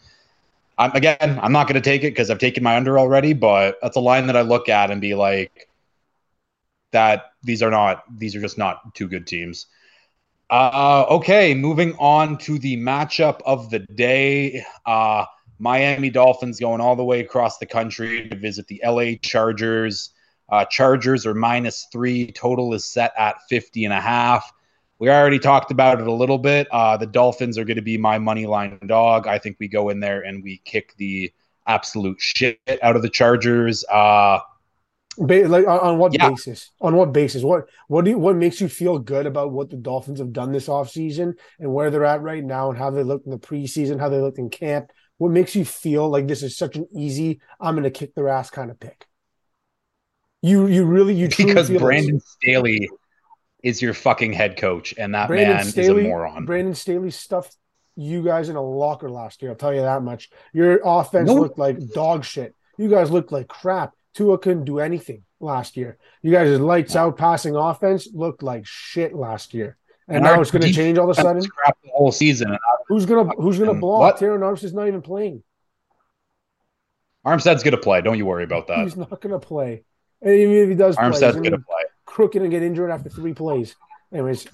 I'm, 0.77 0.91
again, 0.91 1.39
I'm 1.41 1.51
not 1.51 1.67
going 1.67 1.81
to 1.81 1.81
take 1.81 2.03
it 2.03 2.11
because 2.11 2.29
I've 2.29 2.39
taken 2.39 2.63
my 2.63 2.77
under 2.77 2.97
already, 2.97 3.33
but 3.33 3.77
that's 3.81 3.97
a 3.97 4.01
line 4.01 4.27
that 4.27 4.37
I 4.37 4.41
look 4.41 4.69
at 4.69 4.91
and 4.91 5.01
be 5.01 5.15
like, 5.15 5.67
that 6.91 7.33
these 7.43 7.61
are 7.61 7.69
not 7.69 8.03
these 8.17 8.35
are 8.35 8.41
just 8.41 8.57
not 8.57 8.95
two 8.95 9.07
good 9.07 9.27
teams. 9.27 9.67
Uh, 10.49 11.05
okay, 11.09 11.53
moving 11.53 11.93
on 11.99 12.37
to 12.39 12.57
the 12.57 12.75
matchup 12.77 13.41
of 13.45 13.69
the 13.69 13.79
day. 13.79 14.65
Uh, 14.85 15.25
Miami 15.59 16.09
Dolphins 16.09 16.59
going 16.59 16.81
all 16.81 16.95
the 16.95 17.03
way 17.03 17.19
across 17.19 17.57
the 17.57 17.65
country 17.65 18.27
to 18.29 18.35
visit 18.35 18.67
the 18.67 18.81
LA 18.83 19.17
Chargers. 19.21 20.11
Uh, 20.47 20.65
Chargers 20.65 21.25
are 21.25 21.35
minus 21.35 21.87
three. 21.91 22.31
Total 22.31 22.73
is 22.73 22.85
set 22.85 23.13
at 23.17 23.35
50 23.49 23.85
and 23.85 23.93
a 23.93 23.99
half. 23.99 24.51
We 24.97 25.09
already 25.09 25.39
talked 25.39 25.71
about 25.71 26.01
it 26.01 26.07
a 26.07 26.13
little 26.13 26.37
bit. 26.37 26.67
Uh, 26.71 26.97
the 26.97 27.05
Dolphins 27.05 27.57
are 27.57 27.65
going 27.65 27.77
to 27.77 27.81
be 27.81 27.97
my 27.97 28.17
money 28.17 28.45
line 28.45 28.79
dog. 28.85 29.27
I 29.27 29.37
think 29.37 29.57
we 29.59 29.67
go 29.67 29.89
in 29.89 29.99
there 29.99 30.21
and 30.21 30.43
we 30.43 30.61
kick 30.65 30.95
the 30.97 31.31
absolute 31.67 32.19
shit 32.19 32.59
out 32.81 32.95
of 32.95 33.01
the 33.01 33.09
Chargers. 33.09 33.85
Uh, 33.85 34.39
Ba- 35.17 35.47
like 35.47 35.67
on, 35.67 35.79
on 35.79 35.97
what 35.97 36.13
yeah. 36.13 36.29
basis? 36.29 36.71
On 36.79 36.95
what 36.95 37.11
basis? 37.11 37.43
What 37.43 37.67
what 37.87 38.05
do 38.05 38.11
you, 38.11 38.17
what 38.17 38.37
makes 38.37 38.61
you 38.61 38.69
feel 38.69 38.97
good 38.97 39.25
about 39.25 39.51
what 39.51 39.69
the 39.69 39.75
Dolphins 39.75 40.19
have 40.19 40.31
done 40.31 40.51
this 40.51 40.67
offseason 40.67 41.33
and 41.59 41.73
where 41.73 41.91
they're 41.91 42.05
at 42.05 42.21
right 42.21 42.43
now 42.43 42.69
and 42.69 42.77
how 42.77 42.89
they 42.89 43.03
looked 43.03 43.25
in 43.25 43.31
the 43.31 43.37
preseason, 43.37 43.99
how 43.99 44.07
they 44.07 44.19
looked 44.19 44.39
in 44.39 44.49
camp? 44.49 44.91
What 45.19 45.31
makes 45.31 45.55
you 45.55 45.65
feel 45.65 46.09
like 46.09 46.27
this 46.27 46.41
is 46.41 46.57
such 46.57 46.75
an 46.75 46.87
easy 46.91 47.41
I'm 47.59 47.75
going 47.75 47.83
to 47.83 47.91
kick 47.91 48.15
their 48.15 48.29
ass 48.29 48.49
kind 48.49 48.71
of 48.71 48.79
pick? 48.79 49.05
You 50.41 50.67
you 50.67 50.85
really 50.85 51.13
you 51.13 51.27
because 51.27 51.69
Brandon 51.69 52.15
this. 52.15 52.37
Staley 52.41 52.89
is 53.61 53.81
your 53.81 53.93
fucking 53.93 54.31
head 54.31 54.55
coach 54.55 54.95
and 54.97 55.13
that 55.13 55.27
Brandon 55.27 55.57
man 55.57 55.65
Staley, 55.65 56.01
is 56.01 56.05
a 56.05 56.09
moron. 56.09 56.45
Brandon 56.45 56.73
Staley 56.73 57.11
stuffed 57.11 57.57
you 57.97 58.23
guys 58.23 58.47
in 58.47 58.55
a 58.55 58.61
locker 58.61 59.09
last 59.09 59.41
year. 59.41 59.51
I'll 59.51 59.57
tell 59.57 59.73
you 59.73 59.81
that 59.81 60.01
much. 60.01 60.29
Your 60.53 60.79
offense 60.85 61.29
looked 61.29 61.59
like 61.59 61.77
dog 61.89 62.23
shit. 62.23 62.55
You 62.77 62.89
guys 62.89 63.11
looked 63.11 63.33
like 63.33 63.49
crap. 63.49 63.93
Tua 64.13 64.37
couldn't 64.37 64.63
do 64.63 64.79
anything 64.79 65.25
last 65.41 65.75
year. 65.75 65.97
You 66.21 66.31
guys' 66.31 66.59
lights 66.59 66.95
out 66.95 67.17
passing 67.17 67.57
offense 67.57 68.07
looked 68.13 68.41
like 68.41 68.65
shit 68.65 69.13
last 69.13 69.53
year. 69.53 69.77
And, 70.09 70.17
and 70.17 70.25
now 70.25 70.41
it's 70.41 70.49
going 70.49 70.63
to 70.63 70.73
change 70.73 70.97
all 70.97 71.09
of 71.09 71.15
a 71.15 71.21
sudden. 71.21 71.47
Crap 71.47 71.77
the 71.83 71.91
whole 71.93 72.11
season. 72.11 72.57
Who's 72.87 73.05
gonna 73.05 73.31
Who's 73.35 73.59
gonna 73.59 73.75
block? 73.75 73.99
What? 73.99 74.17
Terron 74.17 74.39
Armstead's 74.39 74.73
not 74.73 74.87
even 74.87 75.03
playing. 75.03 75.43
Armstead's 77.25 77.61
gonna 77.61 77.77
play. 77.77 78.01
Don't 78.01 78.17
you 78.17 78.25
worry 78.25 78.43
about 78.43 78.67
that. 78.67 78.79
He's 78.79 78.97
not 78.97 79.21
gonna 79.21 79.39
play. 79.39 79.83
And 80.21 80.33
even 80.33 80.55
if 80.55 80.69
he 80.69 80.75
does, 80.75 80.95
Armstead's 80.95 81.37
play, 81.37 81.49
gonna 81.49 81.63
play. 81.63 81.83
Crooked 82.05 82.41
and 82.41 82.49
get 82.49 82.63
injured 82.63 82.89
after 82.89 83.09
three 83.09 83.35
plays. 83.35 83.75
Anyways, 84.11 84.47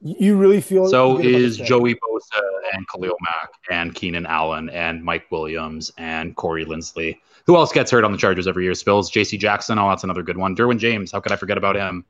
you 0.00 0.36
really 0.36 0.60
feel 0.60 0.88
so 0.88 1.18
is 1.18 1.56
Joey 1.56 1.94
Bosa 1.94 2.40
and 2.74 2.86
Khalil 2.88 3.16
Mack 3.20 3.50
and 3.70 3.92
Keenan 3.92 4.26
Allen 4.26 4.70
and 4.70 5.02
Mike 5.02 5.28
Williams 5.32 5.90
and 5.98 6.36
Corey 6.36 6.64
Linsley. 6.64 7.18
Who 7.46 7.56
else 7.56 7.72
gets 7.72 7.90
hurt 7.90 8.04
on 8.04 8.12
the 8.12 8.18
Chargers 8.18 8.46
every 8.46 8.62
year? 8.62 8.72
Spillz, 8.72 9.10
J.C. 9.10 9.36
Jackson. 9.36 9.78
Oh, 9.78 9.88
that's 9.88 10.04
another 10.04 10.22
good 10.22 10.36
one. 10.36 10.54
Derwin 10.54 10.78
James. 10.78 11.10
How 11.10 11.18
could 11.18 11.32
I 11.32 11.36
forget 11.36 11.58
about 11.58 11.74
him? 11.74 12.04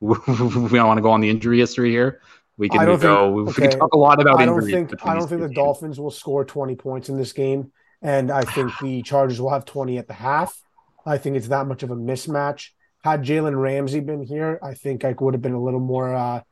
we 0.00 0.16
don't 0.26 0.72
want 0.72 0.98
to 0.98 1.02
go 1.02 1.10
on 1.10 1.20
the 1.20 1.28
injury 1.28 1.58
history 1.58 1.90
here. 1.90 2.20
We 2.56 2.68
can 2.68 2.84
go. 2.84 2.96
Think, 2.96 3.48
okay. 3.48 3.62
We 3.62 3.68
can 3.68 3.78
talk 3.78 3.94
a 3.94 3.98
lot 3.98 4.20
about 4.20 4.40
I 4.40 4.46
don't 4.46 4.62
think. 4.62 4.92
I 5.04 5.14
don't 5.14 5.28
think 5.28 5.40
the 5.40 5.48
teams. 5.48 5.56
Dolphins 5.56 6.00
will 6.00 6.10
score 6.10 6.44
twenty 6.44 6.76
points 6.76 7.08
in 7.08 7.16
this 7.16 7.32
game, 7.32 7.72
and 8.02 8.30
I 8.30 8.42
think 8.42 8.72
the 8.80 9.02
Chargers 9.04 9.40
will 9.40 9.50
have 9.50 9.64
twenty 9.64 9.98
at 9.98 10.08
the 10.08 10.14
half. 10.14 10.60
I 11.06 11.18
think 11.18 11.36
it's 11.36 11.48
that 11.48 11.66
much 11.66 11.82
of 11.82 11.90
a 11.90 11.96
mismatch. 11.96 12.68
Had 13.02 13.24
Jalen 13.24 13.58
Ramsey 13.58 14.00
been 14.00 14.22
here, 14.22 14.58
I 14.62 14.74
think 14.74 15.06
I 15.06 15.14
would 15.18 15.32
have 15.32 15.40
been 15.40 15.54
a 15.54 15.62
little 15.62 15.80
more. 15.80 16.14
Uh, 16.14 16.42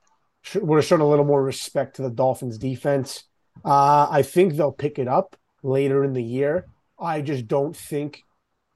would 0.54 0.76
have 0.76 0.84
shown 0.86 1.00
a 1.00 1.08
little 1.08 1.26
more 1.26 1.42
respect 1.42 1.96
to 1.96 2.02
the 2.02 2.10
Dolphins 2.10 2.56
defense. 2.56 3.24
Uh, 3.62 4.08
I 4.10 4.22
think 4.22 4.54
they'll 4.54 4.72
pick 4.72 4.98
it 4.98 5.08
up 5.08 5.36
later 5.62 6.04
in 6.04 6.14
the 6.14 6.22
year. 6.22 6.66
I 6.98 7.20
just 7.20 7.48
don't 7.48 7.76
think 7.76 8.22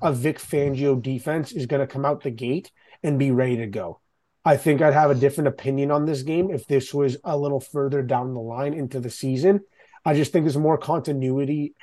a 0.02 0.12
Vic 0.12 0.38
Fangio 0.38 1.00
defense 1.00 1.52
is 1.52 1.64
going 1.64 1.80
to 1.80 1.86
come 1.86 2.04
out 2.04 2.22
the 2.22 2.30
gate 2.30 2.70
and 3.02 3.18
be 3.18 3.30
ready 3.30 3.56
to 3.58 3.66
go. 3.66 4.01
I 4.45 4.57
think 4.57 4.82
I'd 4.82 4.95
have 4.95 5.11
a 5.11 5.14
different 5.14 5.49
opinion 5.49 5.90
on 5.90 6.05
this 6.05 6.22
game 6.22 6.51
if 6.51 6.66
this 6.66 6.93
was 6.93 7.16
a 7.24 7.36
little 7.36 7.61
further 7.61 8.03
down 8.03 8.34
the 8.34 8.40
line 8.40 8.74
into 8.74 8.99
the 8.99 9.11
season. 9.11 9.61
I 10.05 10.14
just 10.14 10.32
think 10.32 10.45
there's 10.45 10.57
more 10.57 10.78
continuity 10.78 11.74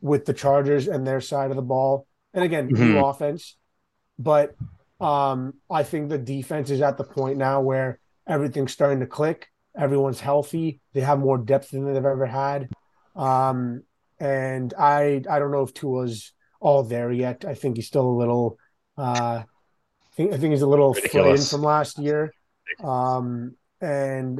with 0.00 0.26
the 0.26 0.34
Chargers 0.34 0.88
and 0.88 1.06
their 1.06 1.20
side 1.20 1.50
of 1.50 1.56
the 1.56 1.62
ball. 1.62 2.06
And 2.34 2.44
again, 2.44 2.68
mm-hmm. 2.68 2.92
new 2.92 3.04
offense. 3.04 3.56
But 4.18 4.54
um, 5.00 5.54
I 5.70 5.82
think 5.84 6.08
the 6.08 6.18
defense 6.18 6.70
is 6.70 6.82
at 6.82 6.98
the 6.98 7.04
point 7.04 7.38
now 7.38 7.60
where 7.60 7.98
everything's 8.26 8.72
starting 8.72 9.00
to 9.00 9.06
click. 9.06 9.48
Everyone's 9.76 10.20
healthy. 10.20 10.80
They 10.92 11.00
have 11.00 11.18
more 11.18 11.38
depth 11.38 11.70
than 11.70 11.86
they've 11.86 11.96
ever 11.96 12.26
had. 12.26 12.68
Um, 13.16 13.84
and 14.20 14.72
I 14.78 15.22
I 15.28 15.38
don't 15.38 15.50
know 15.50 15.62
if 15.62 15.74
Tua's 15.74 16.32
all 16.60 16.82
there 16.82 17.10
yet. 17.10 17.44
I 17.46 17.54
think 17.54 17.76
he's 17.76 17.86
still 17.86 18.06
a 18.06 18.18
little. 18.18 18.58
Uh, 18.96 19.42
I 20.18 20.36
think 20.36 20.52
he's 20.52 20.62
a 20.62 20.66
little 20.66 20.94
flayed 20.94 21.40
from 21.40 21.62
last 21.62 21.98
year. 21.98 22.34
Um, 22.82 23.56
and 23.80 24.38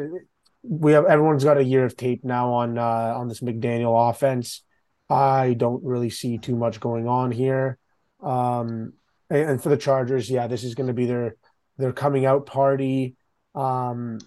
we 0.63 0.93
have 0.93 1.07
everyone's 1.07 1.45
got 1.45 1.59
a 1.59 1.65
year 1.65 1.85
of 1.85 1.97
tape 1.97 2.25
now 2.25 2.53
on 2.53 2.79
uh, 2.79 3.15
on 3.17 3.29
this 3.29 3.41
McDaniel 3.41 4.11
offense. 4.11 4.63
I 5.09 5.55
don't 5.55 5.83
really 5.85 6.11
see 6.11 6.39
too 6.39 6.57
much 6.57 6.81
going 6.81 7.09
on 7.09 7.33
here. 7.33 7.79
Um, 8.23 8.95
and, 9.29 9.51
and 9.51 9.63
for 9.63 9.69
the 9.69 9.77
Chargers, 9.77 10.31
yeah, 10.31 10.47
this 10.47 10.65
is 10.65 10.75
going 10.75 10.87
to 10.87 10.93
be 10.93 11.07
their 11.07 11.37
their 11.79 11.93
coming 11.93 12.27
out 12.27 12.47
party. 12.47 13.17
Um, 13.55 14.19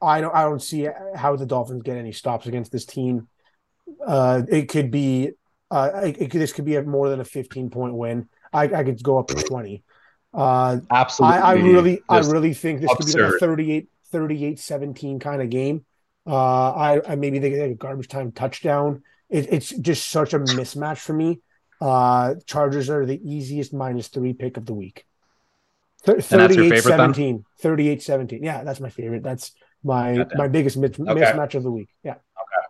I 0.00 0.20
don't 0.20 0.34
I 0.34 0.42
don't 0.42 0.62
see 0.62 0.88
how 1.14 1.36
the 1.36 1.46
Dolphins 1.46 1.82
get 1.82 1.96
any 1.96 2.12
stops 2.12 2.46
against 2.46 2.72
this 2.72 2.86
team. 2.86 3.28
Uh, 4.06 4.42
it 4.48 4.68
could 4.68 4.90
be 4.90 5.32
uh, 5.70 5.90
it, 6.04 6.22
it, 6.22 6.30
this 6.30 6.52
could 6.52 6.64
be 6.64 6.76
a 6.76 6.82
more 6.82 7.10
than 7.10 7.20
a 7.20 7.24
15 7.24 7.70
point 7.70 7.94
win. 7.94 8.28
I, 8.52 8.64
I 8.64 8.84
could 8.84 9.02
go 9.02 9.18
up 9.18 9.28
to 9.28 9.34
20. 9.34 9.82
Uh, 10.34 10.78
Absolutely. 10.90 11.38
I, 11.38 11.50
I 11.50 11.52
really 11.54 12.02
I 12.08 12.18
really 12.20 12.54
think 12.54 12.80
this 12.80 12.90
absurd. 12.90 13.38
could 13.40 13.56
be 13.56 13.64
like 13.64 13.82
a 13.82 13.86
38 13.86 13.88
38 14.10 14.58
17 14.58 15.18
kind 15.18 15.42
of 15.42 15.50
game. 15.50 15.84
Uh, 16.26 16.70
I, 16.72 17.12
I 17.12 17.16
maybe 17.16 17.38
they 17.38 17.50
get 17.50 17.70
a 17.70 17.74
garbage 17.74 18.08
time 18.08 18.32
touchdown. 18.32 19.02
It, 19.30 19.52
it's 19.52 19.70
just 19.70 20.08
such 20.08 20.34
a 20.34 20.38
mismatch 20.38 20.98
for 20.98 21.12
me. 21.12 21.40
Uh, 21.80 22.34
Chargers 22.46 22.90
are 22.90 23.06
the 23.06 23.20
easiest 23.22 23.72
minus 23.72 24.08
three 24.08 24.32
pick 24.32 24.56
of 24.56 24.66
the 24.66 24.74
week. 24.74 25.04
38 26.04 26.82
17. 26.82 27.44
38 27.60 28.02
17. 28.02 28.42
Yeah, 28.42 28.64
that's 28.64 28.80
my 28.80 28.90
favorite. 28.90 29.22
That's 29.22 29.52
my 29.82 30.26
my 30.34 30.48
biggest 30.48 30.76
mis- 30.76 30.98
okay. 30.98 31.04
mismatch 31.04 31.54
of 31.54 31.62
the 31.62 31.70
week. 31.70 31.88
Yeah. 32.02 32.12
Okay. 32.12 32.66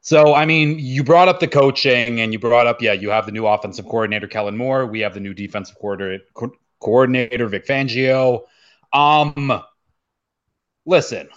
So, 0.00 0.34
I 0.34 0.44
mean, 0.44 0.78
you 0.78 1.02
brought 1.02 1.28
up 1.28 1.40
the 1.40 1.48
coaching 1.48 2.20
and 2.20 2.32
you 2.32 2.38
brought 2.38 2.66
up, 2.66 2.80
yeah, 2.80 2.92
you 2.92 3.10
have 3.10 3.26
the 3.26 3.32
new 3.32 3.46
offensive 3.46 3.86
coordinator, 3.86 4.28
Kellen 4.28 4.56
Moore. 4.56 4.86
We 4.86 5.00
have 5.00 5.14
the 5.14 5.20
new 5.20 5.34
defensive 5.34 5.76
coordinator, 5.80 6.22
co- 6.34 6.52
coordinator 6.86 7.48
Vic 7.48 7.66
Fangio. 7.66 8.44
Um, 8.92 9.60
listen, 10.86 11.28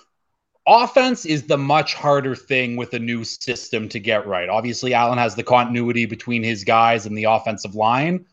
offense 0.68 1.26
is 1.26 1.47
the 1.47 1.58
much 1.58 1.95
harder 1.95 2.36
thing 2.36 2.76
with 2.76 2.93
a 2.93 3.00
new 3.00 3.24
system 3.24 3.89
to 3.89 4.00
get 4.00 4.28
right. 4.28 4.47
Obviously, 4.47 4.93
Allen 4.93 5.18
has 5.18 5.34
the 5.34 5.43
continuity 5.43 6.06
between 6.06 6.43
his 6.43 6.64
guys 6.64 7.08
and 7.08 7.18
the 7.18 7.24
offensive 7.24 7.74
line. 7.74 8.28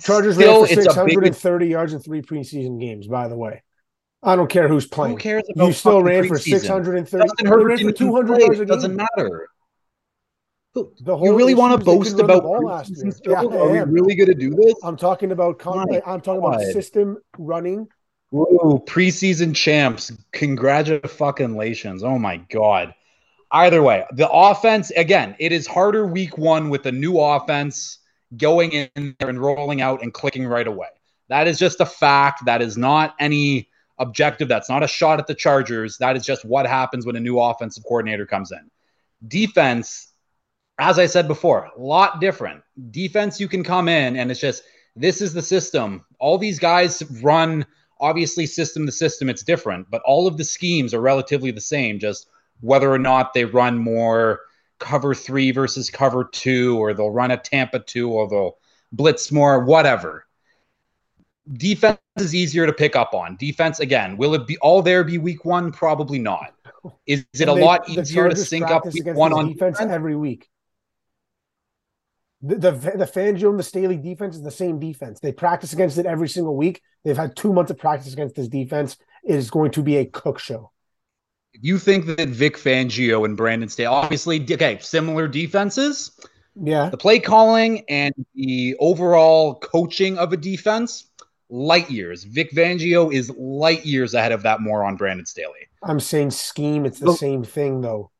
Chargers 0.00 0.34
Still, 0.34 0.62
ran 0.62 0.74
for 0.74 0.74
630 0.74 1.64
big... 1.64 1.70
yards 1.70 1.92
in 1.92 2.00
three 2.00 2.20
preseason 2.20 2.80
games, 2.80 3.06
by 3.06 3.28
the 3.28 3.36
way. 3.36 3.62
I 4.24 4.34
don't 4.34 4.50
care 4.50 4.66
who's 4.66 4.88
playing. 4.88 5.14
Who 5.14 5.18
cares 5.20 5.44
you 5.54 5.72
still 5.72 6.02
ran 6.02 6.26
for 6.26 6.36
630 6.36 7.02
Justin 7.02 7.46
Herbert 7.46 7.64
ran 7.64 7.78
for 7.78 7.92
200 7.92 8.40
yards 8.40 8.58
a 8.58 8.64
game. 8.64 8.66
doesn't 8.66 8.96
matter. 8.96 9.48
The 11.00 11.16
whole 11.16 11.26
you 11.26 11.36
really 11.36 11.54
want 11.54 11.78
to 11.78 11.84
boast 11.84 12.18
about 12.18 12.44
last 12.44 12.90
year. 12.90 13.12
Yeah, 13.24 13.42
Are 13.42 13.68
we 13.68 13.78
really 13.78 14.14
going 14.14 14.28
to 14.28 14.34
do 14.34 14.50
this? 14.50 14.74
I'm 14.82 14.96
talking 14.96 15.32
about 15.32 15.58
con- 15.58 15.88
I'm 16.06 16.20
talking 16.20 16.44
about 16.44 16.60
system 16.60 17.18
running 17.38 17.88
Ooh, 18.34 18.82
preseason 18.86 19.54
champs. 19.54 20.12
Congratulations. 20.32 22.02
Oh 22.02 22.18
my 22.18 22.36
God. 22.36 22.94
Either 23.52 23.82
way, 23.82 24.04
the 24.12 24.28
offense, 24.28 24.90
again, 24.90 25.36
it 25.38 25.52
is 25.52 25.66
harder 25.66 26.06
week 26.06 26.36
one 26.36 26.68
with 26.68 26.84
a 26.86 26.92
new 26.92 27.20
offense 27.20 28.00
going 28.36 28.72
in 28.72 29.14
there 29.18 29.28
and 29.28 29.40
rolling 29.40 29.80
out 29.80 30.02
and 30.02 30.12
clicking 30.12 30.46
right 30.46 30.66
away. 30.66 30.88
That 31.28 31.46
is 31.46 31.58
just 31.58 31.80
a 31.80 31.86
fact. 31.86 32.44
That 32.44 32.60
is 32.60 32.76
not 32.76 33.14
any 33.20 33.68
objective. 33.98 34.48
That's 34.48 34.68
not 34.68 34.82
a 34.82 34.88
shot 34.88 35.20
at 35.20 35.28
the 35.28 35.34
Chargers. 35.34 35.96
That 35.98 36.16
is 36.16 36.26
just 36.26 36.44
what 36.44 36.66
happens 36.66 37.06
when 37.06 37.16
a 37.16 37.20
new 37.20 37.38
offensive 37.38 37.84
coordinator 37.84 38.26
comes 38.26 38.50
in. 38.50 38.70
Defense, 39.26 40.12
as 40.78 40.98
I 40.98 41.06
said 41.06 41.26
before, 41.26 41.70
a 41.76 41.80
lot 41.80 42.20
different. 42.20 42.62
Defense, 42.90 43.40
you 43.40 43.48
can 43.48 43.64
come 43.64 43.88
in 43.88 44.16
and 44.16 44.30
it's 44.30 44.40
just 44.40 44.62
this 44.94 45.20
is 45.20 45.32
the 45.32 45.42
system. 45.42 46.04
All 46.18 46.38
these 46.38 46.58
guys 46.58 47.02
run 47.22 47.66
obviously 48.00 48.46
system 48.46 48.84
to 48.84 48.92
system 48.92 49.30
it's 49.30 49.42
different 49.42 49.90
but 49.90 50.02
all 50.02 50.26
of 50.26 50.36
the 50.36 50.44
schemes 50.44 50.92
are 50.92 51.00
relatively 51.00 51.50
the 51.50 51.60
same 51.60 51.98
just 51.98 52.28
whether 52.60 52.92
or 52.92 52.98
not 52.98 53.32
they 53.32 53.44
run 53.44 53.78
more 53.78 54.40
cover 54.78 55.14
three 55.14 55.50
versus 55.50 55.90
cover 55.90 56.24
two 56.24 56.78
or 56.78 56.92
they'll 56.92 57.10
run 57.10 57.30
a 57.30 57.36
tampa 57.36 57.78
two 57.78 58.10
or 58.10 58.28
they'll 58.28 58.56
blitz 58.92 59.32
more 59.32 59.64
whatever. 59.64 60.26
Defense 61.52 61.98
is 62.16 62.34
easier 62.34 62.66
to 62.66 62.72
pick 62.72 62.96
up 62.96 63.14
on. 63.14 63.36
Defense 63.36 63.80
again 63.80 64.16
will 64.16 64.34
it 64.34 64.46
be 64.46 64.58
all 64.58 64.82
there 64.82 65.04
be 65.04 65.18
week 65.18 65.44
one? 65.44 65.72
Probably 65.72 66.18
not. 66.18 66.54
Is 67.06 67.24
it 67.34 67.48
a 67.48 67.54
they, 67.54 67.64
lot 67.64 67.88
easier 67.88 68.28
to 68.28 68.36
sync 68.36 68.66
up 68.66 68.84
week 68.84 69.06
one 69.06 69.32
on 69.32 69.52
defense, 69.52 69.78
defense? 69.78 69.92
every 69.92 70.16
week 70.16 70.48
the, 72.42 72.56
the 72.56 72.70
the 72.70 73.06
Fangio 73.06 73.50
and 73.50 73.58
the 73.58 73.64
Staley 73.64 73.96
defense 73.96 74.36
is 74.36 74.42
the 74.42 74.50
same 74.50 74.78
defense. 74.78 75.20
They 75.20 75.32
practice 75.32 75.72
against 75.72 75.98
it 75.98 76.06
every 76.06 76.28
single 76.28 76.56
week. 76.56 76.82
They've 77.04 77.16
had 77.16 77.36
two 77.36 77.52
months 77.52 77.70
of 77.70 77.78
practice 77.78 78.12
against 78.12 78.34
this 78.34 78.48
defense. 78.48 78.96
It 79.24 79.36
is 79.36 79.50
going 79.50 79.72
to 79.72 79.82
be 79.82 79.96
a 79.96 80.04
cook 80.04 80.38
show. 80.38 80.70
If 81.54 81.64
you 81.64 81.78
think 81.78 82.04
that 82.06 82.28
Vic 82.28 82.56
Fangio 82.56 83.24
and 83.24 83.36
Brandon 83.36 83.68
Staley, 83.68 83.86
obviously, 83.86 84.40
okay, 84.42 84.78
similar 84.80 85.26
defenses. 85.26 86.10
Yeah. 86.54 86.90
The 86.90 86.96
play 86.96 87.18
calling 87.18 87.84
and 87.88 88.14
the 88.34 88.76
overall 88.78 89.54
coaching 89.56 90.18
of 90.18 90.32
a 90.32 90.36
defense, 90.36 91.06
light 91.48 91.90
years. 91.90 92.24
Vic 92.24 92.50
Fangio 92.52 93.12
is 93.12 93.30
light 93.30 93.84
years 93.86 94.14
ahead 94.14 94.32
of 94.32 94.42
that 94.42 94.60
moron, 94.60 94.96
Brandon 94.96 95.26
Staley. 95.26 95.68
I'm 95.82 96.00
saying 96.00 96.30
scheme. 96.32 96.84
It's 96.84 96.98
the 96.98 97.14
same 97.14 97.44
thing, 97.44 97.80
though 97.80 98.10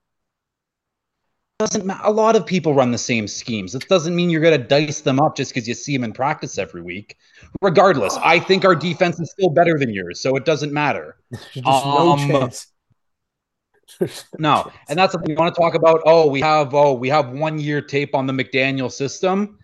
doesn't 1.59 1.91
a 2.03 2.11
lot 2.11 2.37
of 2.37 2.45
people 2.45 2.75
run 2.75 2.91
the 2.91 2.99
same 2.99 3.27
schemes. 3.27 3.75
It 3.75 3.89
doesn't 3.89 4.15
mean 4.15 4.29
you're 4.29 4.43
going 4.43 4.61
to 4.61 4.67
dice 4.67 5.01
them 5.01 5.19
up 5.19 5.37
just 5.37 5.55
because 5.55 5.67
you 5.67 5.75
see 5.75 5.97
them 5.97 6.05
in 6.05 6.13
practice 6.13 6.59
every 6.59 6.83
week. 6.83 7.17
Regardless, 7.63 8.17
I 8.19 8.39
think 8.39 8.65
our 8.65 8.75
defense 8.75 9.19
is 9.19 9.31
still 9.31 9.49
better 9.49 9.79
than 9.79 9.93
yours, 9.93 10.21
so 10.21 10.37
it 10.37 10.45
doesn't 10.45 10.73
matter. 10.73 11.17
Just 11.53 11.67
um, 11.67 12.29
no 12.29 12.39
chance. 12.41 12.73
no, 14.39 14.71
and 14.89 14.99
that's 14.99 15.15
what 15.15 15.27
we 15.27 15.35
want 15.35 15.55
to 15.55 15.61
talk 15.61 15.75
about. 15.75 16.03
Oh, 16.05 16.29
we 16.29 16.41
have 16.43 16.75
oh 16.75 16.93
we 16.93 17.09
have 17.09 17.31
one 17.31 17.59
year 17.59 17.81
tape 17.81 18.15
on 18.15 18.27
the 18.27 18.33
McDaniel 18.35 18.93
system. 18.93 19.59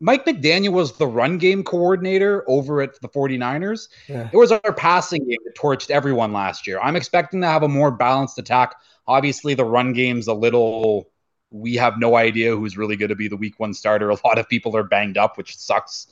Mike 0.00 0.26
McDaniel 0.26 0.72
was 0.72 0.92
the 0.98 1.06
run 1.06 1.38
game 1.38 1.64
coordinator 1.64 2.44
over 2.46 2.82
at 2.82 3.00
the 3.00 3.08
49ers. 3.08 3.88
Yeah. 4.08 4.28
It 4.30 4.36
was 4.36 4.52
our 4.52 4.72
passing 4.74 5.26
game 5.26 5.38
that 5.46 5.56
torched 5.56 5.88
everyone 5.88 6.32
last 6.34 6.66
year. 6.66 6.78
I'm 6.80 6.96
expecting 6.96 7.40
to 7.40 7.46
have 7.46 7.62
a 7.62 7.68
more 7.68 7.90
balanced 7.90 8.38
attack. 8.38 8.74
Obviously, 9.06 9.54
the 9.54 9.64
run 9.64 9.94
game's 9.94 10.26
a 10.26 10.34
little 10.34 11.08
we 11.54 11.76
have 11.76 12.00
no 12.00 12.16
idea 12.16 12.56
who's 12.56 12.76
really 12.76 12.96
going 12.96 13.10
to 13.10 13.14
be 13.14 13.28
the 13.28 13.36
week 13.36 13.60
one 13.60 13.72
starter. 13.72 14.10
A 14.10 14.26
lot 14.26 14.38
of 14.38 14.48
people 14.48 14.76
are 14.76 14.82
banged 14.82 15.16
up, 15.16 15.38
which 15.38 15.56
sucks 15.56 16.08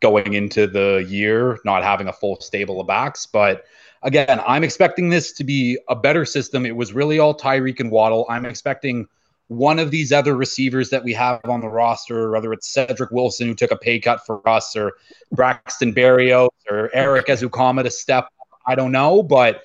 going 0.00 0.34
into 0.34 0.66
the 0.68 1.04
year, 1.08 1.58
not 1.64 1.82
having 1.82 2.06
a 2.06 2.12
full 2.12 2.40
stable 2.40 2.80
of 2.80 2.86
backs. 2.86 3.26
But 3.26 3.64
again, 4.02 4.40
I'm 4.46 4.62
expecting 4.62 5.08
this 5.08 5.32
to 5.32 5.44
be 5.44 5.78
a 5.88 5.96
better 5.96 6.24
system. 6.24 6.64
It 6.64 6.76
was 6.76 6.92
really 6.92 7.18
all 7.18 7.36
Tyreek 7.36 7.80
and 7.80 7.90
Waddle. 7.90 8.24
I'm 8.28 8.44
expecting 8.44 9.08
one 9.48 9.78
of 9.78 9.90
these 9.90 10.12
other 10.12 10.36
receivers 10.36 10.90
that 10.90 11.02
we 11.02 11.12
have 11.14 11.40
on 11.44 11.60
the 11.60 11.68
roster, 11.68 12.30
whether 12.30 12.52
it's 12.52 12.68
Cedric 12.68 13.10
Wilson, 13.10 13.48
who 13.48 13.54
took 13.54 13.72
a 13.72 13.76
pay 13.76 13.98
cut 13.98 14.24
for 14.26 14.46
us, 14.48 14.76
or 14.76 14.92
Braxton 15.32 15.94
Berrios, 15.94 16.50
or 16.70 16.94
Erik 16.94 17.26
Ezukanma 17.26 17.82
to 17.82 17.90
step. 17.90 18.28
I 18.66 18.74
don't 18.74 18.92
know. 18.92 19.22
But 19.22 19.62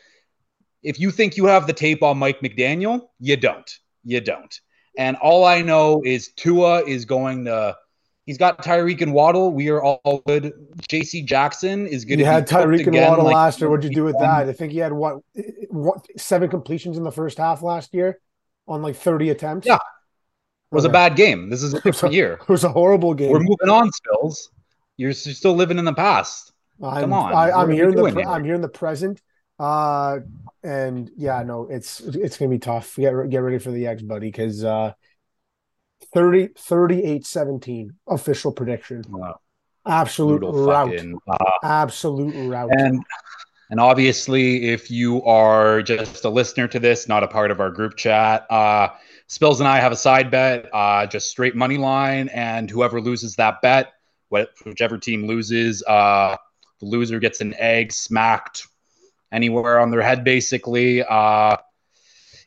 if 0.82 1.00
you 1.00 1.12
think 1.12 1.38
you 1.38 1.46
have 1.46 1.68
the 1.68 1.74
tape 1.74 2.02
on 2.02 2.18
Mike 2.18 2.40
McDaniel, 2.40 3.10
you 3.20 3.36
don't. 3.36 3.80
You 4.04 4.22
don't. 4.22 4.60
And 4.98 5.18
all 5.18 5.46
I 5.46 5.62
know 5.62 6.02
is 6.06 6.30
Tua 6.36 6.84
is 6.84 7.06
going 7.06 7.46
to. 7.46 7.76
He's 8.26 8.38
got 8.38 8.64
Tyreek 8.64 9.02
and 9.02 9.14
Waddle. 9.14 9.52
We 9.52 9.70
are 9.70 9.84
all 9.84 10.24
good. 10.26 10.54
J.C. 10.88 11.24
Jackson 11.24 11.88
is 11.88 12.06
going 12.06 12.20
to. 12.20 12.24
You 12.24 12.30
had 12.30 12.48
Tyreek 12.48 12.88
and 12.88 12.96
Waddle 12.96 13.26
like, 13.26 13.36
last 13.36 13.60
year. 13.60 13.70
What'd 13.70 13.84
you 13.84 13.94
do 13.94 14.06
with 14.06 14.18
that? 14.20 14.48
I 14.48 14.54
think 14.54 14.72
he 14.72 14.78
had 14.78 14.94
what, 14.94 15.20
what 15.70 16.06
seven 16.18 16.50
completions 16.50 16.98
in 16.98 17.04
the 17.04 17.12
first 17.12 17.38
half 17.38 17.62
last 17.62 17.94
year 17.94 18.20
on 18.68 18.82
like 18.82 18.96
thirty 18.96 19.30
attempts. 19.30 19.68
Yeah, 19.68 19.76
it 19.76 19.82
was 20.72 20.86
okay. 20.86 20.92
a 20.92 20.94
bad 20.94 21.16
game. 21.16 21.50
This 21.50 21.64
is 21.64 21.74
a 21.74 21.82
different 21.82 22.16
year. 22.16 22.40
It 22.42 22.50
was 22.50 22.64
a 22.64 22.70
horrible 22.70 23.14
game. 23.14 23.32
We're 23.32 23.40
moving 23.40 23.70
on, 23.70 23.90
Spillz. 23.90 24.48
You're 24.96 25.14
still 25.14 25.56
living 25.56 25.80
in 25.80 25.86
the 25.86 25.94
past. 25.94 26.54
I'm, 26.82 27.02
Come 27.02 27.14
on, 27.14 27.34
I, 27.34 27.62
am 27.62 27.70
here 27.70 27.90
in 27.90 27.96
the. 27.96 28.12
Pre- 28.12 28.26
I'm 28.26 28.44
here 28.44 28.56
in 28.56 28.62
the 28.62 28.70
present. 28.70 29.22
Uh, 29.60 30.20
and 30.64 31.12
yeah, 31.16 31.44
no, 31.44 31.68
it's 31.70 32.00
it's 32.00 32.38
gonna 32.38 32.50
be 32.50 32.60
tough. 32.60 32.96
Get 32.96 33.30
get 33.30 33.38
ready 33.38 33.60
for 33.60 33.72
the 33.72 33.88
X, 33.88 34.02
buddy, 34.02 34.28
because 34.28 34.64
uh, 34.64 34.94
30, 36.14 36.50
38 36.58 37.26
17 37.26 37.94
official 38.08 38.52
prediction. 38.52 39.04
Wow. 39.10 39.40
Absolute 39.86 40.40
Brutal 40.40 40.66
route. 40.66 40.92
Fucking, 40.92 41.20
uh, 41.28 41.52
Absolute 41.64 42.50
route. 42.50 42.72
And 42.72 43.04
and 43.70 43.80
obviously, 43.80 44.70
if 44.70 44.92
you 44.92 45.24
are 45.24 45.82
just 45.82 46.26
a 46.26 46.30
listener 46.30 46.68
to 46.68 46.80
this, 46.80 47.08
not 47.08 47.24
a 47.24 47.28
part 47.28 47.52
of 47.52 47.60
our 47.60 47.72
group 47.72 47.96
chat, 47.96 48.46
uh, 48.50 48.90
Spillz 49.28 49.60
and 49.60 49.68
I 49.68 49.80
have 49.80 49.92
a 49.92 49.96
side 49.96 50.30
bet, 50.30 50.70
uh, 50.74 51.08
just 51.08 51.30
straight 51.30 51.56
money 51.56 51.78
line, 51.78 52.30
and 52.30 52.70
whoever 52.70 53.02
loses 53.02 53.36
that 53.38 53.62
bet, 53.62 53.94
whichever 54.30 54.98
team 54.98 55.26
loses, 55.26 55.84
uh, 55.84 56.38
the 56.80 56.86
loser 56.86 57.20
gets 57.20 57.42
an 57.42 57.56
egg 57.58 57.92
smacked 57.92 58.68
anywhere 59.34 59.80
on 59.80 59.92
their 59.92 60.02
head, 60.02 60.24
basically. 60.24 61.04
Uh, 61.04 61.58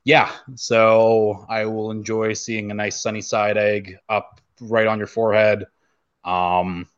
yeah, 0.04 0.30
so 0.54 1.44
I 1.48 1.66
will 1.66 1.90
enjoy 1.90 2.32
seeing 2.34 2.70
a 2.70 2.74
nice 2.74 3.02
sunny 3.02 3.20
side 3.20 3.58
egg 3.58 3.98
up 4.08 4.40
right 4.60 4.86
on 4.86 4.98
your 4.98 5.08
forehead. 5.08 5.66
Um, 6.24 6.88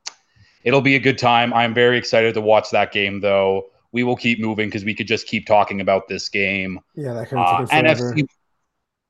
it'll 0.63 0.83
be 0.83 0.95
a 0.97 1.01
good 1.01 1.17
time. 1.19 1.55
I'm 1.55 1.73
very 1.73 1.97
excited 1.97 2.35
to 2.35 2.41
watch 2.43 2.71
that 2.71 2.93
game, 2.93 3.21
though. 3.21 3.71
We 3.93 4.05
will 4.05 4.17
keep 4.17 4.41
moving 4.41 4.69
because 4.69 4.85
we 4.85 4.95
could 4.95 5.07
just 5.07 5.27
keep 5.27 5.47
talking 5.47 5.81
about 5.81 6.07
this 6.07 6.29
game. 6.29 6.81
Yeah, 6.95 7.15
that 7.15 7.31
kind 7.31 7.43
of 7.43 7.71
uh, 7.71 7.75
NFC. 7.75 8.29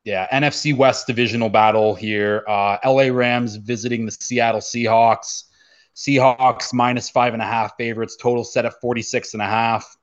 Yeah, 0.05 0.29
NFC 0.33 0.74
West 0.74 1.09
divisional 1.09 1.49
battle 1.49 1.95
here. 1.97 2.45
Uh, 2.49 2.79
LA 2.85 3.09
Rams 3.12 3.57
visiting 3.57 4.07
the 4.07 4.12
Seattle 4.12 4.61
Seahawks. 4.61 5.45
Seahawks 5.97 6.72
minus 6.72 7.11
five 7.11 7.33
and 7.33 7.43
a 7.43 7.47
half 7.47 7.76
favorites, 7.76 8.16
total 8.16 8.45
set 8.45 8.64
at 8.64 8.81
46 8.81 9.35
and 9.35 9.43
a 9.43 9.47
half. 9.47 9.97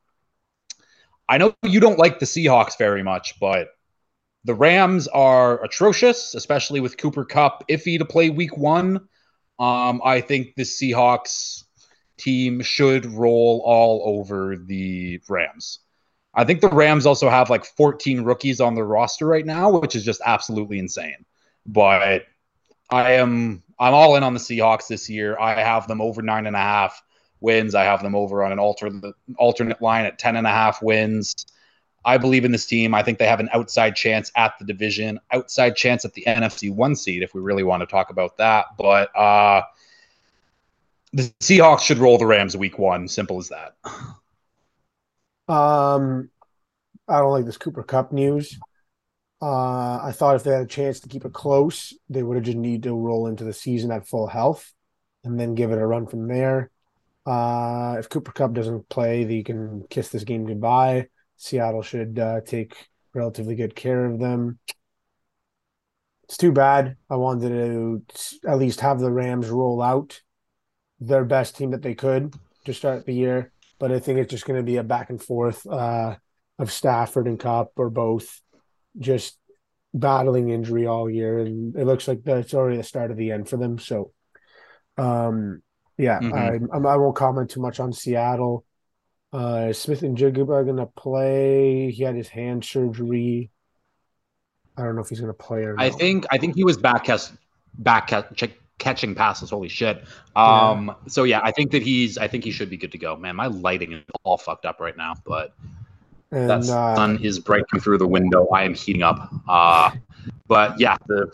I 1.28 1.38
know 1.38 1.55
you 1.63 1.80
don't 1.80 1.99
like 1.99 2.19
the 2.19 2.26
Seahawks 2.26 2.78
very 2.78 3.03
much, 3.03 3.39
but 3.39 3.69
the 4.43 4.53
Rams 4.53 5.07
are 5.07 5.63
atrocious, 5.63 6.36
especially 6.36 6.80
with 6.80 6.97
Cooper 6.97 7.26
Kupp 7.26 7.67
iffy 7.67 7.97
to 7.97 8.05
play 8.05 8.30
week 8.30 8.55
one. 8.55 9.07
Um, 9.57 10.01
I 10.03 10.21
think 10.21 10.55
the 10.55 10.63
Seahawks 10.63 11.63
team 12.17 12.61
should 12.61 13.05
roll 13.05 13.61
all 13.65 14.03
over 14.05 14.55
the 14.55 15.19
Rams. 15.28 15.80
I 16.34 16.43
think 16.43 16.61
the 16.61 16.69
Rams 16.69 17.05
also 17.05 17.30
have 17.30 17.49
like 17.49 17.65
14 17.65 18.21
rookies 18.21 18.61
on 18.61 18.76
their 18.76 18.86
roster 18.86 19.26
right 19.26 19.45
now, 19.45 19.80
which 19.80 19.95
is 19.95 20.03
just 20.03 20.21
absolutely 20.26 20.80
insane. 20.80 21.26
But 21.65 22.23
I 22.89 23.13
am 23.13 23.63
I'm 23.80 23.93
all 23.93 24.15
in 24.15 24.23
on 24.23 24.34
the 24.34 24.39
Seahawks 24.39 24.88
this 24.88 25.09
year. 25.09 25.39
I 25.39 25.61
have 25.61 25.88
them 25.88 26.01
over 26.01 26.21
nine 26.21 26.45
and 26.45 26.55
a 26.55 26.59
half 26.59 27.01
wins. 27.41 27.75
I 27.75 27.83
have 27.83 28.01
them 28.01 28.15
over 28.15 28.43
on 28.43 28.51
an 28.51 28.59
alternate 28.59 29.15
alternate 29.38 29.81
line 29.81 30.05
at 30.05 30.19
ten 30.19 30.36
and 30.36 30.47
a 30.47 30.51
half 30.51 30.81
wins. 30.81 31.33
I 32.05 32.17
believe 32.17 32.45
in 32.45 32.51
this 32.51 32.67
team. 32.67 32.93
I 32.93 33.01
think 33.01 33.17
they 33.17 33.27
have 33.27 33.39
an 33.39 33.49
outside 33.51 33.95
chance 33.95 34.31
at 34.36 34.53
the 34.59 34.65
division, 34.65 35.19
outside 35.31 35.75
chance 35.75 36.05
at 36.05 36.13
the 36.13 36.23
NFC 36.27 36.71
one 36.73 36.95
seed 36.95 37.23
if 37.23 37.33
we 37.33 37.41
really 37.41 37.63
want 37.63 37.81
to 37.81 37.88
talk 37.88 38.11
about 38.11 38.38
that. 38.38 38.67
But 38.77 39.15
uh, 39.15 39.63
the 41.13 41.23
Seahawks 41.39 41.81
should 41.81 41.97
roll 41.97 42.17
the 42.17 42.27
Rams 42.27 42.55
week 42.55 42.77
one. 42.77 43.07
Simple 43.07 43.39
as 43.39 43.49
that. 43.49 43.75
Um, 45.47 46.29
I 47.07 47.19
don't 47.19 47.31
like 47.31 47.45
this 47.45 47.57
Cooper 47.57 47.83
Kupp 47.83 48.11
news. 48.11 48.59
Uh, 49.41 49.99
I 50.01 50.11
thought 50.11 50.36
if 50.36 50.43
they 50.43 50.51
had 50.51 50.63
a 50.63 50.67
chance 50.67 51.01
to 51.01 51.09
keep 51.09 51.25
it 51.25 51.33
close, 51.33 51.93
they 52.09 52.23
would 52.23 52.36
have 52.36 52.45
just 52.45 52.57
need 52.57 52.83
to 52.83 52.93
roll 52.93 53.27
into 53.27 53.43
the 53.43 53.53
season 53.53 53.91
at 53.91 54.07
full 54.07 54.27
health 54.27 54.73
and 55.23 55.39
then 55.39 55.55
give 55.55 55.71
it 55.71 55.77
a 55.77 55.86
run 55.86 56.07
from 56.07 56.27
there. 56.27 56.71
Uh, 57.26 57.95
if 57.97 58.09
Cooper 58.09 58.32
Kupp 58.32 58.53
doesn't 58.53 58.88
play, 58.89 59.23
they 59.23 59.43
can 59.43 59.86
kiss 59.89 60.09
this 60.09 60.23
game 60.23 60.45
goodbye. 60.45 61.07
Seattle 61.38 61.82
should 61.82 62.19
uh, 62.19 62.41
take 62.41 62.76
relatively 63.13 63.55
good 63.55 63.76
care 63.76 64.05
of 64.05 64.19
them. 64.19 64.59
It's 66.26 66.38
too 66.38 66.51
bad. 66.51 66.97
I 67.09 67.15
wanted 67.15 67.49
to 67.49 68.03
at 68.47 68.57
least 68.57 68.82
have 68.82 68.99
the 68.99 69.11
Rams 69.11 69.49
roll 69.49 69.82
out 69.82 70.21
their 70.99 71.26
best 71.26 71.57
team 71.57 71.71
that 71.71 71.82
they 71.82 71.95
could 71.95 72.34
to 72.65 72.73
start 72.73 73.05
the 73.05 73.13
year, 73.13 73.51
but 73.80 73.91
I 73.91 73.99
think 73.99 74.19
it's 74.19 74.32
just 74.32 74.45
going 74.45 74.59
to 74.59 74.63
be 74.63 74.78
a 74.78 74.84
back 74.84 75.09
and 75.09 75.21
forth 75.21 75.65
uh, 75.67 76.15
of 76.57 76.71
Stafford 76.71 77.28
and 77.28 77.39
Kupp 77.39 77.73
or 77.76 77.89
both 77.89 78.41
just 78.97 79.38
battling 79.93 80.49
injury 80.49 80.88
all 80.88 81.09
year, 81.09 81.39
and 81.39 81.76
it 81.76 81.86
looks 81.86 82.07
like 82.07 82.23
that's 82.23 82.53
already 82.53 82.78
the 82.78 82.84
start 82.84 83.11
of 83.11 83.17
the 83.17 83.32
end 83.32 83.47
for 83.47 83.57
them. 83.57 83.78
So, 83.78 84.11
um, 84.97 85.61
yeah, 85.97 86.19
mm-hmm. 86.19 86.85
I, 86.85 86.89
I 86.89 86.95
won't 86.97 87.15
comment 87.15 87.49
too 87.49 87.61
much 87.61 87.79
on 87.79 87.93
Seattle. 87.93 88.65
Uh, 89.33 89.73
Smith-Njigba 89.73 90.49
are 90.49 90.63
going 90.63 90.77
to 90.77 90.85
play. 90.85 91.91
He 91.91 92.03
had 92.03 92.15
his 92.15 92.29
hand 92.29 92.63
surgery. 92.63 93.51
I 94.77 94.83
don't 94.83 94.95
know 94.95 95.01
if 95.01 95.09
he's 95.09 95.19
going 95.19 95.33
to 95.33 95.37
play 95.37 95.63
or. 95.63 95.73
Not. 95.73 95.83
I 95.83 95.89
think 95.89 96.25
I 96.31 96.37
think 96.37 96.55
he 96.55 96.63
was 96.63 96.77
back 96.77 97.05
catch, 97.05 97.23
back 97.79 98.07
catch, 98.07 98.49
catching 98.77 99.15
passes. 99.15 99.49
Holy 99.49 99.69
shit! 99.69 100.03
Um, 100.35 100.87
yeah. 100.87 100.93
So 101.07 101.23
yeah, 101.23 101.41
I 101.43 101.51
think 101.51 101.71
that 101.71 101.81
he's. 101.81 102.17
I 102.17 102.27
think 102.27 102.43
he 102.43 102.51
should 102.51 102.69
be 102.69 102.77
good 102.77 102.91
to 102.91 102.97
go. 102.97 103.15
Man, 103.15 103.35
my 103.35 103.47
lighting 103.47 103.93
is 103.93 104.03
all 104.23 104.37
fucked 104.37 104.65
up 104.65 104.79
right 104.79 104.95
now, 104.95 105.13
but 105.25 105.53
and, 106.31 106.49
that 106.49 106.59
uh, 106.61 106.95
sun 106.95 107.23
is 107.23 107.39
breaking 107.39 107.79
through 107.79 107.97
the 107.97 108.07
window. 108.07 108.47
I 108.47 108.63
am 108.63 108.73
heating 108.73 109.03
up. 109.03 109.29
Uh, 109.47 109.91
but 110.47 110.79
yeah, 110.79 110.97
the 111.07 111.31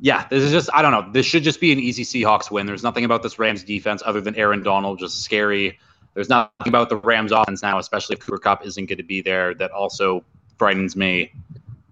yeah, 0.00 0.26
this 0.30 0.42
is 0.42 0.50
just 0.50 0.70
I 0.72 0.80
don't 0.82 0.92
know. 0.92 1.10
This 1.12 1.26
should 1.26 1.42
just 1.42 1.60
be 1.60 1.72
an 1.72 1.78
easy 1.78 2.04
Seahawks 2.04 2.50
win. 2.50 2.66
There's 2.66 2.82
nothing 2.82 3.04
about 3.04 3.22
this 3.22 3.38
Rams 3.38 3.62
defense 3.62 4.02
other 4.04 4.20
than 4.20 4.34
Aaron 4.34 4.62
Donald 4.62 4.98
just 4.98 5.22
scary. 5.22 5.78
There's 6.14 6.28
nothing 6.28 6.68
about 6.68 6.88
the 6.88 6.96
Rams 6.96 7.32
offense 7.32 7.62
now, 7.62 7.78
especially 7.78 8.14
if 8.14 8.20
Cooper 8.20 8.38
Kupp 8.38 8.66
isn't 8.66 8.86
going 8.86 8.98
to 8.98 9.04
be 9.04 9.20
there. 9.20 9.54
That 9.54 9.70
also 9.72 10.24
frightens 10.58 10.96
me. 10.96 11.32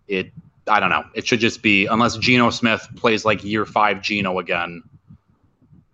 It 0.09 0.33
I 0.67 0.81
don't 0.81 0.89
know. 0.89 1.05
It 1.15 1.27
should 1.27 1.41
just 1.41 1.63
be 1.63 1.87
unless 1.87 2.17
Geno 2.17 2.49
Smith 2.51 2.87
plays 2.97 3.25
like 3.25 3.45
year 3.45 3.67
five 3.67 4.01
Geno 4.01 4.39
again. 4.39 4.83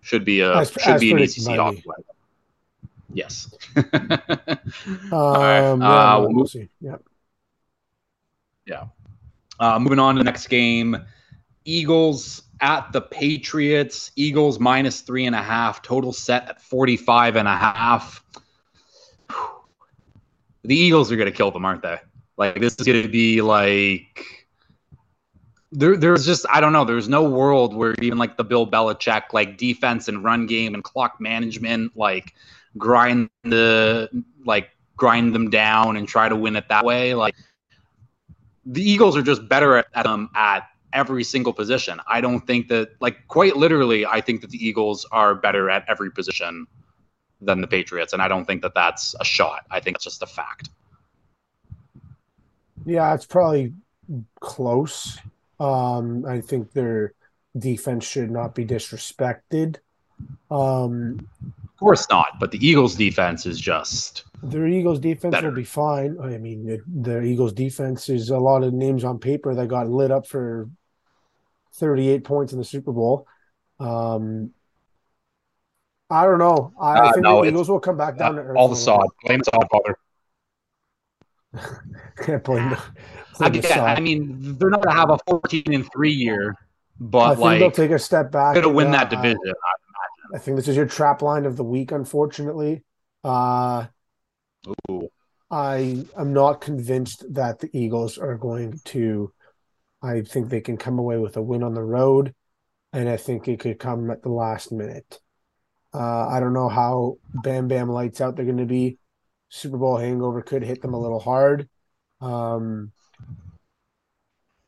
Should 0.01 0.23
be 0.23 0.39
a 0.39 0.59
as, 0.59 0.71
should 0.71 0.93
as 0.93 1.01
be 1.01 1.11
an 1.11 1.19
easy 1.19 1.41
Seahawks 1.41 1.83
win. 1.85 1.97
Yes. 3.13 3.53
um, 3.75 3.83
right. 5.11 5.75
yeah, 5.79 6.15
uh, 6.15 6.27
we'll 6.29 6.47
see. 6.47 6.69
Yep. 6.81 7.03
Yeah. 8.65 8.85
Uh, 9.59 9.79
moving 9.79 9.99
on 9.99 10.15
to 10.15 10.19
the 10.19 10.25
next 10.25 10.47
game. 10.47 10.97
Eagles 11.65 12.43
at 12.61 12.91
the 12.93 13.01
Patriots. 13.01 14.11
Eagles 14.15 14.59
minus 14.59 15.01
three 15.01 15.25
and 15.25 15.35
a 15.35 15.41
half. 15.41 15.81
Total 15.81 16.13
set 16.13 16.49
at 16.49 16.61
45 16.61 17.35
and 17.35 17.47
a 17.47 17.55
half. 17.55 18.23
The 20.63 20.75
Eagles 20.75 21.11
are 21.11 21.15
going 21.15 21.31
to 21.31 21.35
kill 21.35 21.51
them, 21.51 21.65
aren't 21.65 21.81
they? 21.81 21.97
Like, 22.37 22.59
this 22.59 22.75
is 22.79 22.85
going 22.85 23.03
to 23.03 23.09
be 23.09 23.41
like. 23.41 24.25
There, 25.71 25.97
there's 25.97 26.25
just 26.25 26.45
I 26.49 26.61
don't 26.61 26.71
know. 26.71 26.85
There's 26.85 27.09
no 27.09 27.27
world 27.27 27.75
where 27.75 27.95
even 28.01 28.17
like 28.17 28.37
the 28.37 28.45
Bill 28.45 28.65
Belichick 28.65 29.33
like 29.33 29.57
defense 29.57 30.07
and 30.07 30.23
run 30.23 30.45
game 30.45 30.73
and 30.73 30.81
clock 30.81 31.19
management 31.19 31.97
like 31.97 32.33
grind 32.77 33.29
the 33.43 34.09
like 34.45 34.69
grind 34.95 35.35
them 35.35 35.49
down 35.49 35.97
and 35.97 36.07
try 36.07 36.29
to 36.29 36.35
win 36.35 36.55
it 36.55 36.69
that 36.69 36.85
way. 36.85 37.13
Like 37.13 37.35
the 38.65 38.89
Eagles 38.89 39.17
are 39.17 39.21
just 39.21 39.49
better 39.49 39.75
at, 39.75 39.87
at 39.93 40.03
them 40.03 40.29
at 40.33 40.65
every 40.95 41.23
single 41.23 41.53
position. 41.53 41.99
I 42.07 42.21
don't 42.21 42.47
think 42.47 42.69
that, 42.69 42.89
like, 42.99 43.27
quite 43.27 43.55
literally, 43.55 44.05
I 44.05 44.21
think 44.21 44.41
that 44.41 44.49
the 44.49 44.65
Eagles 44.65 45.05
are 45.11 45.35
better 45.35 45.69
at 45.69 45.85
every 45.87 46.09
position 46.09 46.65
than 47.41 47.61
the 47.61 47.67
Patriots, 47.67 48.13
and 48.13 48.21
I 48.21 48.27
don't 48.27 48.45
think 48.45 48.61
that 48.63 48.73
that's 48.73 49.13
a 49.19 49.25
shot. 49.25 49.65
I 49.69 49.79
think 49.79 49.97
it's 49.97 50.05
just 50.05 50.23
a 50.23 50.27
fact. 50.27 50.69
Yeah, 52.85 53.13
it's 53.13 53.25
probably 53.25 53.73
close. 54.39 55.19
Um, 55.59 56.25
I 56.25 56.41
think 56.41 56.71
their 56.71 57.13
defense 57.57 58.05
should 58.07 58.31
not 58.31 58.55
be 58.55 58.65
disrespected. 58.65 59.77
Um, 60.49 61.27
of 61.43 61.79
course 61.79 62.07
not, 62.09 62.39
but 62.39 62.51
the 62.51 62.65
Eagles' 62.65 62.95
defense 62.95 63.45
is 63.45 63.59
just 63.59 64.23
their 64.41 64.67
Eagles' 64.67 64.99
defense 64.99 65.31
better. 65.31 65.49
will 65.49 65.55
be 65.55 65.63
fine. 65.63 66.17
I 66.21 66.37
mean, 66.37 66.65
the, 66.65 66.81
the 67.01 67.21
Eagles' 67.21 67.53
defense 67.53 68.09
is 68.09 68.29
a 68.29 68.37
lot 68.37 68.63
of 68.63 68.73
names 68.73 69.03
on 69.03 69.19
paper 69.19 69.55
that 69.55 69.67
got 69.67 69.89
lit 69.89 70.11
up 70.11 70.27
for 70.27 70.69
38 71.75 72.23
points 72.23 72.53
in 72.53 72.59
the 72.59 72.65
Super 72.65 72.91
Bowl. 72.91 73.27
Um, 73.79 74.51
I 76.09 76.25
don't 76.25 76.39
know. 76.39 76.73
I, 76.79 76.93
uh, 76.93 77.07
I 77.07 77.11
think 77.11 77.23
no, 77.23 77.41
the 77.41 77.49
Eagles 77.49 77.69
will 77.69 77.79
come 77.79 77.97
back 77.97 78.17
down 78.17 78.37
uh, 78.37 78.41
to 78.41 78.47
earth. 78.49 78.57
All 78.57 78.67
the 78.67 78.75
sod. 78.75 79.07
Blame 79.23 79.39
the 79.39 79.51
sod, 79.53 79.67
father. 79.71 79.97
Can't 82.17 82.43
blame, 82.43 82.69
the, 82.69 82.81
blame 83.49 83.81
I, 83.81 83.95
I 83.95 83.99
mean, 83.99 84.57
they're 84.57 84.69
not 84.69 84.83
going 84.83 84.93
to 84.93 84.99
have 84.99 85.09
a 85.09 85.17
14 85.27 85.63
and 85.73 85.91
3 85.91 86.11
year, 86.11 86.55
but 86.99 87.19
I 87.19 87.29
think 87.29 87.39
like, 87.39 87.59
they'll 87.59 87.71
take 87.71 87.91
a 87.91 87.99
step 87.99 88.31
back. 88.31 88.53
Going 88.53 88.63
to 88.63 88.69
win 88.69 88.91
that 88.91 89.09
division. 89.09 89.39
I, 89.45 90.35
I, 90.35 90.39
think 90.39 90.57
this 90.57 90.67
is 90.67 90.75
your 90.75 90.85
trap 90.85 91.21
line 91.21 91.45
of 91.45 91.57
the 91.57 91.63
week, 91.63 91.91
unfortunately. 91.91 92.83
Uh, 93.23 93.87
Ooh. 94.89 95.09
I 95.49 96.05
am 96.17 96.33
not 96.33 96.61
convinced 96.61 97.23
that 97.33 97.59
the 97.59 97.69
Eagles 97.71 98.17
are 98.17 98.35
going 98.35 98.79
to 98.85 99.31
I 100.05 100.21
think 100.21 100.49
they 100.49 100.61
can 100.61 100.77
come 100.77 100.99
away 100.99 101.17
with 101.17 101.35
a 101.35 101.41
win 101.41 101.63
on 101.63 101.73
the 101.73 101.83
road, 101.83 102.35
and 102.93 103.09
I 103.09 103.17
think 103.17 103.47
it 103.47 103.59
could 103.59 103.79
come 103.79 104.11
at 104.11 104.21
the 104.21 104.29
last 104.29 104.71
minute. 104.71 105.19
Uh, 105.93 106.27
I 106.27 106.39
don't 106.39 106.53
know 106.53 106.69
how 106.69 107.17
Bam 107.33 107.67
Bam 107.67 107.89
lights 107.89 108.21
out 108.21 108.35
they're 108.35 108.45
going 108.45 108.57
to 108.57 108.65
be. 108.65 108.99
Super 109.49 109.77
Bowl 109.77 109.97
hangover 109.97 110.41
could 110.41 110.63
hit 110.63 110.81
them 110.81 110.93
a 110.93 110.99
little 110.99 111.19
hard. 111.19 111.69
Um, 112.21 112.91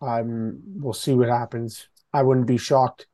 I'm. 0.01 0.61
We'll 0.75 0.93
see 0.93 1.13
what 1.13 1.29
happens. 1.29 1.87
I 2.13 2.23
wouldn't 2.23 2.47
be 2.47 2.57
shocked 2.57 3.07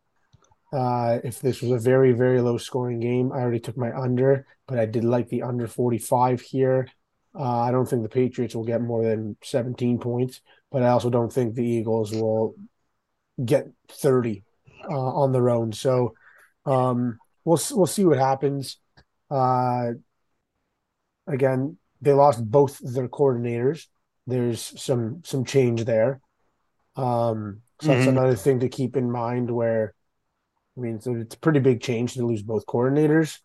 uh, 0.72 1.20
if 1.24 1.42
this 1.42 1.62
was 1.62 1.72
a 1.72 1.80
very 1.80 2.14
very 2.14 2.40
low 2.42 2.58
scoring 2.58 3.00
game. 3.00 3.32
I 3.32 3.38
already 3.42 3.60
took 3.60 3.78
my 3.78 3.92
under, 3.92 4.46
but 4.68 4.80
I 4.80 4.86
did 4.86 5.04
like 5.04 5.30
the 5.30 5.42
under 5.42 5.68
45 5.68 6.42
here. 6.42 6.88
Uh, 7.38 7.62
I 7.62 7.72
don't 7.72 7.88
think 7.88 8.04
the 8.04 8.10
Patriots 8.10 8.56
will 8.56 8.66
get 8.66 8.82
more 8.82 9.04
than 9.04 9.36
17 9.44 10.00
points, 10.00 10.42
but 10.72 10.84
I 10.84 10.90
also 10.90 11.10
don't 11.10 11.34
think 11.34 11.56
the 11.56 11.66
Eagles 11.66 12.12
will 12.12 12.56
get 13.44 13.68
30 13.90 14.44
uh, 14.90 14.94
on 14.94 15.32
their 15.32 15.50
own. 15.50 15.72
So 15.72 16.14
um, 16.66 17.18
we'll 17.44 17.60
we'll 17.72 17.88
see 17.88 18.06
what 18.06 18.20
happens. 18.20 18.78
Uh, 19.30 19.94
again, 21.28 21.78
they 22.02 22.14
lost 22.14 22.44
both 22.50 22.80
their 22.80 23.08
coordinators. 23.08 23.88
There's 24.28 24.80
some 24.82 25.22
some 25.26 25.46
change 25.46 25.86
there. 25.86 26.22
Um, 26.96 27.62
so 27.82 27.88
mm-hmm. 27.88 27.98
that's 27.98 28.08
another 28.08 28.36
thing 28.36 28.60
to 28.60 28.70
keep 28.70 28.96
in 28.96 29.10
mind 29.12 29.50
where 29.50 29.96
I 30.78 30.82
mean, 30.82 31.02
so 31.02 31.16
it's 31.16 31.36
a 31.36 31.40
pretty 31.40 31.60
big 31.60 31.82
change 31.82 32.14
to 32.14 32.26
lose 32.26 32.42
both 32.42 32.66
coordinators. 32.66 33.40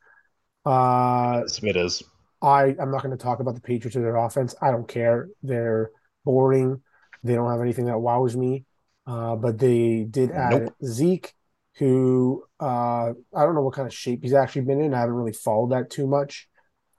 Uh, 0.64 1.42
it 1.62 1.76
is. 1.76 2.02
I 2.40 2.74
I'm 2.80 2.90
not 2.90 3.02
going 3.02 3.16
to 3.16 3.22
talk 3.22 3.40
about 3.40 3.54
the 3.54 3.60
Patriots 3.60 3.96
or 3.96 4.02
their 4.02 4.16
offense. 4.16 4.54
I 4.60 4.70
don't 4.70 4.88
care. 4.88 5.28
They're 5.42 5.90
boring. 6.24 6.82
They 7.24 7.34
don't 7.34 7.50
have 7.50 7.60
anything 7.60 7.86
that 7.86 7.98
wows 7.98 8.36
me. 8.36 8.64
Uh, 9.06 9.36
but 9.36 9.58
they 9.58 10.04
did 10.08 10.30
add 10.30 10.50
nope. 10.50 10.74
Zeke, 10.84 11.34
who 11.78 12.44
uh, 12.60 13.10
I 13.10 13.42
don't 13.42 13.54
know 13.54 13.62
what 13.62 13.74
kind 13.74 13.86
of 13.86 13.94
shape 13.94 14.20
he's 14.22 14.34
actually 14.34 14.62
been 14.62 14.80
in. 14.80 14.94
I 14.94 15.00
haven't 15.00 15.14
really 15.14 15.32
followed 15.32 15.70
that 15.72 15.90
too 15.90 16.06
much, 16.06 16.48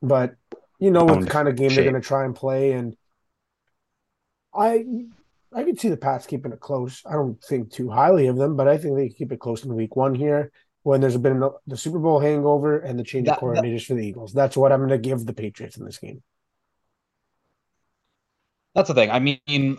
but 0.02 0.34
you 0.80 0.92
know 0.92 1.06
what 1.06 1.30
kind 1.30 1.48
of 1.48 1.56
game 1.56 1.70
shape. 1.70 1.76
they're 1.78 1.92
going 1.92 2.02
to 2.02 2.08
try 2.08 2.26
and 2.26 2.36
play. 2.36 2.72
And 2.72 2.98
I 4.54 4.86
I 5.54 5.64
could 5.64 5.80
see 5.80 5.90
the 5.90 5.98
Pats 5.98 6.26
keeping 6.26 6.52
it 6.52 6.60
close. 6.60 7.04
I 7.06 7.14
don't 7.14 7.42
think 7.44 7.72
too 7.72 7.90
highly 7.90 8.28
of 8.28 8.38
them, 8.38 8.56
but 8.56 8.68
I 8.68 8.78
think 8.78 8.96
they 8.96 9.10
keep 9.10 9.32
it 9.32 9.40
close 9.40 9.64
in 9.64 9.74
week 9.74 9.96
one 9.96 10.16
here 10.16 10.52
when 10.90 11.02
there's 11.02 11.18
been 11.18 11.48
the 11.68 11.78
Super 11.78 12.00
Bowl 12.00 12.20
hangover 12.20 12.80
and 12.80 12.98
the 12.98 13.04
change 13.04 13.28
that, 13.28 13.38
of 13.38 13.44
coordinators 13.44 13.82
that, 13.82 13.86
for 13.86 13.94
the 13.94 14.02
Eagles. 14.02 14.34
That's 14.34 14.58
what 14.58 14.72
I'm 14.72 14.80
going 14.80 14.90
to 14.90 14.98
give 14.98 15.24
the 15.24 15.34
Patriots 15.34 15.78
in 15.78 15.86
this 15.86 16.00
game. 16.00 16.24
That's 18.74 18.88
the 18.88 18.96
thing. 18.96 19.12
I 19.12 19.20
mean, 19.20 19.78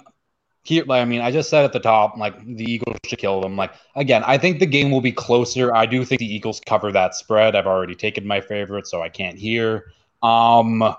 here, 0.63 0.85
I 0.89 1.05
mean, 1.05 1.21
I 1.21 1.33
just 1.33 1.51
said 1.51 1.65
at 1.65 1.73
the 1.73 1.81
top, 1.81 2.17
like 2.17 2.39
the 2.45 2.63
Eagles 2.63 2.97
should 3.05 3.19
kill 3.19 3.41
them. 3.41 3.57
Like 3.57 3.73
again, 3.97 4.23
I 4.25 4.39
think 4.39 4.61
the 4.61 4.67
game 4.67 4.93
will 4.93 5.01
be 5.01 5.11
closer. 5.11 5.75
I 5.75 5.85
do 5.85 6.05
think 6.05 6.21
the 6.21 6.33
Eagles 6.33 6.61
cover 6.65 6.93
that 6.93 7.17
spread. 7.17 7.57
I've 7.57 7.67
already 7.67 7.97
taken 7.97 8.25
my 8.25 8.41
favorite, 8.41 8.87
so 8.87 9.03
I 9.03 9.09
can't 9.09 9.37
hear. 9.37 9.93
Um, 10.23 10.95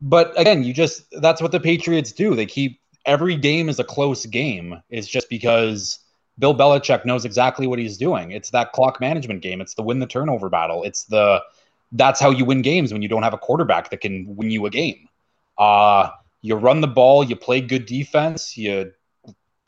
but 0.00 0.32
again, 0.40 0.64
you 0.64 0.72
just 0.72 1.04
that's 1.20 1.42
what 1.42 1.52
the 1.52 1.60
Patriots 1.60 2.12
do. 2.12 2.34
They 2.34 2.46
keep 2.46 2.80
every 3.04 3.36
game 3.36 3.68
is 3.68 3.78
a 3.78 3.84
close 3.84 4.24
game. 4.24 4.80
It's 4.88 5.06
just 5.06 5.28
because 5.28 5.98
Bill 6.38 6.54
Belichick 6.54 7.04
knows 7.04 7.24
exactly 7.24 7.66
what 7.66 7.78
he's 7.78 7.96
doing. 7.98 8.32
It's 8.32 8.50
that 8.50 8.72
clock 8.72 9.00
management 9.00 9.42
game. 9.42 9.60
It's 9.60 9.74
the 9.74 9.82
win 9.82 9.98
the 9.98 10.06
turnover 10.06 10.48
battle. 10.48 10.82
It's 10.82 11.04
the 11.04 11.42
that's 11.92 12.20
how 12.20 12.30
you 12.30 12.44
win 12.44 12.62
games 12.62 12.92
when 12.92 13.02
you 13.02 13.08
don't 13.08 13.22
have 13.22 13.34
a 13.34 13.38
quarterback 13.38 13.90
that 13.90 14.00
can 14.00 14.36
win 14.36 14.50
you 14.50 14.66
a 14.66 14.70
game. 14.70 15.08
Uh 15.58 16.10
you 16.44 16.56
run 16.56 16.80
the 16.80 16.88
ball, 16.88 17.22
you 17.22 17.36
play 17.36 17.60
good 17.60 17.86
defense, 17.86 18.56
you 18.56 18.92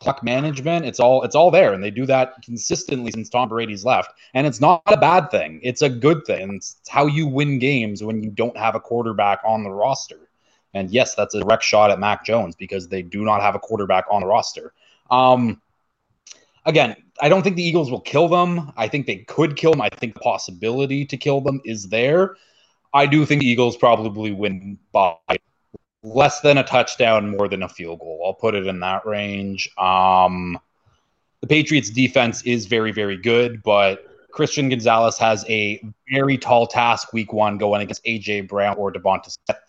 clock 0.00 0.22
management. 0.22 0.84
It's 0.84 1.00
all 1.00 1.22
it's 1.22 1.34
all 1.34 1.50
there, 1.50 1.72
and 1.72 1.82
they 1.82 1.90
do 1.90 2.06
that 2.06 2.42
consistently 2.44 3.10
since 3.10 3.28
Tom 3.28 3.48
Brady's 3.48 3.84
left. 3.84 4.12
And 4.34 4.46
it's 4.46 4.60
not 4.60 4.82
a 4.86 4.96
bad 4.96 5.30
thing; 5.30 5.60
it's 5.62 5.82
a 5.82 5.88
good 5.88 6.24
thing. 6.26 6.56
It's 6.56 6.76
how 6.88 7.06
you 7.06 7.26
win 7.26 7.58
games 7.58 8.02
when 8.02 8.22
you 8.22 8.30
don't 8.30 8.56
have 8.56 8.74
a 8.74 8.80
quarterback 8.80 9.40
on 9.44 9.64
the 9.64 9.70
roster. 9.70 10.28
And 10.74 10.90
yes, 10.90 11.14
that's 11.14 11.34
a 11.34 11.40
direct 11.40 11.62
shot 11.62 11.90
at 11.90 12.00
Mac 12.00 12.24
Jones 12.24 12.56
because 12.56 12.88
they 12.88 13.02
do 13.02 13.24
not 13.24 13.40
have 13.40 13.54
a 13.54 13.60
quarterback 13.60 14.04
on 14.10 14.20
the 14.20 14.26
roster. 14.26 14.72
Um, 15.10 15.62
again, 16.64 16.96
I 17.20 17.28
don't 17.28 17.42
think 17.42 17.56
the 17.56 17.62
Eagles 17.62 17.90
will 17.90 18.00
kill 18.00 18.28
them. 18.28 18.72
I 18.76 18.88
think 18.88 19.06
they 19.06 19.18
could 19.18 19.56
kill 19.56 19.72
them. 19.72 19.80
I 19.80 19.88
think 19.88 20.14
the 20.14 20.20
possibility 20.20 21.04
to 21.06 21.16
kill 21.16 21.40
them 21.40 21.60
is 21.64 21.88
there. 21.88 22.36
I 22.92 23.06
do 23.06 23.26
think 23.26 23.40
the 23.40 23.48
Eagles 23.48 23.76
probably 23.76 24.32
win 24.32 24.78
by 24.92 25.16
less 26.02 26.40
than 26.40 26.58
a 26.58 26.64
touchdown, 26.64 27.30
more 27.30 27.48
than 27.48 27.62
a 27.62 27.68
field 27.68 28.00
goal. 28.00 28.22
I'll 28.24 28.34
put 28.34 28.54
it 28.54 28.66
in 28.66 28.80
that 28.80 29.04
range. 29.06 29.70
Um, 29.78 30.58
the 31.40 31.46
Patriots 31.46 31.90
defense 31.90 32.42
is 32.42 32.66
very, 32.66 32.92
very 32.92 33.16
good, 33.16 33.62
but 33.62 34.06
Christian 34.30 34.68
Gonzalez 34.68 35.18
has 35.18 35.44
a 35.48 35.82
very 36.10 36.36
tall 36.36 36.66
task 36.66 37.12
week 37.12 37.32
one 37.32 37.58
going 37.58 37.82
against 37.82 38.04
AJ 38.04 38.48
Brown 38.48 38.76
or 38.76 38.92
DeVonta 38.92 39.30
Smith. 39.30 39.60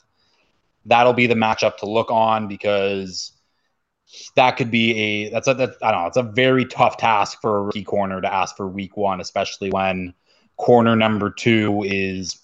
That'll 0.86 1.14
be 1.14 1.28
the 1.28 1.36
matchup 1.36 1.78
to 1.78 1.86
look 1.86 2.12
on 2.12 2.48
because 2.48 3.32
that 4.36 4.52
could 4.58 4.72
be 4.72 4.98
a 4.98 5.30
that's 5.30 5.48
a 5.48 5.54
that, 5.54 5.76
I 5.82 5.92
don't 5.92 6.02
know 6.02 6.08
it's 6.08 6.18
a 6.18 6.24
very 6.24 6.66
tough 6.66 6.98
task 6.98 7.42
for 7.42 7.58
a 7.58 7.62
rookie 7.64 7.84
corner 7.84 8.22
to 8.22 8.34
ask 8.34 8.56
for 8.56 8.68
week 8.68 8.96
one, 8.98 9.20
especially 9.20 9.70
when 9.72 10.14
corner 10.58 10.96
number 10.96 11.30
two 11.30 11.84
is 11.86 12.40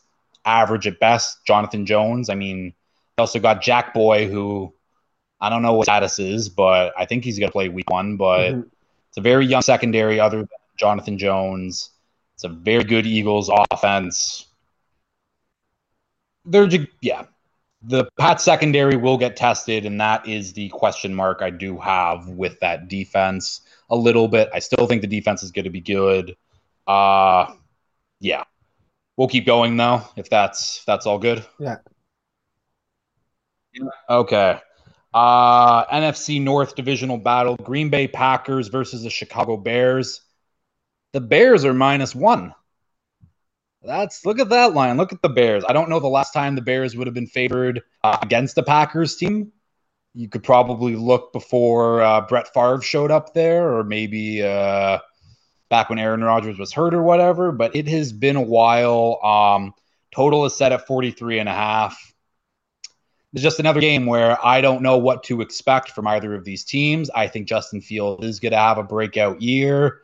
average 0.45 0.87
at 0.87 0.99
best. 0.99 1.45
Jonathan 1.45 1.85
Jones. 1.85 2.29
I 2.29 2.35
mean, 2.35 2.73
they 3.17 3.21
also 3.21 3.39
got 3.39 3.61
Jack 3.61 3.93
Boy, 3.93 4.27
who 4.27 4.73
I 5.39 5.49
don't 5.49 5.61
know 5.61 5.73
what 5.73 5.85
status 5.85 6.19
is, 6.19 6.49
but 6.49 6.93
I 6.97 7.05
think 7.05 7.23
he's 7.23 7.39
going 7.39 7.49
to 7.49 7.53
play 7.53 7.69
week 7.69 7.89
one. 7.89 8.17
But 8.17 8.51
mm-hmm. 8.51 8.61
it's 9.09 9.17
a 9.17 9.21
very 9.21 9.45
young 9.45 9.61
secondary, 9.61 10.19
other 10.19 10.39
than 10.39 10.47
Jonathan 10.77 11.17
Jones. 11.17 11.91
It's 12.35 12.43
a 12.43 12.49
very 12.49 12.83
good 12.83 13.05
Eagles 13.05 13.51
offense. 13.71 14.47
They're 16.45 16.67
just, 16.67 16.87
yeah. 17.01 17.25
The 17.83 18.07
Pat 18.17 18.39
secondary 18.39 18.95
will 18.95 19.17
get 19.17 19.35
tested, 19.35 19.85
and 19.85 19.99
that 19.99 20.27
is 20.27 20.53
the 20.53 20.69
question 20.69 21.13
mark 21.13 21.41
I 21.41 21.49
do 21.49 21.77
have 21.79 22.27
with 22.27 22.59
that 22.59 22.87
defense 22.87 23.61
a 23.89 23.95
little 23.95 24.27
bit. 24.27 24.49
I 24.53 24.59
still 24.59 24.85
think 24.85 25.01
the 25.01 25.07
defense 25.07 25.41
is 25.41 25.51
going 25.51 25.65
to 25.65 25.71
be 25.71 25.81
good. 25.81 26.35
Uh 26.87 27.53
yeah. 28.19 28.43
We'll 29.17 29.27
keep 29.27 29.45
going 29.45 29.77
though, 29.77 30.03
if 30.15 30.29
that's 30.29 30.79
if 30.79 30.85
that's 30.85 31.05
all 31.05 31.19
good. 31.19 31.45
Yeah. 31.59 31.77
Okay. 34.09 34.59
Uh, 35.13 35.85
NFC 35.87 36.41
North 36.41 36.75
divisional 36.75 37.17
battle 37.17 37.55
Green 37.57 37.89
Bay 37.89 38.07
Packers 38.07 38.69
versus 38.69 39.03
the 39.03 39.09
Chicago 39.09 39.57
Bears. 39.57 40.21
The 41.13 41.21
Bears 41.21 41.65
are 41.65 41.73
minus 41.73 42.15
one. 42.15 42.53
That's 43.83 44.25
look 44.25 44.39
at 44.39 44.49
that 44.49 44.73
line. 44.73 44.97
Look 44.97 45.11
at 45.11 45.21
the 45.21 45.29
Bears. 45.29 45.63
I 45.67 45.73
don't 45.73 45.89
know 45.89 45.99
the 45.99 46.07
last 46.07 46.33
time 46.33 46.55
the 46.55 46.61
Bears 46.61 46.95
would 46.95 47.07
have 47.07 47.13
been 47.13 47.27
favored 47.27 47.81
uh, 48.03 48.17
against 48.21 48.55
the 48.55 48.63
Packers 48.63 49.15
team. 49.15 49.51
You 50.13 50.27
could 50.27 50.43
probably 50.43 50.95
look 50.95 51.33
before 51.33 52.01
uh, 52.01 52.21
Brett 52.21 52.53
Favre 52.53 52.81
showed 52.81 53.11
up 53.11 53.33
there, 53.33 53.75
or 53.75 53.83
maybe 53.83 54.43
uh, 54.43 54.99
back 55.69 55.89
when 55.89 55.99
Aaron 55.99 56.23
Rodgers 56.23 56.59
was 56.59 56.71
hurt 56.73 56.93
or 56.93 57.01
whatever. 57.01 57.51
But 57.51 57.75
it 57.75 57.87
has 57.87 58.11
been 58.13 58.35
a 58.35 58.41
while. 58.41 59.19
Um, 59.23 59.73
total 60.13 60.45
is 60.45 60.55
set 60.55 60.73
at 60.73 60.85
43 60.85 61.39
and 61.39 61.49
a 61.49 61.53
half. 61.53 62.13
It's 63.33 63.41
just 63.41 63.59
another 63.59 63.79
game 63.79 64.05
where 64.05 64.37
I 64.45 64.59
don't 64.59 64.81
know 64.81 64.97
what 64.97 65.23
to 65.23 65.39
expect 65.39 65.91
from 65.91 66.05
either 66.05 66.35
of 66.35 66.43
these 66.43 66.65
teams. 66.65 67.09
I 67.09 67.27
think 67.27 67.47
Justin 67.47 67.79
Fields 67.79 68.25
is 68.25 68.41
going 68.41 68.51
to 68.51 68.57
have 68.57 68.77
a 68.77 68.83
breakout 68.83 69.41
year. 69.41 70.01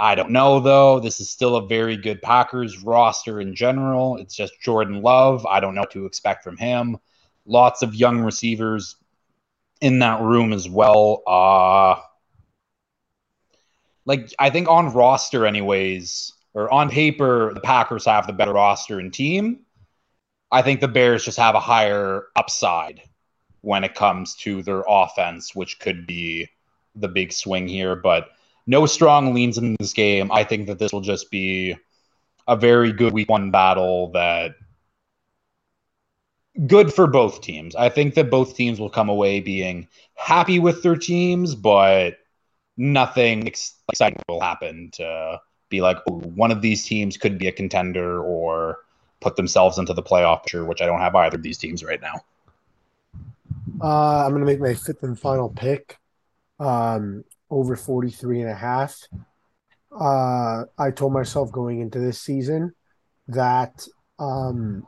I 0.00 0.14
don't 0.14 0.30
know 0.30 0.60
though. 0.60 0.98
This 0.98 1.20
is 1.20 1.28
still 1.28 1.56
a 1.56 1.66
very 1.66 1.94
good 1.98 2.22
Packers 2.22 2.82
roster 2.82 3.38
in 3.38 3.54
general. 3.54 4.16
It's 4.16 4.34
just 4.34 4.58
Jordan 4.62 5.02
Love. 5.02 5.44
I 5.44 5.60
don't 5.60 5.74
know 5.74 5.82
what 5.82 5.90
to 5.90 6.06
expect 6.06 6.42
from 6.42 6.56
him. 6.56 6.96
Lots 7.44 7.82
of 7.82 7.94
young 7.94 8.20
receivers 8.20 8.96
in 9.82 9.98
that 9.98 10.22
room 10.22 10.54
as 10.54 10.66
well. 10.70 11.22
Uh 11.26 12.00
like 14.06 14.32
I 14.38 14.48
think 14.48 14.68
on 14.68 14.94
roster 14.94 15.44
anyways, 15.44 16.32
or 16.54 16.72
on 16.72 16.88
paper, 16.88 17.52
the 17.52 17.60
Packers 17.60 18.06
have 18.06 18.26
the 18.26 18.32
better 18.32 18.54
roster 18.54 19.00
and 19.00 19.12
team. 19.12 19.66
I 20.50 20.62
think 20.62 20.80
the 20.80 20.88
Bears 20.88 21.26
just 21.26 21.38
have 21.38 21.54
a 21.54 21.60
higher 21.60 22.28
upside 22.36 23.02
when 23.60 23.84
it 23.84 23.94
comes 23.94 24.34
to 24.36 24.62
their 24.62 24.82
offense, 24.88 25.54
which 25.54 25.78
could 25.78 26.06
be 26.06 26.48
the 26.94 27.08
big 27.08 27.34
swing 27.34 27.68
here. 27.68 27.94
But 27.94 28.30
no 28.70 28.86
strong 28.86 29.34
leans 29.34 29.58
in 29.58 29.74
this 29.80 29.92
game. 29.92 30.30
I 30.30 30.44
think 30.44 30.68
that 30.68 30.78
this 30.78 30.92
will 30.92 31.00
just 31.00 31.28
be 31.28 31.76
a 32.46 32.56
very 32.56 32.92
good 32.92 33.12
week 33.12 33.28
one 33.28 33.50
battle 33.50 34.12
that 34.12 34.54
good 36.68 36.94
for 36.94 37.08
both 37.08 37.40
teams. 37.40 37.74
I 37.74 37.88
think 37.88 38.14
that 38.14 38.30
both 38.30 38.54
teams 38.54 38.78
will 38.78 38.88
come 38.88 39.08
away 39.08 39.40
being 39.40 39.88
happy 40.14 40.60
with 40.60 40.84
their 40.84 40.94
teams, 40.94 41.56
but 41.56 42.18
nothing 42.76 43.48
exciting 43.48 44.22
will 44.28 44.40
happen 44.40 44.90
to 44.92 45.40
be 45.68 45.80
like, 45.80 45.98
oh, 46.08 46.20
one 46.20 46.52
of 46.52 46.62
these 46.62 46.86
teams 46.86 47.16
could 47.16 47.38
be 47.38 47.48
a 47.48 47.52
contender 47.52 48.22
or 48.22 48.78
put 49.18 49.34
themselves 49.34 49.78
into 49.78 49.94
the 49.94 50.02
playoff 50.02 50.44
picture, 50.44 50.64
which 50.64 50.80
I 50.80 50.86
don't 50.86 51.00
have 51.00 51.16
either 51.16 51.36
of 51.36 51.42
these 51.42 51.58
teams 51.58 51.82
right 51.82 52.00
now. 52.00 52.22
Uh, 53.82 54.24
I'm 54.24 54.30
going 54.30 54.40
to 54.40 54.46
make 54.46 54.60
my 54.60 54.74
fifth 54.74 55.02
and 55.02 55.18
final 55.18 55.48
pick 55.48 55.98
um, 56.60 57.24
over 57.50 57.76
43 57.76 58.42
and 58.42 58.50
a 58.50 58.54
half. 58.54 58.96
Uh, 59.92 60.64
I 60.78 60.90
told 60.92 61.12
myself 61.12 61.50
going 61.50 61.80
into 61.80 61.98
this 61.98 62.20
season 62.20 62.72
that, 63.28 63.86
um, 64.18 64.86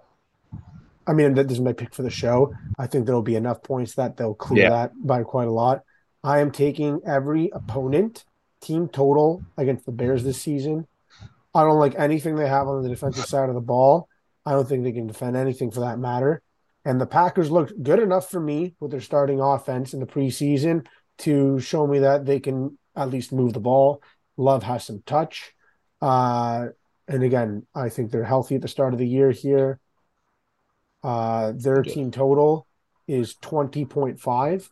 I 1.06 1.12
mean, 1.12 1.34
that 1.34 1.48
this 1.48 1.59
is 1.59 1.64
my 1.64 1.72
pick 1.72 1.94
for 1.94 2.02
the 2.02 2.10
show. 2.10 2.55
I 2.78 2.86
think 2.86 3.06
there'll 3.06 3.22
be 3.22 3.36
enough 3.36 3.62
points 3.62 3.94
that 3.97 4.16
they'll 4.16 4.34
clear 4.34 4.64
yeah. 4.64 4.70
that 4.70 4.93
by 4.97 5.24
quite 5.24 5.48
a 5.48 5.52
lot. 5.52 5.82
I 6.22 6.39
am 6.39 6.52
taking 6.52 7.01
every 7.05 7.51
opponent 7.52 8.24
team 8.60 8.89
total 8.89 9.43
against 9.56 9.84
the 9.84 9.93
Bears 9.93 10.22
this 10.22 10.40
season. 10.40 10.86
I 11.55 11.64
don't 11.64 11.80
like 11.80 11.94
anything 11.98 12.36
they 12.36 12.48
have 12.48 12.68
on 12.68 12.82
the 12.82 12.89
defensive 12.89 13.26
side 13.26 13.48
of 13.48 13.56
the 13.56 13.60
ball. 13.60 14.09
I 14.47 14.52
don't 14.52 14.68
think 14.68 14.84
they 14.84 14.93
can 14.93 15.06
defend 15.09 15.36
anything 15.36 15.70
for 15.70 15.80
that 15.80 15.98
matter. 15.98 16.43
And 16.84 17.01
the 17.01 17.06
Packers 17.06 17.51
looked 17.51 17.80
good 17.82 18.01
enough 18.01 18.30
for 18.30 18.40
me 18.40 18.74
with 18.80 18.90
their 18.90 19.01
starting 19.01 19.40
offense 19.40 19.94
in 19.94 20.01
the 20.01 20.06
preseason 20.06 20.86
to 21.18 21.60
show 21.60 21.86
me 21.86 22.01
that 22.01 22.24
they 22.26 22.40
can 22.40 22.78
at 22.97 23.10
least 23.10 23.32
move 23.32 23.52
the 23.52 23.60
ball. 23.60 24.02
Love 24.36 24.62
has 24.62 24.84
some 24.84 25.02
touch. 25.06 25.52
Uh, 26.01 26.68
and 27.09 27.22
again, 27.22 27.66
I 27.74 27.89
think 27.89 28.10
they're 28.10 28.24
healthy 28.24 28.56
at 28.56 28.62
the 28.62 28.68
start 28.68 28.93
of 28.93 28.98
the 28.98 29.06
year 29.06 29.30
here. 29.30 29.80
Uh, 31.02 31.52
their 31.56 31.82
team 31.82 32.10
total 32.10 32.66
is 33.09 33.34
20.5. 33.36 34.70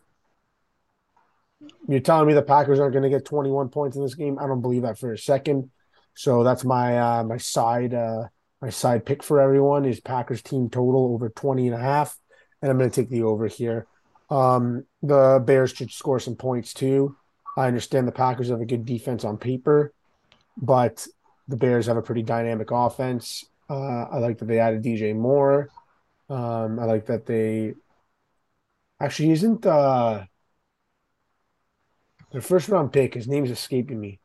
You're 1.87 1.99
telling 1.99 2.27
me 2.27 2.33
the 2.33 2.41
Packers 2.41 2.79
aren't 2.79 2.93
going 2.93 3.03
to 3.03 3.09
get 3.09 3.25
21 3.25 3.69
points 3.69 3.95
in 3.95 4.03
this 4.03 4.15
game? 4.15 4.39
I 4.39 4.47
don't 4.47 4.61
believe 4.61 4.81
that 4.83 4.97
for 4.97 5.11
a 5.11 5.17
second. 5.17 5.69
So 6.13 6.43
that's 6.43 6.63
my 6.63 6.97
uh, 6.97 7.23
my 7.23 7.37
side 7.37 7.93
uh, 7.93 8.23
my 8.61 8.69
side 8.69 9.05
pick 9.05 9.23
for 9.23 9.39
everyone 9.39 9.85
is 9.85 9.99
Packers 9.99 10.41
team 10.41 10.69
total 10.69 11.13
over 11.13 11.29
20 11.29 11.67
and 11.67 11.75
a 11.75 11.79
half. 11.79 12.17
And 12.61 12.69
I'm 12.69 12.77
going 12.77 12.89
to 12.89 12.95
take 12.95 13.09
the 13.09 13.23
over 13.23 13.47
here. 13.47 13.87
Um, 14.31 14.85
the 15.03 15.43
Bears 15.45 15.71
should 15.71 15.91
score 15.91 16.19
some 16.19 16.35
points 16.35 16.73
too. 16.73 17.15
I 17.57 17.67
understand 17.67 18.07
the 18.07 18.13
Packers 18.13 18.49
have 18.49 18.61
a 18.61 18.65
good 18.65 18.85
defense 18.85 19.25
on 19.25 19.37
paper, 19.37 19.93
but 20.55 21.05
the 21.49 21.57
Bears 21.57 21.87
have 21.87 21.97
a 21.97 22.01
pretty 22.01 22.23
dynamic 22.23 22.71
offense. 22.71 23.43
Uh, 23.69 24.03
I 24.03 24.17
like 24.19 24.37
that 24.37 24.45
they 24.45 24.59
added 24.59 24.83
DJ 24.83 25.13
Moore. 25.13 25.69
Um, 26.29 26.79
I 26.79 26.85
like 26.85 27.07
that 27.07 27.25
they 27.25 27.73
actually 29.01 29.31
isn't 29.31 29.65
uh, 29.65 30.23
their 32.31 32.41
first 32.41 32.69
round 32.69 32.93
pick. 32.93 33.13
His 33.13 33.27
name's 33.27 33.51
escaping 33.51 33.99
me. 33.99 34.19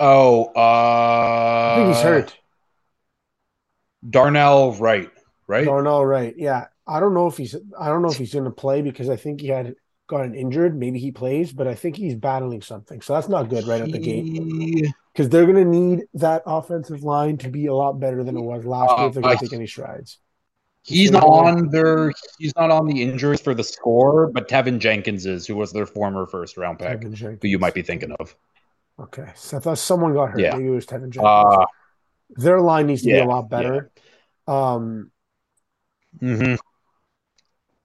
Oh, 0.00 0.46
uh, 0.56 1.72
I 1.72 1.74
think 1.76 1.94
he's 1.94 2.02
hurt. 2.02 2.36
Darnell 4.08 4.72
Wright, 4.74 5.10
right? 5.46 5.64
Darnell 5.64 6.04
Wright. 6.04 6.34
Yeah, 6.36 6.66
I 6.86 7.00
don't 7.00 7.14
know 7.14 7.26
if 7.26 7.36
he's. 7.36 7.54
I 7.78 7.88
don't 7.88 8.02
know 8.02 8.10
if 8.10 8.16
he's 8.16 8.32
going 8.32 8.44
to 8.44 8.50
play 8.50 8.82
because 8.82 9.08
I 9.08 9.16
think 9.16 9.40
he 9.40 9.48
had 9.48 9.74
gotten 10.08 10.34
injured. 10.34 10.76
Maybe 10.78 10.98
he 10.98 11.12
plays, 11.12 11.52
but 11.52 11.66
I 11.66 11.74
think 11.74 11.96
he's 11.96 12.14
battling 12.14 12.62
something. 12.62 13.00
So 13.00 13.14
that's 13.14 13.28
not 13.28 13.48
good 13.48 13.66
right 13.66 13.80
at 13.80 13.90
the 13.90 13.98
gate 13.98 14.92
because 15.12 15.28
they're 15.28 15.46
going 15.46 15.56
to 15.56 15.64
need 15.64 16.04
that 16.14 16.42
offensive 16.46 17.02
line 17.02 17.38
to 17.38 17.48
be 17.48 17.66
a 17.66 17.74
lot 17.74 18.00
better 18.00 18.24
than 18.24 18.36
it 18.36 18.40
was 18.40 18.64
last 18.64 18.90
uh, 18.90 18.96
year 18.96 19.08
if 19.08 19.14
they're 19.14 19.22
going 19.22 19.38
to 19.38 19.44
take 19.44 19.52
any 19.52 19.66
strides. 19.66 20.18
He's 20.84 21.12
not 21.12 21.22
on 21.22 21.68
their. 21.68 22.12
He's 22.38 22.52
not 22.56 22.70
on 22.70 22.86
the 22.86 23.02
injuries 23.02 23.40
for 23.40 23.54
the 23.54 23.62
score, 23.62 24.30
but 24.32 24.48
Teven 24.48 24.80
Jenkins 24.80 25.26
is, 25.26 25.46
who 25.46 25.54
was 25.54 25.72
their 25.72 25.86
former 25.86 26.26
first 26.26 26.56
round 26.56 26.80
pick, 26.80 27.02
who 27.02 27.48
you 27.48 27.58
might 27.58 27.74
be 27.74 27.82
thinking 27.82 28.10
of. 28.18 28.34
Okay, 28.98 29.28
so 29.36 29.56
I 29.56 29.60
thought 29.60 29.78
someone 29.78 30.12
got 30.12 30.30
hurt. 30.30 30.40
Yeah. 30.40 30.56
Maybe 30.56 30.66
it 30.66 30.70
was 30.70 30.86
Teven 30.86 31.10
Jenkins. 31.10 31.24
Uh, 31.24 31.64
their 32.30 32.60
line 32.60 32.88
needs 32.88 33.02
to 33.02 33.10
yeah, 33.10 33.20
be 33.20 33.20
a 33.22 33.28
lot 33.28 33.48
better. 33.48 33.90
Yeah. 34.48 34.72
Um, 34.72 35.10
mm-hmm. 36.20 36.54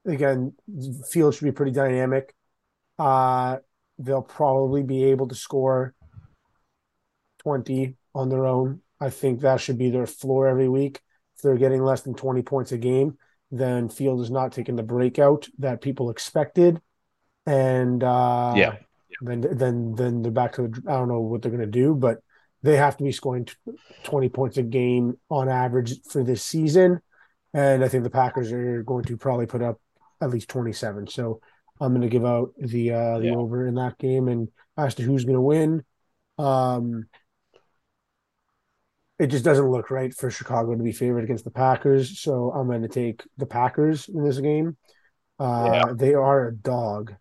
Again, 0.07 0.53
field 1.09 1.35
should 1.35 1.45
be 1.45 1.51
pretty 1.51 1.71
dynamic. 1.71 2.33
Uh, 2.97 3.57
they'll 3.99 4.21
probably 4.21 4.83
be 4.83 5.05
able 5.05 5.27
to 5.27 5.35
score 5.35 5.93
20 7.39 7.95
on 8.15 8.29
their 8.29 8.45
own. 8.45 8.81
I 8.99 9.09
think 9.09 9.41
that 9.41 9.61
should 9.61 9.77
be 9.77 9.89
their 9.89 10.07
floor 10.07 10.47
every 10.47 10.69
week. 10.69 11.01
If 11.35 11.43
they're 11.43 11.57
getting 11.57 11.83
less 11.83 12.01
than 12.01 12.15
20 12.15 12.41
points 12.41 12.71
a 12.71 12.77
game, 12.77 13.17
then 13.51 13.89
Field 13.89 14.21
is 14.21 14.31
not 14.31 14.51
taking 14.51 14.75
the 14.75 14.83
breakout 14.83 15.47
that 15.59 15.81
people 15.81 16.09
expected. 16.09 16.81
And 17.45 18.03
uh, 18.03 18.53
yeah, 18.55 18.75
then 19.21 19.41
then 19.41 19.95
then 19.95 20.21
they're 20.21 20.31
back 20.31 20.53
to 20.53 20.63
the, 20.63 20.83
I 20.87 20.93
don't 20.93 21.07
know 21.07 21.21
what 21.21 21.41
they're 21.41 21.51
going 21.51 21.61
to 21.61 21.67
do, 21.67 21.95
but 21.95 22.17
they 22.63 22.75
have 22.75 22.97
to 22.97 23.03
be 23.03 23.11
scoring 23.11 23.47
20 24.03 24.29
points 24.29 24.57
a 24.57 24.63
game 24.63 25.17
on 25.29 25.47
average 25.47 26.01
for 26.09 26.23
this 26.23 26.43
season. 26.43 26.99
And 27.53 27.83
I 27.83 27.87
think 27.87 28.03
the 28.03 28.09
Packers 28.09 28.51
are 28.51 28.83
going 28.83 29.05
to 29.05 29.17
probably 29.17 29.45
put 29.45 29.61
up 29.61 29.79
at 30.21 30.29
least 30.29 30.49
27. 30.49 31.07
So 31.07 31.41
I'm 31.79 31.91
going 31.91 32.01
to 32.01 32.09
give 32.09 32.25
out 32.25 32.51
the 32.57 32.91
uh, 32.91 33.19
the 33.19 33.27
yeah. 33.27 33.35
over 33.35 33.67
in 33.67 33.75
that 33.75 33.97
game. 33.97 34.27
And 34.27 34.49
as 34.77 34.95
to 34.95 35.03
who's 35.03 35.25
going 35.25 35.35
to 35.35 35.41
win, 35.41 35.83
um, 36.37 37.07
it 39.19 39.27
just 39.27 39.45
doesn't 39.45 39.69
look 39.69 39.89
right 39.89 40.13
for 40.13 40.29
Chicago 40.29 40.75
to 40.75 40.83
be 40.83 40.91
favored 40.91 41.23
against 41.23 41.43
the 41.43 41.51
Packers. 41.51 42.19
So 42.19 42.51
I'm 42.51 42.67
going 42.67 42.83
to 42.83 42.87
take 42.87 43.23
the 43.37 43.45
Packers 43.45 44.07
in 44.09 44.23
this 44.23 44.39
game. 44.39 44.77
Uh, 45.39 45.69
yeah. 45.71 45.93
They 45.95 46.13
are 46.13 46.47
a 46.47 46.55
dog 46.55 47.15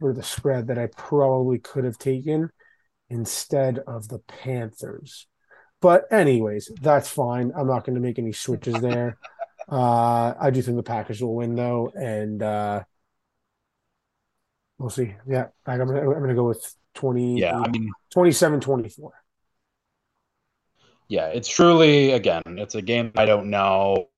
for 0.00 0.12
the 0.12 0.22
spread 0.22 0.68
that 0.68 0.78
I 0.78 0.86
probably 0.86 1.58
could 1.58 1.84
have 1.84 1.98
taken 1.98 2.50
instead 3.08 3.78
of 3.80 4.08
the 4.08 4.18
Panthers. 4.20 5.26
But 5.80 6.10
anyways, 6.12 6.70
that's 6.80 7.08
fine. 7.08 7.52
I'm 7.56 7.66
not 7.66 7.84
going 7.84 7.96
to 7.96 8.00
make 8.00 8.18
any 8.18 8.32
switches 8.32 8.74
there. 8.74 9.18
Uh, 9.70 10.34
I 10.40 10.50
do 10.50 10.62
think 10.62 10.76
the 10.76 10.82
Packers 10.82 11.22
will 11.22 11.34
win 11.34 11.54
though, 11.54 11.92
and 11.94 12.42
uh, 12.42 12.82
we'll 14.78 14.90
see. 14.90 15.14
Yeah, 15.26 15.48
I'm 15.66 15.78
gonna, 15.78 16.00
I'm 16.00 16.20
gonna 16.20 16.34
go 16.34 16.48
with 16.48 16.74
20. 16.94 17.38
Yeah, 17.40 17.58
I 17.58 17.68
mean 17.68 17.90
27 18.10 18.60
24. 18.60 19.12
Yeah, 21.08 21.26
it's 21.26 21.48
truly 21.48 22.12
again, 22.12 22.42
it's 22.46 22.74
a 22.74 22.82
game 22.82 23.12
I 23.16 23.24
don't 23.26 23.50
know. 23.50 24.08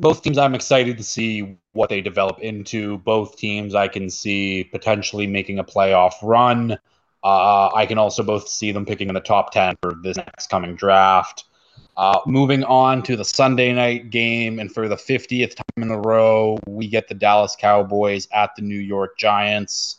Both 0.00 0.22
teams 0.22 0.38
I'm 0.38 0.54
excited 0.54 0.96
to 0.96 1.04
see 1.04 1.58
what 1.72 1.90
they 1.90 2.00
develop 2.00 2.38
into. 2.40 2.98
Both 2.98 3.36
teams 3.36 3.74
I 3.74 3.86
can 3.86 4.08
see 4.08 4.64
potentially 4.64 5.26
making 5.26 5.58
a 5.58 5.64
playoff 5.64 6.14
run. 6.22 6.78
Uh, 7.22 7.70
I 7.74 7.84
can 7.84 7.98
also 7.98 8.22
both 8.22 8.48
see 8.48 8.72
them 8.72 8.86
picking 8.86 9.08
in 9.08 9.14
the 9.14 9.20
top 9.20 9.52
10 9.52 9.76
for 9.82 9.94
this 10.02 10.16
next 10.16 10.48
coming 10.48 10.74
draft. 10.74 11.44
Uh, 12.00 12.18
moving 12.24 12.64
on 12.64 13.02
to 13.02 13.14
the 13.14 13.24
Sunday 13.26 13.74
night 13.74 14.08
game, 14.08 14.58
and 14.58 14.72
for 14.72 14.88
the 14.88 14.96
50th 14.96 15.54
time 15.54 15.82
in 15.82 15.90
a 15.90 16.00
row, 16.00 16.58
we 16.66 16.88
get 16.88 17.08
the 17.08 17.14
Dallas 17.14 17.54
Cowboys 17.60 18.26
at 18.32 18.56
the 18.56 18.62
New 18.62 18.78
York 18.78 19.18
Giants. 19.18 19.98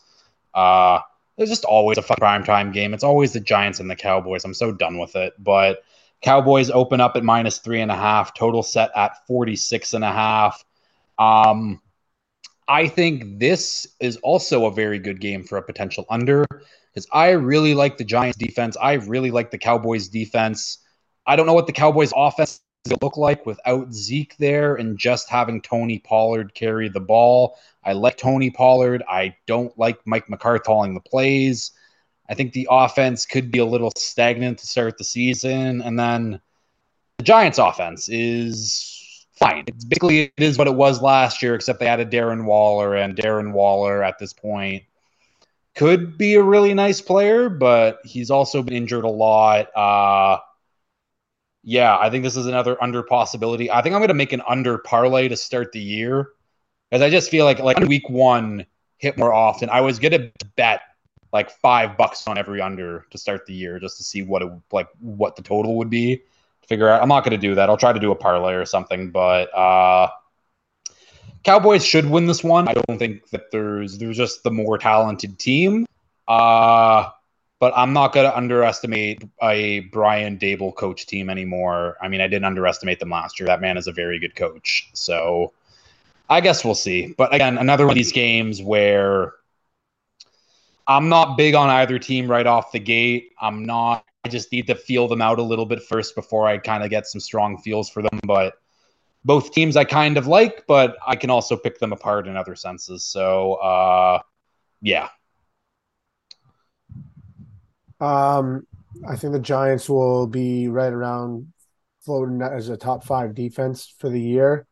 Uh, 0.52 0.98
it's 1.38 1.48
just 1.48 1.64
always 1.64 1.98
a 1.98 2.02
prime 2.02 2.42
time 2.42 2.72
game. 2.72 2.92
It's 2.92 3.04
always 3.04 3.32
the 3.32 3.38
Giants 3.38 3.78
and 3.78 3.88
the 3.88 3.94
Cowboys. 3.94 4.44
I'm 4.44 4.52
so 4.52 4.72
done 4.72 4.98
with 4.98 5.14
it. 5.14 5.34
But 5.38 5.84
Cowboys 6.22 6.70
open 6.70 7.00
up 7.00 7.14
at 7.14 7.22
minus 7.22 7.58
three 7.58 7.80
and 7.80 7.92
a 7.92 7.94
half, 7.94 8.34
total 8.34 8.64
set 8.64 8.90
at 8.96 9.24
46 9.28 9.94
and 9.94 10.02
a 10.02 10.10
half. 10.10 10.64
Um, 11.20 11.80
I 12.66 12.88
think 12.88 13.38
this 13.38 13.86
is 14.00 14.16
also 14.24 14.66
a 14.66 14.74
very 14.74 14.98
good 14.98 15.20
game 15.20 15.44
for 15.44 15.56
a 15.56 15.62
potential 15.62 16.04
under 16.10 16.44
because 16.92 17.06
I 17.12 17.30
really 17.30 17.74
like 17.74 17.96
the 17.96 18.04
Giants 18.04 18.38
defense. 18.38 18.76
I 18.76 18.94
really 18.94 19.30
like 19.30 19.52
the 19.52 19.58
Cowboys 19.58 20.08
defense. 20.08 20.78
I 21.26 21.36
don't 21.36 21.46
know 21.46 21.54
what 21.54 21.66
the 21.66 21.72
Cowboys 21.72 22.12
offense 22.16 22.60
will 22.88 22.98
look 23.00 23.16
like 23.16 23.46
without 23.46 23.92
Zeke 23.92 24.36
there 24.38 24.74
and 24.74 24.98
just 24.98 25.28
having 25.28 25.62
Tony 25.62 25.98
Pollard 25.98 26.54
carry 26.54 26.88
the 26.88 27.00
ball. 27.00 27.56
I 27.84 27.92
like 27.92 28.16
Tony 28.16 28.50
Pollard. 28.50 29.02
I 29.08 29.36
don't 29.46 29.76
like 29.78 30.04
Mike 30.06 30.28
McCarthy 30.28 30.64
calling 30.64 30.94
the 30.94 31.00
plays. 31.00 31.72
I 32.28 32.34
think 32.34 32.52
the 32.52 32.68
offense 32.70 33.26
could 33.26 33.50
be 33.50 33.58
a 33.58 33.64
little 33.64 33.92
stagnant 33.96 34.58
to 34.58 34.66
start 34.66 34.98
the 34.98 35.04
season. 35.04 35.82
And 35.82 35.98
then 35.98 36.40
the 37.18 37.24
Giants 37.24 37.58
offense 37.58 38.08
is 38.08 39.26
fine. 39.34 39.64
It's 39.66 39.84
basically 39.84 40.22
it 40.22 40.32
is 40.38 40.58
what 40.58 40.66
it 40.66 40.74
was 40.74 41.02
last 41.02 41.42
year, 41.42 41.54
except 41.54 41.80
they 41.80 41.86
added 41.86 42.10
Darren 42.10 42.44
Waller, 42.44 42.96
and 42.96 43.16
Darren 43.16 43.52
Waller 43.52 44.02
at 44.02 44.18
this 44.18 44.32
point 44.32 44.84
could 45.74 46.18
be 46.18 46.34
a 46.34 46.42
really 46.42 46.74
nice 46.74 47.00
player, 47.00 47.48
but 47.48 47.98
he's 48.04 48.30
also 48.30 48.62
been 48.62 48.76
injured 48.76 49.04
a 49.04 49.08
lot. 49.08 49.74
Uh, 49.74 50.38
yeah, 51.62 51.96
I 51.98 52.10
think 52.10 52.24
this 52.24 52.36
is 52.36 52.46
another 52.46 52.82
under 52.82 53.02
possibility. 53.02 53.70
I 53.70 53.82
think 53.82 53.94
I'm 53.94 54.00
going 54.00 54.08
to 54.08 54.14
make 54.14 54.32
an 54.32 54.42
under 54.48 54.78
parlay 54.78 55.28
to 55.28 55.36
start 55.36 55.72
the 55.72 55.80
year, 55.80 56.30
as 56.90 57.02
I 57.02 57.10
just 57.10 57.30
feel 57.30 57.44
like 57.44 57.60
like 57.60 57.78
week 57.80 58.08
one 58.10 58.66
hit 58.98 59.16
more 59.16 59.32
often. 59.32 59.70
I 59.70 59.80
was 59.80 59.98
going 59.98 60.12
to 60.12 60.32
bet 60.56 60.82
like 61.32 61.50
five 61.50 61.96
bucks 61.96 62.26
on 62.26 62.36
every 62.36 62.60
under 62.60 63.06
to 63.10 63.18
start 63.18 63.46
the 63.46 63.54
year 63.54 63.78
just 63.78 63.96
to 63.98 64.02
see 64.02 64.22
what 64.22 64.42
it 64.42 64.50
like 64.72 64.88
what 65.00 65.36
the 65.36 65.42
total 65.42 65.76
would 65.76 65.90
be. 65.90 66.22
Figure 66.66 66.88
out. 66.88 67.02
I'm 67.02 67.08
not 67.08 67.24
going 67.24 67.38
to 67.38 67.46
do 67.46 67.54
that. 67.54 67.68
I'll 67.68 67.76
try 67.76 67.92
to 67.92 68.00
do 68.00 68.12
a 68.12 68.16
parlay 68.16 68.54
or 68.54 68.64
something, 68.64 69.10
but 69.10 69.52
uh, 69.56 70.08
Cowboys 71.44 71.84
should 71.84 72.08
win 72.08 72.26
this 72.26 72.44
one. 72.44 72.68
I 72.68 72.74
don't 72.74 72.98
think 72.98 73.28
that 73.30 73.50
there's 73.50 73.98
there's 73.98 74.16
just 74.16 74.42
the 74.42 74.50
more 74.50 74.78
talented 74.78 75.38
team. 75.38 75.86
Uh 76.28 77.10
but 77.62 77.72
I'm 77.76 77.92
not 77.92 78.12
going 78.12 78.28
to 78.28 78.36
underestimate 78.36 79.22
a 79.40 79.78
Brian 79.92 80.36
Daboll 80.36 80.74
coach 80.74 81.06
team 81.06 81.30
anymore. 81.30 81.96
I 82.02 82.08
mean, 82.08 82.20
I 82.20 82.26
didn't 82.26 82.44
underestimate 82.44 82.98
them 82.98 83.10
last 83.10 83.38
year. 83.38 83.46
That 83.46 83.60
man 83.60 83.76
is 83.76 83.86
a 83.86 83.92
very 83.92 84.18
good 84.18 84.34
coach. 84.34 84.90
So 84.94 85.52
I 86.28 86.40
guess 86.40 86.64
we'll 86.64 86.74
see. 86.74 87.14
But 87.16 87.32
again, 87.32 87.58
another 87.58 87.86
one 87.86 87.92
of 87.92 87.98
these 87.98 88.10
games 88.10 88.60
where 88.60 89.34
I'm 90.88 91.08
not 91.08 91.36
big 91.36 91.54
on 91.54 91.70
either 91.70 92.00
team 92.00 92.28
right 92.28 92.48
off 92.48 92.72
the 92.72 92.80
gate. 92.80 93.30
I'm 93.40 93.64
not. 93.64 94.04
I 94.24 94.28
just 94.28 94.50
need 94.50 94.66
to 94.66 94.74
feel 94.74 95.06
them 95.06 95.22
out 95.22 95.38
a 95.38 95.42
little 95.44 95.64
bit 95.64 95.84
first 95.84 96.16
before 96.16 96.48
I 96.48 96.58
kind 96.58 96.82
of 96.82 96.90
get 96.90 97.06
some 97.06 97.20
strong 97.20 97.58
feels 97.58 97.88
for 97.88 98.02
them. 98.02 98.18
But 98.24 98.54
both 99.24 99.52
teams 99.52 99.76
I 99.76 99.84
kind 99.84 100.18
of 100.18 100.26
like, 100.26 100.64
but 100.66 100.96
I 101.06 101.14
can 101.14 101.30
also 101.30 101.56
pick 101.56 101.78
them 101.78 101.92
apart 101.92 102.26
in 102.26 102.36
other 102.36 102.56
senses. 102.56 103.04
So, 103.04 103.52
uh, 103.54 104.18
yeah. 104.80 105.10
Um, 108.02 108.66
I 109.08 109.16
think 109.16 109.32
the 109.32 109.40
Giants 109.40 109.88
will 109.88 110.26
be 110.26 110.68
right 110.68 110.92
around 110.92 111.52
floating 112.04 112.42
as 112.42 112.68
a 112.68 112.76
top 112.76 113.04
five 113.04 113.34
defense 113.34 113.94
for 113.98 114.08
the 114.08 114.20
year, 114.20 114.66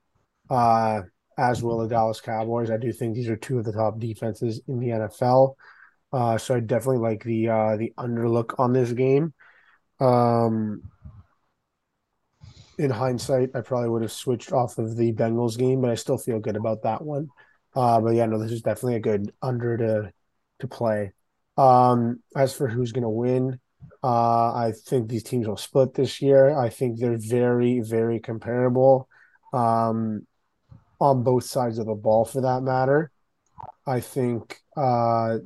uh, 0.51 1.03
as 1.39 1.63
will 1.63 1.79
the 1.79 1.89
Dallas 1.89 2.21
Cowboys. 2.21 2.71
I 2.71 2.77
do 2.77 2.93
think 2.93 3.15
these 3.15 3.29
are 3.29 3.37
two 3.37 3.59
of 3.59 3.65
the 3.65 3.73
top 3.73 3.99
defenses 3.99 4.61
in 4.67 4.81
the 4.81 4.93
NFL. 4.93 5.57
Uh, 6.13 6.39
so 6.39 6.57
I 6.57 6.61
definitely 6.61 6.99
like 6.99 7.23
the 7.23 7.49
uh, 7.49 7.77
the 7.77 7.93
underlook 7.97 8.59
on 8.59 8.73
this 8.73 8.93
game. 8.93 9.33
Um, 10.01 10.83
in 12.79 12.91
hindsight, 12.91 13.51
I 13.55 13.61
probably 13.61 13.91
would 13.91 14.03
have 14.03 14.13
switched 14.13 14.53
off 14.53 14.79
of 14.79 14.97
the 14.97 15.13
Bengals 15.13 15.59
game, 15.59 15.81
but 15.81 15.91
I 15.91 15.95
still 15.95 16.19
feel 16.19 16.41
good 16.41 16.57
about 16.57 16.83
that 16.83 17.03
one. 17.03 17.29
Uh, 17.75 18.01
but 18.01 18.15
yeah, 18.15 18.27
no, 18.27 18.39
this 18.39 18.53
is 18.53 18.63
definitely 18.63 18.97
a 18.97 19.01
good 19.01 19.33
under 19.43 19.77
to 19.77 20.13
to 20.61 20.69
play. 20.69 21.13
Um, 21.57 22.23
as 22.35 22.55
for 22.55 22.69
who's 22.69 22.93
going 22.93 23.03
to 23.03 23.09
win, 23.09 23.61
Uh, 24.03 24.53
I 24.55 24.73
think 24.73 25.09
these 25.09 25.23
teams 25.23 25.47
will 25.47 25.59
split 25.59 25.93
this 25.93 26.23
year. 26.23 26.57
I 26.57 26.71
think 26.71 26.99
they're 26.99 27.19
very, 27.19 27.81
very 27.81 28.19
comparable 28.19 29.09
um, 29.53 30.27
on 30.99 31.23
both 31.23 31.45
sides 31.45 31.79
of 31.79 31.85
the 31.87 31.95
ball, 31.95 32.25
for 32.25 32.41
that 32.41 32.63
matter. 32.63 33.11
I 33.87 34.01
think 34.01 34.63
uh, 34.77 35.39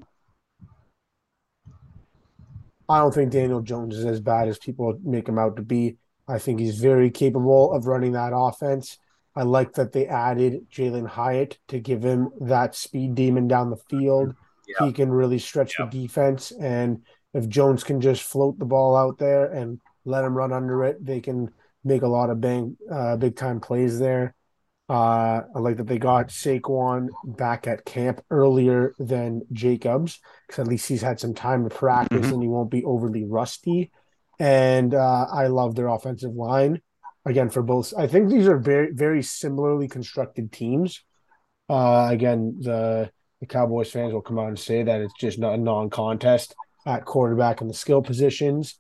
I 2.89 2.99
don't 3.01 3.15
think 3.15 3.33
Daniel 3.33 3.63
Jones 3.63 3.97
is 3.99 4.05
as 4.05 4.21
bad 4.21 4.47
as 4.49 4.59
people 4.59 4.99
make 5.03 5.27
him 5.29 5.39
out 5.39 5.57
to 5.57 5.63
be. 5.63 5.97
I 6.29 6.39
think 6.39 6.61
he's 6.61 6.79
very 6.79 7.11
capable 7.11 7.73
of 7.73 7.87
running 7.87 8.13
that 8.13 8.33
offense. 8.35 8.99
I 9.35 9.43
like 9.43 9.73
that 9.75 9.91
they 9.91 10.07
added 10.07 10.71
Jalin 10.71 11.09
Hyatt 11.09 11.59
to 11.69 11.81
give 11.81 12.05
him 12.05 12.31
that 12.41 12.77
speed 12.77 13.15
demon 13.17 13.49
down 13.49 13.71
the 13.71 13.83
field. 13.91 14.35
He 14.81 14.93
can 14.93 15.11
really 15.11 15.39
stretch 15.39 15.77
the 15.79 15.87
defense. 15.87 16.53
And 16.53 17.03
if 17.33 17.49
Jones 17.49 17.85
can 17.85 18.01
just 18.01 18.23
float 18.23 18.59
the 18.59 18.65
ball 18.65 18.97
out 18.97 19.19
there 19.19 19.47
and 19.47 19.81
let 20.05 20.25
him 20.25 20.35
run 20.35 20.53
under 20.53 20.85
it, 20.85 21.05
they 21.05 21.21
can 21.21 21.51
make 21.85 22.03
a 22.03 22.09
lot 22.09 22.31
of 22.31 22.41
bang, 22.41 22.77
uh, 22.91 23.17
big 23.17 23.37
time 23.37 23.61
plays 23.61 23.99
there. 23.99 24.35
Uh, 24.89 25.41
I 25.55 25.59
like 25.61 25.79
that 25.79 25.87
they 25.87 25.99
got 25.99 26.29
Saquon 26.29 27.09
back 27.25 27.67
at 27.67 27.87
camp 27.87 28.23
earlier 28.31 28.95
than 28.99 29.43
Jacobs 29.53 30.21
because 30.47 30.61
at 30.61 30.69
least 30.69 30.89
he's 30.89 31.01
had 31.01 31.19
some 31.19 31.35
time 31.35 31.67
to 31.67 31.75
practice 31.75 32.21
mm-hmm. 32.21 32.35
and 32.35 32.43
he 32.43 32.49
won't 32.49 32.71
be 32.71 32.85
overly 32.85 33.25
rusty. 33.25 33.91
And 34.39 34.93
uh, 34.93 35.27
I 35.33 35.47
love 35.47 35.75
their 35.75 35.89
offensive 35.89 36.35
line 36.35 36.83
again 37.25 37.49
for 37.49 37.63
both. 37.63 37.95
I 37.97 38.07
think 38.07 38.29
these 38.29 38.47
are 38.47 38.59
very 38.59 38.93
very 38.93 39.23
similarly 39.23 39.89
constructed 39.89 40.53
teams. 40.53 41.03
Uh, 41.69 42.09
again, 42.11 42.59
the 42.61 43.11
the 43.45 43.53
Cowboys 43.53 43.91
fans 43.91 44.13
will 44.13 44.23
come 44.23 44.39
out 44.39 44.49
and 44.49 44.59
say 44.59 44.83
that 44.83 45.01
it's 45.01 45.15
just 45.21 45.39
not 45.39 45.55
a 45.55 45.59
non-contest 45.59 46.55
at 46.87 47.05
quarterback 47.05 47.61
and 47.61 47.69
the 47.69 47.75
skill 47.75 48.03
positions. 48.03 48.79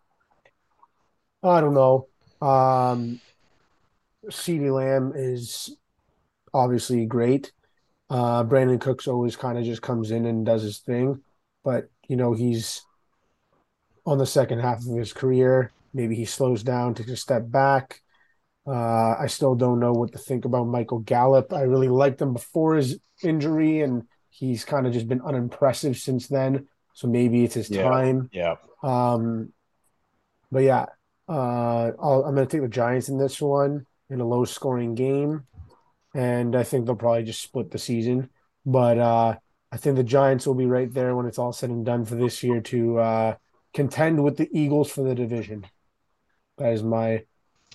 I 1.43 1.61
don't 1.61 1.74
know. 1.74 2.09
Um, 2.41 3.20
CeeDee 4.27 4.74
Lamb 4.74 5.12
is 5.15 5.77
obviously 6.55 7.05
great. 7.05 7.53
Uh, 8.09 8.45
Brandin 8.45 8.81
Cooks 8.81 9.07
always 9.07 9.36
kind 9.36 9.59
of 9.59 9.65
just 9.65 9.82
comes 9.82 10.11
in 10.11 10.24
and 10.24 10.47
does 10.47 10.62
his 10.62 10.78
thing, 10.78 11.20
but 11.62 11.91
you 12.09 12.16
know 12.16 12.32
he's 12.32 12.82
on 14.07 14.19
the 14.19 14.27
second 14.27 14.61
half 14.61 14.78
of 14.86 14.97
his 14.97 15.12
career. 15.12 15.73
Maybe 15.93 16.15
he 16.15 16.24
slows 16.24 16.62
down, 16.62 16.95
takes 16.95 17.11
a 17.11 17.16
step 17.16 17.51
back. 17.51 18.01
Uh, 18.66 19.15
I 19.19 19.27
still 19.27 19.55
don't 19.55 19.81
know 19.81 19.93
what 19.93 20.12
to 20.12 20.19
think 20.19 20.47
about 20.47 20.65
Michael 20.65 21.01
Gallup. 21.01 21.53
I 21.53 21.62
really 21.62 21.89
liked 21.89 22.20
him 22.20 22.32
before 22.32 22.77
his 22.77 22.99
injury, 23.23 23.82
and 23.82 24.05
he's 24.35 24.65
kind 24.65 24.86
of 24.86 24.93
just 24.93 25.09
been 25.09 25.20
unimpressive 25.20 25.97
since 25.97 26.27
then. 26.27 26.66
So 26.93 27.06
maybe 27.06 27.44
it's 27.44 27.55
his 27.55 27.70
yeah, 27.70 27.82
time. 27.85 28.28
Yeah. 28.32 28.56
Um, 28.82 29.52
but 30.51 30.65
yeah, 30.65 30.86
uh, 31.28 31.93
i 32.01 32.28
am 32.28 32.35
going 32.35 32.36
to 32.36 32.47
take 32.47 32.62
the 32.62 32.69
Giants 32.69 33.09
in 33.09 33.16
this 33.16 33.40
one 33.40 33.86
in 34.11 34.20
a 34.20 34.27
low 34.27 34.44
scoring 34.44 34.94
game 34.94 35.47
and 36.15 36.55
I 36.55 36.62
think 36.62 36.86
they'll 36.86 36.94
probably 36.94 37.24
just 37.24 37.43
split 37.43 37.70
the 37.70 37.78
season. 37.78 38.31
But 38.66 38.98
uh, 38.98 39.36
I 39.73 39.77
think 39.77 39.97
the 39.97 40.05
Giants 40.05 40.47
will 40.47 40.55
be 40.55 40.66
right 40.66 40.93
there 40.93 41.15
when 41.15 41.27
it's 41.27 41.39
all 41.39 41.52
said 41.52 41.70
and 41.70 41.85
done 41.85 42.05
for 42.05 42.15
this 42.15 42.43
year 42.43 42.61
to 42.62 42.98
uh, 42.98 43.35
contend 43.73 44.23
with 44.23 44.36
the 44.36 44.48
Eagles 44.52 44.90
for 44.90 45.02
the 45.02 45.15
division. 45.15 45.66
That 46.59 46.73
is 46.73 46.82
my 46.82 47.24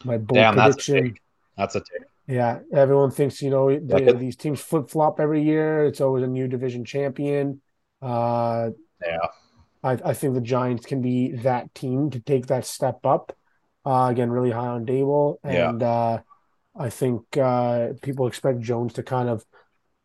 my 0.06 0.18
bold 0.18 0.38
Damn, 0.38 0.56
prediction. 0.56 1.16
That's 1.58 1.76
a 1.76 1.80
take. 1.80 2.08
Yeah, 2.30 2.60
everyone 2.72 3.10
thinks 3.10 3.42
you 3.42 3.50
know 3.50 3.76
these 3.80 4.36
teams 4.36 4.62
flip 4.62 4.92
flop 4.92 5.20
every 5.20 5.42
year. 5.42 5.86
It's 5.86 6.00
always 6.00 6.24
a 6.24 6.28
new 6.28 6.48
division 6.48 6.86
champion. 6.86 7.60
Uh, 8.04 8.70
yeah, 9.04 9.18
I, 9.84 9.92
I 10.06 10.14
think 10.14 10.36
the 10.36 10.42
Giants 10.42 10.86
can 10.86 11.02
be 11.02 11.32
that 11.38 11.74
team 11.74 12.12
to 12.12 12.20
take 12.20 12.46
that 12.48 12.68
step 12.68 13.04
up. 13.04 13.36
Uh, 13.84 14.10
again, 14.12 14.30
really 14.30 14.52
high 14.52 14.68
on 14.68 14.86
Daboll, 14.86 15.38
and 15.44 15.82
yeah. 15.82 15.88
uh, 15.88 16.20
I 16.78 16.92
think 16.92 17.36
uh, 17.36 17.94
people 18.04 18.28
expect 18.28 18.60
Jones 18.60 18.94
to 18.94 19.04
kind 19.04 19.28
of 19.28 19.44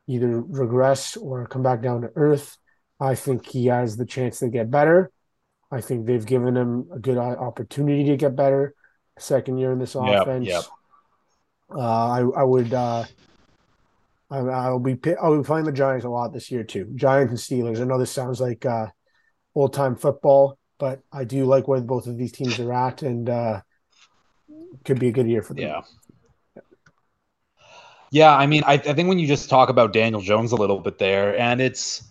either 0.06 0.40
regress 0.40 1.18
or 1.18 1.46
come 1.46 1.62
back 1.62 1.82
down 1.82 2.00
to 2.02 2.10
earth. 2.14 2.56
I 2.98 3.16
think 3.16 3.46
he 3.46 3.66
has 3.66 3.98
the 3.98 4.06
chance 4.06 4.38
to 4.38 4.48
get 4.48 4.70
better. 4.70 5.10
I 5.70 5.82
think 5.82 6.06
they've 6.06 6.24
given 6.24 6.56
him 6.56 6.86
a 6.90 6.98
good 6.98 7.18
opportunity 7.18 8.04
to 8.04 8.16
get 8.16 8.34
better. 8.34 8.74
Second 9.18 9.58
year 9.58 9.72
in 9.72 9.78
this 9.78 9.94
offense. 9.94 10.46
Yep, 10.46 10.64
Uh, 10.64 10.83
I, 11.80 12.20
I 12.20 12.42
would. 12.42 12.72
Uh, 12.72 13.04
I'll 14.30 14.78
be 14.78 14.98
I'll 15.20 15.36
be 15.36 15.44
playing 15.44 15.66
the 15.66 15.72
Giants 15.72 16.04
a 16.04 16.08
lot 16.08 16.32
this 16.32 16.50
year 16.50 16.64
too. 16.64 16.90
Giants 16.94 17.30
and 17.30 17.38
Steelers. 17.38 17.80
I 17.80 17.84
know 17.84 17.98
this 17.98 18.10
sounds 18.10 18.40
like 18.40 18.66
uh, 18.66 18.86
old 19.54 19.72
time 19.72 19.96
football, 19.96 20.58
but 20.78 21.00
I 21.12 21.24
do 21.24 21.44
like 21.44 21.68
where 21.68 21.80
both 21.80 22.06
of 22.06 22.16
these 22.16 22.32
teams 22.32 22.58
are 22.58 22.72
at, 22.72 23.02
and 23.02 23.28
uh, 23.28 23.60
could 24.84 24.98
be 24.98 25.08
a 25.08 25.12
good 25.12 25.28
year 25.28 25.42
for 25.42 25.54
them. 25.54 25.64
Yeah. 25.64 25.82
Yeah, 28.10 28.32
I 28.32 28.46
mean, 28.46 28.62
I, 28.64 28.74
I 28.74 28.92
think 28.92 29.08
when 29.08 29.18
you 29.18 29.26
just 29.26 29.50
talk 29.50 29.70
about 29.70 29.92
Daniel 29.92 30.20
Jones 30.20 30.52
a 30.52 30.56
little 30.56 30.78
bit 30.78 30.98
there, 30.98 31.36
and 31.36 31.60
it's, 31.60 32.04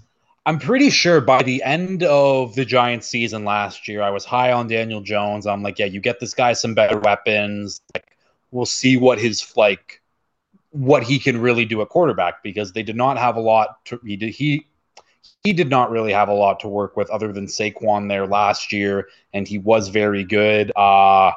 I'm 0.45 0.59
pretty 0.59 0.89
sure 0.89 1.21
by 1.21 1.43
the 1.43 1.63
end 1.63 2.03
of 2.03 2.55
the 2.55 2.65
Giants 2.65 3.07
season 3.07 3.45
last 3.45 3.87
year, 3.87 4.01
I 4.01 4.09
was 4.09 4.25
high 4.25 4.51
on 4.51 4.67
Daniel 4.67 4.99
Jones. 4.99 5.47
I'm 5.47 5.63
like, 5.63 5.79
yeah, 5.79 5.85
you 5.85 6.01
get 6.01 6.19
this 6.19 6.33
guy 6.33 6.51
some 6.51 6.73
better 6.73 6.99
weapons. 6.99 7.79
We'll 8.53 8.65
see 8.65 8.97
what 8.97 9.19
his 9.19 9.55
like, 9.57 10.01
what 10.69 11.03
he 11.03 11.19
can 11.19 11.41
really 11.41 11.65
do 11.65 11.81
at 11.81 11.89
quarterback 11.89 12.43
because 12.43 12.73
they 12.73 12.83
did 12.83 12.95
not 12.95 13.17
have 13.17 13.35
a 13.35 13.41
lot 13.41 13.83
to. 13.85 13.99
He 14.05 14.15
did, 14.15 14.29
he 14.29 14.67
he 15.43 15.53
did 15.53 15.69
not 15.69 15.91
really 15.91 16.13
have 16.13 16.29
a 16.29 16.33
lot 16.33 16.59
to 16.61 16.67
work 16.67 16.95
with 16.95 17.09
other 17.09 17.33
than 17.33 17.47
Saquon 17.47 18.09
there 18.09 18.27
last 18.27 18.71
year, 18.71 19.07
and 19.33 19.47
he 19.47 19.57
was 19.57 19.89
very 19.89 20.23
good. 20.23 20.71
Uh 20.75 21.31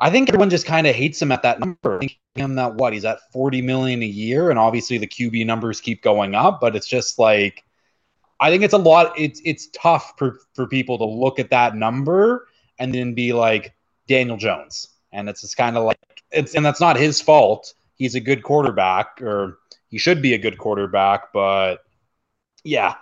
I 0.00 0.10
think 0.10 0.28
everyone 0.28 0.50
just 0.50 0.66
kind 0.66 0.86
of 0.86 0.94
hates 0.94 1.22
him 1.22 1.30
at 1.30 1.42
that 1.42 1.60
number. 1.60 2.00
Him 2.34 2.56
that 2.56 2.74
what 2.74 2.92
he's 2.92 3.04
at 3.04 3.20
forty 3.32 3.62
million 3.62 4.02
a 4.02 4.06
year, 4.06 4.50
and 4.50 4.58
obviously 4.58 4.98
the 4.98 5.06
QB 5.06 5.46
numbers 5.46 5.80
keep 5.80 6.02
going 6.02 6.34
up, 6.34 6.60
but 6.60 6.74
it's 6.74 6.88
just 6.88 7.18
like 7.18 7.62
I 8.40 8.50
think 8.50 8.64
it's 8.64 8.74
a 8.74 8.78
lot. 8.78 9.18
It's 9.18 9.40
it's 9.44 9.68
tough 9.68 10.14
for 10.18 10.40
for 10.54 10.66
people 10.66 10.98
to 10.98 11.04
look 11.04 11.38
at 11.38 11.50
that 11.50 11.76
number 11.76 12.48
and 12.78 12.92
then 12.92 13.14
be 13.14 13.32
like 13.32 13.74
Daniel 14.08 14.36
Jones, 14.36 14.88
and 15.14 15.28
it's 15.28 15.40
just 15.40 15.56
kind 15.56 15.78
of 15.78 15.84
like 15.84 15.98
it's 16.30 16.54
and 16.54 16.66
that's 16.66 16.80
not 16.80 16.96
his 16.96 17.20
fault. 17.20 17.72
He's 17.96 18.14
a 18.14 18.20
good 18.20 18.42
quarterback, 18.42 19.22
or 19.22 19.58
he 19.88 19.98
should 19.98 20.20
be 20.20 20.34
a 20.34 20.38
good 20.38 20.58
quarterback, 20.58 21.32
but 21.32 21.76
yeah. 22.64 22.96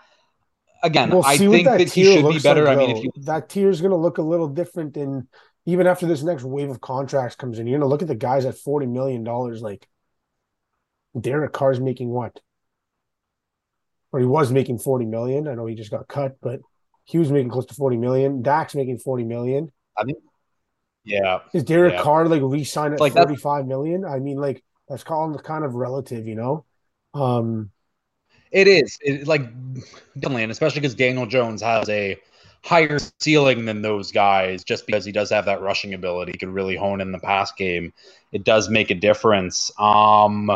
Again, 0.85 1.11
we'll 1.11 1.25
I 1.25 1.37
think 1.39 1.65
that, 1.65 1.79
that 1.79 1.93
he 1.93 2.05
should 2.05 2.29
be 2.29 2.41
better. 2.41 2.65
Like, 2.65 2.77
I 2.77 2.81
mean, 2.81 2.97
if 2.97 3.05
you 3.05 3.11
that 3.23 3.49
tier 3.49 3.71
is 3.71 3.81
going 3.81 3.93
to 3.93 3.97
look 3.97 4.19
a 4.19 4.23
little 4.23 4.49
different 4.49 4.97
in 4.97 5.29
even 5.65 5.87
after 5.87 6.07
this 6.07 6.23
next 6.23 6.43
wave 6.43 6.71
of 6.71 6.81
contracts 6.81 7.37
comes 7.37 7.59
in, 7.59 7.67
you're 7.67 7.79
gonna 7.79 7.89
look 7.89 8.03
at 8.03 8.09
the 8.09 8.15
guys 8.15 8.45
at 8.45 8.59
forty 8.59 8.87
million 8.87 9.25
dollars. 9.25 9.63
Like 9.63 9.89
Derek 11.19 11.53
Carr's 11.53 11.81
making 11.81 12.09
what, 12.09 12.41
or 14.11 14.21
he 14.21 14.27
was 14.27 14.51
making 14.51 14.79
forty 14.79 15.07
million. 15.07 15.47
I 15.47 15.55
know 15.55 15.67
he 15.67 15.77
just 15.77 15.91
got 15.91 16.09
cut, 16.09 16.37
but 16.43 16.61
he 17.05 17.19
was 17.19 17.31
making 17.31 17.51
close 17.51 17.67
to 17.67 17.75
forty 17.75 17.97
million. 17.97 18.43
Dak's 18.43 18.75
making 18.75 18.99
forty 18.99 19.25
million. 19.25 19.71
I 19.97 20.05
mean, 20.05 20.17
yeah. 21.05 21.41
Is 21.53 21.65
Derek 21.65 21.95
yeah. 21.95 22.03
Carr 22.03 22.29
like 22.29 22.43
re-sign 22.43 22.93
at 22.93 23.01
like 23.01 23.13
forty-five 23.13 23.67
million? 23.67 24.05
I 24.05 24.19
mean, 24.19 24.39
like 24.39 24.63
that's 24.89 25.05
called 25.05 25.35
the 25.35 25.43
kind 25.43 25.65
of 25.65 25.75
relative, 25.75 26.27
you 26.27 26.35
know. 26.35 26.65
Um, 27.15 27.71
it 28.51 28.69
is 28.69 28.99
it, 29.01 29.27
like 29.27 29.43
definitely, 30.15 30.45
and 30.45 30.53
especially 30.53 30.81
because 30.81 30.95
Daniel 30.95 31.27
Jones 31.27 31.63
has 31.63 31.89
a 31.89 32.19
higher 32.65 32.99
ceiling 33.19 33.65
than 33.65 33.83
those 33.83 34.13
guys 34.13 34.63
just 34.65 34.87
because 34.87 35.05
he 35.05 35.13
does 35.13 35.31
have 35.31 35.47
that 35.47 35.61
rushing 35.61 35.95
ability. 35.95 36.33
He 36.33 36.39
could 36.39 36.49
really 36.49 36.77
hone 36.77 37.01
in 37.01 37.13
the 37.13 37.19
pass 37.19 37.53
game. 37.53 37.93
It 38.31 38.45
does 38.45 38.69
make 38.69 38.91
a 38.91 38.95
difference. 38.95 39.71
Um, 39.79 40.51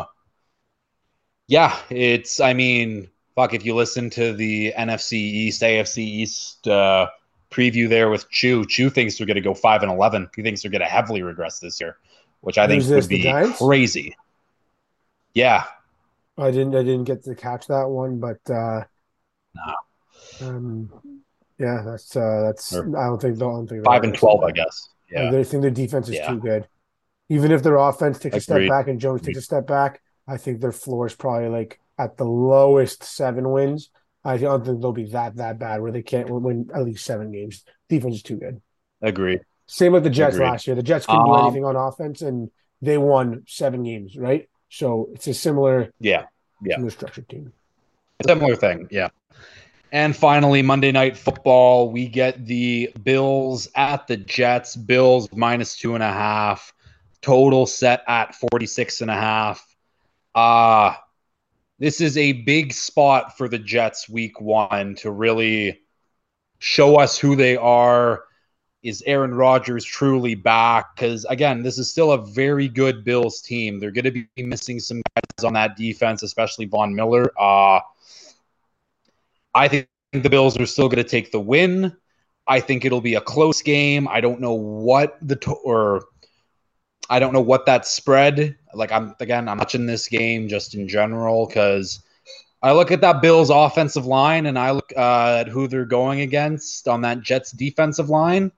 yeah, 1.48 1.76
it's, 1.90 2.40
I 2.40 2.54
mean, 2.54 3.08
fuck, 3.34 3.54
if 3.54 3.64
you 3.64 3.74
listen 3.74 4.10
to 4.10 4.32
the 4.32 4.72
NFC 4.76 5.14
East, 5.14 5.62
AFC 5.62 5.98
East 5.98 6.68
uh, 6.68 7.08
preview 7.50 7.88
there 7.88 8.10
with 8.10 8.28
Chew, 8.30 8.64
Chew 8.66 8.90
thinks 8.90 9.16
they're 9.16 9.26
going 9.26 9.36
to 9.36 9.40
go 9.40 9.54
5 9.54 9.82
and 9.82 9.92
11. 9.92 10.30
He 10.34 10.42
thinks 10.42 10.62
they're 10.62 10.70
going 10.70 10.80
to 10.80 10.86
heavily 10.86 11.22
regress 11.22 11.58
this 11.58 11.80
year, 11.80 11.96
which 12.40 12.58
I 12.58 12.66
think 12.66 12.84
would 12.84 13.08
be 13.08 13.32
crazy. 13.58 14.16
Yeah. 15.34 15.64
I 16.38 16.50
didn't 16.50 16.74
I 16.74 16.82
didn't 16.82 17.04
get 17.04 17.24
to 17.24 17.34
catch 17.34 17.66
that 17.68 17.88
one, 17.88 18.18
but 18.20 18.38
uh 18.50 18.84
no. 19.54 20.46
um 20.46 20.92
yeah, 21.58 21.82
that's 21.84 22.14
uh 22.14 22.42
that's 22.44 22.74
or 22.74 22.84
I 22.96 23.06
don't 23.06 23.20
think 23.20 23.36
I 23.36 23.40
don't 23.40 23.66
think 23.66 23.84
five 23.84 24.04
and 24.04 24.14
twelve, 24.14 24.44
I 24.44 24.50
guess. 24.50 24.88
Yeah, 25.10 25.30
I 25.30 25.44
think 25.44 25.62
their 25.62 25.70
defense 25.70 26.08
is 26.08 26.16
yeah. 26.16 26.28
too 26.30 26.40
good. 26.40 26.68
Even 27.28 27.52
if 27.52 27.62
their 27.62 27.76
offense 27.76 28.18
takes 28.18 28.48
Agreed. 28.48 28.64
a 28.64 28.66
step 28.66 28.68
back 28.68 28.88
and 28.88 29.00
Jones 29.00 29.22
takes 29.22 29.38
a 29.38 29.42
step 29.42 29.66
back, 29.66 30.02
I 30.28 30.36
think 30.36 30.60
their 30.60 30.72
floor 30.72 31.06
is 31.06 31.14
probably 31.14 31.48
like 31.48 31.80
at 31.98 32.16
the 32.16 32.24
lowest 32.24 33.02
seven 33.02 33.50
wins. 33.50 33.90
I 34.26 34.36
don't 34.38 34.64
think 34.64 34.80
they'll 34.80 34.92
be 34.92 35.04
that 35.10 35.36
that 35.36 35.58
bad 35.58 35.80
where 35.80 35.92
they 35.92 36.02
can't 36.02 36.28
win 36.28 36.68
at 36.74 36.84
least 36.84 37.04
seven 37.04 37.30
games. 37.30 37.64
Defense 37.88 38.16
is 38.16 38.22
too 38.22 38.36
good. 38.36 38.60
Agreed. 39.00 39.40
Same 39.66 39.92
with 39.92 40.02
the 40.02 40.10
Jets 40.10 40.34
Agreed. 40.34 40.46
last 40.48 40.66
year. 40.66 40.74
The 40.74 40.82
Jets 40.82 41.06
couldn't 41.06 41.22
um, 41.22 41.26
do 41.28 41.46
anything 41.46 41.64
on 41.64 41.76
offense, 41.76 42.22
and 42.22 42.50
they 42.82 42.98
won 42.98 43.44
seven 43.46 43.84
games. 43.84 44.16
Right, 44.16 44.48
so 44.68 45.10
it's 45.14 45.26
a 45.28 45.34
similar 45.34 45.92
yeah 46.00 46.24
yeah 46.60 46.76
similar 46.76 46.90
structured 46.90 47.28
team. 47.28 47.52
Similar 48.26 48.56
thing, 48.56 48.88
yeah. 48.90 49.08
And 49.92 50.16
finally, 50.16 50.62
Monday 50.62 50.90
Night 50.90 51.16
Football, 51.16 51.90
we 51.90 52.08
get 52.08 52.44
the 52.44 52.92
Bills 53.02 53.68
at 53.76 54.08
the 54.08 54.16
Jets. 54.16 54.74
Bills 54.74 55.28
minus 55.32 55.76
two 55.76 55.94
and 55.94 56.02
a 56.02 56.12
half. 56.12 56.72
Total 57.22 57.66
set 57.66 58.02
at 58.08 58.34
46 58.34 59.02
and 59.02 59.10
a 59.10 59.14
half. 59.14 59.76
Uh, 60.34 60.94
this 61.78 62.00
is 62.00 62.16
a 62.16 62.32
big 62.32 62.72
spot 62.72 63.36
for 63.36 63.48
the 63.48 63.58
Jets 63.58 64.08
week 64.08 64.40
one 64.40 64.94
to 64.96 65.10
really 65.10 65.80
show 66.58 66.96
us 66.96 67.18
who 67.18 67.36
they 67.36 67.56
are. 67.56 68.24
Is 68.82 69.02
Aaron 69.04 69.34
Rodgers 69.34 69.84
truly 69.84 70.34
back? 70.34 70.94
Because 70.94 71.24
again, 71.24 71.62
this 71.62 71.76
is 71.76 71.90
still 71.90 72.12
a 72.12 72.24
very 72.24 72.68
good 72.68 73.04
Bills 73.04 73.40
team. 73.40 73.80
They're 73.80 73.90
going 73.90 74.04
to 74.04 74.10
be 74.12 74.28
missing 74.38 74.78
some 74.78 75.02
guys 75.16 75.44
on 75.44 75.54
that 75.54 75.76
defense, 75.76 76.22
especially 76.22 76.66
Von 76.66 76.94
Miller. 76.94 77.32
Uh, 77.38 77.80
I 79.54 79.68
think 79.68 79.88
the 80.12 80.30
Bills 80.30 80.58
are 80.58 80.66
still 80.66 80.88
going 80.88 81.02
to 81.02 81.08
take 81.08 81.32
the 81.32 81.40
win. 81.40 81.96
I 82.46 82.60
think 82.60 82.84
it'll 82.84 83.00
be 83.00 83.14
a 83.14 83.20
close 83.20 83.60
game. 83.60 84.06
I 84.06 84.20
don't 84.20 84.40
know 84.40 84.54
what 84.54 85.18
the 85.20 85.36
to- 85.36 85.52
or 85.52 86.04
I 87.10 87.18
don't 87.18 87.32
know 87.32 87.40
what 87.40 87.66
that 87.66 87.86
spread. 87.86 88.56
Like 88.76 88.92
I'm 88.92 89.14
again, 89.20 89.48
I'm 89.48 89.58
watching 89.58 89.86
this 89.86 90.08
game 90.08 90.48
just 90.48 90.74
in 90.74 90.88
general 90.88 91.46
because 91.46 92.00
I 92.62 92.72
look 92.72 92.90
at 92.90 93.00
that 93.02 93.22
Bills 93.22 93.50
offensive 93.50 94.06
line 94.06 94.46
and 94.46 94.58
I 94.58 94.72
look 94.72 94.92
uh, 94.96 95.38
at 95.40 95.48
who 95.48 95.68
they're 95.68 95.84
going 95.84 96.20
against 96.20 96.88
on 96.88 97.02
that 97.02 97.20
Jets 97.20 97.52
defensive 97.52 98.08
line. 98.08 98.52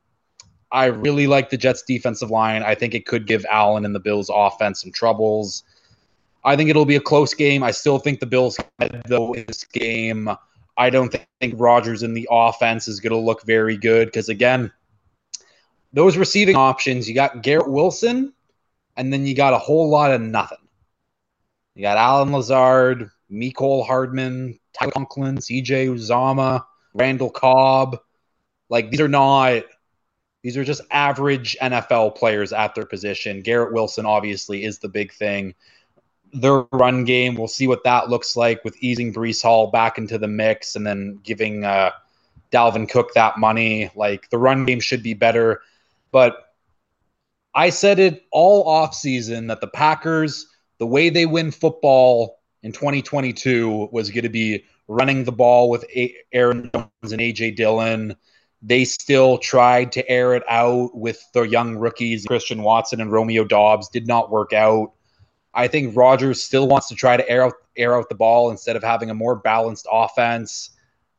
I 0.70 0.86
really 0.86 1.26
like 1.26 1.50
the 1.50 1.56
Jets 1.56 1.82
defensive 1.82 2.30
line. 2.30 2.62
I 2.62 2.74
think 2.74 2.94
it 2.94 3.06
could 3.06 3.26
give 3.26 3.44
Allen 3.50 3.84
and 3.84 3.94
the 3.94 4.00
Bills 4.00 4.30
offense 4.32 4.82
some 4.82 4.92
troubles. 4.92 5.64
I 6.44 6.56
think 6.56 6.70
it'll 6.70 6.84
be 6.84 6.96
a 6.96 7.00
close 7.00 7.34
game. 7.34 7.62
I 7.62 7.70
still 7.70 7.98
think 7.98 8.20
the 8.20 8.26
Bills 8.26 8.58
though 9.06 9.32
in 9.32 9.44
this 9.46 9.64
game. 9.64 10.30
I 10.78 10.90
don't 10.90 11.14
think 11.40 11.54
Rodgers 11.56 12.04
in 12.04 12.14
the 12.14 12.28
offense 12.30 12.86
is 12.86 13.00
going 13.00 13.12
to 13.12 13.18
look 13.18 13.44
very 13.44 13.76
good 13.76 14.06
because, 14.06 14.28
again, 14.28 14.70
those 15.92 16.16
receiving 16.16 16.54
options, 16.54 17.08
you 17.08 17.16
got 17.16 17.42
Garrett 17.42 17.68
Wilson, 17.68 18.32
and 18.98 19.12
then 19.12 19.24
you 19.24 19.34
got 19.34 19.54
a 19.54 19.58
whole 19.58 19.88
lot 19.88 20.10
of 20.10 20.20
nothing. 20.20 20.58
You 21.74 21.82
got 21.82 21.96
Allen 21.96 22.32
Lazard, 22.32 23.10
Mecole 23.30 23.86
Hardman, 23.86 24.58
Tyler 24.74 24.90
Conklin, 24.90 25.38
CJ 25.38 25.88
Uzomah, 25.88 26.64
Randall 26.92 27.30
Cobb. 27.30 27.98
Like, 28.68 28.90
these 28.90 29.00
are 29.00 29.08
not, 29.08 29.62
these 30.42 30.56
are 30.56 30.64
just 30.64 30.82
average 30.90 31.56
NFL 31.62 32.16
players 32.16 32.52
at 32.52 32.74
their 32.74 32.84
position. 32.84 33.40
Garrett 33.40 33.72
Wilson, 33.72 34.04
obviously, 34.04 34.64
is 34.64 34.80
the 34.80 34.88
big 34.88 35.12
thing 35.12 35.54
their 36.32 36.66
run 36.72 37.04
game. 37.04 37.36
We'll 37.36 37.48
see 37.48 37.66
what 37.66 37.84
that 37.84 38.10
looks 38.10 38.36
like 38.36 38.62
with 38.64 38.76
easing 38.82 39.14
Breece 39.14 39.42
Hall 39.42 39.70
back 39.70 39.96
into 39.96 40.18
the 40.18 40.28
mix 40.28 40.76
and 40.76 40.86
then 40.86 41.20
giving 41.22 41.64
uh, 41.64 41.92
Dalvin 42.52 42.86
Cook 42.88 43.14
that 43.14 43.38
money. 43.38 43.90
Like 43.94 44.28
the 44.28 44.36
run 44.36 44.66
game 44.66 44.80
should 44.80 45.02
be 45.02 45.14
better. 45.14 45.62
But 46.10 46.47
I 47.54 47.70
said 47.70 47.98
it 47.98 48.24
all 48.30 48.66
offseason 48.66 49.48
that 49.48 49.60
the 49.60 49.68
Packers, 49.68 50.46
the 50.78 50.86
way 50.86 51.10
they 51.10 51.26
win 51.26 51.50
football 51.50 52.40
in 52.62 52.72
2022 52.72 53.88
was 53.92 54.10
going 54.10 54.22
to 54.22 54.28
be 54.28 54.64
running 54.86 55.24
the 55.24 55.32
ball 55.32 55.70
with 55.70 55.84
Aaron 56.32 56.70
Jones 56.74 57.12
and 57.12 57.20
AJ 57.20 57.56
Dillon. 57.56 58.16
They 58.62 58.84
still 58.84 59.38
tried 59.38 59.92
to 59.92 60.08
air 60.08 60.34
it 60.34 60.42
out 60.48 60.96
with 60.96 61.22
the 61.32 61.42
young 61.42 61.76
rookies, 61.76 62.24
Christian 62.26 62.62
Watson 62.62 63.00
and 63.00 63.12
Romeo 63.12 63.44
Doubs, 63.44 63.88
did 63.88 64.06
not 64.06 64.30
work 64.30 64.52
out. 64.52 64.92
I 65.54 65.68
think 65.68 65.96
Rodgers 65.96 66.42
still 66.42 66.68
wants 66.68 66.88
to 66.88 66.94
try 66.94 67.16
to 67.16 67.28
air 67.28 67.44
out 67.44 67.54
air 67.76 67.96
out 67.96 68.08
the 68.08 68.14
ball 68.14 68.50
instead 68.50 68.74
of 68.74 68.82
having 68.82 69.08
a 69.10 69.14
more 69.14 69.36
balanced 69.36 69.86
offense 69.90 70.70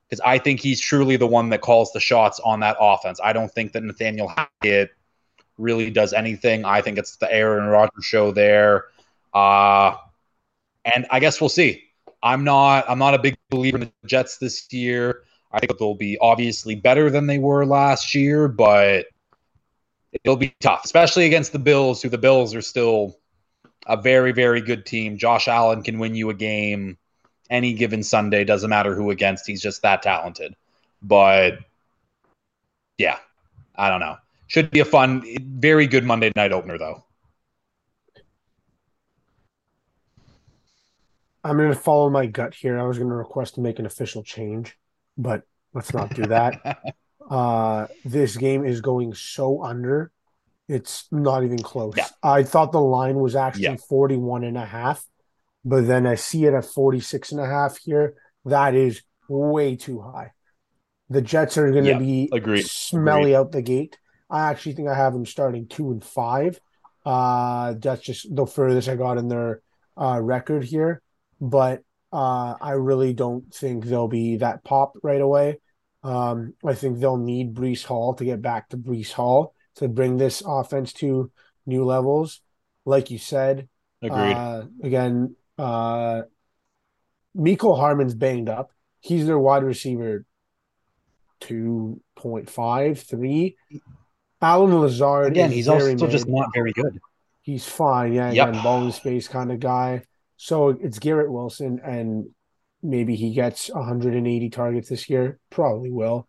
because 0.10 0.20
I 0.22 0.40
think 0.40 0.60
he's 0.60 0.82
truly 0.82 1.16
the 1.16 1.28
one 1.28 1.50
that 1.50 1.62
calls 1.62 1.94
the 1.94 2.00
shots 2.00 2.40
on 2.42 2.60
that 2.62 2.76
offense. 2.80 3.20
I 3.24 3.32
don't 3.32 3.52
think 3.52 3.74
that 3.74 3.84
Nathaniel 3.84 4.28
Hackett 4.28 4.92
really 5.60 5.92
does 5.92 6.14
anything. 6.14 6.66
I 6.66 6.82
think 6.82 6.98
it's 6.98 7.18
the 7.18 7.32
Aaron 7.32 7.66
Rodgers 7.66 8.06
show 8.06 8.32
there. 8.32 8.86
Uh, 9.34 9.96
and 10.86 11.06
I 11.12 11.20
guess 11.20 11.40
we'll 11.40 11.50
see. 11.50 11.84
I'm 12.22 12.44
not 12.44 12.90
I'm 12.90 13.00
not 13.00 13.14
a 13.14 13.20
big 13.20 13.38
believer 13.50 13.78
in 13.78 13.92
the 14.02 14.08
Jets 14.08 14.38
this 14.38 14.72
year. 14.74 15.24
I 15.52 15.60
think 15.60 15.78
they'll 15.78 15.96
be 15.96 16.18
obviously 16.20 16.76
better 16.76 17.10
than 17.10 17.28
they 17.28 17.40
were 17.40 17.66
last 17.66 18.14
year, 18.14 18.48
but 18.48 19.06
it'll 20.24 20.38
be 20.38 20.56
tough, 20.60 20.86
especially 20.86 21.26
against 21.26 21.52
the 21.52 21.60
Bills, 21.60 22.02
who 22.02 22.10
the 22.10 22.18
Bills 22.18 22.54
are 22.54 22.62
still 22.62 23.18
a 23.88 24.00
very, 24.00 24.32
very 24.32 24.62
good 24.62 24.86
team. 24.86 25.18
Josh 25.18 25.48
Allen 25.48 25.82
can 25.82 25.98
win 25.98 26.14
you 26.14 26.30
a 26.30 26.34
game 26.34 26.98
any 27.50 27.74
given 27.74 28.04
Sunday. 28.04 28.44
Doesn't 28.44 28.70
matter 28.70 28.94
who 28.94 29.10
against. 29.10 29.48
He's 29.48 29.62
just 29.62 29.82
that 29.82 30.04
talented. 30.04 30.56
But 31.02 31.60
yeah, 32.98 33.18
I 33.76 33.90
don't 33.90 34.02
know. 34.02 34.18
Should 34.50 34.72
be 34.72 34.80
a 34.80 34.86
fun, 34.86 35.24
very 35.42 35.88
good 35.88 36.04
Monday 36.04 36.32
night 36.36 36.52
opener, 36.52 36.78
though. 36.78 37.06
I'm 41.44 41.56
going 41.56 41.70
to 41.70 41.80
follow 41.80 42.10
my 42.10 42.26
gut 42.26 42.54
here. 42.54 42.78
I 42.78 42.84
was 42.84 42.98
going 42.98 43.10
to 43.10 43.16
request 43.16 43.56
to 43.56 43.62
make 43.62 43.80
an 43.80 43.86
official 43.86 44.24
change, 44.24 44.78
but 45.18 45.44
let's 45.74 45.94
not 45.94 46.14
do 46.14 46.26
that. 46.26 46.82
uh, 47.30 47.88
this 48.04 48.36
game 48.36 48.66
is 48.66 48.82
going 48.82 49.14
so 49.14 49.64
under 49.64 50.12
it's 50.70 51.08
not 51.12 51.44
even 51.44 51.58
close. 51.58 51.96
Yeah. 51.98 52.08
I 52.22 52.44
thought 52.44 52.72
the 52.72 52.80
line 52.80 53.16
was 53.16 53.36
actually 53.36 53.64
yeah. 53.64 53.76
41 53.78 54.44
and 54.44 54.56
a 54.56 54.66
half, 54.66 55.04
but 55.66 55.88
then 55.88 56.06
I 56.06 56.14
see 56.14 56.46
it 56.46 56.54
at 56.54 56.64
46 56.64 57.32
and 57.32 57.42
a 57.42 57.48
half 57.48 57.80
here. 57.80 58.14
That 58.46 58.76
is 58.76 59.02
way 59.28 59.76
too 59.76 60.00
high. 60.00 60.32
The 61.10 61.24
Jets 61.24 61.58
are 61.58 61.72
going 61.72 61.86
to 61.86 61.92
yeah, 61.92 61.98
be 61.98 62.30
agreed. 62.32 62.68
smelly 62.68 63.34
agreed. 63.34 63.36
out 63.36 63.52
the 63.52 63.64
gate. 63.64 63.98
I 64.30 64.50
actually 64.50 64.74
think 64.74 64.88
I 64.88 64.96
have 64.96 65.14
them 65.14 65.26
starting 65.26 65.68
two 65.68 65.92
and 65.92 66.04
five. 66.04 66.60
Uh, 67.06 67.74
that's 67.78 68.02
just 68.02 68.34
the 68.36 68.46
furthest 68.46 68.88
I 68.88 68.96
got 68.96 69.18
in 69.18 69.28
their 69.28 69.62
uh, 69.98 70.20
record 70.22 70.64
here. 70.64 71.02
But 71.42 71.84
uh, 72.12 72.56
I 72.60 72.72
really 72.72 73.14
don't 73.14 73.54
think 73.54 73.86
they'll 73.86 74.08
be 74.08 74.38
that 74.38 74.64
pop 74.64 74.94
right 75.04 75.22
away. 75.22 75.60
Um, 76.04 76.54
I 76.66 76.74
think 76.74 77.00
they'll 77.00 77.18
need 77.18 77.54
Breece 77.54 77.84
Hall 77.84 78.14
to 78.16 78.26
get 78.26 78.42
back 78.42 78.70
to 78.70 78.78
Breece 78.78 79.12
Hall 79.12 79.54
to 79.76 79.88
bring 79.88 80.18
this 80.18 80.42
offense 80.46 80.94
to 80.94 81.32
new 81.66 81.84
levels. 81.84 82.42
Like 82.86 83.12
you 83.12 83.18
said, 83.18 83.68
agreed. 84.02 84.34
Uh, 84.34 84.64
again, 84.84 85.36
uh, 85.58 86.24
Mecole 87.36 87.78
Hardman's 87.78 88.14
banged 88.14 88.50
up. 88.50 88.72
He's 89.02 89.26
their 89.26 89.40
wide 89.40 89.64
receiver 89.64 90.26
2.5, 91.42 92.98
3. 92.98 93.58
Allen 94.42 94.80
Lazard. 94.80 95.32
Again, 95.32 95.52
he's 95.52 95.68
also 95.68 95.96
mid. 95.96 96.10
just 96.10 96.28
not 96.28 96.50
very 96.54 96.72
good. 96.72 97.00
He's 97.42 97.66
fine. 97.66 98.14
Yeah, 98.14 98.32
yep. 98.32 98.50
again, 98.50 98.64
ball 98.64 98.86
in 98.86 98.92
space 98.92 99.28
kind 99.28 99.52
of 99.52 99.60
guy. 99.60 100.04
So 100.38 100.70
it's 100.70 101.00
Garrett 101.00 101.32
Wilson, 101.32 101.82
and 101.84 102.28
maybe 102.82 103.16
he 103.16 103.34
gets 103.34 103.70
180 103.70 104.50
targets 104.50 104.90
this 104.90 105.10
year. 105.10 105.40
Probably 105.50 105.92
will. 105.92 106.28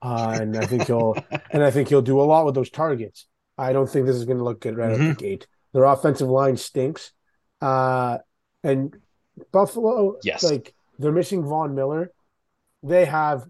Uh, 0.00 0.36
and 0.40 0.56
I 0.56 0.66
think 0.66 0.86
he'll 0.86 1.14
and 1.50 1.62
I 1.62 1.70
think 1.70 1.88
he'll 1.88 2.02
do 2.02 2.20
a 2.20 2.22
lot 2.22 2.44
with 2.44 2.54
those 2.54 2.70
targets. 2.70 3.26
I 3.56 3.72
don't 3.72 3.88
think 3.88 4.06
this 4.06 4.16
is 4.16 4.24
going 4.24 4.38
to 4.38 4.44
look 4.44 4.60
good 4.60 4.76
right 4.76 4.92
mm-hmm. 4.92 5.10
out 5.10 5.18
the 5.18 5.24
gate. 5.24 5.46
Their 5.72 5.84
offensive 5.84 6.28
line 6.28 6.56
stinks, 6.56 7.12
uh, 7.60 8.18
and 8.62 8.94
Buffalo, 9.52 10.16
yes, 10.22 10.42
like 10.42 10.74
they're 10.98 11.12
missing 11.12 11.44
Von 11.44 11.74
Miller. 11.74 12.12
They 12.82 13.04
have 13.04 13.46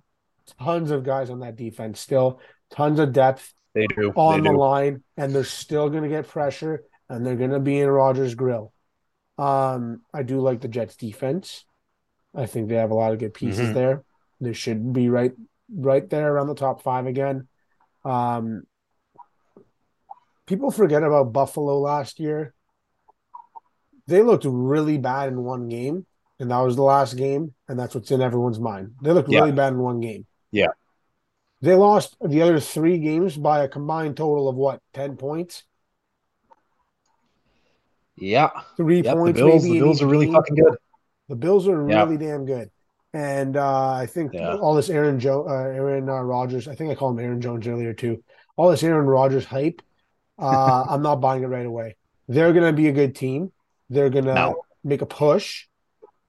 tons 0.60 0.90
of 0.90 1.04
guys 1.04 1.30
on 1.30 1.40
that 1.40 1.56
defense 1.56 2.00
still, 2.00 2.40
tons 2.70 3.00
of 3.00 3.12
depth. 3.12 3.52
They 3.74 3.86
do 3.86 4.12
on 4.14 4.42
they 4.42 4.48
the 4.48 4.54
do. 4.54 4.58
line, 4.58 5.02
and 5.16 5.34
they're 5.34 5.44
still 5.44 5.88
going 5.88 6.02
to 6.02 6.08
get 6.08 6.28
pressure, 6.28 6.84
and 7.08 7.24
they're 7.24 7.36
going 7.36 7.50
to 7.50 7.60
be 7.60 7.80
in 7.80 7.88
Rodgers' 7.88 8.34
grill. 8.34 8.72
Um, 9.38 10.02
I 10.12 10.22
do 10.22 10.40
like 10.40 10.60
the 10.60 10.68
Jets' 10.68 10.96
defense. 10.96 11.64
I 12.34 12.46
think 12.46 12.68
they 12.68 12.76
have 12.76 12.90
a 12.90 12.94
lot 12.94 13.12
of 13.12 13.18
good 13.18 13.34
pieces 13.34 13.66
mm-hmm. 13.66 13.74
there. 13.74 14.04
They 14.40 14.52
should 14.52 14.92
be 14.92 15.08
right 15.08 15.32
right 15.74 16.08
there 16.08 16.32
around 16.32 16.48
the 16.48 16.54
top 16.54 16.82
five 16.82 17.06
again. 17.06 17.48
Um, 18.04 18.64
people 20.46 20.70
forget 20.70 21.02
about 21.02 21.32
Buffalo 21.32 21.78
last 21.78 22.20
year. 22.20 22.54
They 24.06 24.22
looked 24.22 24.44
really 24.44 24.98
bad 24.98 25.28
in 25.28 25.42
one 25.42 25.68
game, 25.68 26.06
and 26.38 26.50
that 26.50 26.58
was 26.58 26.76
the 26.76 26.82
last 26.82 27.14
game, 27.14 27.54
and 27.68 27.78
that's 27.78 27.94
what's 27.94 28.10
in 28.10 28.20
everyone's 28.20 28.60
mind. 28.60 28.94
They 29.02 29.12
looked 29.12 29.28
really 29.28 29.52
bad 29.52 29.72
in 29.72 29.78
one 29.78 30.00
game. 30.00 30.26
Yeah. 30.50 30.68
They 31.62 31.76
lost 31.76 32.16
the 32.20 32.42
other 32.42 32.58
three 32.58 32.98
games 32.98 33.36
by 33.36 33.62
a 33.62 33.68
combined 33.68 34.16
total 34.16 34.48
of 34.48 34.56
what, 34.56 34.80
10 34.94 35.16
points? 35.16 35.62
Yeah. 38.16 38.50
Three 38.76 39.02
yep, 39.02 39.16
points. 39.16 39.38
The 39.38 39.46
Bills, 39.46 39.62
the 39.62 39.78
Bills 39.78 40.02
are 40.02 40.06
really 40.06 40.30
fucking 40.30 40.56
good. 40.56 40.76
The 41.28 41.36
Bills 41.36 41.68
are 41.68 41.80
really 41.80 42.16
damn 42.16 42.44
good. 42.44 42.70
And 43.14 43.56
uh, 43.56 43.92
I 43.92 44.06
think 44.06 44.32
yeah. 44.34 44.56
all 44.56 44.74
this 44.74 44.90
Aaron 44.90 45.20
Joe, 45.20 45.46
uh, 45.48 45.52
Aaron 45.52 46.08
uh, 46.08 46.20
Rodgers, 46.20 46.66
I 46.66 46.74
think 46.74 46.90
I 46.90 46.94
called 46.96 47.18
him 47.18 47.24
Aaron 47.24 47.40
Jones 47.40 47.66
earlier 47.66 47.92
too. 47.92 48.24
All 48.56 48.70
this 48.70 48.82
Aaron 48.82 49.06
Rodgers 49.06 49.44
hype, 49.44 49.82
uh, 50.38 50.84
I'm 50.90 51.02
not 51.02 51.16
buying 51.16 51.44
it 51.44 51.46
right 51.46 51.66
away. 51.66 51.96
They're 52.26 52.52
going 52.52 52.66
to 52.66 52.72
be 52.72 52.88
a 52.88 52.92
good 52.92 53.14
team. 53.14 53.52
They're 53.88 54.10
going 54.10 54.24
to 54.24 54.34
no. 54.34 54.64
make 54.82 55.02
a 55.02 55.06
push. 55.06 55.66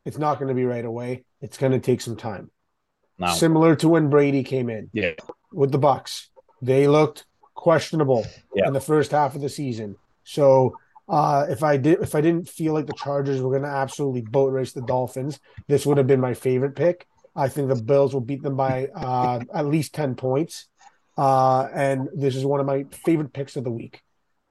It's 0.06 0.18
not 0.18 0.38
going 0.38 0.50
to 0.50 0.54
be 0.54 0.66
right 0.66 0.86
away. 0.86 1.24
It's 1.42 1.58
going 1.58 1.72
to 1.72 1.80
take 1.80 2.02
some 2.02 2.18
time. 2.18 2.52
No. 3.20 3.34
Similar 3.34 3.76
to 3.78 3.90
when 3.90 4.10
Brady 4.10 4.44
came 4.44 4.70
in. 4.70 4.90
Yeah. 4.94 5.14
With 5.52 5.72
the 5.72 5.80
Bucs. 5.80 6.28
They 6.62 6.88
looked 6.88 7.26
questionable 7.54 8.26
yeah. 8.56 8.68
in 8.68 8.74
the 8.74 8.82
first 8.82 9.12
half 9.12 9.36
of 9.36 9.42
the 9.42 9.50
season. 9.50 9.96
So 10.24 10.78
uh, 11.08 11.46
if 11.50 11.64
I 11.64 11.78
did 11.78 12.02
if 12.02 12.16
I 12.16 12.22
didn't 12.22 12.50
feel 12.50 12.74
like 12.74 12.88
the 12.88 12.94
Chargers 12.94 13.42
were 13.42 13.52
gonna 13.52 13.74
absolutely 13.74 14.22
boat 14.22 14.52
race 14.52 14.72
the 14.72 14.82
Dolphins, 14.82 15.40
this 15.68 15.86
would 15.86 15.98
have 15.98 16.08
been 16.08 16.22
my 16.22 16.34
favorite 16.34 16.76
pick. 16.76 17.08
I 17.36 17.50
think 17.50 17.68
the 17.70 17.76
Bills 17.76 18.14
will 18.14 18.22
beat 18.22 18.44
them 18.44 18.56
by 18.56 18.88
uh, 18.96 19.42
at 19.54 19.66
least 19.66 19.94
10 19.94 20.16
points. 20.16 20.68
Uh, 21.18 21.68
and 21.74 22.10
this 22.16 22.36
is 22.36 22.46
one 22.46 22.60
of 22.60 22.66
my 22.66 22.86
favorite 23.06 23.34
picks 23.34 23.56
of 23.56 23.64
the 23.64 23.72
week. 23.72 24.02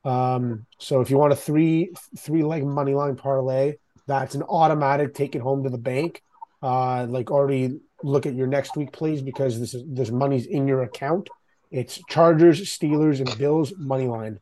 Um, 0.04 0.66
so 0.78 1.00
if 1.00 1.10
you 1.10 1.18
want 1.18 1.32
a 1.32 1.36
three 1.36 1.92
three 2.18 2.42
leg 2.42 2.64
money 2.64 2.94
line 2.94 3.16
parlay, 3.16 3.74
that's 4.06 4.34
an 4.34 4.42
automatic 4.42 5.14
take 5.14 5.34
it 5.34 5.42
home 5.42 5.64
to 5.64 5.70
the 5.70 5.78
bank. 5.78 6.22
Uh, 6.62 7.06
like 7.08 7.30
already 7.30 7.80
look 8.02 8.26
at 8.26 8.34
your 8.34 8.46
next 8.46 8.76
week 8.76 8.92
plays 8.92 9.22
because 9.22 9.58
this 9.58 9.74
is 9.74 9.84
this 9.86 10.10
money's 10.10 10.46
in 10.46 10.66
your 10.66 10.82
account. 10.82 11.28
It's 11.70 12.00
Chargers, 12.08 12.60
Steelers, 12.62 13.20
and 13.20 13.38
Bills 13.38 13.72
money 13.76 14.06
line. 14.06 14.40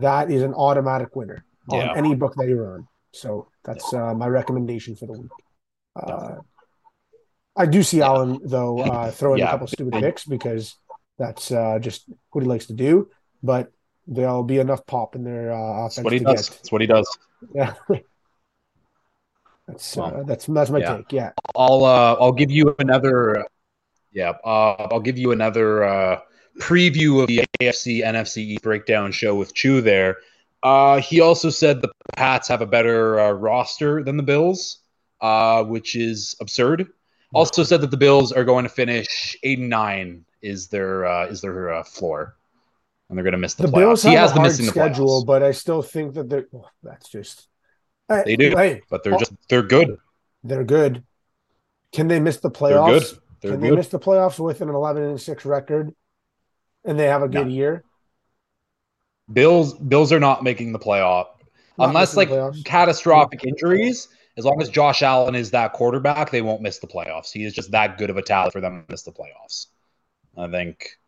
That 0.00 0.30
is 0.30 0.42
an 0.42 0.52
automatic 0.54 1.16
winner 1.16 1.44
yeah. 1.70 1.90
on 1.90 1.98
any 1.98 2.14
book 2.14 2.34
that 2.36 2.48
you're 2.48 2.74
on. 2.74 2.88
So 3.12 3.48
that's 3.64 3.92
uh, 3.94 4.14
my 4.14 4.26
recommendation 4.26 4.94
for 4.94 5.06
the 5.06 5.12
week. 5.12 5.30
Uh, 5.94 6.36
I 7.56 7.64
do 7.64 7.82
see 7.82 7.98
yeah. 7.98 8.06
Allen 8.06 8.40
though 8.44 8.80
uh, 8.80 9.10
throwing 9.10 9.38
yeah. 9.38 9.48
a 9.48 9.50
couple 9.52 9.66
stupid 9.68 9.94
picks 9.94 10.26
because 10.26 10.76
that's 11.18 11.50
uh, 11.50 11.78
just 11.80 12.04
what 12.30 12.42
he 12.42 12.48
likes 12.48 12.66
to 12.66 12.74
do. 12.74 13.08
But 13.42 13.72
there'll 14.06 14.42
be 14.42 14.58
enough 14.58 14.86
pop 14.86 15.14
in 15.14 15.24
their 15.24 15.52
uh, 15.52 15.86
offense. 15.86 15.96
That's 15.96 16.04
what 16.04 16.12
he 16.12 16.18
does. 16.18 16.48
Get. 16.48 16.58
That's 16.58 16.72
what 16.72 16.80
he 16.82 16.86
does. 16.86 17.18
Yeah. 17.54 17.74
that's 19.66 19.96
well, 19.96 20.20
uh, 20.20 20.22
that's 20.22 20.46
that's 20.46 20.70
my 20.70 20.78
yeah. 20.78 20.96
take. 20.96 21.12
Yeah. 21.12 21.32
I'll 21.56 21.84
uh, 21.84 22.16
I'll 22.20 22.32
give 22.32 22.50
you 22.50 22.74
another. 22.78 23.46
Yeah. 24.12 24.34
Uh, 24.44 24.88
I'll 24.90 25.00
give 25.00 25.18
you 25.18 25.32
another 25.32 25.84
uh, 25.84 26.20
preview 26.60 27.20
of 27.20 27.26
the 27.26 27.44
AFC 27.60 28.02
NFC 28.04 28.60
breakdown 28.62 29.12
show 29.12 29.34
with 29.34 29.54
Chew 29.54 29.80
there. 29.80 30.18
Uh, 30.62 31.00
he 31.00 31.20
also 31.20 31.50
said 31.50 31.82
the 31.82 31.92
Pats 32.16 32.48
have 32.48 32.62
a 32.62 32.66
better 32.66 33.20
uh, 33.20 33.30
roster 33.32 34.02
than 34.02 34.16
the 34.16 34.22
Bills, 34.22 34.78
uh, 35.20 35.62
which 35.64 35.94
is 35.96 36.34
absurd. 36.40 36.88
Also 37.34 37.62
said 37.62 37.80
that 37.82 37.90
the 37.90 37.96
Bills 37.96 38.32
are 38.32 38.44
going 38.44 38.62
to 38.62 38.68
finish 38.68 39.36
eight 39.42 39.58
and 39.58 39.68
nine 39.68 40.24
is 40.42 40.68
their 40.68 41.04
uh, 41.04 41.26
is 41.26 41.40
their 41.40 41.72
uh, 41.72 41.82
floor, 41.82 42.36
and 43.08 43.18
they're 43.18 43.24
going 43.24 43.32
to 43.32 43.38
miss 43.38 43.54
the, 43.54 43.64
the 43.64 43.68
playoffs. 43.68 43.80
Bills 43.80 44.02
he 44.04 44.12
has 44.14 44.32
them 44.32 44.42
missing 44.42 44.66
schedule, 44.66 45.24
but 45.24 45.42
I 45.42 45.50
still 45.50 45.82
think 45.82 46.14
that 46.14 46.28
they're. 46.28 46.46
Oh, 46.54 46.68
that's 46.82 47.08
just 47.08 47.48
Uh, 48.08 48.22
they 48.24 48.36
do, 48.36 48.50
hey, 48.50 48.82
but 48.88 49.02
they're 49.02 49.14
oh, 49.14 49.18
just 49.18 49.32
they're 49.48 49.62
good. 49.62 49.98
They're 50.44 50.64
good. 50.64 51.02
Can 51.92 52.08
they 52.08 52.20
miss 52.20 52.38
the 52.38 52.50
playoffs? 52.50 52.86
They're 52.86 53.00
good. 53.00 53.18
They're 53.40 53.50
Can 53.52 53.60
good. 53.60 53.70
they 53.72 53.76
miss 53.76 53.88
the 53.88 53.98
playoffs 53.98 54.38
with 54.38 54.60
an 54.60 54.68
eleven 54.68 55.02
and 55.02 55.20
six 55.20 55.44
record, 55.44 55.94
and 56.84 56.98
they 56.98 57.06
have 57.06 57.22
a 57.22 57.28
good 57.28 57.46
no. 57.46 57.52
year? 57.52 57.84
Bills 59.32 59.74
Bills 59.74 60.12
are 60.12 60.20
not 60.20 60.44
making 60.44 60.72
the 60.72 60.78
playoff 60.78 61.26
not 61.78 61.88
unless 61.88 62.16
like 62.16 62.30
catastrophic 62.64 63.44
injuries. 63.44 64.08
As 64.36 64.44
long 64.44 64.60
as 64.60 64.68
Josh 64.68 65.02
Allen 65.02 65.34
is 65.34 65.50
that 65.52 65.72
quarterback, 65.72 66.30
they 66.30 66.42
won't 66.42 66.60
miss 66.60 66.78
the 66.78 66.86
playoffs. 66.86 67.32
He 67.32 67.44
is 67.44 67.54
just 67.54 67.70
that 67.70 67.96
good 67.96 68.10
of 68.10 68.18
a 68.18 68.22
talent 68.22 68.52
for 68.52 68.60
them 68.60 68.82
to 68.82 68.92
miss 68.92 69.02
the 69.02 69.12
playoffs. 69.12 69.66
I 70.36 70.48
think. 70.48 70.98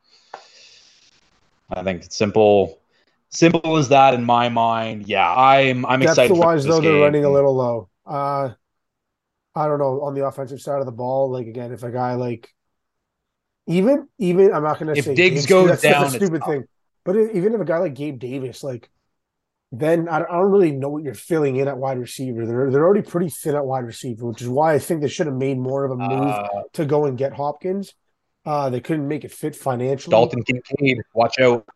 I 1.71 1.83
think 1.83 2.05
it's 2.05 2.17
simple, 2.17 2.81
simple 3.31 3.77
as 3.77 3.89
that 3.89 4.15
in 4.15 4.25
my 4.25 4.49
mind. 4.49 5.07
Yeah, 5.09 5.31
I'm. 5.31 5.85
I'm 5.87 6.01
Depth 6.01 6.13
excited. 6.13 6.35
Wise 6.35 6.65
though, 6.65 6.81
game. 6.81 6.93
they're 6.93 7.03
running 7.03 7.25
a 7.25 7.31
little 7.31 7.55
low. 7.55 7.89
Uh, 8.07 8.51
I 9.55 9.67
don't 9.67 9.79
know 9.79 10.03
on 10.03 10.15
the 10.15 10.27
offensive 10.27 10.61
side 10.61 10.81
of 10.81 10.87
the 10.87 10.93
ball. 10.93 11.31
Like 11.31 11.47
again, 11.47 11.73
if 11.73 11.83
a 11.83 11.91
guy 11.91 12.15
like 12.15 12.53
even 13.67 14.09
even 14.19 14.53
I'm 14.53 14.63
not 14.63 14.79
going 14.79 14.95
to 14.95 15.03
say 15.03 15.15
Diggs 15.15 15.47
goes 15.47 15.69
that's, 15.69 15.83
down, 15.83 16.05
a 16.07 16.11
stupid 16.11 16.43
thing. 16.45 16.65
But 17.05 17.17
even 17.17 17.55
if 17.55 17.61
a 17.61 17.65
guy 17.65 17.79
like 17.79 17.95
Gabe 17.95 18.19
Davis, 18.19 18.63
like, 18.63 18.91
then 19.73 20.09
I 20.09 20.19
don't 20.19 20.51
really 20.51 20.73
know 20.73 20.91
what 20.91 21.03
you're 21.03 21.15
filling 21.15 21.57
in 21.57 21.69
at 21.69 21.79
wide 21.79 21.99
receiver. 21.99 22.47
They're 22.47 22.71
they're 22.71 22.85
already 22.85 23.03
pretty 23.03 23.31
thin 23.31 23.55
at 23.55 23.65
wide 23.65 23.85
receiver, 23.85 24.27
which 24.27 24.43
is 24.43 24.49
why 24.49 24.75
I 24.75 24.79
think 24.79 25.03
they 25.03 25.09
should 25.09 25.27
have 25.27 25.37
made 25.37 25.59
more 25.59 25.85
of 25.85 25.91
a 25.91 25.97
move 25.97 26.29
uh, 26.29 26.49
to 26.75 26.85
go 26.85 27.07
and 27.07 27.17
get 27.17 27.33
Hopkins. 27.33 27.95
Uh, 28.45 28.71
they 28.71 28.81
couldn't 28.81 29.07
make 29.07 29.25
it 29.25 29.33
fit 29.33 29.55
financially. 29.55 30.11
Dalton 30.11 30.43
Kincaid, 30.43 31.03
watch 31.15 31.39
out. 31.39 31.67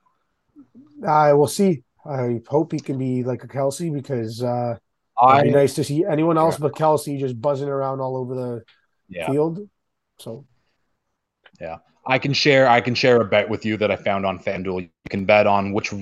I 1.06 1.32
will 1.32 1.46
see. 1.48 1.82
I 2.04 2.40
hope 2.48 2.72
he 2.72 2.80
can 2.80 2.98
be 2.98 3.22
like 3.22 3.44
a 3.44 3.48
Kelce 3.48 3.92
because 3.92 4.42
uh, 4.42 4.76
it'd 5.30 5.44
be 5.44 5.50
nice 5.50 5.74
to 5.74 5.84
see 5.84 6.04
anyone 6.04 6.36
else 6.36 6.56
yeah. 6.56 6.68
but 6.68 6.74
Kelce 6.74 7.18
just 7.18 7.40
buzzing 7.40 7.68
around 7.68 8.00
all 8.00 8.16
over 8.16 8.34
the 8.34 8.64
yeah. 9.08 9.30
field. 9.30 9.68
So, 10.18 10.44
yeah. 11.60 11.78
I 12.04 12.18
can 12.18 12.32
share. 12.32 12.68
I 12.68 12.80
can 12.80 12.94
share 12.94 13.20
a 13.20 13.24
bet 13.24 13.48
with 13.48 13.64
you 13.64 13.76
that 13.76 13.90
I 13.90 13.96
found 13.96 14.26
on 14.26 14.38
FanDuel. 14.38 14.82
You 14.82 14.88
can 15.08 15.24
bet 15.24 15.46
on 15.46 15.72
which 15.72 15.92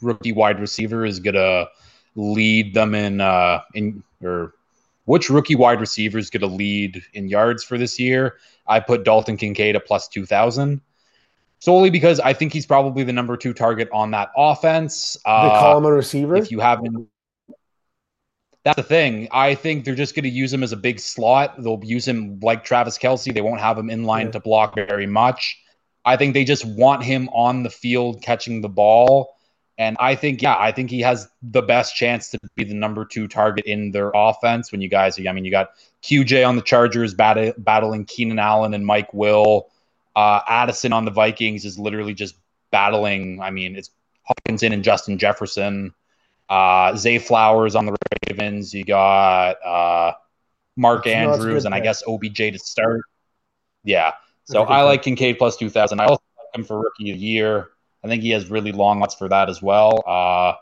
rookie 0.00 0.32
wide 0.32 0.60
receiver 0.60 1.04
is 1.04 1.18
gonna 1.18 1.66
lead 2.14 2.74
them 2.74 2.94
in 2.94 3.20
uh 3.20 3.60
in 3.74 4.02
or 4.22 4.54
which 5.06 5.28
rookie 5.28 5.56
wide 5.56 5.80
receiver 5.80 6.18
is 6.18 6.30
gonna 6.30 6.46
lead 6.46 7.02
in 7.14 7.28
yards 7.28 7.64
for 7.64 7.78
this 7.78 7.98
year. 7.98 8.36
I 8.68 8.78
put 8.78 9.04
Dalton 9.04 9.36
Kincaid 9.36 9.74
a 9.74 9.80
plus 9.80 10.06
two 10.06 10.24
thousand 10.24 10.80
solely 11.60 11.90
because 11.90 12.18
I 12.20 12.32
think 12.32 12.52
he's 12.52 12.66
probably 12.66 13.04
the 13.04 13.12
number 13.12 13.36
two 13.36 13.54
target 13.54 13.88
on 13.92 14.10
that 14.10 14.30
offense. 14.36 15.16
Uh, 15.24 15.44
they 15.44 15.60
call 15.60 15.78
him 15.78 15.84
a 15.84 15.92
receiver. 15.92 16.36
If 16.36 16.50
you 16.50 16.60
haven't 16.60 17.08
that's 18.64 18.76
the 18.76 18.82
thing. 18.82 19.28
I 19.32 19.54
think 19.54 19.84
they're 19.84 19.94
just 19.94 20.14
going 20.14 20.24
to 20.24 20.30
use 20.30 20.52
him 20.52 20.62
as 20.62 20.72
a 20.72 20.76
big 20.76 21.00
slot. 21.00 21.62
They'll 21.62 21.80
use 21.82 22.06
him 22.06 22.38
like 22.40 22.62
Travis 22.62 22.98
Kelce. 22.98 23.32
They 23.32 23.40
won't 23.40 23.60
have 23.60 23.78
him 23.78 23.88
in 23.88 24.04
line 24.04 24.26
yeah. 24.26 24.32
to 24.32 24.40
block 24.40 24.74
very 24.74 25.06
much. 25.06 25.58
I 26.04 26.16
think 26.16 26.34
they 26.34 26.44
just 26.44 26.64
want 26.64 27.02
him 27.02 27.28
on 27.30 27.62
the 27.62 27.70
field 27.70 28.22
catching 28.22 28.60
the 28.60 28.68
ball. 28.68 29.34
And 29.78 29.96
I 29.98 30.14
think, 30.14 30.42
yeah, 30.42 30.56
I 30.58 30.72
think 30.72 30.90
he 30.90 31.00
has 31.00 31.26
the 31.40 31.62
best 31.62 31.96
chance 31.96 32.28
to 32.30 32.38
be 32.54 32.64
the 32.64 32.74
number 32.74 33.06
two 33.06 33.26
target 33.26 33.64
in 33.64 33.92
their 33.92 34.10
offense. 34.14 34.72
When 34.72 34.82
you 34.82 34.90
guys, 34.90 35.18
I 35.18 35.32
mean, 35.32 35.46
you 35.46 35.50
got 35.50 35.70
QJ 36.02 36.46
on 36.46 36.56
the 36.56 36.62
Chargers 36.62 37.14
bat- 37.14 37.64
battling 37.64 38.04
Keenan 38.04 38.38
Allen 38.38 38.74
and 38.74 38.84
Mike 38.84 39.12
Will. 39.14 39.70
Uh, 40.16 40.40
Addison 40.46 40.92
on 40.92 41.04
the 41.04 41.10
Vikings 41.10 41.64
is 41.64 41.78
literally 41.78 42.14
just 42.14 42.36
battling. 42.70 43.40
I 43.40 43.50
mean, 43.50 43.76
it's 43.76 43.90
Hockenson 44.28 44.72
and 44.72 44.82
Justin 44.82 45.18
Jefferson. 45.18 45.94
Uh, 46.48 46.96
Zay 46.96 47.18
Flowers 47.18 47.76
on 47.76 47.86
the 47.86 47.96
Ravens. 48.28 48.74
You 48.74 48.84
got 48.84 49.64
uh, 49.64 50.12
Mark 50.76 51.04
that's, 51.04 51.14
Andrews 51.14 51.64
and 51.64 51.74
I 51.74 51.80
guess 51.80 52.02
OBJ 52.06 52.36
to 52.36 52.58
start. 52.58 53.02
Yeah. 53.84 54.12
So 54.44 54.64
I 54.64 54.82
like 54.82 55.02
Kincaid 55.02 55.38
plus 55.38 55.56
2,000. 55.56 56.00
I 56.00 56.06
also 56.06 56.22
like 56.36 56.58
him 56.58 56.64
for 56.64 56.80
rookie 56.80 57.12
of 57.12 57.18
the 57.18 57.24
year. 57.24 57.68
I 58.02 58.08
think 58.08 58.22
he 58.22 58.30
has 58.30 58.50
really 58.50 58.72
long 58.72 59.02
odds 59.02 59.14
for 59.14 59.28
that 59.28 59.48
as 59.48 59.62
well. 59.62 60.02
Uh, 60.06 60.54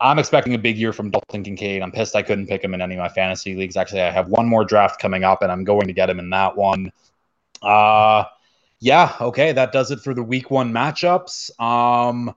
I'm 0.00 0.18
expecting 0.18 0.54
a 0.54 0.58
big 0.58 0.76
year 0.76 0.92
from 0.92 1.10
Dalton 1.10 1.44
Kincaid. 1.44 1.80
I'm 1.80 1.92
pissed 1.92 2.16
I 2.16 2.22
couldn't 2.22 2.48
pick 2.48 2.62
him 2.62 2.74
in 2.74 2.82
any 2.82 2.94
of 2.94 2.98
my 2.98 3.08
fantasy 3.08 3.54
leagues. 3.54 3.76
Actually, 3.76 4.02
I 4.02 4.10
have 4.10 4.28
one 4.28 4.46
more 4.46 4.64
draft 4.64 5.00
coming 5.00 5.24
up, 5.24 5.40
and 5.40 5.50
I'm 5.50 5.64
going 5.64 5.86
to 5.86 5.92
get 5.92 6.10
him 6.10 6.18
in 6.18 6.30
that 6.30 6.56
one. 6.56 6.92
Uh, 7.62 8.24
yeah, 8.84 9.16
okay, 9.18 9.50
that 9.52 9.72
does 9.72 9.90
it 9.90 10.00
for 10.00 10.12
the 10.12 10.22
week 10.22 10.50
one 10.50 10.70
matchups. 10.70 11.58
Um, 11.58 12.34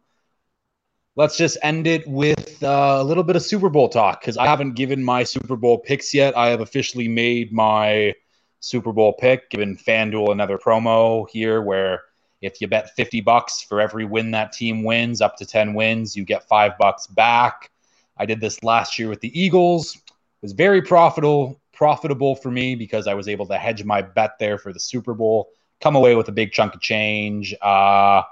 let's 1.18 1.36
just 1.36 1.58
end 1.62 1.88
it 1.88 2.08
with 2.08 2.64
uh, 2.64 3.00
a 3.00 3.04
little 3.04 3.26
bit 3.26 3.36
of 3.36 3.42
Super 3.42 3.68
Bowl 3.68 3.90
talk 3.90 4.22
because 4.22 4.38
I 4.38 4.48
haven't 4.48 4.76
given 4.76 5.04
my 5.04 5.24
Super 5.24 5.58
Bowl 5.58 5.78
picks 5.78 6.14
yet. 6.14 6.38
I 6.38 6.48
have 6.48 6.62
officially 6.62 7.10
made 7.10 7.52
my 7.52 8.16
Super 8.62 8.94
Bowl 8.94 9.12
pick, 9.12 9.50
given 9.50 9.76
FanDuel 9.76 10.32
another 10.32 10.58
promo 10.58 11.28
here 11.30 11.62
where 11.62 12.04
if 12.42 12.62
you 12.62 12.70
bet 12.70 12.96
50 12.96 13.20
bucks 13.20 13.62
for 13.62 13.82
every 13.82 14.06
win 14.06 14.32
that 14.32 14.54
team 14.54 14.86
wins, 14.86 15.20
up 15.20 15.36
to 15.38 15.46
10 15.46 15.74
wins, 15.74 16.16
you 16.16 16.24
get 16.24 16.48
five 16.48 16.78
bucks 16.78 17.08
back. 17.08 17.72
I 18.16 18.26
did 18.26 18.40
this 18.40 18.64
last 18.64 18.98
year 18.98 19.10
with 19.10 19.20
the 19.20 19.38
Eagles. 19.38 19.98
It 19.98 20.02
was 20.44 20.54
very 20.54 20.82
profitable 20.82 21.60
profitable 21.78 22.36
for 22.36 22.50
me 22.50 22.74
because 22.74 23.06
I 23.06 23.14
was 23.14 23.28
able 23.28 23.46
to 23.48 23.58
hedge 23.58 23.84
my 23.84 24.02
bet 24.02 24.40
there 24.40 24.58
for 24.58 24.74
the 24.74 24.80
Super 24.80 25.14
Bowl, 25.14 25.50
come 25.82 25.96
away 25.96 26.16
with 26.16 26.28
a 26.28 26.32
big 26.32 26.52
chunk 26.52 26.74
of 26.76 26.82
change. 26.82 27.54
Uh, 27.62 28.24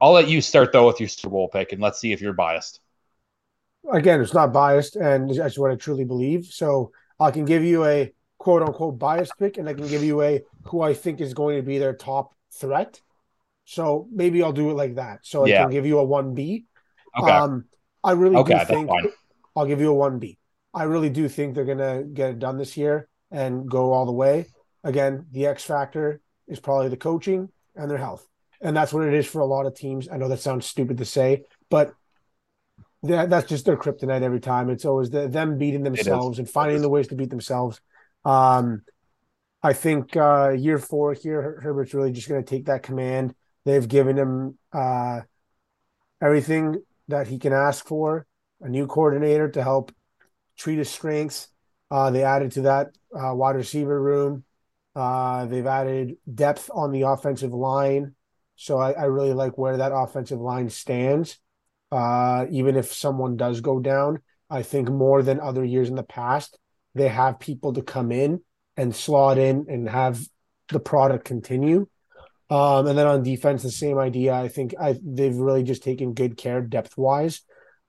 I'll 0.00 0.12
let 0.12 0.28
you 0.28 0.40
start 0.40 0.72
though 0.72 0.86
with 0.86 1.00
your 1.00 1.08
Super 1.08 1.30
Bowl 1.30 1.48
pick, 1.48 1.72
and 1.72 1.80
let's 1.80 1.98
see 1.98 2.12
if 2.12 2.20
you're 2.20 2.32
biased. 2.32 2.80
Again, 3.90 4.20
it's 4.20 4.34
not 4.34 4.52
biased, 4.52 4.96
and 4.96 5.30
that's 5.34 5.58
what 5.58 5.70
I 5.70 5.76
truly 5.76 6.04
believe. 6.04 6.46
So 6.46 6.92
I 7.20 7.30
can 7.30 7.44
give 7.44 7.64
you 7.64 7.84
a 7.84 8.12
quote 8.38 8.62
unquote 8.62 8.98
biased 8.98 9.32
pick, 9.38 9.58
and 9.58 9.68
I 9.68 9.74
can 9.74 9.88
give 9.88 10.02
you 10.02 10.22
a 10.22 10.42
who 10.64 10.82
I 10.82 10.94
think 10.94 11.20
is 11.20 11.34
going 11.34 11.56
to 11.56 11.62
be 11.62 11.78
their 11.78 11.94
top 11.94 12.34
threat. 12.52 13.00
So 13.64 14.08
maybe 14.12 14.42
I'll 14.42 14.52
do 14.52 14.70
it 14.70 14.74
like 14.74 14.96
that. 14.96 15.20
So 15.22 15.44
I 15.44 15.48
yeah. 15.48 15.62
can 15.62 15.70
give 15.70 15.86
you 15.86 15.98
a 15.98 16.04
one 16.04 16.34
B. 16.34 16.66
Okay. 17.18 17.30
Um, 17.30 17.64
I 18.02 18.12
really 18.12 18.36
okay, 18.36 18.58
do 18.58 18.64
think 18.66 18.90
I'll 19.56 19.66
give 19.66 19.80
you 19.80 19.90
a 19.90 19.94
one 19.94 20.18
B. 20.18 20.38
I 20.74 20.84
really 20.84 21.08
do 21.08 21.28
think 21.28 21.54
they're 21.54 21.64
gonna 21.64 22.02
get 22.02 22.30
it 22.30 22.38
done 22.38 22.58
this 22.58 22.76
year 22.76 23.08
and 23.30 23.70
go 23.70 23.92
all 23.92 24.04
the 24.04 24.12
way. 24.12 24.46
Again, 24.82 25.26
the 25.30 25.46
X 25.46 25.64
factor 25.64 26.20
is 26.48 26.60
probably 26.60 26.88
the 26.88 26.96
coaching 26.96 27.48
and 27.76 27.90
their 27.90 27.98
health 27.98 28.26
and 28.64 28.76
that's 28.76 28.92
what 28.92 29.06
it 29.06 29.14
is 29.14 29.26
for 29.26 29.40
a 29.40 29.46
lot 29.46 29.66
of 29.66 29.74
teams. 29.74 30.08
I 30.10 30.16
know 30.16 30.28
that 30.28 30.40
sounds 30.40 30.66
stupid 30.66 30.98
to 30.98 31.04
say, 31.04 31.44
but 31.68 31.92
that, 33.02 33.28
that's 33.28 33.48
just 33.48 33.66
their 33.66 33.76
kryptonite 33.76 34.22
every 34.22 34.40
time. 34.40 34.70
It's 34.70 34.86
always 34.86 35.10
the, 35.10 35.28
them 35.28 35.58
beating 35.58 35.82
themselves 35.82 36.38
and 36.38 36.48
finding 36.48 36.80
the 36.80 36.88
ways 36.88 37.08
to 37.08 37.14
beat 37.14 37.28
themselves. 37.28 37.80
Um, 38.24 38.82
I 39.62 39.74
think 39.74 40.16
uh, 40.16 40.50
year 40.50 40.78
four 40.78 41.12
here, 41.12 41.60
Herbert's 41.62 41.92
really 41.92 42.10
just 42.10 42.28
going 42.28 42.42
to 42.42 42.48
take 42.48 42.66
that 42.66 42.82
command. 42.82 43.34
They've 43.66 43.86
given 43.86 44.16
him 44.16 44.58
uh, 44.72 45.20
everything 46.22 46.82
that 47.08 47.26
he 47.26 47.38
can 47.38 47.52
ask 47.52 47.86
for. 47.86 48.26
A 48.62 48.68
new 48.68 48.86
coordinator 48.86 49.50
to 49.50 49.62
help 49.62 49.92
treat 50.56 50.78
his 50.78 50.88
strengths. 50.88 51.48
Uh, 51.90 52.10
they 52.10 52.24
added 52.24 52.52
to 52.52 52.62
that 52.62 52.96
uh, 53.14 53.34
wide 53.34 53.56
receiver 53.56 54.00
room. 54.00 54.44
Uh, 54.94 55.46
they've 55.46 55.66
added 55.66 56.16
depth 56.32 56.70
on 56.72 56.92
the 56.92 57.02
offensive 57.02 57.52
line. 57.52 58.14
So 58.56 58.78
I, 58.78 58.92
I 58.92 59.04
really 59.04 59.32
like 59.32 59.58
where 59.58 59.76
that 59.76 59.92
offensive 59.92 60.40
line 60.40 60.70
stands. 60.70 61.38
Uh, 61.90 62.46
even 62.50 62.76
if 62.76 62.92
someone 62.92 63.36
does 63.36 63.60
go 63.60 63.80
down, 63.80 64.20
I 64.50 64.62
think 64.62 64.88
more 64.88 65.22
than 65.22 65.40
other 65.40 65.64
years 65.64 65.88
in 65.88 65.96
the 65.96 66.02
past, 66.02 66.58
they 66.94 67.08
have 67.08 67.40
people 67.40 67.72
to 67.74 67.82
come 67.82 68.12
in 68.12 68.40
and 68.76 68.94
slot 68.94 69.38
in 69.38 69.66
and 69.68 69.88
have 69.88 70.20
the 70.68 70.80
product 70.80 71.24
continue. 71.24 71.86
Um, 72.50 72.86
and 72.86 72.98
then 72.98 73.06
on 73.06 73.22
defense, 73.22 73.62
the 73.62 73.70
same 73.70 73.98
idea. 73.98 74.34
I 74.34 74.48
think 74.48 74.74
I, 74.80 74.96
they've 75.02 75.34
really 75.34 75.62
just 75.62 75.82
taken 75.82 76.14
good 76.14 76.36
care 76.36 76.60
depth 76.60 76.96
wise. 76.96 77.40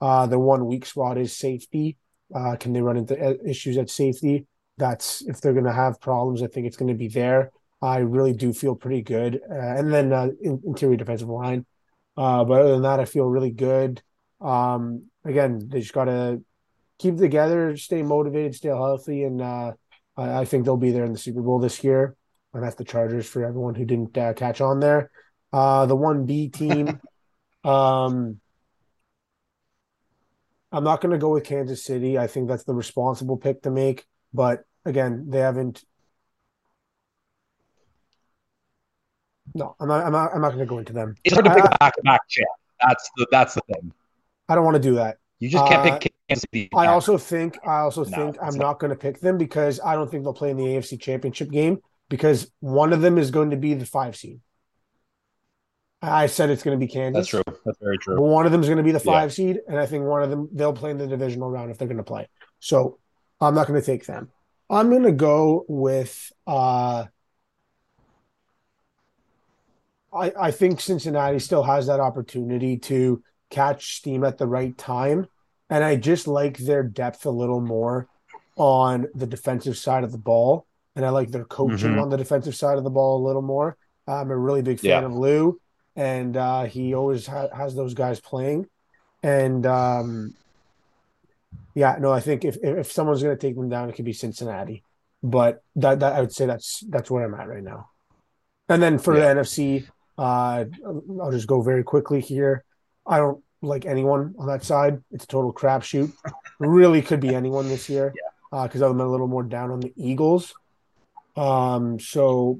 Uh, 0.02 0.26
the 0.27 0.40
one 0.40 0.65
weak 0.65 0.86
spot 0.86 1.18
is 1.18 1.36
safety. 1.36 1.98
Uh, 2.34 2.56
can 2.56 2.73
they 2.73 2.82
run 2.82 2.98
into 2.98 3.19
uh, 3.19 3.34
issues 3.45 3.77
at 3.77 3.90
safety? 3.90 4.48
That's 4.77 5.22
if 5.27 5.41
they're 5.41 5.53
going 5.53 5.65
to 5.65 5.73
have 5.73 6.02
problems. 6.02 6.43
I 6.43 6.47
think 6.47 6.68
it's 6.68 6.77
going 6.77 6.89
to 6.89 6.97
be 6.97 7.07
there. 7.07 7.52
I 7.81 7.99
really 7.99 8.34
do 8.34 8.53
feel 8.53 8.76
pretty 8.76 9.02
good. 9.02 9.39
Uh, 9.49 9.56
and 9.56 9.93
then 9.93 10.11
uh, 10.11 10.30
in, 10.41 10.61
interior 10.65 10.97
defensive 10.97 11.30
line. 11.30 11.65
Uh, 12.18 12.43
but 12.43 12.61
other 12.61 12.72
than 12.73 12.81
that, 12.84 12.99
I 12.99 13.06
feel 13.06 13.26
really 13.26 13.52
good. 13.52 14.02
Um, 14.41 15.10
again, 15.23 15.61
they 15.68 15.81
just 15.81 15.93
got 15.93 16.06
to 16.06 16.41
keep 16.97 17.18
together, 17.18 17.76
stay 17.77 18.02
motivated, 18.02 18.56
stay 18.56 18.69
healthy, 18.69 19.23
and 19.23 19.41
uh, 19.41 19.73
I, 20.15 20.39
I, 20.39 20.45
think 20.45 20.64
they'll 20.64 20.77
be 20.77 20.91
there 20.91 21.06
in 21.06 21.11
the 21.11 21.19
Super 21.19 21.41
Bowl 21.41 21.60
this 21.60 21.84
year. 21.84 22.15
And 22.53 22.64
that's 22.64 22.76
the 22.76 22.85
Chargers 22.85 23.27
for 23.27 23.43
everyone 23.43 23.76
who 23.76 23.85
didn't 23.85 24.18
uh, 24.18 24.34
catch 24.34 24.61
on 24.61 24.80
there. 24.80 25.11
Uh, 25.52 25.85
the 25.85 25.95
one 25.95 26.26
B 26.26 26.47
team. 26.47 27.02
um, 27.64 28.39
I'm 30.72 30.84
not 30.84 31.02
going 31.02 31.11
to 31.11 31.18
go 31.18 31.31
with 31.31 31.43
Kansas 31.43 31.84
City. 31.84 32.18
I 32.18 32.27
think 32.27 32.47
that's 32.47 32.64
the 32.64 32.73
responsible 32.73 33.38
pick 33.38 33.61
to 33.64 33.72
make. 33.72 34.06
But 34.35 34.65
again, 34.85 35.25
they 35.29 35.39
haven't 35.39 35.83
No, 39.55 39.73
I'm 39.79 39.87
not. 39.87 40.05
I'm 40.05 40.11
not. 40.11 40.31
I'm 40.35 40.41
not 40.41 40.49
going 40.49 40.59
to 40.59 40.65
go 40.65 40.79
into 40.79 40.91
them. 40.91 41.15
It's 41.23 41.33
hard 41.33 41.45
to 41.45 41.55
pick 41.55 41.63
I, 41.63 41.67
a 41.73 41.77
back-to-back 41.77 42.27
champ. 42.27 42.47
That's 42.85 43.09
the. 43.15 43.27
That's 43.31 43.53
the 43.53 43.61
thing. 43.73 43.93
I 44.49 44.55
don't 44.55 44.65
want 44.65 44.75
to 44.75 44.81
do 44.81 44.95
that. 44.95 45.17
You 45.39 45.49
just 45.49 45.65
can't 45.65 45.87
uh, 45.87 45.97
pick 45.97 46.13
Kansas 46.27 46.45
City. 46.51 46.69
I 46.75 46.87
also 46.87 47.17
think. 47.17 47.57
I 47.65 47.79
also 47.79 48.03
no, 48.03 48.17
think 48.17 48.37
I'm 48.41 48.55
not, 48.55 48.67
not 48.67 48.79
going 48.79 48.89
to 48.89 48.97
pick 48.97 49.21
them 49.21 49.37
because 49.37 49.79
I 49.79 49.95
don't 49.95 50.11
think 50.11 50.23
they'll 50.23 50.33
play 50.33 50.49
in 50.49 50.57
the 50.57 50.65
AFC 50.65 50.99
Championship 50.99 51.51
game 51.51 51.79
because 52.09 52.51
one 52.59 52.91
of 52.91 53.01
them 53.01 53.17
is 53.17 53.31
going 53.31 53.51
to 53.51 53.57
be 53.57 53.73
the 53.73 53.85
five 53.85 54.17
seed. 54.17 54.41
I 56.01 56.27
said 56.27 56.49
it's 56.49 56.61
going 56.61 56.77
to 56.77 56.85
be 56.85 56.91
Kansas. 56.91 57.21
That's 57.21 57.29
true. 57.29 57.55
That's 57.65 57.79
very 57.81 57.97
true. 57.97 58.15
But 58.15 58.23
one 58.23 58.45
of 58.45 58.51
them 58.51 58.61
is 58.61 58.67
going 58.67 58.77
to 58.77 58.83
be 58.83 58.91
the 58.91 58.99
five 58.99 59.29
yeah. 59.29 59.33
seed, 59.33 59.59
and 59.69 59.79
I 59.79 59.85
think 59.85 60.03
one 60.03 60.21
of 60.21 60.29
them 60.29 60.49
they'll 60.51 60.73
play 60.73 60.91
in 60.91 60.97
the 60.97 61.07
divisional 61.07 61.49
round 61.49 61.71
if 61.71 61.77
they're 61.77 61.87
going 61.87 61.97
to 61.97 62.03
play. 62.03 62.27
So 62.59 62.99
I'm 63.45 63.55
not 63.55 63.67
going 63.67 63.80
to 63.80 63.85
take 63.85 64.05
them. 64.05 64.30
I'm 64.69 64.89
going 64.89 65.03
to 65.03 65.11
go 65.11 65.65
with. 65.67 66.31
uh 66.45 67.05
I, 70.13 70.31
I 70.39 70.51
think 70.51 70.80
Cincinnati 70.80 71.39
still 71.39 71.63
has 71.63 71.88
that 71.88 71.99
opportunity 71.99 72.77
to 72.77 73.22
catch 73.49 73.97
steam 73.97 74.23
at 74.23 74.38
the 74.38 74.47
right 74.47 74.76
time. 74.77 75.27
And 75.69 75.84
I 75.84 75.97
just 75.97 76.26
like 76.26 76.57
their 76.57 76.84
depth 76.84 77.26
a 77.26 77.30
little 77.30 77.59
more 77.59 78.07
on 78.55 79.07
the 79.13 79.27
defensive 79.27 79.77
side 79.77 80.05
of 80.05 80.13
the 80.13 80.17
ball. 80.17 80.67
And 80.95 81.05
I 81.05 81.09
like 81.09 81.31
their 81.31 81.43
coaching 81.43 81.91
mm-hmm. 81.91 81.99
on 81.99 82.09
the 82.09 82.15
defensive 82.15 82.55
side 82.55 82.77
of 82.77 82.85
the 82.85 82.89
ball 82.89 83.22
a 83.22 83.27
little 83.27 83.41
more. 83.41 83.77
I'm 84.07 84.31
a 84.31 84.38
really 84.38 84.61
big 84.61 84.80
fan 84.80 85.01
yeah. 85.01 85.05
of 85.05 85.13
Lou, 85.13 85.59
and 85.95 86.38
uh, 86.38 86.63
he 86.65 86.93
always 86.93 87.27
ha- 87.27 87.49
has 87.53 87.76
those 87.76 87.93
guys 87.93 88.19
playing. 88.19 88.67
And 89.23 89.65
um, 89.65 90.35
yeah, 91.76 91.97
no, 91.99 92.11
I 92.11 92.22
think 92.22 92.45
if 92.45 92.57
if 92.64 92.91
someone's 92.91 93.22
going 93.22 93.35
to 93.35 93.41
take 93.47 93.56
them 93.56 93.69
down, 93.69 93.89
it 93.89 93.95
could 93.95 94.06
be 94.06 94.14
Cincinnati. 94.14 94.84
But 95.22 95.61
that, 95.76 95.99
that 95.99 96.14
I 96.14 96.22
would 96.22 96.34
say 96.34 96.45
that's 96.45 96.84
that's 96.89 97.11
where 97.11 97.26
I'm 97.26 97.34
at 97.34 97.49
right 97.49 97.64
now. 97.64 97.89
And 98.69 98.81
then 98.81 98.97
for 98.97 99.15
yeah. 99.15 99.34
the 99.34 99.41
NFC, 99.41 99.88
uh, 100.18 100.65
I'll 101.22 101.31
just 101.31 101.47
go 101.47 101.61
very 101.61 101.84
quickly 101.84 102.22
here. 102.22 102.64
I 103.06 103.18
don't 103.18 103.43
like 103.61 103.85
anyone 103.85 104.35
on 104.39 104.47
that 104.47 104.64
side. 104.64 105.03
It's 105.11 105.26
a 105.26 105.27
total 105.27 105.53
crapshoot. 105.53 106.14
really 106.60 107.02
could 107.02 107.19
be 107.19 107.35
anyone 107.35 107.68
this 107.68 107.89
year. 107.89 108.14
Yeah. 108.15 108.64
Because 108.64 108.81
uh, 108.81 108.89
I'm 108.89 109.02
a 109.02 109.07
little 109.07 109.27
more 109.27 109.43
down 109.43 109.72
on 109.72 109.81
the 109.81 109.93
Eagles. 109.97 110.53
Um, 111.35 111.99
so 111.99 112.60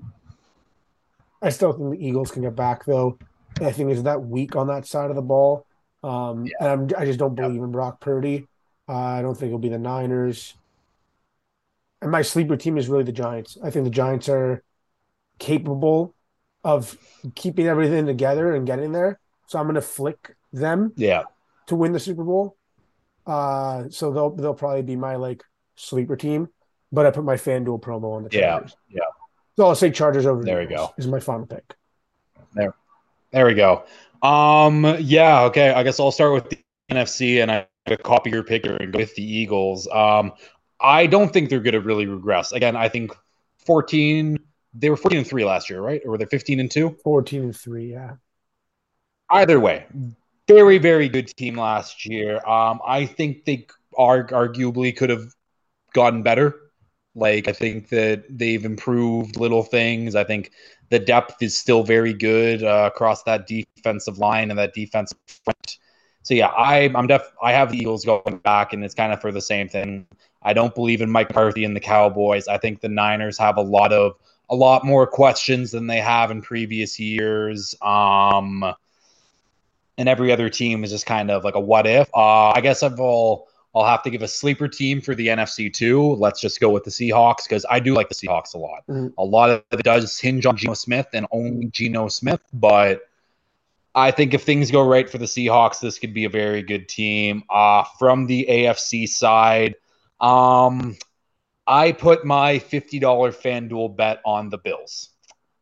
I 1.42 1.50
still 1.50 1.72
think 1.72 1.92
the 1.92 2.06
Eagles 2.06 2.32
can 2.32 2.42
get 2.42 2.56
back 2.56 2.84
though. 2.84 3.18
I 3.62 3.72
think 3.72 3.92
is 3.92 4.04
that 4.04 4.22
weak 4.22 4.58
on 4.58 4.68
that 4.68 4.86
side 4.86 5.10
of 5.10 5.16
the 5.16 5.22
ball. 5.22 5.66
Um, 6.04 6.46
yeah. 6.46 6.54
and 6.60 6.68
I'm, 6.68 7.02
i 7.02 7.06
just 7.06 7.18
don't 7.18 7.36
believe 7.36 7.62
in 7.62 7.72
Brock 7.72 8.02
Purdy. 8.02 8.48
I 8.88 9.22
don't 9.22 9.36
think 9.36 9.49
it'll 9.49 9.60
be 9.60 9.70
the 9.70 9.80
Niners. 9.80 10.53
And 12.02 12.12
my 12.12 12.22
sleeper 12.22 12.56
team 12.56 12.78
is 12.78 12.88
really 12.88 13.03
the 13.03 13.12
Giants. 13.12 13.57
I 13.64 13.72
think 13.72 13.86
the 13.86 13.91
Giants 13.91 14.30
are 14.30 14.64
capable 15.40 16.14
of 16.64 16.98
keeping 17.36 17.68
everything 17.68 18.06
together 18.06 18.53
and 18.53 18.66
getting 18.68 18.91
there. 18.91 19.20
So 19.48 19.60
I'm 19.60 19.66
going 19.66 19.76
to 19.76 19.82
flick 19.82 20.36
them. 20.52 20.94
Yeah. 20.95 21.24
To 21.68 21.76
win 21.76 21.94
the 21.94 21.99
Super 21.99 22.24
Bowl. 22.24 22.57
Uh, 23.26 23.86
so 23.90 24.12
they'll 24.12 24.30
they'll 24.30 24.53
probably 24.53 24.84
be 24.84 24.95
my 24.95 25.16
like 25.16 25.44
sleeper 25.76 26.16
team, 26.16 26.48
but 26.91 27.07
I 27.07 27.12
put 27.12 27.24
my 27.24 27.36
FanDuel 27.36 27.82
promo 27.82 28.16
on 28.16 28.24
the 28.24 28.30
Chargers. 28.30 28.76
Yeah. 28.88 28.98
Yeah. 28.98 29.10
So 29.57 29.66
I'll 29.66 29.76
say 29.76 29.90
Chargers 29.90 30.26
over. 30.26 30.44
There 30.44 30.60
we 30.60 30.68
go. 30.68 30.94
Is 30.98 31.07
my 31.07 31.20
final 31.20 31.48
pick. 31.48 31.74
There, 32.53 32.76
there 33.32 33.45
we 33.45 33.56
go. 33.56 33.86
Um. 34.22 34.98
Yeah. 34.99 35.44
Okay. 35.45 35.72
I 35.72 35.82
guess 35.82 35.99
I'll 35.99 36.12
start 36.12 36.34
with 36.34 36.49
the 36.49 36.60
NFC, 36.91 37.41
and 37.41 37.52
I 37.52 37.68
copy 38.03 38.32
your 38.32 38.44
pick 38.44 38.66
and 38.66 38.91
go 38.91 38.99
with 38.99 39.16
the 39.16 39.24
Eagles. 39.24 39.88
Um. 39.88 40.34
I 40.82 41.07
don't 41.07 41.32
think 41.32 41.49
they're 41.49 41.62
going 41.62 41.74
to 41.74 41.80
really 41.80 42.06
regress. 42.06 42.52
Again, 42.52 42.76
I 42.76 42.90
think 42.90 43.14
14 43.66 44.38
they 44.76 44.90
were 44.90 44.98
14 44.98 45.20
and 45.20 45.28
3 45.28 45.45
last 45.45 45.70
year, 45.70 45.82
right? 45.82 46.02
Or 46.06 46.12
were 46.12 46.18
they 46.18 46.26
15 46.26 46.60
and 46.60 46.70
2? 46.70 46.98
14 47.03 47.44
and 47.44 47.56
3, 47.56 47.91
yeah. 47.91 48.16
Either 49.30 49.60
way, 49.60 49.86
very, 50.48 50.78
very 50.78 51.10
good 51.10 51.28
team 51.28 51.56
last 51.57 52.06
year. 52.06 52.45
Um, 52.45 52.80
I 52.86 53.06
think 53.06 53.45
they 53.45 53.68
are 53.98 54.28
arguably 54.28 54.95
could 54.95 55.10
have 55.10 55.34
gotten 55.94 56.22
better. 56.22 56.56
Like, 57.16 57.48
I 57.48 57.53
think 57.53 57.90
that 57.90 58.26
they've 58.30 58.66
improved 58.66 59.38
little 59.38 59.64
things. 59.64 60.16
I 60.16 60.26
think 60.26 60.52
the 60.90 60.99
depth 60.99 61.41
is 61.41 61.57
still 61.57 61.84
very 61.84 62.14
good 62.14 62.62
uh, 62.62 62.90
across 62.94 63.24
that 63.24 63.48
defensive 63.48 64.18
line 64.18 64.49
and 64.49 64.60
that 64.60 64.74
defensive 64.74 65.18
front. 65.26 65.78
So 66.26 66.34
yeah, 66.34 66.47
I, 66.47 66.91
I'm 66.95 67.06
def. 67.06 67.22
I 67.41 67.52
have 67.52 67.72
the 67.72 67.77
Eagles 67.77 68.03
going 68.03 68.38
back, 68.43 68.73
and 68.73 68.84
it's 68.84 68.95
kind 68.95 69.14
of 69.14 69.22
for 69.22 69.31
the 69.31 69.39
same 69.39 69.69
thing. 69.69 70.07
I 70.41 70.53
don't 70.53 70.73
believe 70.73 71.02
in 71.02 71.10
Mike 71.10 71.30
McCarthy 71.30 71.64
and 71.64 71.76
the 71.76 71.80
Cowboys. 71.80 72.47
I 72.47 72.57
think 72.57 72.81
the 72.81 72.89
Niners 72.89 73.38
have 73.38 73.57
a 73.57 73.61
lot 73.61 73.93
of 73.93 74.15
a 74.49 74.56
lot 74.56 74.84
more 74.84 75.06
questions 75.06 75.69
than 75.69 75.85
they 75.85 75.99
have 75.99 76.31
in 76.31 76.41
previous 76.41 76.99
years. 76.99 77.76
Um, 77.80 78.73
and 79.99 80.10
every 80.10 80.31
other 80.31 80.49
team 80.49 80.84
is 80.84 80.89
just 80.89 81.06
kind 81.06 81.30
of 81.30 81.43
like 81.43 81.53
a 81.53 81.60
what 81.60 81.85
if. 81.85 82.10
Uh, 82.11 82.49
I 82.49 82.60
guess 82.60 82.81
I'll 82.81 83.47
I'll 83.76 83.85
have 83.85 84.02
to 84.02 84.10
give 84.10 84.23
a 84.23 84.27
sleeper 84.27 84.68
team 84.68 85.02
for 85.02 85.14
the 85.14 85.27
NFC 85.27 85.72
too. 85.72 86.15
Let's 86.15 86.41
just 86.41 86.60
go 86.60 86.72
with 86.72 86.85
the 86.85 86.91
Seahawks 86.91 87.43
because 87.47 87.68
I 87.69 87.80
do 87.80 87.93
like 87.93 88.10
the 88.10 88.15
Seahawks 88.15 88.56
a 88.56 88.57
lot. 88.57 88.84
Mm-hmm. 88.89 89.10
A 89.19 89.23
lot 89.23 89.52
of 89.52 89.64
it 89.72 89.84
does 89.84 90.18
hinge 90.18 90.47
on 90.47 90.57
Geno 90.57 90.73
Smith 90.73 91.07
and 91.14 91.27
only 91.30 91.68
Geno 91.68 92.07
Smith, 92.07 92.41
but 92.52 93.02
I 93.96 94.12
think 94.12 94.34
if 94.34 94.44
things 94.44 94.72
go 94.72 94.86
right 94.86 95.10
for 95.10 95.18
the 95.18 95.26
Seahawks, 95.26 95.80
this 95.80 95.98
could 95.98 96.14
be 96.14 96.26
a 96.26 96.30
very 96.30 96.62
good 96.62 96.90
team. 96.90 97.44
Uh, 97.50 97.86
from 97.98 98.28
the 98.28 98.46
AFC 98.50 99.08
side, 99.08 99.76
um, 100.20 100.98
I 101.66 101.94
put 101.94 102.26
my 102.26 102.60
$50 102.60 103.00
FanDuel 103.00 103.96
bet 103.96 104.22
on 104.26 104.50
the 104.50 104.58
Bills. 104.58 105.12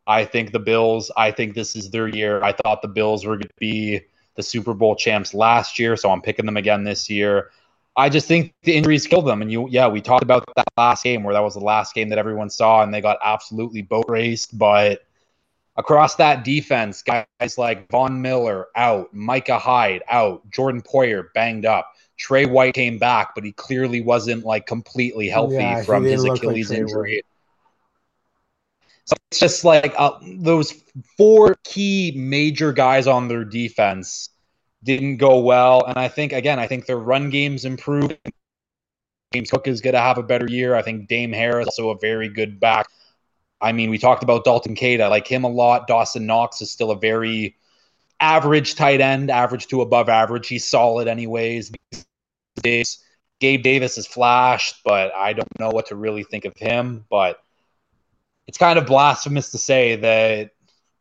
I 0.07 0.25
think 0.25 0.51
the 0.51 0.59
Bills, 0.59 1.11
I 1.15 1.29
think 1.31 1.53
this 1.53 1.75
is 1.75 1.91
their 1.91 2.07
year. 2.07 2.43
I 2.43 2.53
thought 2.53 2.81
the 2.81 2.87
Bills 2.87 3.23
were 3.23 3.35
going 3.35 3.47
to 3.47 3.53
be 3.59 4.01
the 4.35 4.43
Super 4.43 4.73
Bowl 4.73 4.95
champs 4.95 5.35
last 5.35 5.77
year, 5.77 5.95
so 5.95 6.09
I'm 6.09 6.21
picking 6.21 6.45
them 6.45 6.57
again 6.57 6.83
this 6.83 7.09
year. 7.09 7.51
I 7.95 8.09
just 8.09 8.27
think 8.27 8.53
the 8.63 8.73
injuries 8.73 9.05
killed 9.05 9.27
them. 9.27 9.43
And 9.43 9.51
you, 9.51 9.69
yeah, 9.69 9.87
we 9.87 10.01
talked 10.01 10.23
about 10.23 10.43
that 10.55 10.65
last 10.75 11.03
game 11.03 11.23
where 11.23 11.35
that 11.35 11.43
was 11.43 11.53
the 11.53 11.59
last 11.59 11.93
game 11.93 12.09
that 12.09 12.17
everyone 12.17 12.49
saw 12.49 12.81
and 12.81 12.91
they 12.91 13.01
got 13.01 13.19
absolutely 13.23 13.83
boat 13.83 14.05
raced. 14.07 14.57
But 14.57 15.03
across 15.75 16.15
that 16.15 16.43
defense, 16.43 17.01
guys 17.01 17.57
like 17.57 17.89
Von 17.89 18.21
Miller 18.21 18.67
out, 18.75 19.13
Micah 19.13 19.59
Hyde 19.59 20.03
out, 20.09 20.49
Jordan 20.51 20.81
Poyer 20.81 21.25
banged 21.33 21.65
up. 21.65 21.91
Trey 22.17 22.45
White 22.45 22.75
came 22.75 22.99
back, 22.99 23.33
but 23.35 23.43
he 23.43 23.51
clearly 23.51 24.01
wasn't 24.01 24.45
like 24.45 24.65
completely 24.67 25.27
healthy 25.27 25.55
yeah, 25.55 25.83
from 25.83 26.03
his 26.03 26.23
Achilles 26.23 26.69
like 26.69 26.79
injury. 26.79 27.23
So 29.05 29.15
it's 29.29 29.39
just 29.39 29.65
like 29.65 29.93
uh, 29.97 30.19
those 30.37 30.83
four 31.17 31.55
key 31.63 32.13
major 32.15 32.71
guys 32.71 33.07
on 33.07 33.27
their 33.27 33.43
defense 33.43 34.29
didn't 34.83 35.17
go 35.17 35.39
well. 35.39 35.83
And 35.85 35.97
I 35.97 36.07
think, 36.07 36.33
again, 36.33 36.59
I 36.59 36.67
think 36.67 36.85
their 36.85 36.99
run 36.99 37.29
game's 37.29 37.65
improved. 37.65 38.17
James 39.33 39.49
Cook 39.49 39.67
is 39.67 39.81
going 39.81 39.95
to 39.95 39.99
have 39.99 40.17
a 40.19 40.23
better 40.23 40.47
year. 40.47 40.75
I 40.75 40.83
think 40.83 41.07
Dame 41.07 41.33
Harris 41.33 41.65
also 41.65 41.89
a 41.89 41.97
very 41.97 42.29
good 42.29 42.59
back. 42.59 42.87
I 43.63 43.71
mean, 43.71 43.89
we 43.89 43.97
talked 43.97 44.23
about 44.23 44.43
Dalton 44.43 44.75
Kincaid. 44.75 44.99
I 44.99 45.07
like 45.07 45.25
him 45.25 45.45
a 45.45 45.49
lot. 45.49 45.87
Dawson 45.87 46.25
Knox 46.25 46.61
is 46.61 46.69
still 46.69 46.91
a 46.91 46.99
very 46.99 47.55
average 48.19 48.75
tight 48.75 48.99
end, 48.99 49.31
average 49.31 49.67
to 49.67 49.81
above 49.81 50.09
average. 50.09 50.49
He's 50.49 50.67
solid, 50.67 51.07
anyways. 51.07 51.71
Gabe 52.63 53.63
Davis 53.63 53.95
has 53.95 54.05
flashed, 54.05 54.81
but 54.83 55.13
I 55.15 55.31
don't 55.31 55.59
know 55.59 55.69
what 55.69 55.87
to 55.87 55.95
really 55.95 56.23
think 56.23 56.43
of 56.43 56.57
him. 56.57 57.05
But 57.09 57.41
it's 58.47 58.57
kind 58.57 58.77
of 58.77 58.85
blasphemous 58.85 59.51
to 59.51 59.57
say 59.57 59.95
that 59.95 60.51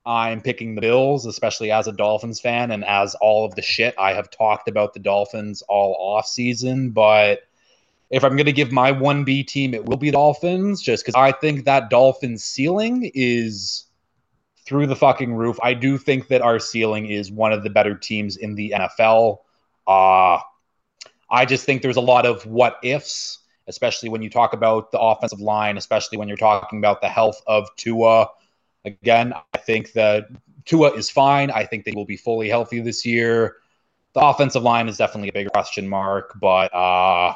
I'm 0.07 0.41
picking 0.41 0.77
the 0.77 0.81
Bills, 0.81 1.27
especially 1.27 1.73
as 1.73 1.89
a 1.89 1.93
Dolphins 1.93 2.41
fan 2.41 2.71
and 2.71 2.85
as 2.85 3.17
all 3.17 3.45
of 3.45 3.57
the 3.57 3.63
shit 3.63 3.95
I 3.99 4.15
have 4.15 4.31
talked 4.31 4.69
about 4.69 4.95
the 4.95 5.01
Dolphins 5.01 5.63
all 5.69 5.97
off 5.99 6.27
season. 6.27 6.91
But 6.91 7.41
if 8.13 8.23
I'm 8.23 8.37
going 8.37 8.47
to 8.47 8.53
give 8.53 8.71
my 8.71 8.93
1B 8.93 9.47
team, 9.47 9.73
it 9.73 9.87
will 9.87 9.97
be 9.97 10.11
Dolphins, 10.11 10.83
just 10.83 11.03
because 11.03 11.15
I 11.15 11.33
think 11.33 11.65
that 11.65 11.89
Dolphins 11.89 12.45
ceiling 12.45 13.11
is 13.15 13.87
through 14.67 14.87
the 14.87 14.95
fucking 14.95 15.35
roof. 15.35 15.59
I 15.63 15.73
do 15.73 15.97
think 15.97 16.29
that 16.29 16.43
our 16.43 16.59
ceiling 16.59 17.07
is 17.07 17.33
one 17.33 17.55
of 17.55 17.63
the 17.63 17.71
better 17.71 17.95
teams 17.95 18.37
in 18.37 18.55
the 18.55 18.75
NFL. 18.77 19.39
Uh, 19.87 20.39
I 21.31 21.47
just 21.47 21.65
think 21.65 21.81
there's 21.81 21.97
a 21.97 22.03
lot 22.03 22.27
of 22.27 22.45
what 22.45 22.77
ifs, 22.83 23.39
especially 23.67 24.11
when 24.11 24.21
you 24.21 24.29
talk 24.29 24.53
about 24.53 24.93
the 24.93 25.01
offensive 25.01 25.41
line, 25.41 25.79
especially 25.79 26.19
when 26.19 26.29
you're 26.29 26.37
talking 26.37 26.79
about 26.79 27.01
the 27.01 27.09
health 27.09 27.41
of 27.47 27.67
Tua. 27.77 28.29
Again, 28.85 29.33
I 29.55 29.59
think 29.59 29.93
that 29.93 30.27
Tua 30.67 30.93
is 30.93 31.09
fine. 31.09 31.51
I 31.51 31.65
think 31.65 31.87
they 31.87 31.93
will 31.93 32.05
be 32.05 32.19
fully 32.19 32.51
healthy 32.51 32.81
this 32.81 33.07
year. 33.07 33.57
The 34.13 34.21
offensive 34.21 34.63
line 34.63 34.91
is 34.91 34.99
definitely 34.99 35.31
a 35.31 35.33
big 35.33 35.51
question 35.51 35.89
mark, 35.89 36.39
but 36.39 36.73
uh, 36.75 37.35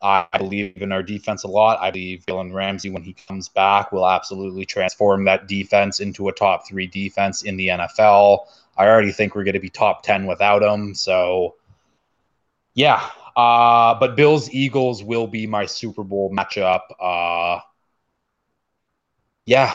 I 0.00 0.26
believe 0.38 0.80
in 0.80 0.92
our 0.92 1.02
defense 1.02 1.44
a 1.44 1.48
lot. 1.48 1.80
I 1.80 1.90
believe 1.90 2.24
Jalen 2.26 2.52
Ramsey, 2.54 2.90
when 2.90 3.02
he 3.02 3.14
comes 3.14 3.48
back, 3.48 3.90
will 3.90 4.06
absolutely 4.06 4.64
transform 4.64 5.24
that 5.24 5.48
defense 5.48 6.00
into 6.00 6.28
a 6.28 6.32
top 6.32 6.66
three 6.68 6.86
defense 6.86 7.42
in 7.42 7.56
the 7.56 7.68
NFL. 7.68 8.46
I 8.76 8.86
already 8.86 9.10
think 9.10 9.34
we're 9.34 9.44
going 9.44 9.54
to 9.54 9.60
be 9.60 9.70
top 9.70 10.04
10 10.04 10.26
without 10.26 10.62
him. 10.62 10.94
So, 10.94 11.56
yeah. 12.74 13.10
Uh, 13.36 13.94
but 13.98 14.16
Bills 14.16 14.50
Eagles 14.52 15.02
will 15.02 15.26
be 15.26 15.46
my 15.46 15.66
Super 15.66 16.04
Bowl 16.04 16.30
matchup. 16.30 16.82
Uh, 17.00 17.60
yeah, 19.46 19.74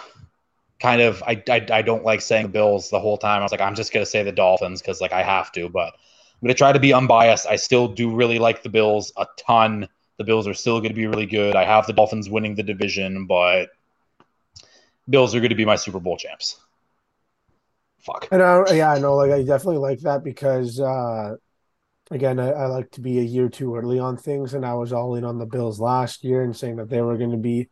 kind 0.79 1.01
of 1.01 1.23
I, 1.23 1.41
I, 1.49 1.65
I 1.71 1.81
don't 1.81 2.03
like 2.03 2.21
saying 2.21 2.43
the 2.43 2.49
Bills 2.49 2.89
the 2.89 2.99
whole 2.99 3.17
time. 3.17 3.39
I 3.39 3.43
was 3.43 3.51
like, 3.51 3.61
I'm 3.61 3.73
just 3.73 3.93
gonna 3.93 4.05
say 4.05 4.21
the 4.21 4.31
Dolphins 4.31 4.81
because 4.81 5.01
like 5.01 5.13
I 5.13 5.23
have 5.23 5.51
to, 5.53 5.69
but 5.69 5.87
I'm 5.93 6.47
gonna 6.47 6.53
try 6.53 6.73
to 6.73 6.79
be 6.79 6.93
unbiased. 6.93 7.47
I 7.47 7.55
still 7.55 7.87
do 7.87 8.13
really 8.13 8.37
like 8.37 8.63
the 8.63 8.69
Bills 8.69 9.13
a 9.17 9.25
ton. 9.37 9.87
The 10.17 10.23
Bills 10.23 10.47
are 10.47 10.53
still 10.53 10.79
gonna 10.81 10.93
be 10.93 11.07
really 11.07 11.25
good. 11.25 11.55
I 11.55 11.63
have 11.63 11.87
the 11.87 11.93
Dolphins 11.93 12.29
winning 12.29 12.55
the 12.55 12.63
division, 12.63 13.25
but 13.25 13.69
Bills 15.09 15.33
are 15.35 15.41
gonna 15.41 15.55
be 15.55 15.65
my 15.65 15.75
Super 15.75 15.99
Bowl 15.99 16.17
champs. 16.17 16.57
Fuck. 17.99 18.27
And 18.31 18.41
I, 18.41 18.73
yeah, 18.73 18.91
I 18.91 18.99
know. 18.99 19.15
Like 19.15 19.31
I 19.31 19.43
definitely 19.43 19.77
like 19.77 19.99
that 20.01 20.23
because 20.23 20.79
uh 20.79 21.37
again, 22.11 22.39
I, 22.39 22.51
I 22.51 22.65
like 22.67 22.91
to 22.91 23.01
be 23.01 23.19
a 23.19 23.23
year 23.23 23.49
too 23.49 23.75
early 23.75 23.99
on 23.99 24.17
things, 24.17 24.53
and 24.53 24.65
I 24.65 24.73
was 24.75 24.93
all 24.93 25.15
in 25.15 25.23
on 25.23 25.37
the 25.37 25.45
Bills 25.45 25.79
last 25.79 26.23
year 26.23 26.43
and 26.43 26.55
saying 26.55 26.77
that 26.77 26.89
they 26.89 27.01
were 27.01 27.17
going 27.17 27.31
to 27.31 27.37
be, 27.37 27.69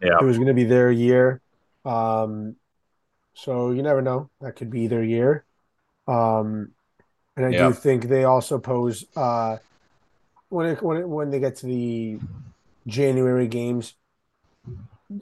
yeah, 0.00 0.18
it 0.20 0.24
was 0.24 0.36
going 0.36 0.48
to 0.48 0.54
be 0.54 0.64
their 0.64 0.90
year. 0.90 1.40
Um, 1.84 2.56
so 3.34 3.70
you 3.70 3.82
never 3.82 4.02
know. 4.02 4.30
That 4.40 4.56
could 4.56 4.70
be 4.70 4.86
their 4.86 5.02
year. 5.02 5.44
Um, 6.06 6.72
and 7.36 7.46
I 7.46 7.48
yeah. 7.50 7.68
do 7.68 7.74
think 7.74 8.04
they 8.04 8.24
also 8.24 8.58
pose 8.58 9.04
uh, 9.16 9.58
when 10.54 10.66
it, 10.66 10.82
when 10.82 10.96
it, 10.98 11.08
when 11.08 11.30
they 11.30 11.40
get 11.40 11.56
to 11.56 11.66
the 11.66 12.18
January 12.86 13.48
games. 13.48 13.94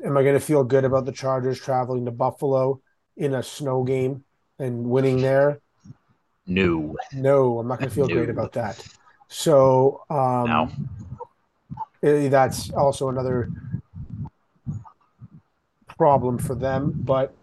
Am 0.04 0.16
I 0.16 0.22
going 0.22 0.34
to 0.34 0.40
feel 0.40 0.62
good 0.62 0.84
about 0.84 1.06
the 1.06 1.12
Chargers 1.12 1.58
traveling 1.58 2.04
to 2.04 2.10
Buffalo 2.10 2.80
in 3.16 3.34
a 3.34 3.42
snow 3.42 3.82
game 3.82 4.24
and 4.58 4.84
winning 4.84 5.22
there? 5.22 5.60
No, 6.46 6.96
no, 7.14 7.58
I'm 7.58 7.66
not 7.66 7.78
going 7.78 7.88
to 7.88 7.94
feel 7.94 8.08
no. 8.08 8.14
great 8.14 8.28
about 8.28 8.52
that. 8.52 8.84
So, 9.28 10.02
um, 10.10 10.44
no. 10.44 10.70
Eh, 12.02 12.28
that's 12.28 12.70
also 12.70 13.08
another 13.08 13.50
problem 15.96 16.38
for 16.38 16.54
them. 16.54 16.92
But 16.94 17.34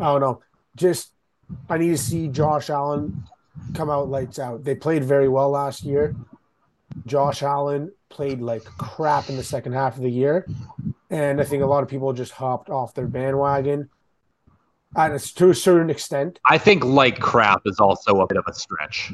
I 0.00 0.04
don't 0.04 0.20
know. 0.20 0.42
Just 0.74 1.12
I 1.68 1.78
need 1.78 1.90
to 1.90 1.98
see 1.98 2.28
Josh 2.28 2.70
Allen 2.70 3.22
come 3.74 3.88
out 3.88 4.08
lights 4.08 4.38
out. 4.38 4.64
They 4.64 4.74
played 4.74 5.04
very 5.04 5.28
well 5.28 5.50
last 5.50 5.84
year. 5.84 6.16
Josh 7.06 7.42
Allen 7.42 7.92
played 8.08 8.40
like 8.40 8.64
crap 8.64 9.28
in 9.28 9.36
the 9.36 9.44
second 9.44 9.72
half 9.72 9.96
of 9.96 10.02
the 10.02 10.10
year. 10.10 10.46
And 11.10 11.40
I 11.40 11.44
think 11.44 11.62
a 11.62 11.66
lot 11.66 11.82
of 11.82 11.88
people 11.88 12.12
just 12.12 12.32
hopped 12.32 12.70
off 12.70 12.94
their 12.94 13.06
bandwagon. 13.06 13.88
And 14.96 15.20
to 15.20 15.50
a 15.50 15.54
certain 15.54 15.90
extent. 15.90 16.38
I 16.46 16.58
think 16.58 16.84
like 16.84 17.20
crap 17.20 17.62
is 17.66 17.78
also 17.78 18.20
a 18.20 18.26
bit 18.26 18.38
of 18.38 18.44
a 18.46 18.54
stretch. 18.54 19.12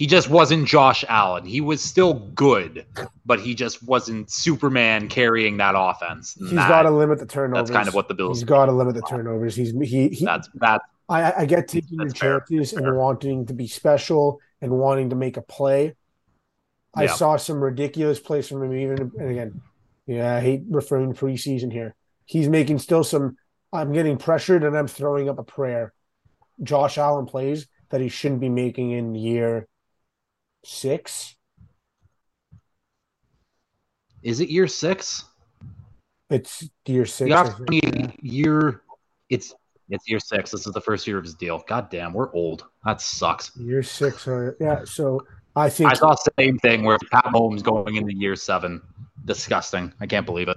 He 0.00 0.06
just 0.06 0.30
wasn't 0.30 0.66
Josh 0.66 1.04
Allen. 1.08 1.44
He 1.44 1.60
was 1.60 1.82
still 1.82 2.14
good, 2.14 2.86
but 3.26 3.38
he 3.38 3.54
just 3.54 3.82
wasn't 3.82 4.30
Superman 4.30 5.08
carrying 5.08 5.58
that 5.58 5.74
offense. 5.76 6.38
He's 6.40 6.52
got 6.54 6.84
to 6.84 6.90
limit 6.90 7.18
the 7.18 7.26
turnovers. 7.26 7.68
That's 7.68 7.76
kind 7.76 7.86
of 7.86 7.94
what 7.94 8.08
the 8.08 8.14
Bills. 8.14 8.38
He's 8.38 8.48
got 8.48 8.64
to 8.64 8.72
limit 8.72 8.94
the 8.94 9.02
turnovers. 9.02 9.54
He's 9.54 9.72
he. 9.72 10.08
he 10.08 10.24
that's 10.24 10.48
that. 10.54 10.80
I, 11.10 11.42
I 11.42 11.44
get 11.44 11.68
taking 11.68 12.00
your 12.00 12.08
chances 12.08 12.72
and 12.72 12.96
wanting 12.96 13.44
to 13.44 13.52
be 13.52 13.66
special 13.66 14.40
and 14.62 14.72
wanting 14.72 15.10
to 15.10 15.16
make 15.16 15.36
a 15.36 15.42
play. 15.42 15.94
I 16.94 17.04
yeah. 17.04 17.14
saw 17.14 17.36
some 17.36 17.62
ridiculous 17.62 18.18
plays 18.18 18.48
from 18.48 18.62
him. 18.62 18.76
Even 18.76 19.12
and 19.18 19.30
again, 19.30 19.62
yeah, 20.06 20.36
I 20.36 20.40
hate 20.40 20.62
referring 20.68 21.12
to 21.12 21.20
preseason 21.24 21.72
here. 21.72 21.94
He's 22.26 22.48
making 22.48 22.78
still 22.78 23.04
some. 23.04 23.36
I'm 23.72 23.92
getting 23.92 24.16
pressured 24.16 24.64
and 24.64 24.76
I'm 24.76 24.88
throwing 24.88 25.28
up 25.28 25.38
a 25.38 25.44
prayer. 25.44 25.92
Josh 26.62 26.98
Allen 26.98 27.26
plays 27.26 27.68
that 27.90 28.00
he 28.00 28.08
shouldn't 28.08 28.40
be 28.40 28.48
making 28.48 28.90
in 28.90 29.14
year 29.14 29.68
six. 30.64 31.36
Is 34.22 34.40
it 34.40 34.50
year 34.50 34.66
six? 34.66 35.24
It's 36.28 36.68
year 36.86 37.06
six. 37.06 37.30
Yeah, 37.30 38.10
year. 38.20 38.82
It's 39.28 39.54
it's 39.88 40.08
year 40.08 40.20
six. 40.20 40.50
This 40.50 40.66
is 40.66 40.72
the 40.72 40.80
first 40.80 41.06
year 41.06 41.18
of 41.18 41.24
his 41.24 41.34
deal. 41.34 41.62
God 41.66 41.90
damn, 41.90 42.12
we're 42.12 42.32
old. 42.32 42.64
That 42.84 43.00
sucks. 43.00 43.56
Year 43.56 43.82
six. 43.82 44.26
Uh, 44.28 44.52
yeah. 44.60 44.84
So 44.84 45.20
I 45.56 45.68
think 45.68 45.90
I 45.90 45.94
saw 45.94 46.14
the 46.14 46.30
same 46.38 46.58
thing 46.58 46.84
where 46.84 46.98
Pat 47.10 47.26
Mahomes 47.26 47.62
going 47.62 47.96
into 47.96 48.14
year 48.14 48.36
seven. 48.36 48.80
Disgusting. 49.24 49.92
I 50.00 50.06
can't 50.06 50.24
believe 50.24 50.48
it. 50.48 50.56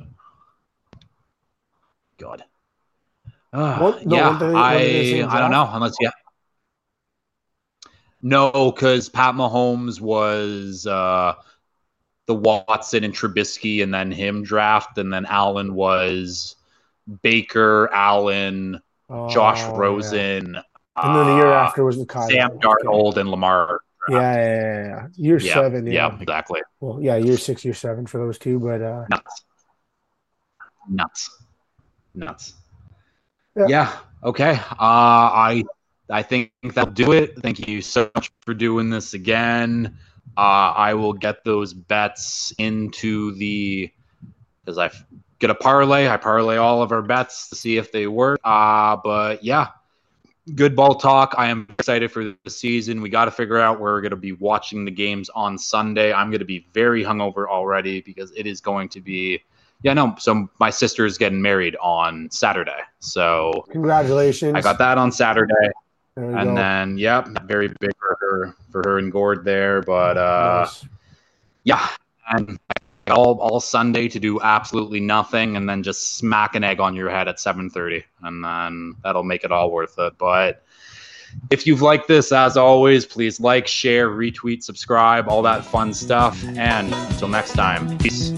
God. 2.18 2.44
Uh, 3.52 3.78
what, 3.78 4.06
no, 4.06 4.16
yeah, 4.16 4.38
they, 4.40 5.24
I 5.24 5.28
I 5.28 5.40
don't 5.40 5.52
know 5.52 5.70
unless 5.72 5.96
yeah. 6.02 6.10
No, 8.22 8.72
because 8.72 9.10
Pat 9.10 9.36
Mahomes 9.36 10.00
was 10.00 10.88
uh, 10.88 11.36
the 12.26 12.34
Watson 12.34 13.04
and 13.04 13.14
Trubisky, 13.14 13.84
and 13.84 13.94
then 13.94 14.12
him 14.12 14.44
draft, 14.44 14.98
and 14.98 15.14
then 15.14 15.26
Allen 15.26 15.76
was 15.76 16.56
Baker, 17.22 17.90
Allen, 17.94 18.82
oh, 19.10 19.30
Josh 19.30 19.62
Rosen, 19.78 20.54
yeah. 20.54 20.62
and 20.96 21.16
then 21.16 21.28
the 21.28 21.36
year 21.36 21.52
uh, 21.52 21.66
after 21.66 21.84
was 21.84 21.98
the 21.98 22.28
Sam 22.30 22.58
Darnold 22.60 23.12
okay. 23.12 23.22
and 23.22 23.30
Lamar. 23.30 23.82
Yeah, 24.10 24.36
yeah, 24.36 24.88
yeah, 24.88 25.08
Year 25.16 25.40
yeah, 25.40 25.54
seven. 25.54 25.88
Yeah. 25.88 25.94
yeah, 25.94 26.18
exactly. 26.20 26.62
Well, 26.80 27.00
yeah, 27.02 27.16
year 27.16 27.38
six, 27.38 27.64
year 27.64 27.74
seven 27.74 28.06
for 28.06 28.18
those 28.18 28.38
two, 28.38 28.60
but 28.60 28.82
uh, 28.82 29.06
nuts, 29.10 29.44
nuts, 30.90 31.42
nuts. 32.14 32.54
Yeah. 33.56 33.66
yeah. 33.70 33.98
Okay. 34.24 34.52
Uh, 34.52 34.76
I 34.80 35.64
I 36.10 36.22
think 36.22 36.52
that'll 36.64 36.94
do 36.94 37.14
it. 37.14 37.42
Thank 37.42 37.68
you 37.68 37.82
so 37.82 38.10
much 38.16 38.32
for 38.42 38.54
doing 38.54 38.90
this 38.90 39.14
again. 39.14 39.98
Uh, 40.36 40.74
I 40.76 40.94
will 40.96 41.14
get 41.14 41.44
those 41.44 41.74
bets 41.74 42.54
into 42.58 43.34
the 43.36 43.92
because 44.64 44.78
I 44.78 44.92
get 45.40 45.50
a 45.50 45.56
parlay. 45.56 46.08
I 46.08 46.18
parlay 46.18 46.58
all 46.58 46.82
of 46.82 46.92
our 46.92 47.02
bets 47.02 47.50
to 47.50 47.56
see 47.56 47.78
if 47.78 47.92
they 47.92 48.08
work. 48.08 48.40
Uh, 48.44 48.98
but 49.04 49.44
yeah, 49.44 49.68
good 50.56 50.76
ball 50.76 50.96
talk. 50.96 51.36
I 51.38 51.48
am 51.48 51.68
excited 51.78 52.12
for 52.12 52.36
the 52.44 52.50
season. 52.50 53.02
We 53.02 53.10
got 53.10 53.26
to 53.26 53.32
figure 53.32 53.60
out 53.60 53.80
where 53.80 53.94
we're 53.94 54.02
going 54.02 54.12
to 54.12 54.16
be 54.16 54.34
watching 54.34 54.86
the 54.86 54.92
games 54.92 55.30
on 55.30 55.58
Sunday. 55.58 56.14
I'm 56.14 56.30
going 56.30 56.40
to 56.40 56.46
be 56.46 56.68
very 56.74 57.04
hungover 57.04 57.48
already 57.48 58.02
because 58.02 58.32
it 58.36 58.46
is 58.46 58.62
going 58.62 58.90
to 58.90 59.02
be. 59.02 59.44
Yeah, 59.84 59.94
no. 59.94 60.16
So 60.18 60.50
my 60.60 60.70
sister 60.70 61.06
is 61.06 61.18
getting 61.18 61.42
married 61.42 61.76
on 61.82 62.30
Saturday. 62.32 62.80
So 63.00 63.66
congratulations! 63.70 64.56
I 64.56 64.62
got 64.62 64.78
that 64.78 64.98
on 64.98 65.12
Saturday 65.12 65.70
and 66.16 66.50
go. 66.50 66.56
then 66.56 66.98
yep, 66.98 67.28
very 67.46 67.68
big 67.68 67.92
for 67.98 68.18
her 68.22 68.56
for 68.72 68.82
her 68.86 68.98
and 69.00 69.12
Gord 69.12 69.44
there. 69.44 69.82
But 69.82 70.18
uh 70.18 70.66
nice. 70.66 70.86
yeah, 71.64 71.90
and 72.30 72.60
all 73.10 73.40
all 73.40 73.60
Sunday 73.60 74.08
to 74.10 74.20
do 74.20 74.40
absolutely 74.42 75.00
nothing 75.00 75.56
and 75.56 75.70
then 75.70 75.84
just 75.84 76.18
smack 76.18 76.56
an 76.56 76.64
egg 76.64 76.80
on 76.80 76.96
your 76.96 77.10
head 77.10 77.28
at 77.28 77.40
7:30 77.40 78.04
and 78.24 78.44
then 78.44 78.96
that'll 79.04 79.24
make 79.24 79.44
it 79.44 79.52
all 79.52 79.72
worth 79.72 79.98
it. 80.00 80.14
But 80.18 80.64
if 81.50 81.66
you've 81.68 81.82
liked 81.82 82.08
this, 82.08 82.32
as 82.32 82.58
always, 82.58 83.06
please 83.06 83.40
like, 83.40 83.68
share, 83.68 84.10
retweet, 84.10 84.64
subscribe, 84.64 85.28
all 85.28 85.42
that 85.42 85.66
fun 85.66 85.94
stuff. 85.94 86.44
And 86.58 86.94
until 86.94 87.28
next 87.28 87.54
time, 87.54 87.98
peace. 87.98 88.34